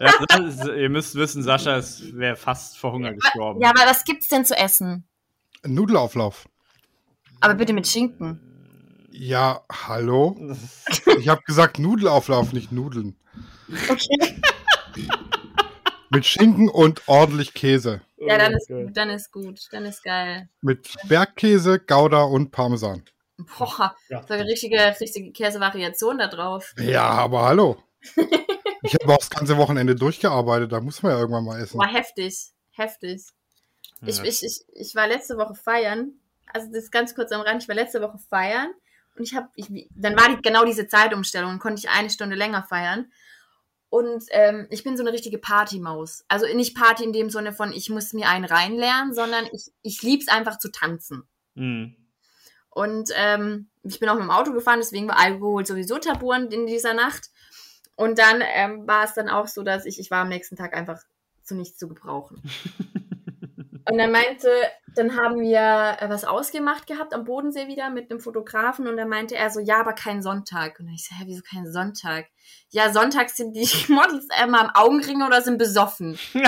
Ja, 0.00 0.12
ist, 0.38 0.64
ihr 0.64 0.88
müsst 0.90 1.16
wissen, 1.16 1.42
Sascha 1.42 1.82
wäre 2.12 2.36
fast 2.36 2.78
vor 2.78 2.92
Hunger 2.92 3.14
gestorben. 3.14 3.60
Ja, 3.60 3.70
aber 3.70 3.80
was 3.80 4.04
gibt's 4.04 4.28
denn 4.28 4.44
zu 4.44 4.56
essen? 4.56 5.08
Nudelauflauf. 5.66 6.48
Aber 7.40 7.54
bitte 7.54 7.72
mit 7.72 7.88
Schinken. 7.88 8.40
Ja, 9.10 9.62
hallo? 9.70 10.36
Ich 11.18 11.28
habe 11.28 11.42
gesagt 11.42 11.80
Nudelauflauf, 11.80 12.52
nicht 12.52 12.70
Nudeln. 12.70 13.16
Okay. 13.88 14.40
Mit 16.10 16.26
Schinken 16.26 16.68
und 16.68 17.02
ordentlich 17.06 17.54
Käse. 17.54 18.00
Ja, 18.16 18.38
dann 18.38 18.52
ist 18.54 18.70
Okay. 18.70 18.84
gut, 18.84 18.96
dann 18.96 19.10
ist 19.10 19.32
gut, 19.32 19.60
dann 19.70 19.84
ist 19.84 20.02
geil. 20.02 20.48
Mit 20.60 20.88
Bergkäse, 21.08 21.78
Gouda 21.78 22.22
und 22.22 22.50
Parmesan. 22.50 23.02
Boah, 23.58 23.94
Ja. 24.08 24.22
so 24.26 24.34
eine 24.34 24.44
richtige, 24.44 24.78
richtige 25.00 25.30
Käsevariation 25.32 26.18
da 26.18 26.26
drauf. 26.26 26.74
Ja, 26.78 27.04
aber 27.08 27.42
hallo. 27.46 27.82
Ich 28.82 28.94
habe 28.94 29.12
auch 29.12 29.18
das 29.18 29.28
ganze 29.28 29.56
Wochenende 29.56 29.96
durchgearbeitet, 29.96 30.70
da 30.70 30.80
muss 30.80 31.02
man 31.02 31.10
ja 31.12 31.18
irgendwann 31.18 31.44
mal 31.44 31.60
essen. 31.60 31.78
Boah, 31.78 31.88
heftig, 31.88 32.52
heftig. 32.70 33.24
Ich, 34.06 34.18
Ja. 34.18 34.24
ich, 34.24 34.42
ich, 34.44 34.60
ich 34.72 34.94
war 34.94 35.08
letzte 35.08 35.36
Woche 35.36 35.56
feiern, 35.56 36.12
also 36.54 36.68
das 36.68 36.84
ist 36.84 36.92
ganz 36.92 37.12
kurz 37.16 37.32
am 37.32 37.40
Rand, 37.40 37.60
ich 37.60 37.68
war 37.68 37.74
letzte 37.74 38.00
Woche 38.00 38.18
feiern 38.30 38.70
und 39.16 39.24
ich 39.24 39.34
habe, 39.34 39.48
ich, 39.56 39.66
dann 39.90 40.16
war 40.16 40.28
die, 40.28 40.40
genau 40.42 40.64
diese 40.64 40.86
Zeitumstellung, 40.86 41.50
und 41.50 41.58
konnte 41.58 41.80
ich 41.80 41.90
eine 41.90 42.08
Stunde 42.08 42.36
länger 42.36 42.62
feiern. 42.62 43.10
Und 43.90 44.24
ähm, 44.30 44.66
ich 44.70 44.84
bin 44.84 44.96
so 44.96 45.02
eine 45.02 45.12
richtige 45.12 45.38
Partymaus. 45.38 46.24
Also 46.28 46.46
nicht 46.54 46.76
Party 46.76 47.04
in 47.04 47.12
dem 47.12 47.30
Sinne 47.30 47.52
von, 47.52 47.72
ich 47.72 47.88
muss 47.88 48.12
mir 48.12 48.28
einen 48.28 48.44
reinlernen, 48.44 49.14
sondern 49.14 49.46
ich, 49.52 49.72
ich 49.82 50.02
lieb's 50.02 50.28
einfach 50.28 50.58
zu 50.58 50.70
tanzen. 50.70 51.22
Hm. 51.54 51.96
Und 52.70 53.10
ähm, 53.14 53.70
ich 53.82 53.98
bin 53.98 54.08
auch 54.08 54.14
mit 54.14 54.24
dem 54.24 54.30
Auto 54.30 54.52
gefahren, 54.52 54.80
deswegen 54.80 55.08
war 55.08 55.18
Alkohol 55.18 55.64
sowieso 55.66 55.98
tabu 55.98 56.32
in 56.32 56.66
dieser 56.66 56.94
Nacht. 56.94 57.30
Und 57.96 58.18
dann 58.18 58.42
ähm, 58.54 58.86
war 58.86 59.04
es 59.04 59.14
dann 59.14 59.28
auch 59.28 59.48
so, 59.48 59.62
dass 59.62 59.86
ich, 59.86 59.98
ich 59.98 60.10
war 60.10 60.22
am 60.22 60.28
nächsten 60.28 60.54
Tag 60.54 60.76
einfach 60.76 61.00
zu 61.42 61.54
nichts 61.54 61.78
zu 61.78 61.88
gebrauchen. 61.88 62.42
Und 63.90 63.98
er 63.98 64.08
meinte, 64.08 64.50
dann 64.94 65.16
haben 65.16 65.40
wir 65.40 65.96
äh, 66.00 66.10
was 66.10 66.24
ausgemacht 66.24 66.86
gehabt 66.86 67.14
am 67.14 67.24
Bodensee 67.24 67.68
wieder 67.68 67.88
mit 67.88 68.10
einem 68.10 68.20
Fotografen 68.20 68.86
und 68.86 68.96
dann 68.98 69.08
meinte 69.08 69.34
er 69.34 69.48
so, 69.50 69.60
ja, 69.60 69.80
aber 69.80 69.94
kein 69.94 70.22
Sonntag. 70.22 70.78
Und 70.78 70.88
ich 70.88 71.06
so, 71.06 71.14
hä, 71.14 71.22
wieso 71.26 71.42
kein 71.42 71.70
Sonntag? 71.72 72.26
Ja, 72.70 72.92
sonntags 72.92 73.36
sind 73.36 73.54
die 73.54 73.68
Models 73.92 74.28
immer 74.42 74.60
am 74.60 74.70
Augenring 74.74 75.22
oder 75.22 75.40
sind 75.40 75.58
besoffen. 75.58 76.18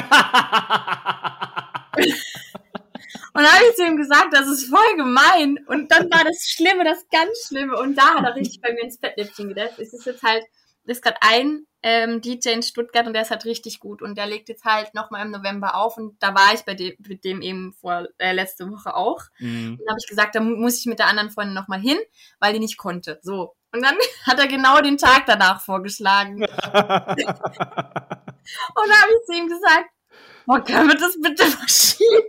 Und 3.32 3.44
dann 3.44 3.52
habe 3.54 3.64
ich 3.70 3.76
zu 3.76 3.86
ihm 3.86 3.96
gesagt, 3.96 4.32
das 4.32 4.48
ist 4.48 4.68
voll 4.68 4.96
gemein. 4.96 5.58
Und 5.68 5.90
dann 5.92 6.10
war 6.10 6.24
das 6.24 6.42
Schlimme, 6.48 6.84
das 6.84 7.06
ganz 7.10 7.46
Schlimme. 7.46 7.78
Und 7.78 7.96
da 7.96 8.16
hat 8.16 8.24
er 8.24 8.34
richtig 8.34 8.60
bei 8.60 8.72
mir 8.72 8.82
ins 8.82 8.98
Fettnäpfchen 8.98 9.48
gedacht. 9.48 9.78
Es 9.78 9.92
ist 9.92 10.04
jetzt 10.04 10.22
halt, 10.22 10.44
ist 10.84 11.02
gerade 11.02 11.18
ein 11.20 11.66
ähm, 11.82 12.20
DJ 12.20 12.50
in 12.50 12.62
Stuttgart 12.62 13.06
und 13.06 13.14
der 13.14 13.22
ist 13.22 13.30
halt 13.30 13.44
richtig 13.44 13.80
gut. 13.80 14.02
Und 14.02 14.16
der 14.18 14.26
legt 14.26 14.48
jetzt 14.48 14.64
halt 14.64 14.94
nochmal 14.94 15.24
im 15.24 15.30
November 15.30 15.74
auf. 15.76 15.96
Und 15.96 16.22
da 16.22 16.34
war 16.34 16.52
ich 16.54 16.62
bei 16.62 16.74
dem, 16.74 16.94
mit 17.06 17.24
dem 17.24 17.40
eben 17.42 17.72
vor 17.72 18.06
äh, 18.18 18.32
letzte 18.32 18.70
Woche 18.70 18.94
auch. 18.94 19.22
Hm. 19.36 19.78
Und 19.80 19.88
habe 19.88 19.98
ich 20.00 20.08
gesagt, 20.08 20.34
da 20.34 20.40
mu- 20.40 20.56
muss 20.56 20.78
ich 20.78 20.86
mit 20.86 20.98
der 20.98 21.06
anderen 21.06 21.30
Freundin 21.30 21.54
nochmal 21.54 21.80
hin, 21.80 21.98
weil 22.38 22.52
die 22.52 22.58
nicht 22.60 22.76
konnte. 22.76 23.18
So. 23.22 23.54
Und 23.72 23.82
dann 23.82 23.94
hat 24.26 24.38
er 24.38 24.46
genau 24.46 24.80
den 24.80 24.98
Tag 24.98 25.24
danach 25.26 25.60
vorgeschlagen. 25.62 26.42
Und 26.42 26.48
da 28.88 28.94
habe 29.02 29.12
ich 29.12 29.26
zu 29.26 29.32
ihm 29.32 29.48
gesagt, 29.48 29.90
boah, 30.46 30.64
können 30.64 30.88
wir 30.88 30.96
das 30.96 31.16
bitte 31.20 31.44
verschieben? 31.44 32.26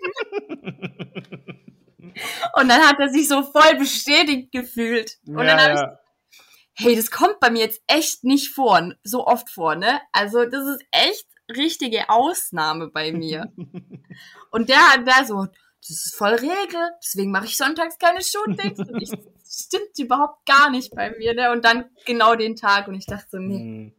Und 2.56 2.68
dann 2.70 2.82
hat 2.82 3.00
er 3.00 3.10
sich 3.10 3.28
so 3.28 3.42
voll 3.44 3.76
bestätigt 3.78 4.52
gefühlt. 4.52 5.18
Und 5.28 5.46
dann 5.46 5.60
habe 5.60 5.74
ich, 5.74 5.80
ja, 5.80 6.00
hey, 6.82 6.96
das 6.96 7.12
kommt 7.12 7.40
bei 7.40 7.50
mir 7.50 7.60
jetzt 7.62 7.82
echt 7.88 8.24
nicht 8.24 8.50
vor, 8.54 8.94
so 9.04 9.26
oft 9.28 9.50
vor, 9.50 9.76
ne? 9.76 10.02
Also 10.12 10.46
das 10.46 10.68
ist 10.68 10.84
echt 10.92 11.28
richtige 11.50 12.10
Ausnahme 12.10 12.90
bei 12.90 13.12
mir. 13.12 13.52
Und 14.52 14.70
der 14.70 14.92
hat 14.92 15.08
da 15.08 15.26
so, 15.26 15.46
das 15.46 15.90
ist 15.90 16.16
voll 16.16 16.34
Regel, 16.34 16.92
deswegen 17.04 17.32
mache 17.32 17.46
ich 17.46 17.58
sonntags 17.58 17.98
keine 17.98 18.22
Shootings. 18.22 18.80
Und 18.80 19.02
ich, 19.02 19.10
das 19.10 19.66
stimmt 19.68 19.98
überhaupt 19.98 20.46
gar 20.46 20.70
nicht 20.70 20.94
bei 20.96 21.12
mir, 21.18 21.34
ne? 21.34 21.52
Und 21.52 21.66
dann 21.66 21.86
genau 22.06 22.36
den 22.36 22.56
Tag 22.56 22.88
und 22.88 22.96
ich 22.96 23.06
dachte 23.06 23.28
so, 23.32 23.38
nee, 23.38 23.60
Hm. 23.60 23.94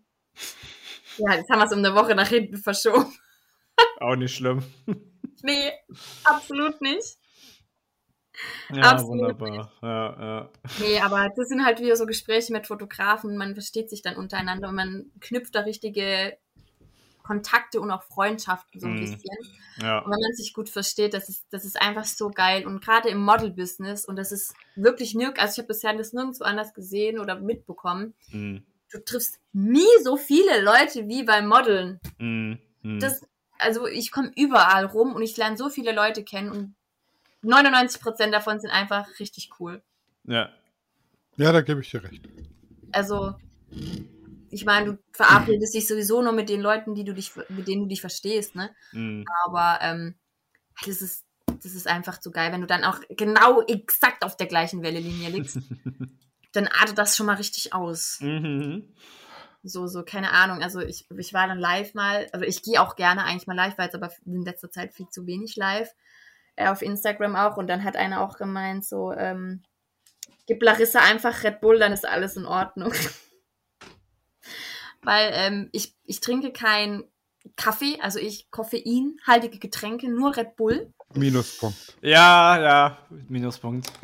ja, 1.18 1.34
jetzt 1.34 1.50
haben 1.50 1.58
wir 1.58 1.66
es 1.66 1.72
um 1.72 1.78
eine 1.78 1.94
Woche 1.94 2.14
nach 2.14 2.28
hinten 2.28 2.56
verschoben. 2.56 3.12
Auch 4.00 4.16
nicht 4.16 4.34
schlimm. 4.34 4.62
Nee, 5.44 5.72
absolut 6.22 6.80
nicht. 6.82 7.18
Ja, 8.70 8.82
Absolut 8.82 9.20
wunderbar. 9.20 9.72
Ja, 9.82 10.20
ja. 10.20 10.50
Nee, 10.78 11.00
aber 11.00 11.28
das 11.36 11.48
sind 11.48 11.64
halt 11.64 11.80
wieder 11.80 11.96
so 11.96 12.06
Gespräche 12.06 12.52
mit 12.52 12.66
Fotografen. 12.66 13.36
Man 13.36 13.54
versteht 13.54 13.90
sich 13.90 14.02
dann 14.02 14.16
untereinander 14.16 14.68
und 14.68 14.74
man 14.74 15.10
knüpft 15.20 15.54
da 15.54 15.60
richtige 15.60 16.38
Kontakte 17.22 17.80
und 17.80 17.90
auch 17.90 18.02
Freundschaften 18.02 18.80
so 18.80 18.86
ein 18.86 18.94
Mhm. 18.94 19.00
bisschen. 19.00 19.36
ja. 19.80 19.98
Und 19.98 20.10
wenn 20.10 20.20
man 20.20 20.34
sich 20.34 20.52
gut 20.54 20.68
versteht, 20.68 21.14
das 21.14 21.28
ist, 21.28 21.44
das 21.50 21.64
ist 21.64 21.80
einfach 21.80 22.04
so 22.04 22.30
geil. 22.30 22.66
Und 22.66 22.82
gerade 22.84 23.08
im 23.10 23.22
Model-Business, 23.22 24.06
und 24.06 24.16
das 24.16 24.32
ist 24.32 24.54
wirklich 24.74 25.14
nirg, 25.14 25.38
also 25.40 25.52
ich 25.52 25.58
habe 25.58 25.68
bisher 25.68 25.94
das 25.94 26.12
nirgendwo 26.12 26.44
anders 26.44 26.74
gesehen 26.74 27.18
oder 27.18 27.38
mitbekommen, 27.38 28.14
Hm. 28.30 28.64
du 28.90 29.04
triffst 29.04 29.38
nie 29.52 29.86
so 30.02 30.16
viele 30.16 30.60
Leute 30.62 31.06
wie 31.06 31.22
beim 31.22 31.46
Modeln. 31.48 32.00
Hm. 32.18 32.58
Das, 32.98 33.20
also 33.58 33.86
ich 33.86 34.10
komme 34.10 34.32
überall 34.36 34.86
rum 34.86 35.14
und 35.14 35.22
ich 35.22 35.36
lerne 35.36 35.56
so 35.56 35.68
viele 35.68 35.92
Leute 35.92 36.24
kennen 36.24 36.50
und 36.50 36.74
99% 37.42 38.30
davon 38.30 38.60
sind 38.60 38.70
einfach 38.70 39.08
richtig 39.18 39.50
cool. 39.58 39.82
ja. 40.24 40.50
Ja, 41.36 41.50
da 41.50 41.62
gebe 41.62 41.80
ich 41.80 41.90
dir 41.90 42.04
recht. 42.04 42.28
Also, 42.92 43.34
ich 44.50 44.66
meine, 44.66 44.92
du 44.92 44.98
verabredest 45.12 45.74
dich 45.74 45.88
sowieso 45.88 46.20
nur 46.20 46.32
mit 46.32 46.50
den 46.50 46.60
Leuten, 46.60 46.94
die 46.94 47.04
du 47.04 47.14
dich, 47.14 47.32
mit 47.48 47.66
denen 47.66 47.82
du 47.82 47.88
dich 47.88 48.02
verstehst, 48.02 48.54
ne? 48.54 48.70
Hm. 48.90 49.24
Aber 49.46 49.78
ähm, 49.80 50.14
das 50.84 51.00
ist, 51.00 51.24
das 51.46 51.72
ist 51.74 51.88
einfach 51.88 52.20
so 52.20 52.30
geil, 52.30 52.52
wenn 52.52 52.60
du 52.60 52.66
dann 52.66 52.84
auch 52.84 53.00
genau 53.08 53.62
exakt 53.62 54.24
auf 54.24 54.36
der 54.36 54.46
gleichen 54.46 54.82
Wellenlinie 54.82 55.30
liegst. 55.30 55.58
dann 56.52 56.68
artet 56.68 56.98
das 56.98 57.16
schon 57.16 57.26
mal 57.26 57.36
richtig 57.36 57.72
aus. 57.72 58.18
Mhm. 58.20 58.94
So, 59.62 59.86
so, 59.86 60.02
keine 60.02 60.32
Ahnung. 60.32 60.62
Also 60.62 60.80
ich, 60.80 61.06
ich 61.16 61.32
war 61.32 61.46
dann 61.46 61.58
live 61.58 61.94
mal, 61.94 62.28
also 62.32 62.44
ich 62.44 62.62
gehe 62.62 62.80
auch 62.80 62.96
gerne 62.96 63.24
eigentlich 63.24 63.46
mal 63.46 63.56
live, 63.56 63.78
weil 63.78 63.88
es 63.88 63.94
aber 63.94 64.10
in 64.26 64.42
letzter 64.42 64.70
Zeit 64.70 64.92
viel 64.92 65.08
zu 65.08 65.26
wenig 65.26 65.56
live. 65.56 65.88
Äh, 66.56 66.68
auf 66.68 66.82
Instagram 66.82 67.36
auch. 67.36 67.56
Und 67.56 67.68
dann 67.68 67.84
hat 67.84 67.96
einer 67.96 68.22
auch 68.22 68.36
gemeint, 68.36 68.84
so, 68.84 69.12
ähm, 69.12 69.62
gib 70.46 70.62
Larissa 70.62 71.00
einfach 71.00 71.44
Red 71.44 71.60
Bull, 71.60 71.78
dann 71.78 71.92
ist 71.92 72.06
alles 72.06 72.36
in 72.36 72.46
Ordnung. 72.46 72.92
Weil 75.02 75.30
ähm, 75.34 75.68
ich, 75.72 75.96
ich 76.04 76.20
trinke 76.20 76.52
kein 76.52 77.04
Kaffee, 77.56 77.98
also 78.00 78.20
ich 78.20 78.50
koffeinhaltige 78.50 79.58
Getränke, 79.58 80.08
nur 80.08 80.36
Red 80.36 80.56
Bull. 80.56 80.92
Minuspunkt. 81.14 81.96
Ja, 82.00 82.60
ja, 82.60 82.98
Minuspunkt. 83.28 83.92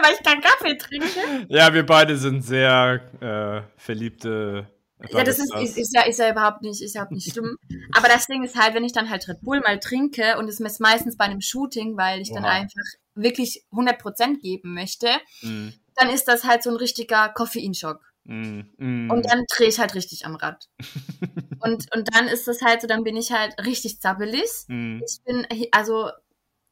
Weil 0.00 0.14
ich 0.14 0.22
keinen 0.22 0.40
Kaffee 0.40 0.76
trinke. 0.76 1.46
Ja, 1.48 1.74
wir 1.74 1.84
beide 1.84 2.16
sind 2.16 2.42
sehr 2.42 3.00
äh, 3.20 3.62
verliebte. 3.76 4.68
Ja, 5.10 5.22
das 5.22 5.38
ist, 5.38 5.54
ist, 5.54 5.78
ist, 5.78 5.94
ja, 5.94 6.02
ist 6.02 6.18
ja 6.18 6.30
überhaupt 6.30 6.62
nicht, 6.62 6.82
ist 6.82 6.94
ja 6.94 7.02
überhaupt 7.02 7.14
nicht 7.14 7.32
schlimm. 7.32 7.56
Aber 7.92 8.08
das 8.08 8.26
Ding 8.26 8.42
ist 8.42 8.56
halt, 8.56 8.74
wenn 8.74 8.84
ich 8.84 8.92
dann 8.92 9.08
halt 9.08 9.28
Red 9.28 9.40
Bull 9.42 9.60
mal 9.60 9.78
trinke 9.78 10.36
und 10.38 10.48
es 10.48 10.58
ist 10.58 10.80
meistens 10.80 11.16
bei 11.16 11.24
einem 11.24 11.40
Shooting, 11.40 11.96
weil 11.96 12.20
ich 12.20 12.32
dann 12.32 12.44
Oha. 12.44 12.50
einfach 12.50 12.82
wirklich 13.14 13.64
100% 13.72 14.40
geben 14.40 14.74
möchte, 14.74 15.08
Mm, 15.42 15.68
dann 15.94 16.10
ist 16.10 16.26
das 16.28 16.44
halt 16.44 16.62
so 16.62 16.70
ein 16.70 16.76
richtiger 16.76 17.28
Koffeinschock. 17.28 18.00
mm, 18.24 18.60
mm. 18.76 19.10
Und 19.10 19.26
dann 19.30 19.44
drehe 19.54 19.68
ich 19.68 19.78
halt 19.78 19.94
richtig 19.94 20.26
am 20.26 20.36
Rad. 20.36 20.68
und, 21.60 21.86
und 21.94 22.14
dann 22.14 22.28
ist 22.28 22.48
das 22.48 22.62
halt 22.62 22.80
so, 22.82 22.86
dann 22.88 23.04
bin 23.04 23.16
ich 23.16 23.32
halt 23.32 23.54
richtig 23.64 24.00
zappelig. 24.00 24.50
Mm. 24.68 25.00
Ich 25.04 25.22
bin, 25.24 25.46
also, 25.72 26.10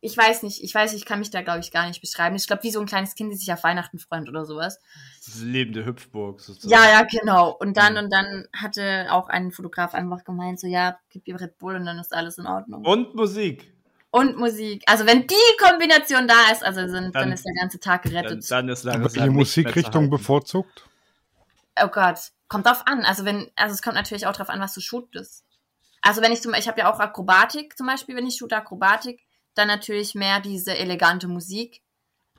ich 0.07 0.16
weiß 0.16 0.43
nicht, 0.45 0.62
ich 0.62 0.74
weiß, 0.74 0.93
ich 0.95 1.05
kann 1.05 1.19
mich 1.19 1.31
da, 1.31 1.43
glaube 1.43 1.59
ich, 1.61 1.73
gar 1.73 1.87
nicht 1.89 2.01
beschreiben. 2.01 2.37
Ich 2.37 2.47
glaube, 2.47 2.62
wie 2.62 2.70
so 2.70 2.81
ein 2.81 2.87
kleines 2.87 3.15
Kind, 3.15 3.33
das 3.33 3.41
sich 3.41 3.53
auf 3.53 3.65
Weihnachten 3.65 3.99
freut 3.99 4.28
oder 4.28 4.45
sowas. 4.45 4.78
Das 5.24 5.41
lebende 5.43 5.85
Hüpfburg 5.85 6.41
sozusagen. 6.41 6.70
Ja, 6.73 6.89
ja, 6.91 7.03
genau. 7.03 7.51
Und 7.51 7.77
dann, 7.77 7.95
Mhm. 7.95 7.99
und 8.05 8.11
dann 8.11 8.49
hatte 8.57 9.09
auch 9.11 9.28
ein 9.28 9.51
Fotograf 9.51 9.95
einfach 9.95 10.24
gemeint, 10.24 10.61
so, 10.61 10.66
ja, 10.66 10.99
gib 11.11 11.27
ihr 11.27 11.41
Red 11.41 11.59
Bull 11.59 11.74
und 11.77 11.85
dann 11.87 11.99
ist 11.99 12.15
alles 12.15 12.39
in 12.39 12.47
Ordnung. 12.47 12.85
Und 12.85 13.15
Musik. 13.15 13.73
Und 14.12 14.39
Musik. 14.39 14.83
Also, 14.87 15.05
wenn 15.07 15.27
die 15.27 15.35
Kombination 15.61 16.27
da 16.28 16.51
ist, 16.53 16.65
also 16.65 16.81
sind, 16.83 17.15
dann, 17.15 17.24
Dann- 17.24 17.33
ist 17.33 17.45
der 17.45 17.55
ganze 17.61 17.78
Tag 17.81 18.03
Dann, 18.05 18.12
gerettet. 18.12 18.51
dann 18.51 18.69
ist 18.69 18.87
Aber 18.87 18.99
Larissa 18.99 19.15
welche 19.16 19.27
nicht 19.28 19.37
Musikrichtung 19.37 20.09
bevorzugt? 20.09 20.89
Oh 21.83 21.89
Gott, 21.89 22.19
kommt 22.49 22.65
drauf 22.66 22.83
an. 22.87 23.05
Also 23.05 23.24
wenn, 23.24 23.51
also 23.57 23.74
es 23.74 23.83
kommt 23.83 23.97
natürlich 23.97 24.27
auch 24.27 24.33
drauf 24.33 24.49
an, 24.49 24.61
was 24.61 24.73
du 24.73 24.81
shootest. 24.81 25.45
Also 26.01 26.23
wenn 26.23 26.33
ich 26.33 26.41
zum 26.41 26.55
ich 26.55 26.69
habe 26.69 26.78
ja 26.81 26.91
auch 26.93 27.01
Akrobatik 27.01 27.77
zum 27.77 27.87
Beispiel, 27.89 28.15
wenn 28.16 28.27
ich 28.27 28.37
shoote 28.37 28.57
Akrobatik, 28.57 29.26
dann 29.57 29.69
natürlich 29.69 30.15
mehr 30.15 30.41
diese 30.41 30.77
elegante 30.77 31.28
Musik, 31.28 31.83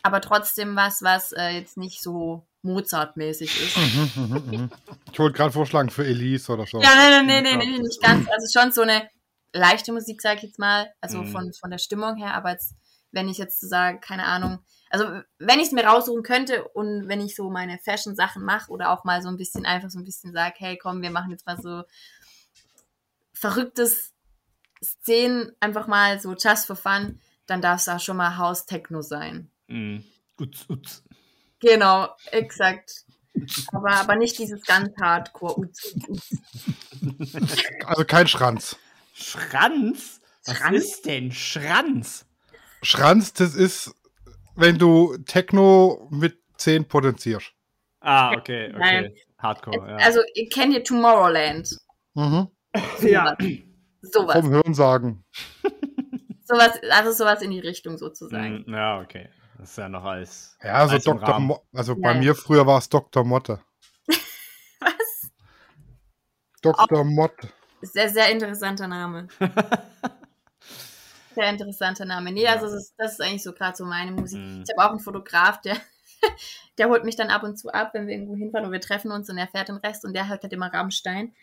aber 0.03 0.21
trotzdem 0.21 0.75
was, 0.75 1.01
was 1.01 1.31
äh, 1.33 1.49
jetzt 1.49 1.77
nicht 1.77 2.01
so 2.01 2.45
Mozart-mäßig 2.61 3.49
ist. 3.61 3.77
Mhm, 3.77 4.11
mhm, 4.15 4.51
mhm. 4.51 4.71
Ich 5.11 5.19
wollte 5.19 5.37
gerade 5.37 5.51
vorschlagen 5.51 5.89
für 5.89 6.05
Elise 6.05 6.51
oder 6.51 6.65
so. 6.65 6.81
Ja, 6.81 6.93
nein, 6.95 7.25
nein, 7.25 7.43
nein, 7.43 7.59
nein, 7.59 7.81
nicht 7.81 8.01
ganz. 8.01 8.27
Also 8.29 8.59
schon 8.59 8.71
so 8.71 8.81
eine 8.81 9.09
leichte 9.53 9.91
Musik, 9.91 10.21
sag 10.21 10.37
ich 10.37 10.43
jetzt 10.43 10.59
mal, 10.59 10.91
also 11.01 11.19
Mhm. 11.19 11.27
von, 11.27 11.53
von 11.53 11.71
der 11.71 11.77
Stimmung 11.77 12.17
her, 12.17 12.33
aber 12.33 12.51
jetzt, 12.51 12.75
wenn 13.11 13.29
ich 13.29 13.37
jetzt 13.37 13.61
sage, 13.61 13.99
keine 13.99 14.25
Ahnung, 14.25 14.59
also 14.89 15.05
wenn 15.39 15.59
ich 15.59 15.67
es 15.67 15.71
mir 15.71 15.85
raussuchen 15.85 16.23
könnte 16.23 16.65
und 16.69 17.07
wenn 17.07 17.21
ich 17.21 17.35
so 17.35 17.49
meine 17.49 17.79
Fashion-Sachen 17.79 18.43
mache 18.43 18.71
oder 18.71 18.91
auch 18.91 19.03
mal 19.03 19.21
so 19.21 19.29
ein 19.29 19.37
bisschen 19.37 19.65
einfach 19.65 19.89
so 19.89 19.99
ein 19.99 20.05
bisschen 20.05 20.33
sage, 20.33 20.55
hey 20.57 20.77
komm, 20.77 21.01
wir 21.01 21.11
machen 21.11 21.31
jetzt 21.31 21.45
mal 21.45 21.59
so 21.59 21.83
verrücktes 23.33 24.13
Szenen, 24.83 25.51
einfach 25.59 25.87
mal 25.87 26.19
so 26.19 26.33
just 26.33 26.67
for 26.67 26.75
fun, 26.75 27.19
dann 27.45 27.61
darf 27.61 27.79
es 27.79 27.85
da 27.85 27.99
schon 27.99 28.17
mal 28.17 28.37
House-Techno 28.37 29.01
sein. 29.01 29.49
Mm. 29.67 29.99
Uts, 30.39 30.65
uts. 30.69 31.03
Genau, 31.59 32.09
exakt. 32.31 33.05
Aber, 33.71 33.91
aber 33.91 34.15
nicht 34.15 34.39
dieses 34.39 34.63
ganz 34.63 34.89
Hardcore. 34.99 35.59
Uts, 35.59 35.93
uts, 35.93 36.09
uts. 36.09 36.37
Also 37.85 38.03
kein 38.03 38.27
Schranz. 38.27 38.77
Schranz? 39.13 40.21
Was 40.45 40.57
Schranz? 40.57 40.77
ist 40.77 41.05
denn 41.05 41.31
Schranz? 41.31 42.25
Schranz, 42.81 43.33
das 43.33 43.53
ist, 43.53 43.93
wenn 44.55 44.79
du 44.79 45.17
Techno 45.25 46.07
mit 46.09 46.39
10 46.57 46.87
potenzierst. 46.87 47.53
Ah, 47.99 48.31
okay, 48.31 48.69
okay. 48.69 48.79
Nein. 48.79 49.15
Hardcore, 49.37 49.87
ja. 49.87 49.95
Also, 49.97 50.21
ihr 50.33 50.49
kennt 50.49 50.73
ihr 50.73 50.83
Tomorrowland? 50.83 51.77
Mhm. 52.15 52.47
ja. 53.01 53.37
Sowas. 54.11 54.39
Vom 54.39 54.49
Hörensagen. 54.49 55.23
sowas. 56.45 56.79
Also 56.89 57.11
sowas 57.11 57.41
in 57.41 57.51
die 57.51 57.59
Richtung 57.59 57.97
sozusagen. 57.97 58.63
Mm, 58.67 58.73
ja, 58.73 58.99
okay. 59.01 59.29
Das 59.57 59.71
ist 59.71 59.77
ja 59.77 59.89
noch 59.89 60.03
alles. 60.03 60.57
Ja, 60.63 60.73
also 60.73 60.93
alles 60.93 61.05
im 61.05 61.13
Dr. 61.17 61.29
Rahmen. 61.29 61.47
Mo 61.47 61.61
also 61.73 61.93
Ja, 61.93 61.99
bei 61.99 62.13
ja. 62.13 62.19
mir 62.19 62.35
früher 62.35 62.65
war 62.65 62.77
es 62.77 62.89
Dr. 62.89 63.23
Motte. 63.23 63.59
Was? 64.79 65.31
Dr. 66.61 67.03
Motte. 67.03 67.49
Sehr, 67.81 68.09
sehr 68.09 68.31
interessanter 68.31 68.87
Name. 68.87 69.27
Sehr 71.37 71.51
interessanter 71.51 72.05
Name. 72.05 72.31
Nee, 72.31 72.47
also 72.47 72.65
das 72.65 72.73
ist, 72.73 72.93
das 72.97 73.11
ist 73.13 73.21
eigentlich 73.21 73.43
so 73.43 73.53
gerade 73.53 73.77
so 73.77 73.85
meine 73.85 74.11
Musik. 74.11 74.39
Mhm. 74.39 74.63
Ich 74.67 74.75
habe 74.75 74.87
auch 74.87 74.89
einen 74.89 74.99
Fotograf, 74.99 75.61
der, 75.61 75.77
der 76.79 76.89
holt 76.89 77.03
mich 77.03 77.15
dann 77.15 77.29
ab 77.29 77.43
und 77.43 77.59
zu 77.59 77.71
ab, 77.71 77.91
wenn 77.93 78.07
wir 78.07 78.15
irgendwo 78.15 78.35
hinfahren 78.35 78.65
und 78.65 78.71
wir 78.71 78.81
treffen 78.81 79.11
uns 79.11 79.29
und 79.29 79.37
er 79.37 79.47
fährt 79.47 79.69
den 79.69 79.77
Rest 79.77 80.03
und 80.03 80.15
der 80.15 80.29
hört 80.29 80.41
halt 80.41 80.51
immer 80.51 80.73
Rammstein. 80.73 81.35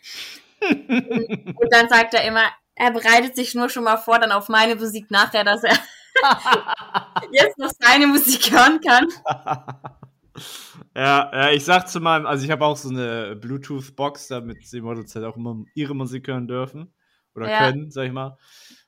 Und, 0.70 1.72
dann 1.72 1.88
sagt 1.88 2.14
er 2.14 2.24
immer, 2.24 2.44
er 2.74 2.90
bereitet 2.90 3.36
sich 3.36 3.54
nur 3.54 3.68
schon 3.68 3.84
mal 3.84 3.96
vor, 3.96 4.18
dann 4.18 4.32
auf 4.32 4.48
meine 4.48 4.76
Musik 4.76 5.10
nachher, 5.10 5.44
dass 5.44 5.62
er 5.64 5.76
jetzt 7.32 7.58
noch 7.58 7.70
seine 7.78 8.06
Musik 8.06 8.50
hören 8.50 8.80
kann. 8.80 9.06
ja, 10.96 11.30
ja, 11.32 11.50
ich 11.50 11.64
sag 11.64 11.88
zu 11.88 12.00
meinem, 12.00 12.26
also 12.26 12.44
ich 12.44 12.50
habe 12.50 12.64
auch 12.64 12.76
so 12.76 12.88
eine 12.88 13.36
Bluetooth-Box, 13.36 14.28
damit 14.28 14.70
die 14.72 14.80
Models 14.80 15.14
halt 15.14 15.24
auch 15.24 15.36
immer 15.36 15.64
ihre 15.74 15.94
Musik 15.94 16.28
hören 16.28 16.48
dürfen. 16.48 16.92
Oder 17.34 17.50
Ja. 17.50 17.58
können, 17.58 17.90
sag 17.90 18.06
ich 18.06 18.12
mal. 18.12 18.38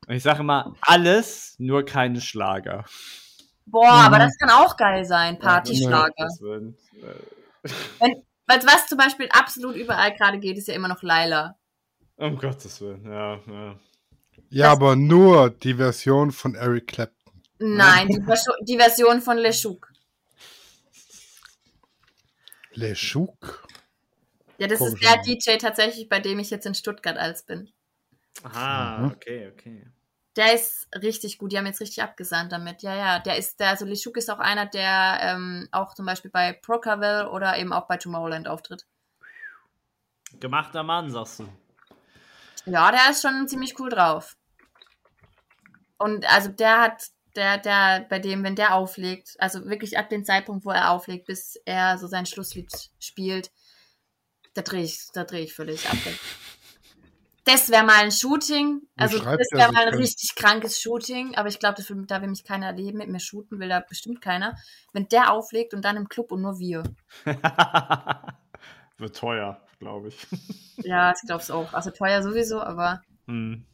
Und 0.07 0.15
ich 0.15 0.23
sage 0.23 0.41
immer, 0.41 0.75
alles, 0.83 1.57
nur 1.59 1.85
keine 1.85 2.21
Schlager. 2.21 2.85
Boah, 3.67 4.05
aber 4.05 4.19
Mhm. 4.19 4.21
das 4.21 4.39
kann 4.39 4.51
auch 4.51 4.77
geil 4.77 5.05
sein, 5.05 5.39
Partyschlager. 5.41 6.29
Würden, 6.39 6.77
äh, 7.99 8.15
Weil 8.47 8.61
was 8.63 8.87
zum 8.87 8.99
Beispiel 8.99 9.29
absolut 9.33 9.75
überall 9.75 10.15
gerade 10.15 10.39
geht, 10.39 10.57
ist 10.57 10.69
ja 10.69 10.75
immer 10.75 10.87
noch 10.87 11.03
Laila. 11.03 11.57
Um 12.17 12.39
Gottes 12.39 12.81
Willen, 12.81 13.05
ja, 13.05 13.41
ja. 13.47 13.79
Ja, 14.49 14.73
aber 14.73 14.97
nur 14.97 15.51
die 15.51 15.75
Version 15.75 16.31
von 16.31 16.55
Eric 16.55 16.89
Clapton. 16.89 17.43
Nein, 17.59 18.09
die, 18.09 18.21
Verso- 18.23 18.55
die 18.63 18.77
Version 18.77 19.21
von 19.21 19.39
Leschuk. 19.39 19.91
Le 22.73 22.95
Chouk. 22.95 23.67
Ja, 24.59 24.67
das 24.69 24.79
Komisch, 24.79 25.03
ist 25.03 25.03
der. 25.03 25.23
DJ 25.23 25.57
tatsächlich, 25.59 26.09
bei 26.09 26.21
dem 26.21 26.39
ich 26.39 26.51
jetzt 26.51 26.67
in 26.67 26.75
Stuttgart 26.75 27.17
als 27.17 27.43
bin. 27.45 27.71
Aha, 28.43 28.99
Mhm. 28.99 29.13
okay, 29.13 29.51
okay. 29.53 29.87
Der 30.37 30.55
ist 30.55 30.87
richtig 30.95 31.39
gut, 31.39 31.53
die 31.53 31.59
haben 31.59 31.65
jetzt 31.67 31.81
richtig 31.81 32.03
abgesandt 32.03 32.53
damit. 32.53 32.83
Ja, 32.83 32.95
ja, 32.95 33.19
der 33.21 33.39
ist, 33.39 33.59
der, 33.59 33.71
also 33.71 33.87
Leschuk 33.87 34.19
ist 34.19 34.31
auch 34.31 34.39
einer, 34.39 34.67
der 34.67 35.19
ähm, 35.23 35.67
auch 35.73 35.95
zum 35.95 36.05
Beispiel 36.05 36.31
bei 36.31 36.53
Procaville 36.53 37.31
oder 37.31 37.59
eben 37.59 37.73
auch 37.73 37.87
bei 37.87 37.97
Tomorrowland 37.97 38.47
auftritt. 38.47 38.85
Gemachter 40.39 40.83
Mann, 40.83 41.11
sagst 41.11 41.39
du. 41.41 41.49
Ja, 42.67 42.91
der 42.91 43.11
ist 43.11 43.23
schon 43.23 43.49
ziemlich 43.49 43.79
cool 43.79 43.89
drauf. 43.89 44.37
Und 45.99 46.31
also 46.31 46.49
der 46.51 46.81
hat, 46.81 47.07
der, 47.37 47.59
der, 47.59 48.07
bei 48.09 48.19
dem, 48.19 48.43
wenn 48.45 48.57
der 48.57 48.75
auflegt, 48.75 49.37
also 49.39 49.65
wirklich 49.65 49.99
ab 49.99 50.09
dem 50.09 50.25
Zeitpunkt, 50.25 50.65
wo 50.65 50.71
er 50.71 50.91
auflegt, 50.91 51.27
bis 51.27 51.57
er 51.65 51.97
so 51.99 52.07
sein 52.07 52.27
Schlusslied 52.27 52.71
spielt, 52.99 53.51
da 54.55 54.63
drehe 54.63 54.83
ich, 54.83 55.07
da 55.13 55.25
drehe 55.25 55.45
ich 55.45 55.55
völlig 55.55 55.89
ab. 55.89 55.97
Das 57.45 57.71
wäre 57.71 57.85
mal 57.85 58.03
ein 58.03 58.11
Shooting, 58.11 58.83
also 58.97 59.19
das 59.19 59.53
wäre 59.53 59.71
mal 59.71 59.87
ein 59.87 59.95
richtig 59.95 60.35
krankes 60.35 60.81
Shooting, 60.81 61.37
aber 61.37 61.49
ich 61.49 61.61
glaube, 61.61 61.81
da 61.81 62.21
will 62.21 62.29
mich 62.29 62.43
keiner 62.43 62.67
erleben, 62.67 62.99
mit 62.99 63.09
mir 63.09 63.21
shooten 63.21 63.61
will 63.61 63.69
da 63.69 63.79
bestimmt 63.79 64.21
keiner. 64.21 64.57
Wenn 64.93 65.07
der 65.09 65.33
auflegt 65.33 65.73
und 65.73 65.85
dann 65.85 65.97
im 65.97 66.09
Club 66.09 66.33
und 66.33 66.43
nur 66.43 66.59
wir. 66.59 66.83
Wird 68.99 69.17
teuer, 69.17 69.65
glaube 69.79 70.09
ich. 70.09 70.27
Ja, 70.85 71.13
ich 71.13 71.27
glaube 71.27 71.43
es 71.43 71.51
auch. 71.51 71.73
Also 71.73 71.91
teuer 71.91 72.23
sowieso, 72.23 72.61
aber, 72.61 73.03
Hm. 73.27 73.65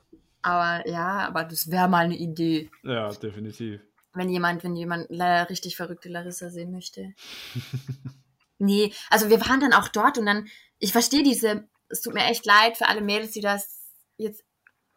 aber 0.40 0.88
ja, 0.88 1.26
aber 1.26 1.44
das 1.44 1.70
wäre 1.70 1.88
mal 1.88 2.04
eine 2.04 2.16
Idee. 2.16 2.70
Ja, 2.84 3.10
definitiv. 3.12 3.80
wenn 4.14 4.28
jemand, 4.28 4.62
wenn 4.62 4.76
jemand 4.76 5.10
richtig 5.10 5.76
verrückte 5.76 6.08
Larissa 6.08 6.48
sehen 6.50 6.70
möchte. 6.70 7.12
nee, 8.58 8.92
also 9.10 9.28
wir 9.30 9.40
waren 9.40 9.60
dann 9.60 9.72
auch 9.72 9.88
dort 9.88 10.16
und 10.18 10.26
dann, 10.26 10.46
ich 10.78 10.92
verstehe 10.92 11.22
diese, 11.22 11.68
es 11.88 12.00
tut 12.00 12.14
mir 12.14 12.24
echt 12.24 12.46
leid 12.46 12.76
für 12.76 12.88
alle 12.88 13.00
Mädels, 13.02 13.32
die 13.32 13.40
das 13.40 13.80
jetzt 14.16 14.44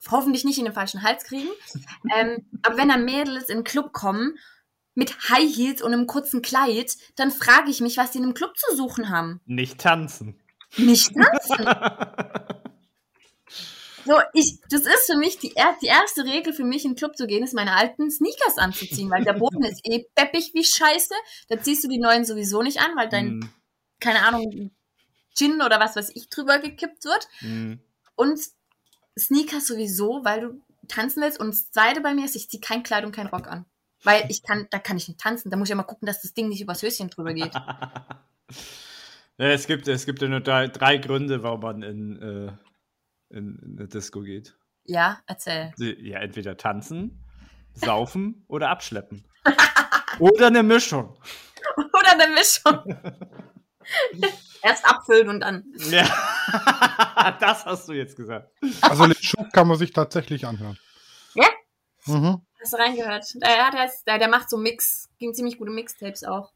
hoffentlich 0.10 0.46
nicht 0.46 0.60
in 0.60 0.66
den 0.66 0.74
falschen 0.74 1.02
Hals 1.04 1.24
kriegen. 1.24 1.50
ähm, 2.16 2.46
aber 2.62 2.78
wenn 2.78 2.90
dann 2.90 3.04
Mädels 3.06 3.50
in 3.50 3.58
den 3.60 3.64
Club 3.64 3.92
kommen 3.94 4.38
mit 4.94 5.30
High 5.30 5.54
Heels 5.54 5.82
und 5.82 5.92
einem 5.92 6.08
kurzen 6.08 6.42
Kleid, 6.42 6.96
dann 7.18 7.32
frage 7.32 7.70
ich 7.70 7.82
mich, 7.82 7.98
was 7.98 8.12
die 8.12 8.20
in 8.20 8.24
einem 8.26 8.34
Club 8.36 8.56
zu 8.58 8.76
suchen 8.76 9.10
haben. 9.10 9.42
Nicht 9.46 9.80
tanzen. 9.82 10.40
Nicht 10.78 11.12
tanzen. 11.14 11.66
So, 14.06 14.14
ich, 14.34 14.60
das 14.70 14.82
ist 14.82 15.08
für 15.08 15.18
mich 15.18 15.40
die, 15.40 15.56
er, 15.56 15.76
die 15.82 15.88
erste 15.88 16.24
Regel 16.26 16.54
für 16.54 16.64
mich 16.64 16.86
in 16.86 16.92
den 16.92 16.98
Club 16.98 17.18
zu 17.18 17.26
gehen, 17.26 17.44
ist 17.44 17.56
meine 17.56 17.74
alten 17.76 18.12
Sneakers 18.12 18.58
anzuziehen, 18.60 19.10
weil 19.10 19.24
der 19.24 19.34
Boden 19.34 19.64
ist 19.64 19.82
eh 19.84 20.06
peppig 20.14 20.52
wie 20.54 20.64
Scheiße. 20.64 21.14
Da 21.50 21.60
ziehst 21.60 21.84
du 21.84 21.88
die 21.88 21.98
neuen 21.98 22.24
sowieso 22.24 22.62
nicht 22.62 22.80
an, 22.80 22.96
weil 22.96 23.10
dein, 23.10 23.42
Hm, 23.42 23.50
keine 24.00 24.22
Ahnung, 24.22 24.72
Gin 25.36 25.62
oder 25.62 25.80
was 25.80 25.96
weiß 25.96 26.12
ich 26.14 26.30
drüber 26.30 26.60
gekippt 26.60 27.04
wird. 27.06 27.28
hm. 27.40 27.80
Und 28.16 28.40
Sneakers 29.18 29.68
sowieso, 29.68 30.24
weil 30.24 30.42
du 30.42 30.62
tanzen 30.88 31.22
willst. 31.24 31.40
Und 31.40 31.54
das 31.54 31.72
zweite 31.72 32.02
bei 32.02 32.14
mir 32.14 32.26
ist, 32.26 32.36
ich 32.36 32.50
ziehe 32.50 32.62
kein 32.62 32.84
Kleid 32.84 33.06
und 33.06 33.12
kein 33.12 33.28
Rock 33.28 33.48
an. 33.48 33.66
Weil 34.04 34.26
ich 34.30 34.44
kann, 34.44 34.68
da 34.70 34.78
kann 34.78 34.98
ich 34.98 35.08
nicht 35.08 35.20
tanzen. 35.20 35.50
Da 35.50 35.58
muss 35.58 35.66
ich 35.66 35.72
ja 35.72 35.76
mal 35.76 35.84
gucken, 35.84 36.06
dass 36.06 36.22
das 36.22 36.34
Ding 36.34 36.48
nicht 36.48 36.62
übers 36.62 36.84
Höschen 36.84 37.10
drüber 37.10 37.34
geht. 37.34 37.52
Ja, 39.38 39.48
es, 39.48 39.68
gibt, 39.68 39.88
es 39.88 40.06
gibt 40.06 40.22
ja 40.22 40.28
nur 40.30 40.40
drei, 40.40 40.68
drei 40.68 40.98
Gründe, 40.98 41.44
warum 41.44 41.60
man 41.60 41.82
in, 41.82 42.22
äh, 42.22 43.36
in, 43.36 43.60
in 43.60 43.76
eine 43.78 43.88
Disco 43.88 44.22
geht. 44.22 44.58
Ja, 44.86 45.20
erzähl. 45.28 45.74
Ja, 45.78 46.20
entweder 46.20 46.58
tanzen, 46.58 47.24
saufen 47.74 48.46
oder 48.48 48.70
abschleppen. 48.70 49.26
oder 50.20 50.48
eine 50.48 50.64
Mischung. 50.64 51.18
Oder 51.78 52.12
eine 52.12 52.32
Mischung. 52.34 52.96
Erst 54.62 54.86
abfüllen 54.86 55.30
und 55.30 55.40
dann. 55.40 55.64
Ja, 55.90 56.06
das 57.40 57.66
hast 57.66 57.90
du 57.90 57.94
jetzt 57.94 58.16
gesagt. 58.16 58.52
Also 58.82 59.08
den 59.08 59.16
Schub 59.16 59.52
kann 59.52 59.68
man 59.68 59.78
sich 59.78 59.92
tatsächlich 59.92 60.46
anhören. 60.46 60.78
Ja? 61.34 61.48
Mhm. 62.06 62.46
Hast 62.62 62.74
du 62.74 62.78
reingehört? 62.78 63.26
Der, 63.42 63.90
der, 64.06 64.20
der 64.20 64.28
macht 64.28 64.50
so 64.50 64.58
Mix, 64.58 65.10
ging 65.18 65.34
ziemlich 65.34 65.58
gute 65.58 65.72
Mixtapes 65.72 66.24
auch. 66.24 66.54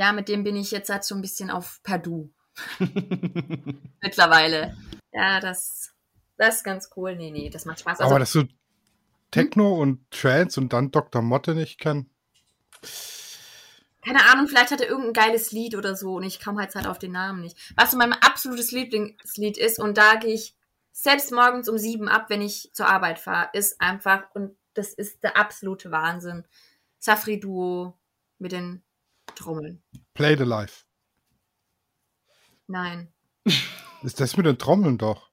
Ja, 0.00 0.12
mit 0.12 0.30
dem 0.30 0.44
bin 0.44 0.56
ich 0.56 0.70
jetzt 0.70 0.88
halt 0.88 1.04
so 1.04 1.14
ein 1.14 1.20
bisschen 1.20 1.50
auf 1.50 1.82
Perdu 1.82 2.30
mittlerweile. 4.00 4.74
Ja, 5.12 5.40
das, 5.40 5.92
das 6.38 6.56
ist 6.56 6.64
ganz 6.64 6.88
cool. 6.96 7.16
Nee, 7.16 7.30
nee, 7.30 7.50
das 7.50 7.66
macht 7.66 7.80
Spaß. 7.80 8.00
Also, 8.00 8.10
Aber 8.10 8.18
dass 8.18 8.32
du 8.32 8.48
Techno 9.30 9.74
und 9.74 10.10
Trance 10.10 10.58
und 10.58 10.72
dann 10.72 10.90
Dr. 10.90 11.20
Motte 11.20 11.54
nicht 11.54 11.78
kennen. 11.78 12.08
keine 14.02 14.24
Ahnung, 14.30 14.48
vielleicht 14.48 14.70
hat 14.70 14.80
er 14.80 14.88
irgendein 14.88 15.12
geiles 15.12 15.52
Lied 15.52 15.76
oder 15.76 15.94
so 15.94 16.14
und 16.14 16.22
ich 16.22 16.42
komme 16.42 16.62
halt 16.62 16.74
halt 16.74 16.86
auf 16.86 16.98
den 16.98 17.12
Namen 17.12 17.42
nicht. 17.42 17.58
Was 17.76 17.90
so 17.90 17.98
mein 17.98 18.14
absolutes 18.14 18.72
Lieblingslied 18.72 19.58
ist 19.58 19.78
und 19.78 19.98
da 19.98 20.14
gehe 20.14 20.32
ich 20.32 20.56
selbst 20.92 21.30
morgens 21.30 21.68
um 21.68 21.76
sieben 21.76 22.08
ab, 22.08 22.30
wenn 22.30 22.40
ich 22.40 22.70
zur 22.72 22.86
Arbeit 22.86 23.18
fahre, 23.18 23.50
ist 23.52 23.82
einfach, 23.82 24.22
und 24.32 24.56
das 24.72 24.94
ist 24.94 25.22
der 25.24 25.36
absolute 25.36 25.90
Wahnsinn. 25.90 26.46
Safri 26.98 27.38
Duo 27.38 27.98
mit 28.38 28.52
den 28.52 28.82
Trommeln. 29.34 29.82
Play 30.14 30.36
the 30.36 30.44
Life. 30.44 30.84
Nein. 32.66 33.12
Ist 34.02 34.20
das 34.20 34.36
mit 34.36 34.46
den 34.46 34.58
Trommeln 34.58 34.98
doch? 34.98 35.30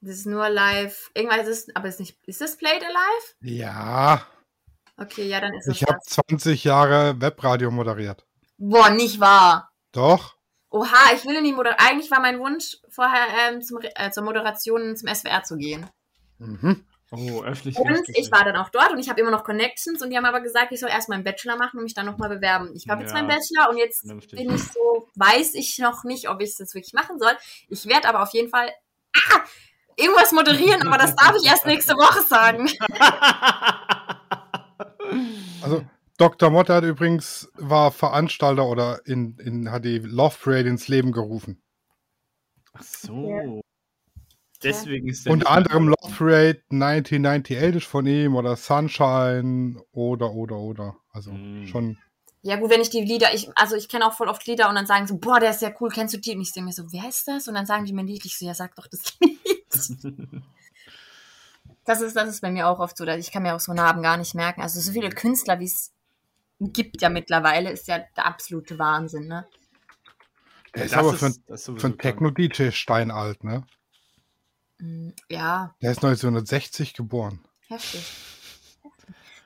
Das 0.00 0.16
ist 0.16 0.26
nur 0.26 0.48
live. 0.48 1.10
Irgendwas 1.14 1.46
ist, 1.46 1.76
aber 1.76 1.88
ist 1.88 2.00
nicht. 2.00 2.16
Ist 2.26 2.40
das 2.40 2.56
Play 2.56 2.78
the 2.78 2.86
Live? 2.86 3.36
Ja. 3.40 4.26
Okay, 4.96 5.28
ja, 5.28 5.40
dann 5.40 5.52
ist 5.54 5.66
es 5.66 5.76
Ich 5.76 5.82
habe 5.82 5.98
das. 6.04 6.14
20 6.28 6.64
Jahre 6.64 7.20
Webradio 7.20 7.70
moderiert. 7.70 8.26
Boah, 8.58 8.90
nicht 8.90 9.20
wahr. 9.20 9.72
Doch. 9.92 10.36
Oha, 10.70 11.14
ich 11.14 11.24
will 11.24 11.36
in 11.36 11.44
die 11.44 11.52
Moder 11.52 11.80
Eigentlich 11.80 12.10
war 12.10 12.20
mein 12.20 12.38
Wunsch, 12.38 12.78
vorher 12.88 13.26
ähm, 13.48 13.62
zum, 13.62 13.78
äh, 13.82 14.10
zur 14.10 14.22
Moderation 14.22 14.96
zum 14.96 15.08
SWR 15.12 15.42
zu 15.42 15.56
gehen. 15.56 15.86
Mhm. 16.38 16.84
Oh, 17.12 17.42
öffentlich. 17.42 17.76
Und 17.76 18.08
ich 18.08 18.30
war 18.30 18.44
dann 18.44 18.56
auch 18.56 18.68
dort 18.68 18.92
und 18.92 19.00
ich 19.00 19.08
habe 19.08 19.20
immer 19.20 19.32
noch 19.32 19.42
Connections 19.42 20.00
und 20.00 20.10
die 20.10 20.16
haben 20.16 20.24
aber 20.24 20.40
gesagt, 20.40 20.70
ich 20.70 20.78
soll 20.78 20.90
erst 20.90 21.08
meinen 21.08 21.24
Bachelor 21.24 21.56
machen 21.56 21.78
und 21.78 21.84
mich 21.84 21.94
dann 21.94 22.06
nochmal 22.06 22.28
bewerben. 22.28 22.72
Ich 22.76 22.88
habe 22.88 23.02
jetzt 23.02 23.10
Ja. 23.10 23.16
meinen 23.16 23.28
Bachelor 23.28 23.68
und 23.70 23.78
jetzt 23.78 24.06
bin 24.06 24.54
ich 24.54 24.62
so, 24.62 25.08
weiß 25.16 25.54
ich 25.54 25.78
noch 25.78 26.04
nicht, 26.04 26.28
ob 26.28 26.40
ich 26.40 26.56
das 26.56 26.72
wirklich 26.74 26.92
machen 26.92 27.18
soll. 27.18 27.32
Ich 27.68 27.86
werde 27.86 28.08
aber 28.08 28.22
auf 28.22 28.32
jeden 28.32 28.48
Fall 28.48 28.70
ah, 29.16 29.40
irgendwas 29.96 30.30
moderieren, 30.30 30.86
aber 30.86 30.98
das 30.98 31.16
darf 31.16 31.34
ich 31.42 31.48
erst 31.48 31.66
nächste 31.66 31.94
Woche 31.94 32.22
sagen. 32.22 32.70
Also 35.62 35.84
Dr. 36.16 36.50
Motte 36.50 36.74
hat 36.74 36.84
übrigens 36.84 37.50
war 37.54 37.90
Veranstalter 37.92 38.66
oder 38.66 39.00
in, 39.06 39.36
in 39.38 39.70
hat 39.70 39.84
die 39.84 39.98
Love 39.98 40.36
Parade 40.42 40.68
ins 40.68 40.88
Leben 40.88 41.12
gerufen. 41.12 41.62
Ach 42.72 42.82
so. 42.82 43.60
Deswegen 44.62 45.08
ist 45.08 45.24
der 45.26 45.32
Unter 45.32 45.50
anderem 45.50 45.88
Love 45.88 46.14
Parade 46.16 46.62
1998 46.70 47.76
ist 47.76 47.86
von 47.86 48.06
ihm 48.06 48.34
oder 48.36 48.56
Sunshine 48.56 49.82
oder 49.92 50.32
oder 50.32 50.56
oder. 50.56 50.96
Also 51.12 51.32
Mm. 51.32 51.66
schon. 51.66 51.98
Ja 52.42 52.56
gut, 52.56 52.70
wenn 52.70 52.80
ich 52.80 52.88
die 52.90 53.02
Lieder, 53.02 53.34
ich, 53.34 53.50
also 53.56 53.76
ich 53.76 53.88
kenne 53.88 54.06
auch 54.06 54.14
voll 54.14 54.28
oft 54.28 54.46
Lieder 54.46 54.68
und 54.70 54.74
dann 54.74 54.86
sagen 54.86 55.06
so, 55.06 55.18
boah, 55.18 55.40
der 55.40 55.50
ist 55.50 55.60
ja 55.60 55.70
cool, 55.80 55.90
kennst 55.90 56.14
du 56.14 56.18
die? 56.18 56.34
Und 56.34 56.40
ich 56.40 56.52
denke 56.52 56.68
mir 56.68 56.72
so, 56.72 56.90
wer 56.90 57.06
ist 57.08 57.28
das? 57.28 57.48
Und 57.48 57.54
dann 57.54 57.66
sagen 57.66 57.84
die 57.84 57.92
mir 57.92 58.00
ein 58.00 58.06
Lied, 58.06 58.24
ich 58.24 58.38
so, 58.38 58.46
ja, 58.46 58.54
sag 58.54 58.74
doch 58.76 58.86
das 58.86 59.02
Lied. 59.20 59.38
Das 61.84 62.00
ist, 62.00 62.14
das 62.14 62.28
ist 62.28 62.40
bei 62.40 62.50
mir 62.50 62.68
auch 62.68 62.78
oft 62.78 62.96
so, 62.96 63.04
dass 63.04 63.18
ich 63.18 63.32
kann 63.32 63.42
mir 63.42 63.54
auch 63.54 63.60
so 63.60 63.72
Namen 63.72 64.02
gar 64.02 64.16
nicht 64.16 64.34
merken. 64.34 64.60
Also 64.60 64.80
so 64.80 64.92
viele 64.92 65.10
Künstler, 65.10 65.58
wie 65.60 65.64
es 65.64 65.92
gibt 66.60 67.00
ja 67.02 67.08
mittlerweile, 67.08 67.70
ist 67.70 67.88
ja 67.88 67.98
der 68.16 68.26
absolute 68.26 68.78
Wahnsinn, 68.78 69.26
ne? 69.28 69.46
Der 70.74 70.84
ist 70.84 70.92
Das 70.94 70.98
aber 70.98 71.14
für, 71.14 71.26
ein- 71.26 71.78
für 71.78 71.86
einen. 71.86 71.98
Techno-DJ 71.98 72.70
steinalt, 72.70 73.44
ne? 73.44 73.64
Mm, 74.80 75.10
Ja, 75.28 75.74
Der 75.82 75.90
ist 75.92 75.98
1960 75.98 76.94
geboren. 76.94 77.40
heftig. 77.68 78.02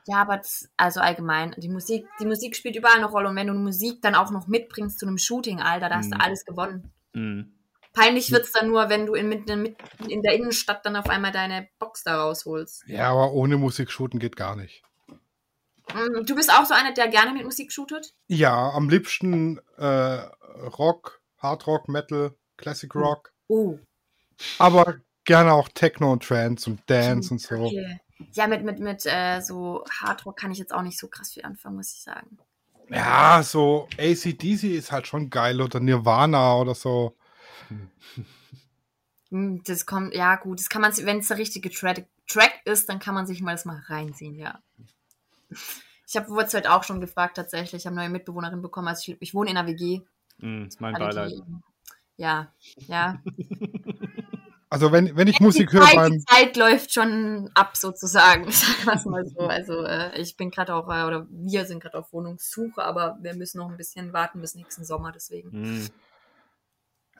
Ja, 0.07 0.17
aber 0.19 0.37
das, 0.37 0.69
also 0.77 1.01
allgemein, 1.01 1.55
die 1.57 1.69
Musik, 1.71 2.07
die 2.21 2.27
Musik 2.27 2.55
spielt 2.57 2.77
überall 2.77 2.97
eine 2.99 3.07
Rolle 3.07 3.31
und 3.31 3.37
wenn 3.37 3.47
du 3.47 3.55
Musik 3.55 4.03
dann 4.03 4.15
auch 4.15 4.31
noch 4.31 4.47
mitbringst 4.47 4.99
zu 4.99 5.07
einem 5.07 5.17
Shooting, 5.17 5.61
Alter, 5.63 5.89
da 5.89 5.97
hast 5.97 6.11
du 6.13 6.17
Mhm. 6.17 6.21
alles 6.21 6.45
gewonnen. 6.45 6.93
Mm. 7.15 7.43
Peinlich 7.95 8.31
wird's 8.33 8.53
dann 8.53 8.69
nur, 8.69 8.89
wenn 8.91 9.07
du 9.07 9.15
in, 9.15 9.29
mitten 9.29 9.77
in 10.09 10.21
der 10.23 10.35
Innenstadt 10.35 10.85
dann 10.85 10.97
auf 10.97 11.09
einmal 11.09 11.33
deine 11.33 11.69
Box 11.79 12.03
da 12.03 12.21
rausholst. 12.23 12.85
Ja, 12.87 13.11
aber 13.13 13.33
ohne 13.33 13.57
Musik 13.57 13.91
shooten 13.91 14.19
geht 14.21 14.37
gar 14.37 14.57
nicht. 14.57 14.83
Mm, 15.95 16.25
Du 16.27 16.35
bist 16.35 16.53
auch 16.53 16.67
so 16.67 16.75
einer, 16.75 16.93
der 16.93 17.09
gerne 17.09 17.33
mit 17.33 17.45
Musik 17.45 17.73
shootet? 17.73 18.15
Ja, 18.27 18.71
am 18.73 18.89
liebsten 18.91 19.59
äh, 19.79 19.85
Rock, 20.79 21.23
Hard 21.39 21.67
Rock, 21.67 21.89
Metal, 21.89 22.35
Classic 22.59 22.95
Rock, 22.95 23.33
Oh, 23.49 23.79
aber 24.59 24.97
gerne 25.25 25.53
auch 25.53 25.69
Techno 25.69 26.13
und 26.13 26.23
Trance 26.23 26.69
und 26.71 26.81
Dance 26.87 27.33
und 27.33 27.41
so. 27.41 27.57
okay. 27.57 28.01
Ja, 28.33 28.47
mit, 28.47 28.65
mit, 28.65 28.79
mit 28.79 29.05
äh, 29.07 29.41
so 29.41 29.85
Hardrock 30.01 30.37
kann 30.37 30.53
ich 30.53 30.59
jetzt 30.59 30.73
auch 30.73 30.83
nicht 30.83 30.99
so 30.99 31.09
krass 31.09 31.33
viel 31.33 31.45
anfangen, 31.45 31.77
muss 31.77 31.93
ich 31.93 32.03
sagen. 32.03 32.39
Ja, 32.89 33.43
so 33.43 33.89
ACDC 33.99 34.65
ist 34.65 34.93
halt 34.93 35.07
schon 35.07 35.31
geil 35.31 35.61
oder 35.61 35.81
Nirvana 35.81 36.57
oder 36.57 36.75
so. 36.75 37.17
Mm, 39.31 39.59
Das 39.65 39.87
kommt, 39.87 40.15
ja 40.15 40.37
gut, 40.37 40.61
das 40.61 40.69
kann 40.69 40.83
man, 40.83 40.97
wenn 40.99 41.19
es 41.19 41.29
der 41.29 41.39
richtige 41.39 41.71
Track, 41.71 42.07
Track 42.29 42.61
ist, 42.65 42.89
dann 42.89 42.99
kann 42.99 43.15
man 43.15 43.27
sich 43.27 43.43
mal 43.43 43.53
das 43.53 43.65
mal 43.65 43.83
reinziehen, 43.87 44.39
ja. 44.39 44.61
Ich 46.07 46.17
habe 46.17 46.29
wurde 46.29 46.49
heute 46.53 46.73
auch 46.73 46.85
schon 46.85 47.01
gefragt 47.01 47.37
tatsächlich. 47.37 47.83
Ich 47.83 47.87
habe 47.87 47.97
eine 47.97 48.05
neue 48.05 48.13
Mitbewohnerin 48.13 48.63
bekommen. 48.63 48.89
Also 48.89 49.13
ich, 49.13 49.17
ich 49.21 49.35
wohne 49.35 49.51
in 49.51 49.57
einer 49.57 49.67
WG. 49.69 50.03
Mm, 50.39 50.65
ist 50.67 50.81
mein 50.81 50.95
Beileid. 50.95 51.33
ja, 52.17 52.53
ja. 52.87 53.21
Also 54.75 54.91
wenn, 54.91 55.17
wenn 55.17 55.29
ich 55.29 55.39
Musik 55.39 55.71
die 55.71 55.77
höre 55.77 55.85
Zeit, 55.85 55.95
beim, 55.95 56.13
die 56.15 56.25
Zeit 56.25 56.57
läuft 56.57 56.93
schon 56.93 57.49
ab 57.55 57.77
sozusagen, 57.77 58.51
sagen 58.51 58.85
wir 58.85 58.95
es 58.95 59.05
mal 59.05 59.25
so. 59.25 59.39
Also 59.49 59.85
äh, 59.85 60.21
ich 60.21 60.37
bin 60.37 60.51
gerade 60.51 60.75
auch, 60.75 60.89
äh, 60.89 61.05
oder 61.05 61.29
wir 61.31 61.65
sind 61.65 61.81
gerade 61.81 61.97
auf 61.97 62.13
Wohnungssuche, 62.13 62.83
aber 62.83 63.17
wir 63.23 63.37
müssen 63.37 63.59
noch 63.59 63.71
ein 63.71 63.77
bisschen 63.77 64.13
warten 64.13 64.41
bis 64.41 64.57
nächsten 64.57 64.85
Sommer, 64.85 65.13
deswegen. 65.13 65.51
Mm. 65.51 65.87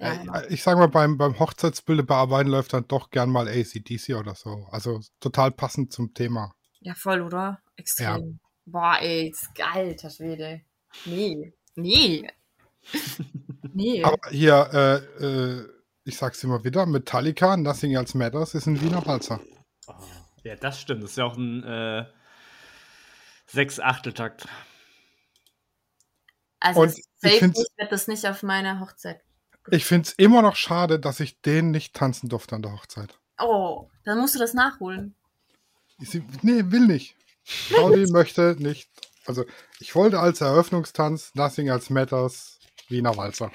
Ja, 0.01 0.17
genau. 0.17 0.35
äh, 0.35 0.53
ich 0.53 0.65
sag 0.65 0.77
mal, 0.79 0.89
beim, 0.89 1.17
beim 1.17 1.39
Hochzeitsbilder 1.39 2.03
bearbeiten 2.03 2.51
läuft 2.51 2.73
dann 2.73 2.89
doch 2.89 3.11
gern 3.11 3.31
mal 3.31 3.47
ACDC 3.47 4.17
oder 4.19 4.35
so. 4.35 4.67
Also 4.73 4.99
total 5.21 5.53
passend 5.53 5.93
zum 5.93 6.13
Thema. 6.13 6.57
ja, 6.81 6.95
voll, 6.97 7.21
oder? 7.21 7.61
Extrem. 7.77 8.41
Boah, 8.67 8.97
ey, 9.01 9.29
ist 9.29 9.55
geil, 9.55 9.91
alter 9.91 10.11
Schwede. 10.11 10.63
Nee, 11.05 11.53
nee. 11.77 12.29
nee. 13.73 14.03
Aber 14.03 14.19
hier, 14.31 15.07
äh, 15.21 15.25
äh, 15.25 15.74
ich 16.05 16.17
sag's 16.17 16.43
immer 16.45 16.65
wieder, 16.65 16.87
Metallica, 16.87 17.57
Nothing 17.57 17.93
Else 17.95 18.17
Matters 18.17 18.55
ist 18.55 18.67
ein 18.67 18.81
Wiener 18.81 19.05
Walzer. 19.07 19.41
Oh, 19.87 19.95
ja, 20.43 20.57
das 20.57 20.81
stimmt. 20.81 21.03
Das 21.03 21.11
ist 21.13 21.17
ja 21.17 21.25
auch 21.25 21.37
ein 21.37 21.63
äh, 21.65 22.05
Sechs-Achteltakt. 23.47 24.47
also 26.61 26.81
und 26.83 26.89
es 26.89 26.99
ich 26.99 27.05
safe 27.17 27.39
find's- 27.39 27.59
nicht, 27.59 27.79
wird 27.79 27.93
das 27.93 28.09
nicht 28.09 28.27
auf 28.27 28.43
meiner 28.43 28.81
Hochzeit. 28.81 29.21
Ich 29.71 29.85
find's 29.87 30.13
immer 30.13 30.43
noch 30.43 30.57
schade, 30.57 31.01
dass 31.01 31.21
ich 31.21 31.41
den 31.41 31.71
nicht 31.71 31.95
tanzen 31.95 32.29
durfte 32.29 32.55
an 32.55 32.63
der 32.63 32.73
Hochzeit. 32.73 33.19
Oh, 33.39 33.89
dann 34.05 34.19
musst 34.21 34.35
du 34.35 34.39
das 34.39 34.53
nachholen. 34.55 35.15
Ich, 36.01 36.11
sie- 36.11 36.25
nee, 36.43 36.63
will 36.67 36.87
nicht. 36.87 37.17
Claudi 37.69 38.07
möchte 38.13 38.57
nicht. 38.59 38.91
Also, 39.27 39.45
ich 39.81 39.95
wollte 39.95 40.21
als 40.21 40.43
Eröffnungstanz 40.43 41.35
Nothing 41.35 41.69
Else 41.69 41.93
Matters 41.93 42.54
Wiener 42.91 43.17
Walzer. 43.17 43.51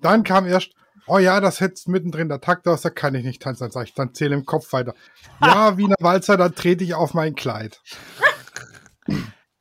Dann 0.00 0.22
kam 0.22 0.46
erst, 0.46 0.72
oh 1.06 1.18
ja, 1.18 1.40
das 1.40 1.60
hättest 1.60 1.88
mittendrin 1.88 2.28
der 2.28 2.40
Takt 2.40 2.66
aus, 2.68 2.82
da 2.82 2.90
kann 2.90 3.14
ich 3.14 3.24
nicht 3.24 3.42
tanzen. 3.42 3.64
Dann 3.64 3.70
sag 3.70 3.84
ich, 3.84 3.94
dann 3.94 4.14
zähle 4.14 4.34
im 4.34 4.44
Kopf 4.44 4.72
weiter. 4.72 4.94
Ja, 5.40 5.76
Wiener 5.76 5.96
Walzer, 6.00 6.36
dann 6.36 6.54
trete 6.54 6.84
ich 6.84 6.94
auf 6.94 7.14
mein 7.14 7.34
Kleid. 7.34 7.80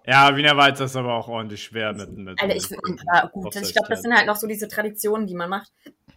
Ja, 0.05 0.35
Wiener 0.35 0.55
Walzer 0.55 0.85
ist 0.85 0.95
aber 0.95 1.15
auch 1.15 1.27
ordentlich 1.27 1.63
schwer 1.63 1.93
mit. 1.93 2.11
mit 2.11 2.41
Alter, 2.41 2.55
ich, 2.55 2.69
ja, 2.69 3.25
gut, 3.27 3.55
ich 3.55 3.73
glaube, 3.73 3.89
das 3.89 4.01
sind 4.01 4.15
halt 4.15 4.27
noch 4.27 4.35
so 4.35 4.47
diese 4.47 4.67
Traditionen, 4.67 5.25
die 5.27 5.35
man 5.35 5.49
macht. 5.49 5.71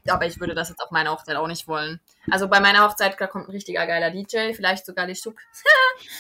Aber 0.07 0.27
ich 0.27 0.41
würde 0.41 0.55
das 0.55 0.71
jetzt 0.71 0.81
auf 0.81 0.91
meiner 0.91 1.11
Hochzeit 1.11 1.37
auch 1.37 1.49
nicht 1.49 1.69
wollen. 1.69 2.01
Also 2.31 2.49
bei 2.49 2.61
meiner 2.61 2.85
Hochzeit, 2.85 3.17
da 3.19 3.27
kommt 3.27 3.49
ein 3.49 3.51
richtiger 3.51 3.87
geiler 3.87 4.11
DJ, 4.11 4.55
vielleicht 4.55 4.87
sogar 4.87 5.07
die 5.07 5.15
Schuck. 5.15 5.37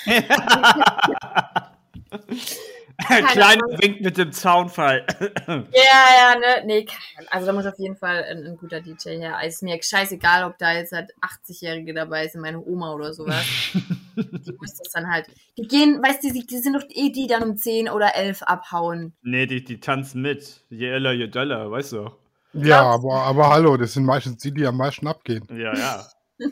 Kleiner 3.06 3.62
Wink 3.80 4.00
mit 4.00 4.16
dem 4.18 4.32
Zaunfall. 4.32 5.06
Ja, 5.46 5.54
ja, 5.72 6.34
ne, 6.38 6.66
nee, 6.66 6.86
also 7.30 7.46
da 7.46 7.52
muss 7.52 7.64
auf 7.66 7.78
jeden 7.78 7.96
Fall 7.96 8.24
ein, 8.24 8.44
ein 8.44 8.56
guter 8.56 8.80
DJ 8.80 9.18
her. 9.20 9.36
Also 9.36 9.48
ist 9.48 9.62
mir 9.62 9.80
scheißegal, 9.80 10.44
ob 10.44 10.58
da 10.58 10.72
jetzt 10.72 10.92
halt 10.92 11.12
80-Jährige 11.20 11.94
dabei 11.94 12.26
sind, 12.26 12.40
meine 12.40 12.60
Oma 12.60 12.92
oder 12.92 13.14
sowas. 13.14 13.44
die 14.16 14.52
muss 14.58 14.74
das 14.74 14.92
dann 14.92 15.08
halt. 15.10 15.26
Die 15.56 15.62
gehen, 15.68 16.02
weißt 16.02 16.24
du, 16.24 16.32
die, 16.32 16.44
die 16.44 16.58
sind 16.58 16.74
doch 16.74 16.82
eh 16.90 17.10
die 17.10 17.28
dann 17.28 17.42
um 17.44 17.56
10 17.56 17.88
oder 17.88 18.16
11 18.16 18.42
abhauen. 18.42 19.14
nee, 19.22 19.46
die, 19.46 19.62
die 19.62 19.78
tanzen 19.78 20.20
mit. 20.22 20.62
Je 20.68 20.88
älter, 20.88 21.12
je 21.12 21.28
döller, 21.28 21.70
weißt 21.70 21.92
du. 21.92 22.10
Ja, 22.54 22.82
aber, 22.82 23.22
aber 23.22 23.48
hallo, 23.50 23.76
das 23.76 23.92
sind 23.92 24.04
meistens 24.04 24.38
die, 24.38 24.52
die 24.52 24.66
am 24.66 24.76
meisten 24.76 25.06
abgehen. 25.06 25.46
Ja, 25.50 25.74
ja. 25.76 26.06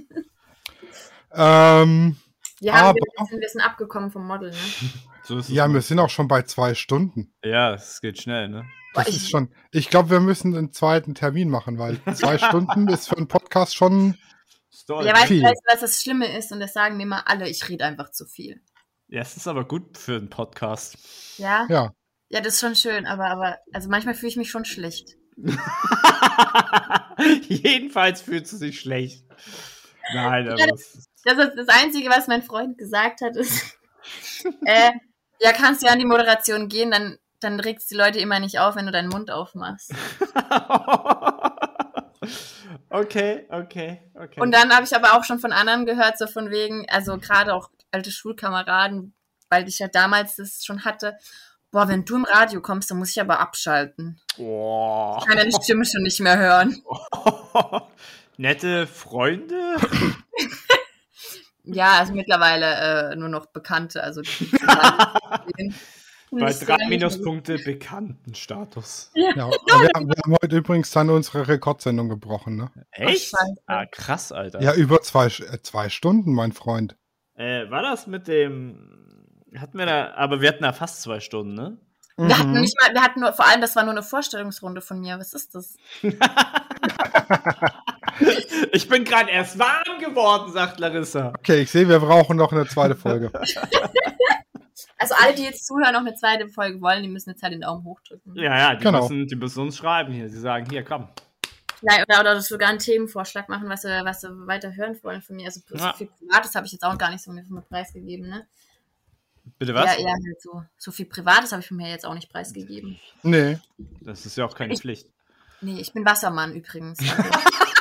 Ähm, 1.38 2.16
Wir, 2.60 2.72
haben, 2.72 2.86
Aber- 2.88 2.94
wir, 2.94 3.26
sind, 3.26 3.40
wir 3.40 3.48
sind 3.48 3.60
abgekommen 3.60 4.10
vom 4.10 4.26
Model, 4.26 4.50
ne? 4.50 4.56
So 5.26 5.40
ja, 5.52 5.66
wir 5.72 5.80
sind 5.82 5.98
auch 5.98 6.10
schon 6.10 6.28
bei 6.28 6.42
zwei 6.42 6.74
Stunden. 6.74 7.34
ja, 7.42 7.74
es 7.74 8.00
geht 8.00 8.20
schnell, 8.22 8.48
ne? 8.48 8.64
Das 8.94 9.08
ist 9.08 9.28
schon. 9.28 9.52
Ich 9.72 9.90
glaube, 9.90 10.10
wir 10.10 10.20
müssen 10.20 10.56
einen 10.56 10.72
zweiten 10.72 11.14
Termin 11.14 11.50
machen, 11.50 11.78
weil 11.78 12.00
zwei 12.14 12.38
Stunden 12.38 12.88
ist 12.88 13.08
für 13.08 13.16
einen 13.16 13.28
Podcast 13.28 13.74
schon. 13.76 14.16
Toll. 14.86 15.04
Ja, 15.04 15.14
weißt 15.14 15.30
du, 15.30 15.40
du, 15.40 15.52
was 15.68 15.80
das 15.80 16.00
Schlimme 16.00 16.36
ist? 16.38 16.52
Und 16.52 16.60
das 16.60 16.72
sagen 16.72 16.96
mir 16.96 17.06
mal 17.06 17.22
alle, 17.26 17.48
ich 17.48 17.68
rede 17.68 17.84
einfach 17.84 18.10
zu 18.12 18.24
viel. 18.26 18.62
Ja, 19.08 19.20
es 19.20 19.36
ist 19.36 19.48
aber 19.48 19.66
gut 19.66 19.98
für 19.98 20.16
einen 20.16 20.30
Podcast. 20.30 20.96
Ja? 21.38 21.66
Ja. 21.68 21.92
Ja, 22.28 22.40
das 22.40 22.54
ist 22.54 22.60
schon 22.60 22.74
schön, 22.76 23.04
aber, 23.06 23.26
aber, 23.26 23.58
also 23.72 23.88
manchmal 23.88 24.14
fühle 24.14 24.30
ich 24.30 24.36
mich 24.36 24.50
schon 24.50 24.64
schlecht. 24.64 25.16
Jedenfalls 27.48 28.22
fühlt 28.22 28.46
sie 28.46 28.56
sich 28.56 28.80
schlecht. 28.80 29.24
Nein, 30.14 30.48
aber 30.48 30.58
Ja, 30.58 30.66
es- 30.72 31.08
Das 31.24 31.38
ist 31.38 31.52
das 31.56 31.68
Einzige, 31.68 32.08
was 32.10 32.26
mein 32.28 32.42
Freund 32.42 32.78
gesagt 32.78 33.20
hat, 33.22 33.36
ist, 33.36 33.76
äh, 34.64 34.92
ja, 35.40 35.52
kannst 35.52 35.82
du 35.82 35.86
ja 35.86 35.92
an 35.92 35.98
die 35.98 36.06
Moderation 36.06 36.68
gehen, 36.68 36.90
dann, 36.90 37.18
dann 37.40 37.60
regst 37.60 37.90
die 37.90 37.94
Leute 37.94 38.18
immer 38.18 38.40
nicht 38.40 38.58
auf, 38.58 38.76
wenn 38.76 38.86
du 38.86 38.92
deinen 38.92 39.08
Mund 39.08 39.30
aufmachst. 39.30 39.90
okay, 42.90 43.46
okay, 43.50 44.02
okay. 44.14 44.40
Und 44.40 44.52
dann 44.52 44.74
habe 44.74 44.84
ich 44.84 44.94
aber 44.94 45.14
auch 45.14 45.24
schon 45.24 45.38
von 45.38 45.52
anderen 45.52 45.86
gehört, 45.86 46.18
so 46.18 46.26
von 46.26 46.50
wegen, 46.50 46.88
also 46.88 47.18
gerade 47.18 47.54
auch 47.54 47.70
alte 47.90 48.10
Schulkameraden, 48.10 49.14
weil 49.48 49.68
ich 49.68 49.78
ja 49.78 49.88
damals 49.88 50.36
das 50.36 50.64
schon 50.64 50.84
hatte, 50.84 51.16
boah, 51.70 51.88
wenn 51.88 52.04
du 52.04 52.16
im 52.16 52.24
Radio 52.24 52.60
kommst, 52.60 52.90
dann 52.90 52.98
muss 52.98 53.10
ich 53.10 53.20
aber 53.20 53.40
abschalten. 53.40 54.20
Boah. 54.36 55.18
Ich 55.20 55.26
kann 55.26 55.36
deine 55.36 55.52
Stimme 55.52 55.84
schon 55.84 56.02
nicht 56.02 56.20
mehr 56.20 56.38
hören. 56.38 56.82
Nette 58.38 58.86
Freunde? 58.86 59.76
Ja, 61.66 61.98
also 61.98 62.12
mittlerweile 62.12 63.12
äh, 63.12 63.16
nur 63.16 63.28
noch 63.28 63.46
Bekannte, 63.46 64.02
also 64.02 64.22
Bei 66.30 66.52
drei 66.52 66.88
Minuspunkte 66.88 67.56
Bekanntenstatus. 67.58 69.10
Ja, 69.14 69.48
wir, 69.48 69.88
haben, 69.94 70.08
wir 70.08 70.16
haben 70.24 70.36
heute 70.42 70.56
übrigens 70.56 70.90
dann 70.90 71.08
unsere 71.10 71.46
Rekordsendung 71.46 72.08
gebrochen, 72.08 72.56
ne? 72.56 72.70
Echt? 72.90 73.32
Ah, 73.66 73.86
krass, 73.86 74.32
Alter. 74.32 74.60
Ja, 74.60 74.74
über 74.74 75.00
zwei, 75.02 75.26
äh, 75.26 75.62
zwei 75.62 75.88
Stunden, 75.88 76.32
mein 76.32 76.52
Freund. 76.52 76.96
Äh, 77.34 77.70
war 77.70 77.82
das 77.82 78.06
mit 78.06 78.28
dem. 78.28 79.34
Hatten 79.56 79.78
wir 79.78 79.86
da. 79.86 80.14
Aber 80.14 80.40
wir 80.40 80.48
hatten 80.48 80.64
da 80.64 80.72
fast 80.72 81.02
zwei 81.02 81.20
Stunden, 81.20 81.54
ne? 81.54 81.78
Wir 82.16 82.38
hatten 82.38 82.52
Mhm. 82.52 82.62
nicht 82.62 82.74
mal, 82.82 82.94
wir 82.94 83.02
hatten 83.02 83.20
nur, 83.20 83.32
vor 83.34 83.46
allem, 83.46 83.60
das 83.60 83.76
war 83.76 83.82
nur 83.84 83.92
eine 83.92 84.02
Vorstellungsrunde 84.02 84.80
von 84.80 85.00
mir. 85.00 85.18
Was 85.18 85.34
ist 85.34 85.54
das? 85.54 85.76
Ich 88.72 88.88
bin 88.88 89.04
gerade 89.04 89.30
erst 89.30 89.58
warm 89.58 89.98
geworden, 90.00 90.52
sagt 90.52 90.80
Larissa. 90.80 91.28
Okay, 91.38 91.62
ich 91.62 91.70
sehe, 91.70 91.88
wir 91.88 91.98
brauchen 92.00 92.36
noch 92.36 92.52
eine 92.52 92.66
zweite 92.66 92.94
Folge. 92.96 93.30
Also 94.98 95.14
alle, 95.22 95.34
die 95.34 95.42
jetzt 95.42 95.66
zuhören, 95.66 95.92
noch 95.92 96.00
eine 96.00 96.14
zweite 96.14 96.48
Folge 96.48 96.80
wollen, 96.80 97.02
die 97.02 97.08
müssen 97.10 97.28
jetzt 97.30 97.42
halt 97.42 97.52
den 97.52 97.60
Daumen 97.60 97.84
hoch 97.84 98.00
drücken. 98.00 98.34
Ja, 98.34 98.56
ja, 98.56 98.74
die, 98.74 98.82
Genau. 98.82 99.02
müssen, 99.02 99.26
die 99.26 99.36
müssen 99.36 99.60
uns 99.60 99.76
schreiben 99.76 100.10
hier. 100.12 100.28
Sie 100.30 100.40
sagen, 100.40 100.66
hier, 100.70 100.82
komm. 100.84 101.08
Ja, 101.82 102.02
Oder, 102.02 102.20
oder 102.20 102.40
sogar 102.40 102.70
einen 102.70 102.78
Themenvorschlag 102.78 103.46
machen, 103.50 103.68
was 103.68 103.82
sie, 103.82 103.88
was 104.04 104.22
sie 104.22 104.28
weiter 104.46 104.74
hören 104.74 104.98
wollen 105.02 105.20
von 105.20 105.36
mir. 105.36 105.46
Also 105.46 105.60
so 105.68 105.76
Ja. 105.76 105.92
viel 105.92 106.06
Privates 106.06 106.54
habe 106.54 106.64
ich 106.66 106.72
jetzt 106.72 106.82
auch 106.82 106.96
gar 106.96 107.10
nicht 107.10 107.22
so 107.22 107.30
mir 107.30 107.44
von 107.44 107.56
mir 107.56 107.62
preisgegeben, 107.62 108.26
ne? 108.28 108.46
Bitte 109.58 109.74
was? 109.74 109.84
Ja, 109.84 110.00
eher 110.00 110.12
halt 110.12 110.40
so. 110.40 110.64
So 110.78 110.90
viel 110.90 111.06
Privates 111.06 111.52
habe 111.52 111.60
ich 111.60 111.68
von 111.68 111.76
mir 111.76 111.90
jetzt 111.90 112.06
auch 112.06 112.14
nicht 112.14 112.30
preisgegeben. 112.32 112.98
Nee. 113.22 113.58
Das 114.00 114.24
ist 114.24 114.36
ja 114.38 114.46
auch 114.46 114.54
keine 114.54 114.72
Ich- 114.72 114.80
Pflicht. 114.80 115.08
Nee, 115.60 115.78
ich 115.78 115.92
bin 115.92 116.06
Wassermann 116.06 116.54
übrigens. 116.54 116.98
Also, 117.00 117.22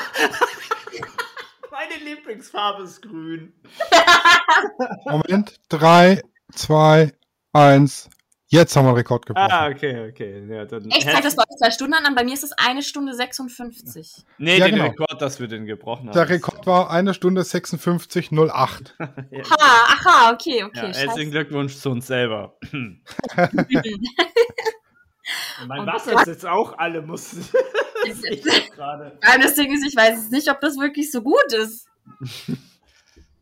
Lieblingsfarbe 2.25 2.83
ist 2.83 3.01
grün. 3.03 3.53
Moment. 5.05 5.59
Drei, 5.69 6.21
zwei, 6.51 7.13
eins. 7.53 8.09
Jetzt 8.47 8.75
haben 8.75 8.85
wir 8.85 8.89
einen 8.89 8.97
Rekord 8.97 9.25
gebrochen. 9.25 9.51
Ah, 9.51 9.67
okay, 9.67 10.09
okay. 10.09 10.45
Ja, 10.47 10.65
dann 10.65 10.89
echt, 10.89 11.03
zeigt 11.03 11.25
das 11.25 11.35
bei 11.35 11.43
euch 11.43 11.57
zwei 11.59 11.71
Stunden 11.71 11.93
an? 11.93 12.15
Bei 12.15 12.23
mir 12.23 12.33
ist 12.33 12.43
es 12.43 12.51
eine 12.53 12.81
Stunde 12.83 13.13
56. 13.13 14.23
Nee, 14.37 14.57
Ja, 14.57 14.65
den 14.65 14.75
genau. 14.75 14.87
Rekord, 14.89 15.21
dass 15.21 15.39
wir 15.39 15.47
den 15.47 15.65
gebrochen 15.65 16.07
haben. 16.07 16.13
Der 16.13 16.29
Rekord 16.29 16.65
war 16.65 16.89
eine 16.89 17.13
Stunde 17.13 17.41
56,08. 17.41 18.93
Ja, 19.31 19.43
Ha, 19.49 19.57
aha, 19.93 20.31
okay, 20.33 20.63
okay. 20.63 20.91
ja, 20.91 20.93
herzlichen 20.93 21.31
Glückwunsch 21.31 21.75
zu 21.77 21.89
uns 21.89 22.07
selber. 22.07 22.57
mein 25.67 25.79
Und 25.79 25.87
Wasser 25.87 26.13
was- 26.13 26.21
ist 26.23 26.27
jetzt 26.27 26.45
auch 26.45 26.77
alle 26.77 27.01
gerade. 28.75 29.17
Ja, 29.23 29.37
das 29.39 29.55
Ding 29.55 29.73
ist, 29.73 29.85
ich 29.85 29.95
weiß 29.95 30.11
jetzt 30.21 30.31
nicht, 30.31 30.49
ob 30.49 30.59
das 30.61 30.77
wirklich 30.77 31.11
so 31.11 31.21
gut 31.21 31.51
ist. 31.51 31.87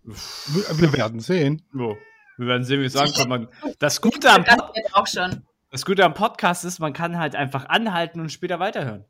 Wir, 0.03 0.79
wir 0.79 0.93
werden 0.93 1.19
sehen. 1.19 1.61
So, 1.73 1.97
wir 2.37 2.47
werden 2.47 2.63
sehen, 2.63 2.81
wie 2.81 2.85
es 2.85 2.95
ankommt. 2.95 3.29
Man, 3.29 3.47
das, 3.79 4.01
Gute 4.01 4.29
am 4.31 4.43
Das 4.43 4.57
auch 4.93 5.07
schon. 5.07 5.43
das 5.71 5.85
Gute 5.85 6.03
am 6.03 6.13
Podcast 6.13 6.65
ist, 6.65 6.79
man 6.79 6.93
kann 6.93 7.17
halt 7.17 7.35
einfach 7.35 7.65
anhalten 7.69 8.19
und 8.19 8.29
später 8.31 8.59
weiterhören. 8.59 9.05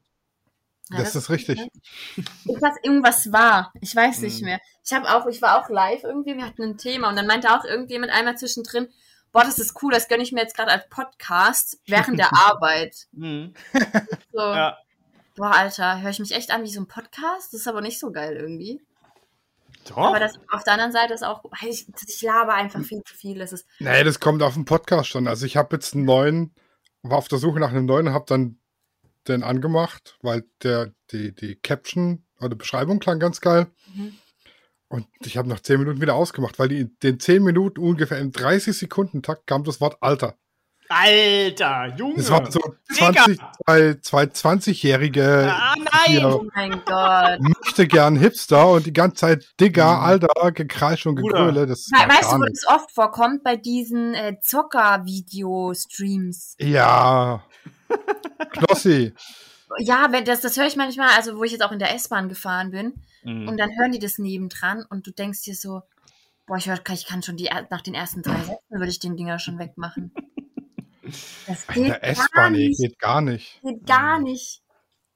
Ja, 0.91 0.99
das 0.99 1.15
ist 1.15 1.29
richtig. 1.29 1.59
Ich 2.17 2.25
weiß, 2.61 2.75
irgendwas 2.83 3.31
war. 3.31 3.71
Ich 3.81 3.95
weiß 3.95 4.19
nicht 4.19 4.41
Mhm. 4.41 4.45
mehr. 4.47 4.59
Ich 4.85 4.91
habe 4.93 5.09
auch, 5.15 5.25
ich 5.27 5.41
war 5.41 5.59
auch 5.63 5.69
live 5.69 6.03
irgendwie, 6.03 6.35
wir 6.35 6.45
hatten 6.45 6.61
ein 6.61 6.77
Thema 6.77 7.09
und 7.09 7.15
dann 7.15 7.25
meinte 7.25 7.49
auch 7.51 7.63
irgendjemand 7.63 8.11
einmal 8.11 8.37
zwischendrin, 8.37 8.89
boah, 9.31 9.43
das 9.45 9.57
ist 9.59 9.81
cool, 9.81 9.91
das 9.93 10.09
gönne 10.09 10.23
ich 10.23 10.33
mir 10.33 10.41
jetzt 10.41 10.55
gerade 10.55 10.71
als 10.71 10.87
Podcast 10.89 11.79
während 11.87 12.19
der 12.19 12.33
Arbeit. 12.33 13.07
Mhm. 13.13 13.53
So, 14.33 14.39
Ja. 14.41 14.77
boah, 15.37 15.55
Alter, 15.55 16.01
höre 16.01 16.11
ich 16.11 16.19
mich 16.19 16.33
echt 16.33 16.51
an 16.51 16.63
wie 16.63 16.69
so 16.69 16.81
ein 16.81 16.87
Podcast? 16.87 17.53
Das 17.53 17.61
ist 17.61 17.67
aber 17.67 17.81
nicht 17.81 17.97
so 17.99 18.11
geil 18.11 18.35
irgendwie. 18.35 18.81
Doch. 19.89 19.97
Aber 19.97 20.19
das 20.19 20.39
auf 20.51 20.63
der 20.63 20.73
anderen 20.73 20.91
Seite 20.91 21.13
ist 21.13 21.23
auch, 21.23 21.43
ich, 21.61 21.87
ich 22.07 22.21
laber 22.21 22.53
einfach 22.53 22.81
viel 22.83 23.01
zu 23.03 23.15
viel. 23.15 23.39
Das 23.39 23.51
ist, 23.53 23.65
Nee, 23.79 24.03
das 24.03 24.19
kommt 24.19 24.41
auf 24.41 24.53
dem 24.53 24.65
Podcast 24.65 25.09
schon. 25.09 25.27
Also 25.27 25.45
ich 25.45 25.57
habe 25.57 25.75
jetzt 25.75 25.93
einen 25.93 26.05
neuen, 26.05 26.53
war 27.01 27.17
auf 27.17 27.27
der 27.27 27.39
Suche 27.39 27.59
nach 27.59 27.69
einem 27.69 27.85
neuen 27.85 28.07
und 28.07 28.13
habe 28.13 28.25
dann 28.27 28.59
den 29.27 29.43
angemacht, 29.43 30.17
weil 30.21 30.43
der, 30.63 30.93
die, 31.11 31.33
die 31.33 31.55
Caption 31.55 32.25
oder 32.39 32.55
Beschreibung 32.55 32.99
klang 32.99 33.19
ganz 33.19 33.41
geil. 33.41 33.67
Mhm. 33.93 34.15
Und 34.89 35.07
ich 35.23 35.37
habe 35.37 35.49
nach 35.49 35.59
10 35.59 35.79
Minuten 35.79 36.01
wieder 36.01 36.13
ausgemacht, 36.13 36.59
weil 36.59 36.67
die 36.67 36.81
in 36.81 36.97
den 37.01 37.19
10 37.19 37.43
Minuten 37.43 37.79
ungefähr 37.79 38.19
im 38.19 38.31
30 38.31 38.77
Sekunden 38.77 39.23
Takt 39.23 39.47
kam 39.47 39.63
das 39.63 39.81
Wort 39.81 39.97
Alter. 40.01 40.35
Alter, 40.89 41.87
Junge. 41.97 42.15
Das 42.17 42.29
war 42.29 42.51
so 42.51 42.59
Digga. 42.91 43.23
20, 43.25 43.39
zwei, 43.65 43.93
zwei 44.01 44.23
20-jährige 44.23 45.49
ah, 45.51 45.73
nein. 45.77 45.87
hier 46.07 46.27
oh 46.27 46.45
mein 46.53 46.81
Gott. 46.85 47.39
möchte 47.39 47.87
gern 47.87 48.15
Hipster 48.15 48.69
und 48.69 48.85
die 48.85 48.93
ganze 48.93 49.15
Zeit 49.17 49.47
Digger, 49.59 49.97
Mhm. 49.97 50.03
Alter, 50.03 50.51
Gekreisch 50.51 51.05
und. 51.05 51.15
Gegröle. 51.15 51.65
Das 51.67 51.89
war 51.91 52.07
weißt 52.09 52.33
du, 52.33 52.37
wo 52.37 52.43
das 52.43 52.65
oft 52.67 52.91
vorkommt? 52.91 53.43
Bei 53.43 53.55
diesen 53.55 54.13
äh, 54.13 54.37
Zocker-Video-Streams. 54.41 56.55
Ja. 56.59 57.43
Knossi. 58.51 59.13
Ja, 59.79 60.07
wenn 60.11 60.25
das, 60.25 60.41
das 60.41 60.57
höre 60.57 60.67
ich 60.67 60.75
manchmal, 60.75 61.09
also 61.15 61.37
wo 61.37 61.43
ich 61.43 61.51
jetzt 61.51 61.63
auch 61.63 61.71
in 61.71 61.79
der 61.79 61.93
S-Bahn 61.95 62.29
gefahren 62.29 62.71
bin. 62.71 62.93
Mhm. 63.23 63.47
Und 63.47 63.57
dann 63.57 63.69
hören 63.77 63.91
die 63.91 63.99
das 63.99 64.19
nebendran 64.19 64.85
und 64.89 65.07
du 65.07 65.11
denkst 65.11 65.43
dir 65.43 65.55
so, 65.55 65.81
boah, 66.45 66.57
ich, 66.57 66.67
hör, 66.67 66.79
ich 66.91 67.05
kann 67.05 67.23
schon 67.23 67.37
die, 67.37 67.49
nach 67.69 67.81
den 67.81 67.93
ersten 67.93 68.21
drei 68.21 68.37
Sätzen 68.37 68.57
würde 68.69 68.89
ich 68.89 68.99
den 68.99 69.15
Dinger 69.15 69.39
schon 69.39 69.59
wegmachen. 69.59 70.13
Das 71.47 71.67
geht 71.67 71.89
der 71.89 72.15
gar 72.33 72.49
nicht. 72.49 72.79
geht 72.79 72.99
gar 72.99 73.21
nicht. 73.21 73.61
Geht 73.61 73.85
gar 73.85 74.19
nicht. 74.19 74.61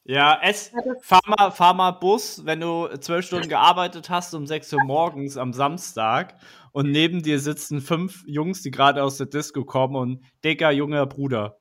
Ja, 0.03 0.39
es, 0.41 0.71
fahr 1.01 1.19
mal, 1.25 1.51
fahr 1.51 1.73
mal 1.73 1.91
Bus, 1.91 2.45
wenn 2.45 2.61
du 2.61 2.87
zwölf 2.99 3.25
Stunden 3.25 3.49
gearbeitet 3.49 4.09
hast 4.09 4.33
um 4.33 4.47
6 4.47 4.71
Uhr 4.73 4.83
morgens 4.85 5.35
am 5.35 5.51
Samstag 5.51 6.37
und 6.71 6.91
neben 6.91 7.23
dir 7.23 7.41
sitzen 7.41 7.81
fünf 7.81 8.23
Jungs, 8.25 8.61
die 8.61 8.71
gerade 8.71 9.03
aus 9.03 9.17
der 9.17 9.25
Disco 9.27 9.65
kommen 9.65 9.97
und 9.97 10.23
dicker 10.45 10.71
junger 10.71 11.05
Bruder. 11.07 11.57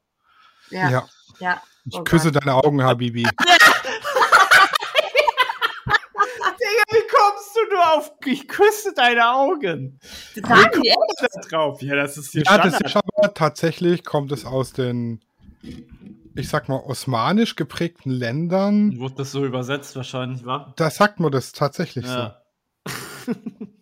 Ja, 0.71 0.91
Ja. 0.91 1.09
ja. 1.41 1.63
Ich 1.87 1.97
Oh 1.99 2.05
küsse 2.05 2.31
deine 2.33 2.55
Augen, 2.55 2.83
Habibi. 2.83 3.23
Digga, 6.61 6.85
wie 6.91 7.07
kommst 7.09 7.56
du 7.56 7.56
nur 7.71 7.97
auf, 7.97 8.13
ich 8.25 8.49
küsse 8.49 8.93
deine 8.95 9.29
Augen? 9.35 9.99
Das 10.35 10.49
sagen 10.49 10.83
die 10.83 10.89
echt. 10.89 10.99
Da 11.35 11.41
drauf. 11.49 11.83
Ja, 11.83 11.97
das 11.97 12.17
ist 12.17 12.33
hier 12.33 12.43
Ja, 12.45 12.57
das 12.59 12.75
Standard. 12.77 12.87
ist 12.87 12.97
aber 12.97 13.35
tatsächlich, 13.35 14.05
kommt 14.05 14.33
es 14.33 14.45
aus 14.45 14.73
den, 14.73 15.21
ich 15.63 16.49
sag 16.49 16.69
mal, 16.69 16.81
osmanisch 16.81 17.57
geprägten 17.57 18.11
Ländern. 18.11 18.99
Wurde 18.99 19.15
das 19.17 19.33
so 19.33 19.45
übersetzt 19.45 19.95
wahrscheinlich, 19.97 20.45
wa? 20.45 20.73
Da 20.77 20.91
sagt 20.91 21.21
man 21.21 21.33
das 21.33 21.53
tatsächlich 21.53 22.07
Ja. 22.07 22.43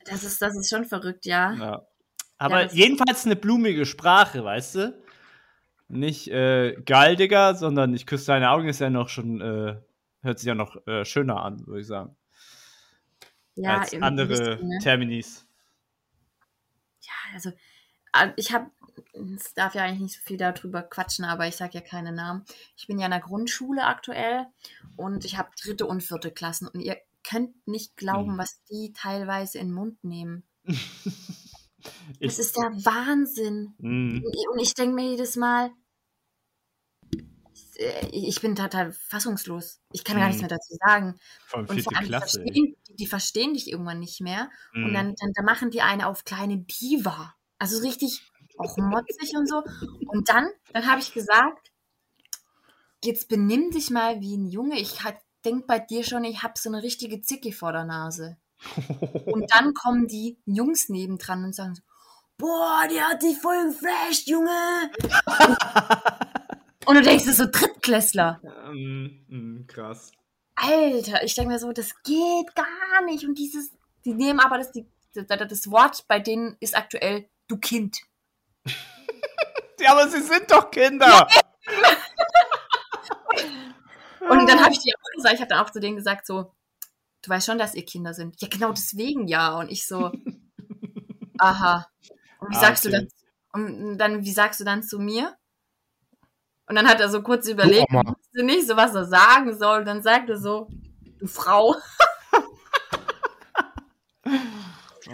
Das 0.06 0.22
ist, 0.22 0.40
das 0.42 0.54
ist 0.56 0.68
schon 0.68 0.84
verrückt, 0.84 1.24
ja. 1.26 1.52
ja. 1.54 1.86
Aber 2.38 2.64
das- 2.64 2.74
jedenfalls 2.74 3.24
eine 3.24 3.36
blumige 3.36 3.86
Sprache, 3.86 4.44
weißt 4.44 4.74
du? 4.76 5.04
nicht 5.88 6.28
äh, 6.28 6.74
geil, 6.86 7.14
Digga, 7.16 7.54
sondern 7.54 7.94
ich 7.94 8.06
küsse 8.06 8.26
deine 8.26 8.50
Augen 8.50 8.68
ist 8.68 8.80
ja 8.80 8.88
noch 8.90 9.08
schon, 9.10 9.40
äh, 9.42 9.76
hört 10.22 10.38
sich 10.38 10.46
ja 10.46 10.54
noch 10.54 10.76
äh, 10.86 11.04
schöner 11.04 11.42
an, 11.42 11.66
würde 11.66 11.80
ich 11.82 11.86
sagen. 11.86 12.16
Ja, 13.56 13.80
als 13.80 13.94
andere 13.94 14.58
ne? 14.64 14.78
Terminis. 14.82 15.46
Ja, 17.00 17.12
also 17.34 17.50
äh, 18.12 18.30
ich 18.36 18.52
habe, 18.52 18.70
es 19.36 19.54
darf 19.54 19.74
ja 19.74 19.82
eigentlich 19.82 20.00
nicht 20.00 20.16
so 20.16 20.22
viel 20.24 20.36
darüber 20.36 20.82
quatschen, 20.82 21.24
aber 21.24 21.46
ich 21.46 21.56
sage 21.56 21.74
ja 21.74 21.80
keine 21.80 22.12
Namen. 22.12 22.44
Ich 22.76 22.86
bin 22.86 22.98
ja 22.98 23.06
in 23.06 23.12
der 23.12 23.20
Grundschule 23.20 23.84
aktuell 23.84 24.46
und 24.96 25.24
ich 25.24 25.38
habe 25.38 25.50
dritte 25.60 25.86
und 25.86 26.02
vierte 26.02 26.30
Klassen 26.30 26.68
und 26.68 26.80
ihr 26.80 26.96
könnt 27.22 27.66
nicht 27.66 27.96
glauben, 27.96 28.32
Hm. 28.32 28.38
was 28.38 28.62
die 28.64 28.92
teilweise 28.92 29.58
in 29.58 29.68
den 29.68 29.74
Mund 29.74 30.04
nehmen. 30.04 30.44
Das 32.18 32.38
ist 32.38 32.56
der 32.56 32.70
Wahnsinn. 32.84 33.74
Mm. 33.78 34.22
Und 34.52 34.58
ich 34.58 34.72
denke 34.72 34.94
mir 34.94 35.10
jedes 35.10 35.36
Mal, 35.36 35.70
äh, 37.78 38.06
ich 38.12 38.40
bin 38.40 38.56
total 38.56 38.92
fassungslos. 38.92 39.80
Ich 39.92 40.04
kann 40.04 40.16
gar 40.18 40.26
nichts 40.28 40.42
Mhm. 40.42 40.48
mehr 40.48 40.56
dazu 40.58 40.74
sagen. 40.84 41.18
Allem 41.52 41.66
Und 41.68 41.82
vor 41.82 41.96
allem, 41.96 42.06
Klasse. 42.06 42.38
die, 42.42 42.44
verstehen, 42.52 42.76
die, 42.88 42.96
die 42.96 43.06
verstehen 43.06 43.54
dich 43.54 43.70
irgendwann 43.70 44.00
nicht 44.00 44.20
mehr. 44.20 44.50
Und 44.74 44.90
Mm. 44.90 44.94
dann, 44.94 45.14
dann, 45.20 45.32
dann 45.34 45.44
machen 45.44 45.70
die 45.70 45.82
eine 45.82 46.06
auf 46.08 46.24
kleine 46.24 46.58
Diva. 46.58 47.34
Also 47.58 47.78
richtig 47.80 48.22
auch 48.58 48.76
motzig 48.76 49.32
und 49.36 49.48
so. 49.48 49.62
Und 50.08 50.28
dann, 50.28 50.48
dann 50.72 50.86
habe 50.90 51.00
ich 51.00 51.12
gesagt, 51.12 51.72
jetzt 53.04 53.28
benimm 53.28 53.70
dich 53.70 53.90
mal 53.90 54.20
wie 54.20 54.36
ein 54.36 54.46
Junge. 54.46 54.78
Ich 54.78 55.02
halt, 55.04 55.18
denk 55.44 55.66
bei 55.66 55.78
dir 55.78 56.04
schon, 56.04 56.24
ich 56.24 56.42
habe 56.42 56.54
so 56.56 56.70
eine 56.70 56.82
richtige 56.82 57.20
Zicke 57.20 57.52
vor 57.52 57.72
der 57.72 57.84
Nase. 57.84 58.36
Und 59.26 59.50
dann 59.54 59.74
kommen 59.74 60.06
die 60.06 60.38
Jungs 60.46 60.88
nebendran 60.88 61.44
und 61.44 61.54
sagen 61.54 61.74
so, 61.74 61.82
boah, 62.38 62.86
der 62.90 63.08
hat 63.10 63.22
dich 63.22 63.36
voll 63.38 63.66
geflasht, 63.66 64.26
Junge. 64.28 64.90
und 66.86 66.94
du 66.94 67.02
denkst, 67.02 67.24
das 67.24 67.38
ist 67.38 67.38
so 67.38 67.50
Drittklässler. 67.50 68.40
Mm, 68.72 69.06
mm, 69.28 69.66
krass. 69.66 70.12
Alter, 70.56 71.22
ich 71.24 71.34
denke 71.34 71.52
mir 71.52 71.58
so, 71.58 71.72
das 71.72 72.02
geht 72.02 72.54
gar 72.54 73.02
nicht. 73.06 73.24
Und 73.24 73.38
dieses, 73.38 73.72
die 74.04 74.14
nehmen 74.14 74.40
aber 74.40 74.58
das, 74.58 74.72
die, 74.72 74.86
das, 75.14 75.26
das 75.26 75.70
Wort 75.70 76.06
bei 76.08 76.20
denen 76.20 76.56
ist 76.60 76.76
aktuell 76.76 77.28
du 77.48 77.56
Kind. 77.58 78.00
Ja, 79.80 79.92
aber 79.92 80.08
sie 80.08 80.22
sind 80.22 80.50
doch 80.50 80.70
Kinder. 80.70 81.28
Und 84.20 84.48
dann 84.48 84.60
habe 84.62 84.72
ich 84.72 84.78
dir 84.78 84.94
auch 84.96 85.16
gesagt, 85.16 85.34
ich 85.34 85.40
habe 85.40 85.48
dann 85.48 85.58
auch 85.58 85.70
zu 85.70 85.80
denen 85.80 85.96
gesagt, 85.96 86.26
so, 86.26 86.54
du 87.22 87.28
weißt 87.30 87.46
schon, 87.46 87.58
dass 87.58 87.74
ihr 87.74 87.84
Kinder 87.84 88.14
sind. 88.14 88.40
Ja, 88.40 88.48
genau 88.48 88.72
deswegen 88.72 89.28
ja. 89.28 89.58
Und 89.58 89.70
ich 89.70 89.86
so, 89.86 90.12
aha. 91.38 91.86
Und 92.38 92.50
wie 92.50 92.56
Ah, 92.56 92.60
sagst 92.60 92.86
okay. 92.86 92.96
du 92.96 93.00
dann? 93.02 93.08
Und 93.52 93.98
dann, 93.98 94.24
wie 94.24 94.32
sagst 94.32 94.60
du 94.60 94.64
dann 94.64 94.82
zu 94.82 94.98
mir? 94.98 95.36
Und 96.66 96.76
dann 96.76 96.88
hat 96.88 97.00
er 97.00 97.08
so 97.10 97.22
kurz 97.22 97.46
überlegt, 97.48 97.86
Oma. 97.90 98.02
wusste 98.16 98.42
nicht 98.44 98.66
so, 98.66 98.76
was 98.76 98.94
er 98.94 99.04
sagen 99.04 99.56
soll. 99.58 99.80
Und 99.80 99.84
dann 99.86 100.02
sagt 100.02 100.30
er 100.30 100.38
so, 100.38 100.68
du 101.18 101.26
Frau. 101.26 101.74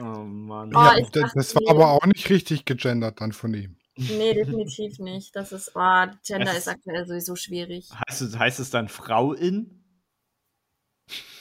Oh 0.01 0.25
Mann. 0.25 0.75
Oh, 0.75 0.79
ja, 0.79 0.97
ich 0.99 1.11
d- 1.11 1.21
dachte 1.21 1.33
das 1.35 1.55
war 1.57 1.63
aber 1.69 1.91
auch 1.91 2.07
nicht 2.07 2.31
richtig 2.31 2.65
gegendert 2.65 3.21
dann 3.21 3.33
von 3.33 3.53
ihm. 3.55 3.77
Nee, 3.97 4.35
definitiv 4.35 4.99
nicht. 5.01 5.35
Das 5.35 5.51
ist, 5.53 5.73
oh, 5.75 6.07
Gender 6.25 6.53
Es- 6.53 6.59
ist 6.59 6.69
aktuell 6.69 7.07
sowieso 7.07 7.35
schwierig. 7.35 7.89
Heißt, 8.09 8.23
es- 8.23 8.39
heißt 8.39 8.61
es 8.61 8.71
dann 8.71 8.89
Frau 8.89 9.33
in? 9.33 9.83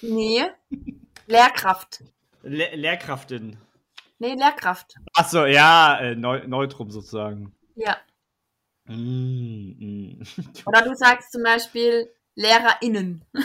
Nee. 0.01 0.45
Lehrkraft. 1.27 2.03
Le 2.41 2.75
Lehrkraftin. 2.75 3.57
Nee, 4.17 4.33
Lehrkraft. 4.33 4.95
Achso, 5.13 5.45
ja, 5.45 5.99
äh, 5.99 6.15
Neu 6.15 6.47
Neutrum 6.47 6.89
sozusagen. 6.89 7.53
Ja. 7.75 7.97
Mm, 8.89 10.15
mm. 10.17 10.23
Oder 10.65 10.81
du 10.81 10.95
sagst 10.95 11.31
zum 11.31 11.43
Beispiel 11.43 12.09
LehrerInnen. 12.35 13.23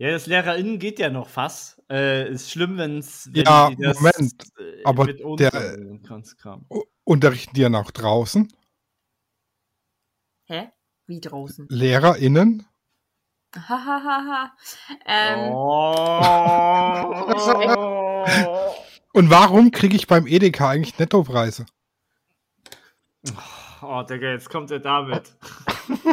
Ja, 0.00 0.12
das 0.12 0.26
LehrerInnen 0.26 0.78
geht 0.78 1.00
ja 1.00 1.10
noch 1.10 1.28
fast. 1.28 1.82
Äh, 1.90 2.30
ist 2.30 2.52
schlimm, 2.52 2.78
wenn's, 2.78 3.28
wenn 3.32 3.44
Ja, 3.44 3.68
das 3.76 3.96
Moment, 3.98 4.44
äh, 4.60 4.84
aber 4.84 5.06
mit 5.06 5.20
uns 5.22 5.38
der- 5.40 5.76
Unterrichten 7.02 7.52
die 7.56 7.62
ja 7.62 7.74
auch 7.74 7.90
draußen? 7.90 8.46
Hä? 10.44 10.70
Wie 11.08 11.20
draußen? 11.20 11.66
LehrerInnen? 11.68 12.64
Hahaha. 13.56 14.52
ähm, 15.04 15.52
Oh. 17.76 18.74
Und 19.14 19.30
warum 19.30 19.72
kriege 19.72 19.96
ich 19.96 20.06
beim 20.06 20.28
Edeka 20.28 20.68
eigentlich 20.68 20.96
Nettopreise? 20.98 21.66
oh, 23.28 23.32
Digga, 23.80 24.28
jetzt 24.30 24.50
kommt 24.50 24.70
er 24.70 24.80
damit. 24.80 25.32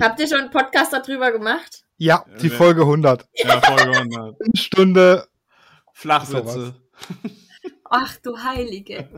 Habt 0.00 0.20
ihr 0.20 0.28
schon 0.28 0.40
einen 0.40 0.50
Podcast 0.50 0.92
darüber 0.92 1.32
gemacht? 1.32 1.82
Ja, 1.96 2.24
die 2.40 2.46
Ja. 2.48 2.54
Folge 2.56 2.82
100. 2.82 3.26
Ja, 3.34 3.60
Folge 3.60 3.96
100. 3.98 4.36
Eine 4.40 4.56
Stunde, 4.56 5.28
Flachwitze. 5.92 6.74
Ach 7.90 8.16
du 8.18 8.38
Heilige. 8.42 9.08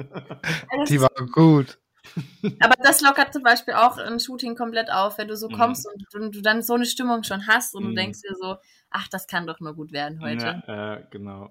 Das 0.78 0.88
die 0.88 1.00
war 1.00 1.10
gut. 1.32 1.78
Aber 2.60 2.74
das 2.82 3.02
lockert 3.02 3.32
zum 3.34 3.42
Beispiel 3.42 3.74
auch 3.74 3.98
ein 3.98 4.18
Shooting 4.20 4.56
komplett 4.56 4.90
auf, 4.90 5.18
wenn 5.18 5.28
du 5.28 5.36
so 5.36 5.48
Mhm. 5.50 5.52
kommst 5.54 5.86
und, 5.86 6.14
und 6.14 6.34
du 6.34 6.40
dann 6.40 6.62
so 6.62 6.72
eine 6.74 6.86
Stimmung 6.86 7.22
schon 7.24 7.46
hast 7.46 7.74
und 7.74 7.82
Mhm. 7.84 7.88
du 7.88 7.94
denkst 7.94 8.22
dir 8.22 8.34
so, 8.40 8.56
ach, 8.90 9.08
das 9.08 9.26
kann 9.26 9.46
doch 9.46 9.60
nur 9.60 9.74
gut 9.74 9.92
werden 9.92 10.20
heute. 10.22 10.62
Ja, 10.66 10.94
äh, 10.96 11.04
genau. 11.10 11.50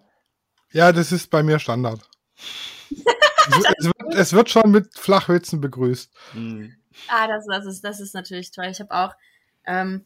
Ja, 0.71 0.91
das 0.91 1.11
ist 1.11 1.29
bei 1.29 1.43
mir 1.43 1.59
Standard. 1.59 1.99
Es, 3.47 3.85
wird, 3.85 4.15
es 4.15 4.33
wird 4.33 4.49
schon 4.49 4.71
mit 4.71 4.97
Flachwitzen 4.97 5.61
begrüßt. 5.61 6.11
Mm. 6.33 6.65
Ah, 7.07 7.27
das, 7.27 7.45
das, 7.47 7.65
ist, 7.65 7.83
das 7.83 7.99
ist 7.99 8.13
natürlich 8.13 8.51
toll. 8.51 8.65
Ich 8.65 8.79
habe 8.79 8.91
auch, 8.91 9.13
ähm, 9.65 10.05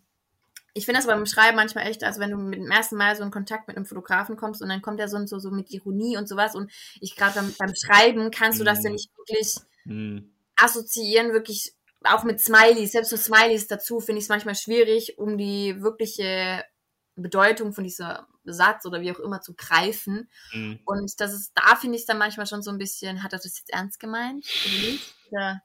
ich 0.74 0.86
finde 0.86 1.00
das 1.00 1.08
beim 1.08 1.26
Schreiben 1.26 1.56
manchmal 1.56 1.88
echt, 1.88 2.04
also 2.04 2.20
wenn 2.20 2.32
du 2.32 2.38
mit 2.38 2.60
dem 2.60 2.72
ersten 2.72 2.98
Mal 2.98 3.16
so 3.16 3.24
in 3.24 3.32
Kontakt 3.32 3.68
mit 3.68 3.78
einem 3.78 3.86
Fotografen 3.86 4.38
kommst 4.38 4.62
und 4.62 4.70
dann 4.70 4.82
kommt 4.82 5.00
er 5.00 5.08
so, 5.08 5.24
so, 5.26 5.40
so 5.40 5.52
mit 5.52 5.72
Ironie 5.72 6.18
und 6.18 6.28
sowas 6.28 6.56
und 6.56 6.72
ich 7.00 7.16
gerade 7.16 7.36
beim, 7.36 7.54
beim 7.58 7.74
Schreiben 7.76 8.32
kannst 8.32 8.60
du 8.60 8.64
das 8.64 8.84
ja 8.84 8.90
Mhm. 8.90 8.96
nicht 8.96 9.10
wirklich 9.18 9.56
Mm. 9.86 10.20
assoziieren, 10.56 11.34
wirklich 11.34 11.74
auch 12.04 12.24
mit 12.24 12.40
Smileys, 12.40 12.92
selbst 12.94 13.10
so 13.10 13.18
Smileys 13.18 13.68
dazu 13.68 14.00
finde 14.00 14.20
ich 14.20 14.26
es 14.26 14.30
manchmal 14.30 14.56
schwierig, 14.56 15.18
um 15.18 15.38
die 15.38 15.82
wirkliche 15.82 16.64
Bedeutung 17.16 17.74
von 17.74 17.84
dieser 17.84 18.28
Satz 18.46 18.86
oder 18.86 19.02
wie 19.02 19.12
auch 19.12 19.20
immer 19.20 19.42
zu 19.42 19.54
greifen. 19.56 20.30
Mm. 20.54 20.74
Und 20.86 21.20
das 21.20 21.34
ist, 21.34 21.52
da 21.56 21.76
finde 21.76 21.96
ich 21.96 22.02
es 22.02 22.06
dann 22.08 22.18
manchmal 22.18 22.46
schon 22.48 22.62
so 22.62 22.72
ein 22.72 22.78
bisschen, 22.78 23.24
hat 23.24 23.34
er 23.34 23.40
das 23.40 23.58
jetzt 23.58 23.72
ernst 23.72 24.00
gemeint? 24.00 24.46
Oder 24.66 24.92
nicht? 24.92 25.16
Ja. 25.32 25.62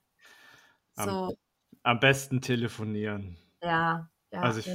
So, 0.96 1.36
Am 1.82 2.00
besten 2.00 2.40
telefonieren. 2.40 3.36
ja. 3.62 4.10
ja 4.32 4.40
Also 4.40 4.60
ich- 4.60 4.66
ja. 4.66 4.74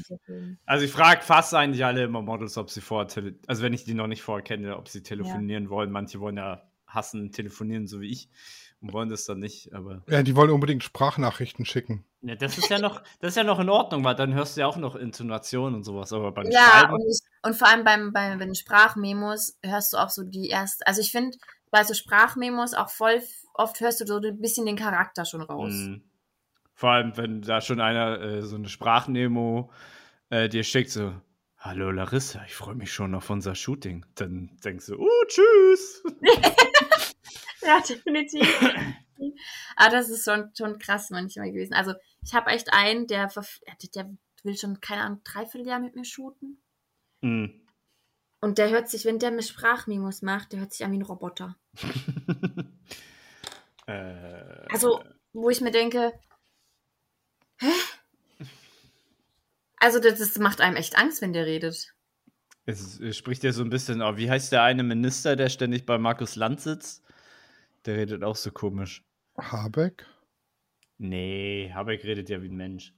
Also 0.65 0.85
ich 0.85 0.91
frage 0.91 1.21
fast 1.21 1.53
eigentlich 1.53 1.83
alle 1.85 2.03
immer 2.03 2.21
Models, 2.21 2.57
ob 2.57 2.69
sie 2.69 2.81
vorher, 2.81 3.07
tele 3.07 3.35
also 3.47 3.61
wenn 3.61 3.73
ich 3.73 3.83
die 3.83 3.93
noch 3.93 4.07
nicht 4.07 4.21
vorher 4.23 4.43
kenne, 4.43 4.77
ob 4.77 4.87
sie 4.87 5.03
telefonieren 5.03 5.69
wollen. 5.69 5.91
Manche 5.91 6.19
wollen 6.19 6.37
ja 6.37 6.63
hassen 6.87 7.31
telefonieren, 7.31 7.87
so 7.87 7.99
wie 8.01 8.09
ich, 8.11 8.29
und 8.79 8.93
wollen 8.93 9.09
das 9.09 9.25
dann 9.25 9.39
nicht. 9.39 9.73
Aber 9.73 10.03
Ja, 10.07 10.23
die 10.23 10.35
wollen 10.35 10.51
unbedingt 10.51 10.83
Sprachnachrichten 10.83 11.65
schicken. 11.65 12.05
Ja, 12.23 12.35
das 12.35 12.57
ist 12.57 12.69
ja 12.69 12.79
noch, 12.79 13.01
das 13.19 13.31
ist 13.31 13.35
ja 13.35 13.43
noch 13.43 13.59
in 13.59 13.69
Ordnung, 13.69 14.03
weil 14.03 14.15
dann 14.15 14.33
hörst 14.33 14.55
du 14.55 14.61
ja 14.61 14.67
auch 14.67 14.77
noch 14.77 14.95
Intonation 14.95 15.75
und 15.75 15.83
sowas. 15.83 16.13
Aber 16.13 16.31
beim 16.31 16.49
Ja, 16.49 16.61
Schreiben, 16.61 16.93
und, 16.93 17.01
ich, 17.09 17.19
und 17.43 17.55
vor 17.55 17.67
allem 17.67 17.83
beim, 17.83 18.13
beim, 18.13 18.39
bei 18.39 18.45
den 18.45 18.55
Sprachmemos 18.55 19.57
hörst 19.63 19.93
du 19.93 19.97
auch 19.97 20.09
so 20.09 20.23
die 20.23 20.47
erst, 20.49 20.87
also 20.87 21.01
ich 21.01 21.11
finde, 21.11 21.37
bei 21.69 21.83
so 21.83 21.93
Sprachmemos 21.93 22.73
auch 22.73 22.89
voll 22.89 23.21
oft 23.53 23.79
hörst 23.81 24.01
du 24.01 24.05
so 24.07 24.17
ein 24.17 24.39
bisschen 24.39 24.65
den 24.65 24.77
Charakter 24.77 25.25
schon 25.25 25.41
raus. 25.41 25.73
mh, 25.73 25.99
vor 26.75 26.91
allem, 26.91 27.15
wenn 27.17 27.41
da 27.41 27.61
schon 27.61 27.81
einer 27.81 28.19
äh, 28.21 28.41
so 28.41 28.55
eine 28.55 28.69
Sprachnemo 28.69 29.71
äh, 30.29 30.49
dir 30.49 30.63
schickt, 30.63 30.91
so, 30.91 31.13
hallo 31.57 31.91
Larissa, 31.91 32.43
ich 32.45 32.55
freue 32.55 32.75
mich 32.75 32.91
schon 32.91 33.13
auf 33.15 33.29
unser 33.29 33.53
Shooting. 33.55 34.05
Dann 34.15 34.57
denkst 34.63 34.87
du, 34.87 34.95
uh, 34.99 35.25
tschüss. 35.27 36.03
Ja, 37.65 37.79
definitiv. 37.79 38.45
Aber 39.77 39.89
das 39.89 40.09
ist 40.09 40.25
schon, 40.25 40.51
schon 40.57 40.79
krass 40.79 41.09
manchmal 41.11 41.51
gewesen. 41.51 41.73
Also 41.73 41.93
ich 42.25 42.33
habe 42.33 42.51
echt 42.51 42.73
einen, 42.73 43.07
der, 43.07 43.31
der 43.95 44.09
will 44.43 44.57
schon, 44.57 44.79
keine 44.81 45.03
Ahnung, 45.03 45.21
dreiviertel 45.23 45.67
Jahr 45.67 45.79
mit 45.79 45.95
mir 45.95 46.05
shooten. 46.05 46.61
Mm. 47.21 47.45
Und 48.41 48.57
der 48.57 48.69
hört 48.69 48.89
sich, 48.89 49.05
wenn 49.05 49.19
der 49.19 49.31
mir 49.31 49.41
Sprachmemos 49.41 50.21
macht, 50.21 50.51
der 50.51 50.59
hört 50.59 50.73
sich 50.73 50.85
an 50.85 50.91
wie 50.91 50.97
ein 50.97 51.03
Roboter. 51.03 51.55
äh, 53.87 54.67
Also, 54.69 55.01
wo 55.31 55.49
ich 55.49 55.61
mir 55.61 55.71
denke, 55.71 56.13
hä? 57.59 57.71
Also, 59.77 59.99
das, 59.99 60.19
das 60.19 60.37
macht 60.39 60.59
einem 60.61 60.75
echt 60.75 60.97
Angst, 60.97 61.21
wenn 61.21 61.33
der 61.33 61.45
redet. 61.45 61.93
Es, 62.65 62.99
es 62.99 63.17
spricht 63.17 63.43
ja 63.43 63.51
so 63.51 63.63
ein 63.63 63.69
bisschen, 63.69 64.01
oh, 64.01 64.17
wie 64.17 64.29
heißt 64.29 64.51
der 64.51 64.63
eine 64.63 64.83
Minister, 64.83 65.35
der 65.35 65.49
ständig 65.49 65.85
bei 65.85 65.97
Markus 65.97 66.35
Land 66.35 66.61
sitzt? 66.61 67.03
Der 67.85 67.95
redet 67.95 68.23
auch 68.23 68.37
so 68.37 68.51
komisch. 68.51 69.03
Habeck? 69.37 70.05
Nee, 70.97 71.71
Habeck 71.73 72.03
redet 72.03 72.29
ja 72.29 72.41
wie 72.41 72.49
ein 72.49 72.55
Mensch. 72.55 72.93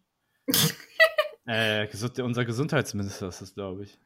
äh, 1.45 1.88
unser 2.22 2.45
Gesundheitsminister 2.45 3.27
ist 3.27 3.41
das, 3.41 3.53
glaube 3.53 3.84
ich. 3.84 3.99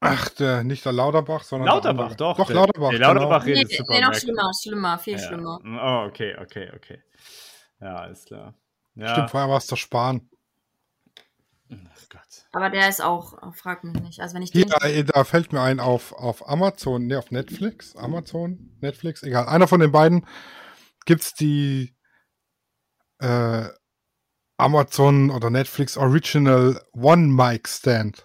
Ach, 0.00 0.28
der, 0.30 0.62
nicht 0.62 0.84
der 0.84 0.92
Lauterbach, 0.92 1.42
sondern 1.42 1.68
Lauterbach, 1.68 2.08
der 2.08 2.16
doch. 2.16 2.36
Doch, 2.36 2.46
der, 2.46 2.56
Lauterbach. 2.56 2.90
Der 2.90 2.98
Lauterbach 3.00 3.44
Nee, 3.44 3.52
redet 3.54 3.72
super 3.72 3.94
nee, 3.94 4.00
noch 4.00 4.14
schlimmer, 4.14 4.50
schlimmer, 4.62 4.98
viel 4.98 5.14
Ja. 5.14 5.18
schlimmer. 5.18 5.58
Oh, 5.64 6.08
okay, 6.08 6.36
okay, 6.40 6.70
okay. 6.74 7.02
Ja, 7.80 7.96
alles 7.96 8.24
klar. 8.24 8.54
Genau. 8.94 9.06
Ja. 9.06 9.12
Stimmt, 9.14 9.30
vorher 9.30 9.48
war 9.48 9.58
es 9.58 9.66
der 9.66 9.76
Spahn. 9.76 10.30
Oh 11.68 11.74
Gott. 12.10 12.46
Aber 12.52 12.70
der 12.70 12.88
ist 12.88 13.02
auch, 13.02 13.52
frag 13.54 13.82
mich 13.82 14.00
nicht. 14.00 14.20
Also 14.20 14.36
wenn 14.36 14.42
ich 14.42 14.52
Hier, 14.52 14.66
den. 14.66 14.72
äh, 14.82 15.04
da 15.04 15.24
fällt 15.24 15.52
mir 15.52 15.60
ein 15.60 15.80
auf, 15.80 16.12
auf 16.12 16.48
Amazon, 16.48 17.06
ne, 17.06 17.18
auf 17.18 17.32
Netflix, 17.32 17.96
Amazon, 17.96 18.76
Netflix, 18.80 19.24
egal. 19.24 19.46
Einer 19.48 19.66
von 19.66 19.80
den 19.80 19.90
beiden 19.90 20.26
gibt's 21.06 21.34
die 21.34 21.95
äh, 23.18 23.68
Amazon 24.58 25.30
oder 25.30 25.50
Netflix 25.50 25.96
Original 25.96 26.80
One 26.92 27.26
Mic 27.28 27.68
Stand. 27.68 28.24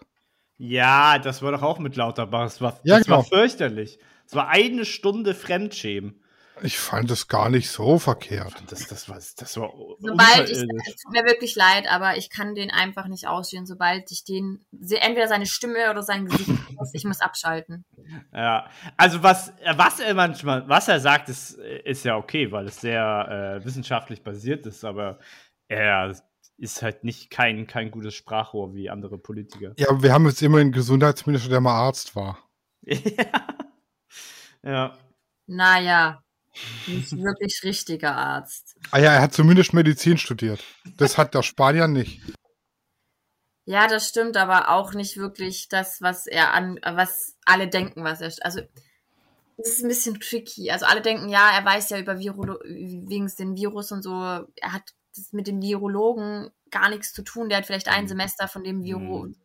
Ja, 0.57 1.17
das 1.19 1.41
war 1.41 1.51
doch 1.51 1.63
auch 1.63 1.79
mit 1.79 1.95
Lauterbach. 1.95 2.43
Das 2.43 2.61
war, 2.61 2.79
Ja, 2.83 2.99
das 2.99 3.09
war 3.09 3.23
genau. 3.23 3.29
fürchterlich. 3.29 3.99
Es 4.27 4.35
war 4.35 4.47
eine 4.47 4.85
Stunde 4.85 5.33
Fremdschämen. 5.33 6.20
Ich 6.63 6.77
fand 6.77 7.09
es 7.09 7.27
gar 7.27 7.49
nicht 7.49 7.69
so 7.69 7.97
verkehrt. 7.97 8.53
Das, 8.69 8.87
das, 8.87 9.09
war, 9.09 9.15
das 9.15 9.57
war 9.57 9.73
Sobald 9.99 10.49
ich, 10.49 10.57
es 10.57 11.01
tut 11.01 11.11
mir 11.11 11.25
wirklich 11.25 11.55
leid, 11.55 11.87
aber 11.89 12.17
ich 12.17 12.29
kann 12.29 12.55
den 12.55 12.69
einfach 12.69 13.07
nicht 13.07 13.27
ausstehen, 13.27 13.65
sobald 13.65 14.11
ich 14.11 14.23
den, 14.23 14.65
entweder 14.71 15.27
seine 15.27 15.45
Stimme 15.47 15.89
oder 15.89 16.03
sein 16.03 16.25
Gesicht, 16.25 16.49
ich 16.93 17.03
muss 17.05 17.21
abschalten. 17.21 17.85
Ja, 18.33 18.69
also 18.97 19.23
was, 19.23 19.53
was 19.75 19.99
er 19.99 20.13
manchmal, 20.13 20.67
was 20.69 20.87
er 20.87 20.99
sagt, 20.99 21.29
ist, 21.29 21.51
ist 21.51 22.05
ja 22.05 22.15
okay, 22.17 22.51
weil 22.51 22.67
es 22.67 22.81
sehr 22.81 23.59
äh, 23.61 23.65
wissenschaftlich 23.65 24.23
basiert 24.23 24.65
ist, 24.65 24.85
aber 24.85 25.19
er 25.67 26.15
ist 26.57 26.83
halt 26.83 27.03
nicht 27.03 27.31
kein, 27.31 27.65
kein 27.65 27.89
gutes 27.89 28.13
Sprachrohr 28.13 28.75
wie 28.75 28.89
andere 28.89 29.17
Politiker. 29.17 29.73
Ja, 29.77 29.89
aber 29.89 30.03
wir 30.03 30.13
haben 30.13 30.27
jetzt 30.27 30.41
immer 30.43 30.59
einen 30.59 30.71
Gesundheitsminister, 30.71 31.49
der 31.49 31.61
mal 31.61 31.73
Arzt 31.73 32.15
war. 32.15 32.37
ja. 32.83 33.47
ja. 34.63 34.97
Naja, 35.47 36.23
nicht 36.87 37.11
wirklich 37.17 37.61
richtiger 37.63 38.15
Arzt. 38.15 38.75
Ah 38.91 38.99
ja, 38.99 39.13
er 39.13 39.21
hat 39.21 39.33
zumindest 39.33 39.73
Medizin 39.73 40.17
studiert. 40.17 40.63
Das 40.97 41.17
hat 41.17 41.33
der 41.33 41.43
Spanier 41.43 41.87
nicht. 41.87 42.21
Ja, 43.65 43.87
das 43.87 44.07
stimmt, 44.09 44.37
aber 44.37 44.69
auch 44.69 44.93
nicht 44.93 45.17
wirklich 45.17 45.67
das, 45.69 46.01
was 46.01 46.27
er 46.27 46.53
an, 46.53 46.79
was 46.83 47.37
alle 47.45 47.67
denken, 47.67 48.03
was 48.03 48.19
er, 48.21 48.33
also, 48.41 48.61
es 49.57 49.67
ist 49.73 49.83
ein 49.83 49.87
bisschen 49.87 50.19
tricky. 50.19 50.71
Also 50.71 50.87
alle 50.87 51.01
denken, 51.01 51.29
ja, 51.29 51.51
er 51.55 51.63
weiß 51.63 51.89
ja 51.91 51.99
über 51.99 52.17
Virolo 52.17 52.55
wegen 52.63 53.31
den 53.37 53.55
Virus 53.55 53.91
und 53.91 54.01
so. 54.01 54.11
Er 54.11 54.73
hat 54.73 54.93
das 55.15 55.31
mit 55.33 55.45
dem 55.47 55.61
Virologen 55.61 56.49
gar 56.71 56.89
nichts 56.89 57.13
zu 57.13 57.21
tun. 57.21 57.49
Der 57.49 57.59
hat 57.59 57.65
vielleicht 57.67 57.87
ein 57.87 58.05
Mhm. 58.05 58.09
Semester 58.09 58.47
von 58.47 58.63
dem 58.63 58.83
Viro, 58.83 59.25
Mhm. 59.25 59.35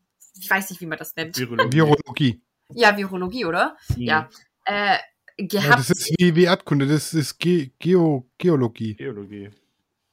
ich 0.41 0.49
weiß 0.49 0.70
nicht, 0.70 0.81
wie 0.81 0.87
man 0.87 0.99
das 0.99 1.15
nennt. 1.16 1.37
Virologie. 1.37 1.77
Virologie. 1.77 2.43
Ja, 2.73 2.97
Virologie, 2.97 3.45
oder? 3.45 3.77
Mhm. 3.91 4.03
Ja. 4.03 4.28
Äh, 4.65 4.99
Ja, 5.39 5.47
gehabt. 5.47 5.79
das 5.81 5.91
ist 5.91 6.11
wie, 6.19 6.35
wie 6.35 6.45
Erdkunde, 6.45 6.87
das 6.87 7.13
ist 7.15 7.39
Ge 7.39 7.71
Geo 7.79 8.27
Geologie. 8.39 8.95
Biologie. 8.95 9.51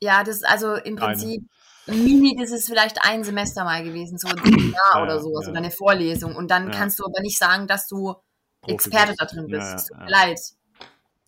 Ja, 0.01 0.23
das 0.23 0.37
ist 0.37 0.45
also 0.45 0.75
im 0.75 0.97
Eine. 0.97 1.13
Prinzip 1.13 1.43
mini, 1.87 2.35
das 2.39 2.51
ist 2.51 2.67
vielleicht 2.67 2.97
ein 3.05 3.23
Semester 3.23 3.63
mal 3.63 3.83
gewesen, 3.83 4.17
so 4.17 4.27
ein 4.27 4.37
Seminar 4.43 4.91
Ja, 4.95 5.03
oder 5.03 5.21
sowas 5.21 5.45
ja. 5.45 5.51
oder 5.51 5.59
eine 5.59 5.71
Vorlesung. 5.71 6.35
Und 6.35 6.51
dann 6.51 6.65
Ja. 6.67 6.71
kannst 6.71 6.99
du 6.99 7.05
aber 7.05 7.21
nicht 7.21 7.37
sagen, 7.37 7.67
dass 7.67 7.87
du 7.87 8.13
Profi 8.61 8.73
Experte 8.73 9.07
bist. 9.17 9.21
da 9.21 9.25
drin 9.25 9.47
bist. 9.47 9.61
Ja, 9.61 9.69
ja, 9.69 9.75
Es 9.75 9.85
tut 9.87 9.97
mir 9.97 10.03
ja. 10.03 10.09
leid. 10.09 10.39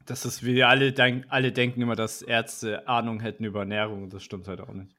Das 0.06 0.26
ist 0.26 0.44
wie 0.46 0.64
alle, 0.64 0.92
denk, 0.94 1.26
alle 1.30 1.52
denken 1.52 1.82
immer, 1.82 1.96
dass 1.96 2.22
Ärzte 2.22 2.88
Ahnung 2.88 3.22
hätten 3.22 3.44
über 3.44 3.60
Ernährung. 3.62 4.10
Das 4.10 4.24
stimmt 4.24 4.48
halt 4.48 4.62
auch 4.62 4.72
nicht. 4.74 4.92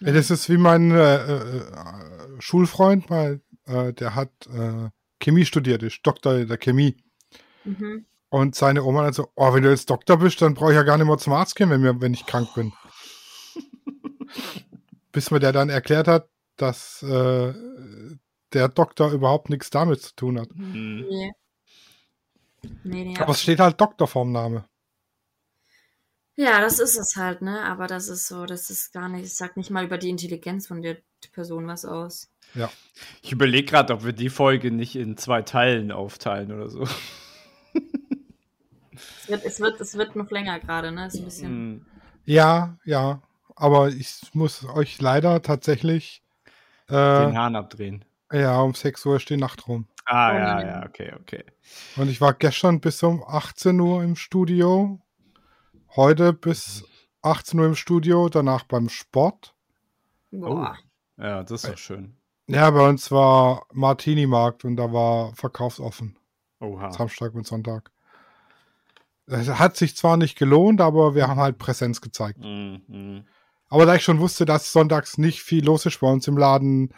Ja, 0.00 0.12
das 0.12 0.30
ist 0.30 0.48
wie 0.48 0.56
mein 0.56 0.92
äh, 0.92 1.16
äh, 1.16 1.62
Schulfreund, 2.38 3.10
mal, 3.10 3.40
äh, 3.66 3.92
der 3.92 4.14
hat 4.14 4.30
äh, 4.46 4.88
Chemie 5.18 5.44
studiert, 5.44 5.82
ist 5.82 6.00
Doktor 6.06 6.44
der 6.46 6.56
Chemie. 6.56 6.96
Mhm. 7.64 8.06
Und 8.30 8.54
seine 8.54 8.84
Oma 8.84 9.02
dann 9.02 9.12
so, 9.12 9.28
oh, 9.34 9.52
wenn 9.52 9.62
du 9.62 9.70
jetzt 9.70 9.90
Doktor 9.90 10.16
bist, 10.18 10.40
dann 10.40 10.54
brauche 10.54 10.70
ich 10.70 10.76
ja 10.76 10.84
gar 10.84 10.96
nicht 10.96 11.06
mehr 11.06 11.18
zum 11.18 11.32
Arzt 11.32 11.56
gehen, 11.56 11.68
wenn, 11.68 11.80
mir, 11.80 12.00
wenn 12.00 12.14
ich 12.14 12.26
krank 12.26 12.54
bin. 12.54 12.72
Bis 15.12 15.30
mir 15.30 15.40
der 15.40 15.52
dann 15.52 15.68
erklärt 15.68 16.06
hat, 16.06 16.28
dass 16.56 17.02
äh, 17.02 17.52
der 18.52 18.68
Doktor 18.68 19.10
überhaupt 19.10 19.50
nichts 19.50 19.70
damit 19.70 20.00
zu 20.00 20.14
tun 20.14 20.40
hat. 20.40 20.48
Mhm. 20.54 21.06
Nee. 21.08 21.32
Nee, 22.84 23.04
nee, 23.04 23.16
Aber 23.18 23.32
es 23.32 23.42
steht 23.42 23.58
halt 23.58 23.80
Doktor 23.80 24.06
vorm 24.06 24.32
Name. 24.32 24.64
Ja, 26.36 26.60
das 26.60 26.78
ist 26.78 26.96
es 26.96 27.16
halt, 27.16 27.42
ne? 27.42 27.64
Aber 27.64 27.86
das 27.86 28.08
ist 28.08 28.28
so, 28.28 28.46
das 28.46 28.70
ist 28.70 28.92
gar 28.92 29.08
nicht, 29.08 29.24
es 29.24 29.36
sagt 29.36 29.56
nicht 29.56 29.70
mal 29.70 29.84
über 29.84 29.98
die 29.98 30.08
Intelligenz 30.08 30.66
von 30.66 30.82
der 30.82 30.98
Person 31.32 31.66
was 31.66 31.84
aus. 31.84 32.30
Ich 33.22 33.32
überlege 33.32 33.66
gerade, 33.70 33.92
ob 33.92 34.04
wir 34.04 34.12
die 34.12 34.30
Folge 34.30 34.70
nicht 34.70 34.96
in 34.96 35.16
zwei 35.16 35.42
Teilen 35.42 35.92
aufteilen 35.92 36.52
oder 36.52 36.68
so. 36.68 36.86
Es 39.30 39.42
wird, 39.42 39.44
es 39.44 39.60
wird, 39.60 39.80
es 39.80 39.94
wird 39.96 40.16
noch 40.16 40.30
länger 40.30 40.58
gerade, 40.58 40.90
ne? 40.90 41.06
Ist 41.06 41.16
ein 41.18 41.24
bisschen. 41.24 41.52
Mhm. 41.70 41.86
Ja, 42.24 42.76
ja. 42.84 43.22
Aber 43.54 43.88
ich 43.88 44.20
muss 44.32 44.64
euch 44.64 45.00
leider 45.00 45.42
tatsächlich 45.42 46.22
Den 46.88 46.96
äh, 46.96 47.34
Hahn 47.36 47.54
abdrehen. 47.56 48.04
ja, 48.32 48.60
um 48.60 48.74
6 48.74 49.06
Uhr 49.06 49.18
die 49.18 49.36
Nacht 49.36 49.68
rum. 49.68 49.86
Ah, 50.06 50.30
Oh 50.30 50.34
ja, 50.34 50.54
nein. 50.54 50.66
ja, 50.66 50.86
okay, 50.86 51.12
okay. 51.20 51.44
Und 51.96 52.08
ich 52.08 52.20
war 52.20 52.34
gestern 52.34 52.80
bis 52.80 53.02
um 53.02 53.22
18 53.22 53.78
Uhr 53.78 54.02
im 54.02 54.16
Studio. 54.16 55.00
Heute 55.94 56.32
bis 56.32 56.84
18 57.22 57.60
Uhr 57.60 57.66
im 57.66 57.74
Studio, 57.76 58.28
danach 58.28 58.64
beim 58.64 58.88
Sport. 58.88 59.54
Boah. 60.32 60.76
Ja, 61.18 61.42
das 61.42 61.64
ist 61.64 61.70
doch 61.70 61.78
schön. 61.78 62.16
Ja, 62.48 62.70
bei 62.70 62.88
uns 62.88 63.10
war 63.12 63.66
Martini-Markt 63.72 64.64
und 64.64 64.76
da 64.76 64.92
war 64.92 65.32
verkaufsoffen. 65.34 66.18
Oha. 66.60 66.90
Samstag 66.92 67.34
und 67.34 67.46
Sonntag. 67.46 67.90
Es 69.30 69.48
hat 69.48 69.76
sich 69.76 69.96
zwar 69.96 70.16
nicht 70.16 70.36
gelohnt, 70.36 70.80
aber 70.80 71.14
wir 71.14 71.28
haben 71.28 71.40
halt 71.40 71.58
Präsenz 71.58 72.00
gezeigt. 72.00 72.38
Mhm, 72.38 72.82
mhm. 72.88 73.24
Aber 73.68 73.86
da 73.86 73.94
ich 73.94 74.02
schon 74.02 74.18
wusste, 74.18 74.44
dass 74.44 74.72
sonntags 74.72 75.16
nicht 75.16 75.42
viel 75.42 75.64
los 75.64 75.86
ist 75.86 76.00
bei 76.00 76.08
uns 76.08 76.26
im 76.26 76.36
Laden, 76.36 76.92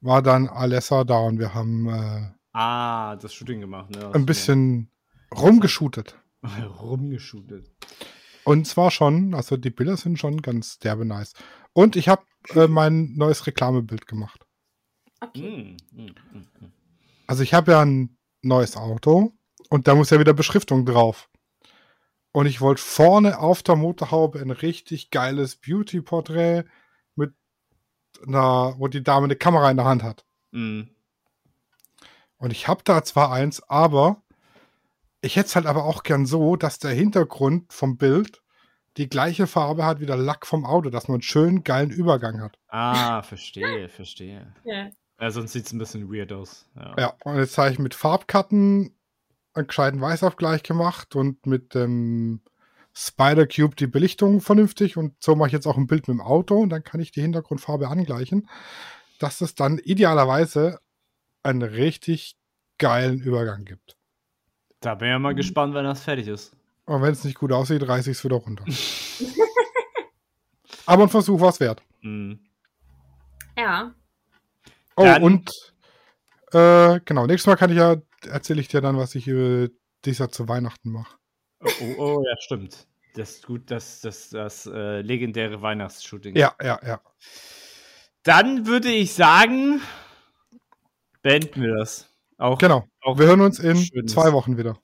war 0.00 0.22
dann 0.22 0.48
Alessa 0.48 1.04
da 1.04 1.18
und 1.18 1.38
wir 1.38 1.54
haben 1.54 1.88
äh, 1.88 2.30
Ah, 2.52 3.16
das 3.16 3.34
Shooting 3.34 3.60
gemacht, 3.60 3.90
ne? 3.90 4.10
ein 4.14 4.26
bisschen 4.26 4.90
rumgeschootet. 5.36 6.18
rumgeschootet. 6.80 7.70
Und 8.44 8.66
zwar 8.66 8.90
schon, 8.90 9.34
also 9.34 9.56
die 9.56 9.70
Bilder 9.70 9.96
sind 9.96 10.18
schon 10.18 10.40
ganz 10.40 10.78
derbe 10.78 11.04
nice. 11.04 11.34
Und 11.74 11.96
ich 11.96 12.08
habe 12.08 12.22
äh, 12.54 12.66
mein 12.66 13.12
neues 13.14 13.46
Reklamebild 13.46 14.06
gemacht. 14.06 14.46
Okay. 15.20 15.76
Mhm, 15.92 16.14
mhm, 16.32 16.46
mhm. 16.60 16.72
Also 17.26 17.42
ich 17.42 17.52
habe 17.52 17.72
ja 17.72 17.82
ein 17.82 18.16
neues 18.40 18.76
Auto 18.76 19.32
und 19.68 19.86
da 19.86 19.94
muss 19.94 20.10
ja 20.10 20.18
wieder 20.18 20.32
Beschriftung 20.32 20.86
drauf. 20.86 21.28
Und 22.38 22.46
ich 22.46 22.60
wollte 22.60 22.80
vorne 22.80 23.40
auf 23.40 23.64
der 23.64 23.74
Motorhaube 23.74 24.38
ein 24.38 24.52
richtig 24.52 25.10
geiles 25.10 25.56
Beauty-Porträt 25.56 26.66
mit 27.16 27.34
einer, 28.24 28.76
wo 28.78 28.86
die 28.86 29.02
Dame 29.02 29.24
eine 29.24 29.34
Kamera 29.34 29.68
in 29.68 29.76
der 29.76 29.86
Hand 29.86 30.04
hat. 30.04 30.24
Mhm. 30.52 30.88
Und 32.36 32.52
ich 32.52 32.68
habe 32.68 32.82
da 32.84 33.02
zwar 33.02 33.32
eins, 33.32 33.60
aber 33.68 34.22
ich 35.20 35.34
hätte 35.34 35.48
es 35.48 35.56
halt 35.56 35.66
aber 35.66 35.82
auch 35.84 36.04
gern 36.04 36.26
so, 36.26 36.54
dass 36.54 36.78
der 36.78 36.92
Hintergrund 36.92 37.72
vom 37.72 37.96
Bild 37.96 38.40
die 38.98 39.08
gleiche 39.08 39.48
Farbe 39.48 39.84
hat 39.84 39.98
wie 39.98 40.06
der 40.06 40.16
Lack 40.16 40.46
vom 40.46 40.64
Auto, 40.64 40.90
dass 40.90 41.08
man 41.08 41.16
einen 41.16 41.22
schönen, 41.22 41.64
geilen 41.64 41.90
Übergang 41.90 42.40
hat. 42.40 42.56
Ah, 42.68 43.20
verstehe, 43.24 43.88
verstehe. 43.88 44.54
Ja. 44.62 44.90
Ja, 45.20 45.30
sonst 45.32 45.54
sieht 45.54 45.66
es 45.66 45.72
ein 45.72 45.78
bisschen 45.78 46.08
weird 46.08 46.32
aus. 46.32 46.68
Ja. 46.76 46.94
Ja, 46.96 47.14
und 47.24 47.36
jetzt 47.36 47.58
habe 47.58 47.72
ich 47.72 47.80
mit 47.80 47.96
Farbkarten 47.96 48.96
einen 49.58 49.68
gescheiten 49.68 50.00
Weißabgleich 50.00 50.62
gemacht 50.62 51.16
und 51.16 51.46
mit 51.46 51.74
dem 51.74 52.40
Spider 52.94 53.46
Cube 53.46 53.76
die 53.76 53.86
Belichtung 53.86 54.40
vernünftig 54.40 54.96
und 54.96 55.14
so 55.20 55.36
mache 55.36 55.48
ich 55.48 55.52
jetzt 55.52 55.66
auch 55.66 55.76
ein 55.76 55.86
Bild 55.86 56.08
mit 56.08 56.16
dem 56.16 56.20
Auto 56.20 56.56
und 56.56 56.70
dann 56.70 56.82
kann 56.82 57.00
ich 57.00 57.12
die 57.12 57.20
Hintergrundfarbe 57.20 57.88
angleichen, 57.88 58.48
dass 59.18 59.40
es 59.40 59.54
dann 59.54 59.78
idealerweise 59.78 60.80
einen 61.42 61.62
richtig 61.62 62.36
geilen 62.78 63.20
Übergang 63.20 63.64
gibt. 63.64 63.96
Da 64.80 64.94
bin 64.94 65.08
ich 65.08 65.12
ja 65.12 65.18
mal 65.18 65.34
gespannt, 65.34 65.74
wenn 65.74 65.84
das 65.84 66.02
fertig 66.02 66.28
ist. 66.28 66.52
Und 66.86 67.02
wenn 67.02 67.12
es 67.12 67.24
nicht 67.24 67.38
gut 67.38 67.52
aussieht, 67.52 67.86
reiße 67.86 68.10
ich 68.10 68.18
es 68.18 68.24
wieder 68.24 68.36
runter. 68.36 68.64
Aber 70.86 71.02
ein 71.02 71.08
Versuch 71.08 71.40
war 71.40 71.50
es 71.50 71.60
wert. 71.60 71.82
Mhm. 72.00 72.40
ja. 73.56 73.92
Oh, 74.96 75.04
Dann- 75.04 75.22
und 75.22 75.50
äh, 76.52 77.00
genau, 77.04 77.26
nächstes 77.26 77.46
Mal 77.46 77.56
kann 77.56 77.70
ich 77.70 77.76
ja, 77.76 77.96
erzähle 78.26 78.60
ich 78.60 78.68
dir 78.68 78.80
dann, 78.80 78.96
was 78.96 79.14
ich 79.14 79.26
äh, 79.28 79.68
dieses 80.04 80.18
Jahr 80.18 80.30
zu 80.30 80.48
Weihnachten 80.48 80.90
mache. 80.90 81.16
Oh, 81.60 81.68
oh, 81.80 81.94
oh, 81.98 82.24
ja, 82.26 82.34
stimmt. 82.40 82.86
Das 83.14 83.30
ist 83.32 83.46
gut, 83.46 83.70
das, 83.70 84.00
das, 84.00 84.30
das 84.30 84.66
äh, 84.66 85.00
legendäre 85.00 85.60
Weihnachtsshooting. 85.60 86.36
Ja, 86.36 86.54
ja, 86.62 86.78
ja. 86.86 87.00
Dann 88.22 88.66
würde 88.66 88.90
ich 88.90 89.14
sagen, 89.14 89.80
beenden 91.22 91.62
wir 91.62 91.76
das. 91.76 92.12
Auch, 92.36 92.58
Genau. 92.58 92.86
auch 93.00 93.18
Wir 93.18 93.26
hören 93.26 93.40
uns 93.40 93.58
in 93.58 93.76
schönes- 93.76 94.12
zwei 94.12 94.32
Wochen 94.32 94.56
wieder. 94.56 94.78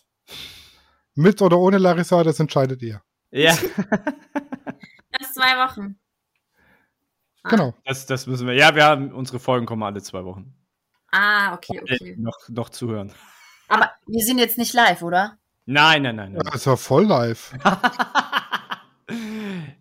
Mit 1.14 1.40
oder 1.42 1.58
ohne 1.58 1.78
Larissa, 1.78 2.24
das 2.24 2.40
entscheidet 2.40 2.82
ihr. 2.82 3.00
Ja, 3.30 3.56
Erst 5.20 5.34
zwei 5.34 5.56
Wochen. 5.64 5.96
Genau. 7.44 7.74
das, 7.84 8.06
das 8.06 8.26
müssen 8.26 8.46
wir. 8.46 8.54
Ja, 8.54 8.74
wir 8.74 8.84
haben 8.84 9.12
unsere 9.12 9.38
Folgen 9.38 9.66
kommen 9.66 9.82
alle 9.84 10.02
zwei 10.02 10.24
Wochen. 10.24 10.54
Ah, 11.16 11.54
okay, 11.54 11.80
okay. 11.80 12.16
Noch, 12.18 12.36
noch 12.48 12.70
zuhören. 12.70 13.12
Aber 13.68 13.92
wir 14.06 14.24
sind 14.24 14.38
jetzt 14.38 14.58
nicht 14.58 14.74
live, 14.74 15.00
oder? 15.02 15.38
Nein, 15.64 16.02
nein, 16.02 16.16
nein. 16.16 16.32
nein. 16.32 16.42
Das 16.44 16.56
ist 16.56 16.66
ja 16.66 16.74
voll 16.74 17.04
live. 17.04 17.52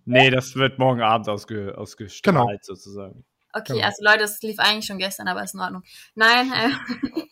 nee, 0.06 0.30
das 0.30 0.56
wird 0.56 0.78
morgen 0.78 1.02
Abend 1.02 1.28
ausge, 1.28 1.76
ausgestrahlt 1.76 2.24
Genau. 2.24 2.50
sozusagen. 2.62 3.26
Okay, 3.52 3.74
Genau. 3.74 3.86
also 3.86 4.04
Leute, 4.04 4.24
es 4.26 4.42
lief 4.44 4.60
eigentlich 4.60 4.86
schon 4.86 5.00
gestern, 5.00 5.28
aber 5.28 5.44
ist 5.44 5.56
in 5.56 5.60
Ordnung. 5.62 5.84
Nein, 6.14 6.52
äh, 6.54 6.70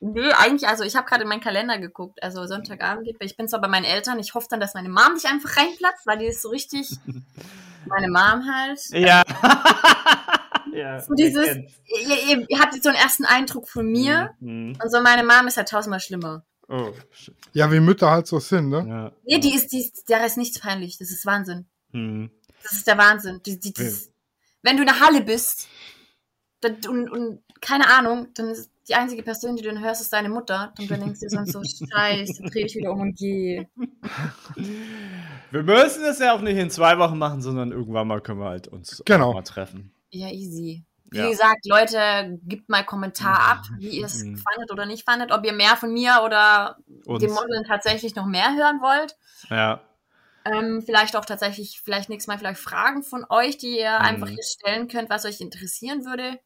nee, 0.00 0.32
eigentlich, 0.32 0.66
also 0.66 0.84
ich 0.84 0.96
habe 0.96 1.06
gerade 1.06 1.24
in 1.24 1.28
meinen 1.28 1.42
Kalender 1.42 1.78
geguckt, 1.78 2.22
also 2.22 2.46
Sonntagabend 2.46 3.04
geht, 3.04 3.16
ich 3.20 3.36
bin 3.36 3.46
zwar 3.46 3.60
bei 3.60 3.68
meinen 3.68 3.84
Eltern, 3.84 4.18
ich 4.18 4.32
hoffe 4.32 4.46
dann, 4.48 4.60
dass 4.60 4.72
meine 4.72 4.88
Mom 4.88 5.12
nicht 5.14 5.26
einfach 5.26 5.54
reinplatzt, 5.58 6.06
weil 6.06 6.18
die 6.18 6.26
ist 6.26 6.40
so 6.40 6.48
richtig, 6.48 6.88
meine 7.86 8.08
Mom 8.08 8.44
halt. 8.50 8.80
Ja. 8.90 9.22
Ja. 10.74 11.00
So 11.00 11.14
dieses, 11.14 11.46
ihr, 11.46 12.28
ihr, 12.38 12.46
ihr 12.48 12.58
habt 12.60 12.74
jetzt 12.74 12.82
so 12.84 12.88
einen 12.90 12.98
ersten 12.98 13.24
Eindruck 13.24 13.68
von 13.68 13.86
mir 13.86 14.30
Mhm. 14.40 14.76
und 14.82 14.90
so 14.90 15.00
meine 15.02 15.22
Mom 15.24 15.46
ist 15.46 15.56
halt 15.56 15.68
tausendmal 15.68 16.00
schlimmer. 16.00 16.44
Oh. 16.68 16.92
Ja, 17.52 17.70
wie 17.70 17.80
Mütter 17.80 18.10
halt 18.10 18.26
so 18.26 18.38
sind, 18.40 18.70
ne? 18.70 18.84
Ja. 18.88 19.12
Nee, 19.24 19.38
die 19.38 19.54
ist, 19.54 19.68
die 19.72 19.80
ist, 19.80 20.08
der 20.08 20.24
ist 20.24 20.36
nichts 20.38 20.58
peinlich, 20.58 20.96
das 20.98 21.10
ist 21.10 21.26
Wahnsinn. 21.26 21.66
Mhm. 21.92 22.30
Das 22.62 22.72
ist 22.72 22.86
der 22.86 22.96
Wahnsinn. 22.98 23.40
Die, 23.44 23.60
die, 23.60 23.72
das, 23.74 24.10
wenn 24.62 24.76
du 24.76 24.82
in 24.82 24.88
der 24.88 25.00
Halle 25.00 25.20
bist 25.22 25.68
dann, 26.60 26.76
und, 26.88 27.10
und 27.10 27.42
keine 27.60 27.88
Ahnung, 27.90 28.28
dann 28.34 28.48
ist 28.48 28.70
die 28.88 28.94
einzige 28.94 29.22
Person, 29.22 29.56
die 29.56 29.62
du 29.62 29.68
dann 29.72 29.82
hörst, 29.82 30.00
ist 30.02 30.12
deine 30.12 30.28
Mutter. 30.30 30.72
Und 30.78 30.90
du 30.90 30.96
denkst 30.96 31.20
dir 31.20 31.30
sonst 31.30 31.52
so, 31.52 31.62
scheiße, 31.92 32.42
dreh 32.44 32.64
ich 32.64 32.74
wieder 32.74 32.92
um 32.92 33.00
und 33.00 33.16
geh. 33.18 33.66
Wir 35.50 35.62
müssen 35.62 36.04
es 36.04 36.18
ja 36.18 36.34
auch 36.34 36.40
nicht 36.40 36.56
in 36.58 36.70
zwei 36.70 36.98
Wochen 36.98 37.16
machen, 37.18 37.40
sondern 37.42 37.72
irgendwann 37.72 38.06
mal 38.08 38.20
können 38.20 38.40
wir 38.40 38.48
halt 38.48 38.68
uns 38.68 39.02
Genau. 39.06 39.32
mal 39.32 39.42
treffen. 39.42 39.92
Ja, 40.14 40.28
easy. 40.30 40.84
Wie 41.10 41.18
Ja. 41.18 41.28
gesagt, 41.28 41.66
Leute, 41.66 42.38
gebt 42.44 42.68
mal 42.68 42.84
Kommentar 42.84 43.38
ab, 43.50 43.62
wie 43.78 43.98
ihr 43.98 44.06
es 44.06 44.22
Mhm. 44.24 44.36
fandet 44.38 44.70
oder 44.72 44.86
nicht 44.86 45.04
fandet, 45.04 45.32
ob 45.32 45.44
ihr 45.44 45.52
mehr 45.52 45.76
von 45.76 45.92
mir 45.92 46.22
oder 46.24 46.78
Uns. 47.04 47.20
dem 47.22 47.32
Modeln 47.32 47.64
tatsächlich 47.64 48.14
noch 48.14 48.26
mehr 48.26 48.54
hören 48.54 48.80
wollt. 48.80 49.16
Ja. 49.50 49.80
Ähm, 50.44 50.82
vielleicht 50.82 51.16
auch 51.16 51.24
tatsächlich, 51.24 51.80
vielleicht 51.80 52.08
nächstes 52.10 52.28
Mal 52.28 52.38
vielleicht 52.38 52.60
Fragen 52.60 53.02
von 53.02 53.24
euch, 53.28 53.58
die 53.58 53.78
ihr 53.78 53.90
Mhm. 53.98 54.04
einfach 54.04 54.28
hier 54.28 54.42
stellen 54.44 54.88
könnt, 54.88 55.10
was 55.10 55.24
euch 55.24 55.40
interessieren 55.40 56.04
würde. 56.04 56.38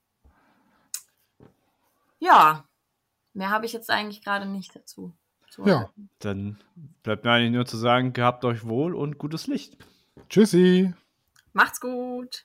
Ja, 2.21 2.65
mehr 3.35 3.51
habe 3.51 3.67
ich 3.67 3.73
jetzt 3.73 3.91
eigentlich 3.91 4.23
gerade 4.25 4.47
nicht 4.47 4.75
dazu. 4.75 5.13
zu 5.51 5.67
Ja. 5.67 5.91
Dann 6.19 6.59
bleibt 7.03 7.25
mir 7.25 7.33
eigentlich 7.33 7.53
nur 7.53 7.67
zu 7.67 7.77
sagen, 7.77 8.13
gehabt 8.13 8.45
euch 8.45 8.65
wohl 8.67 8.95
und 8.95 9.19
gutes 9.19 9.47
Licht. 9.47 9.77
Tschüssi. 10.29 10.93
Macht's 11.53 11.81
gut. 11.81 12.45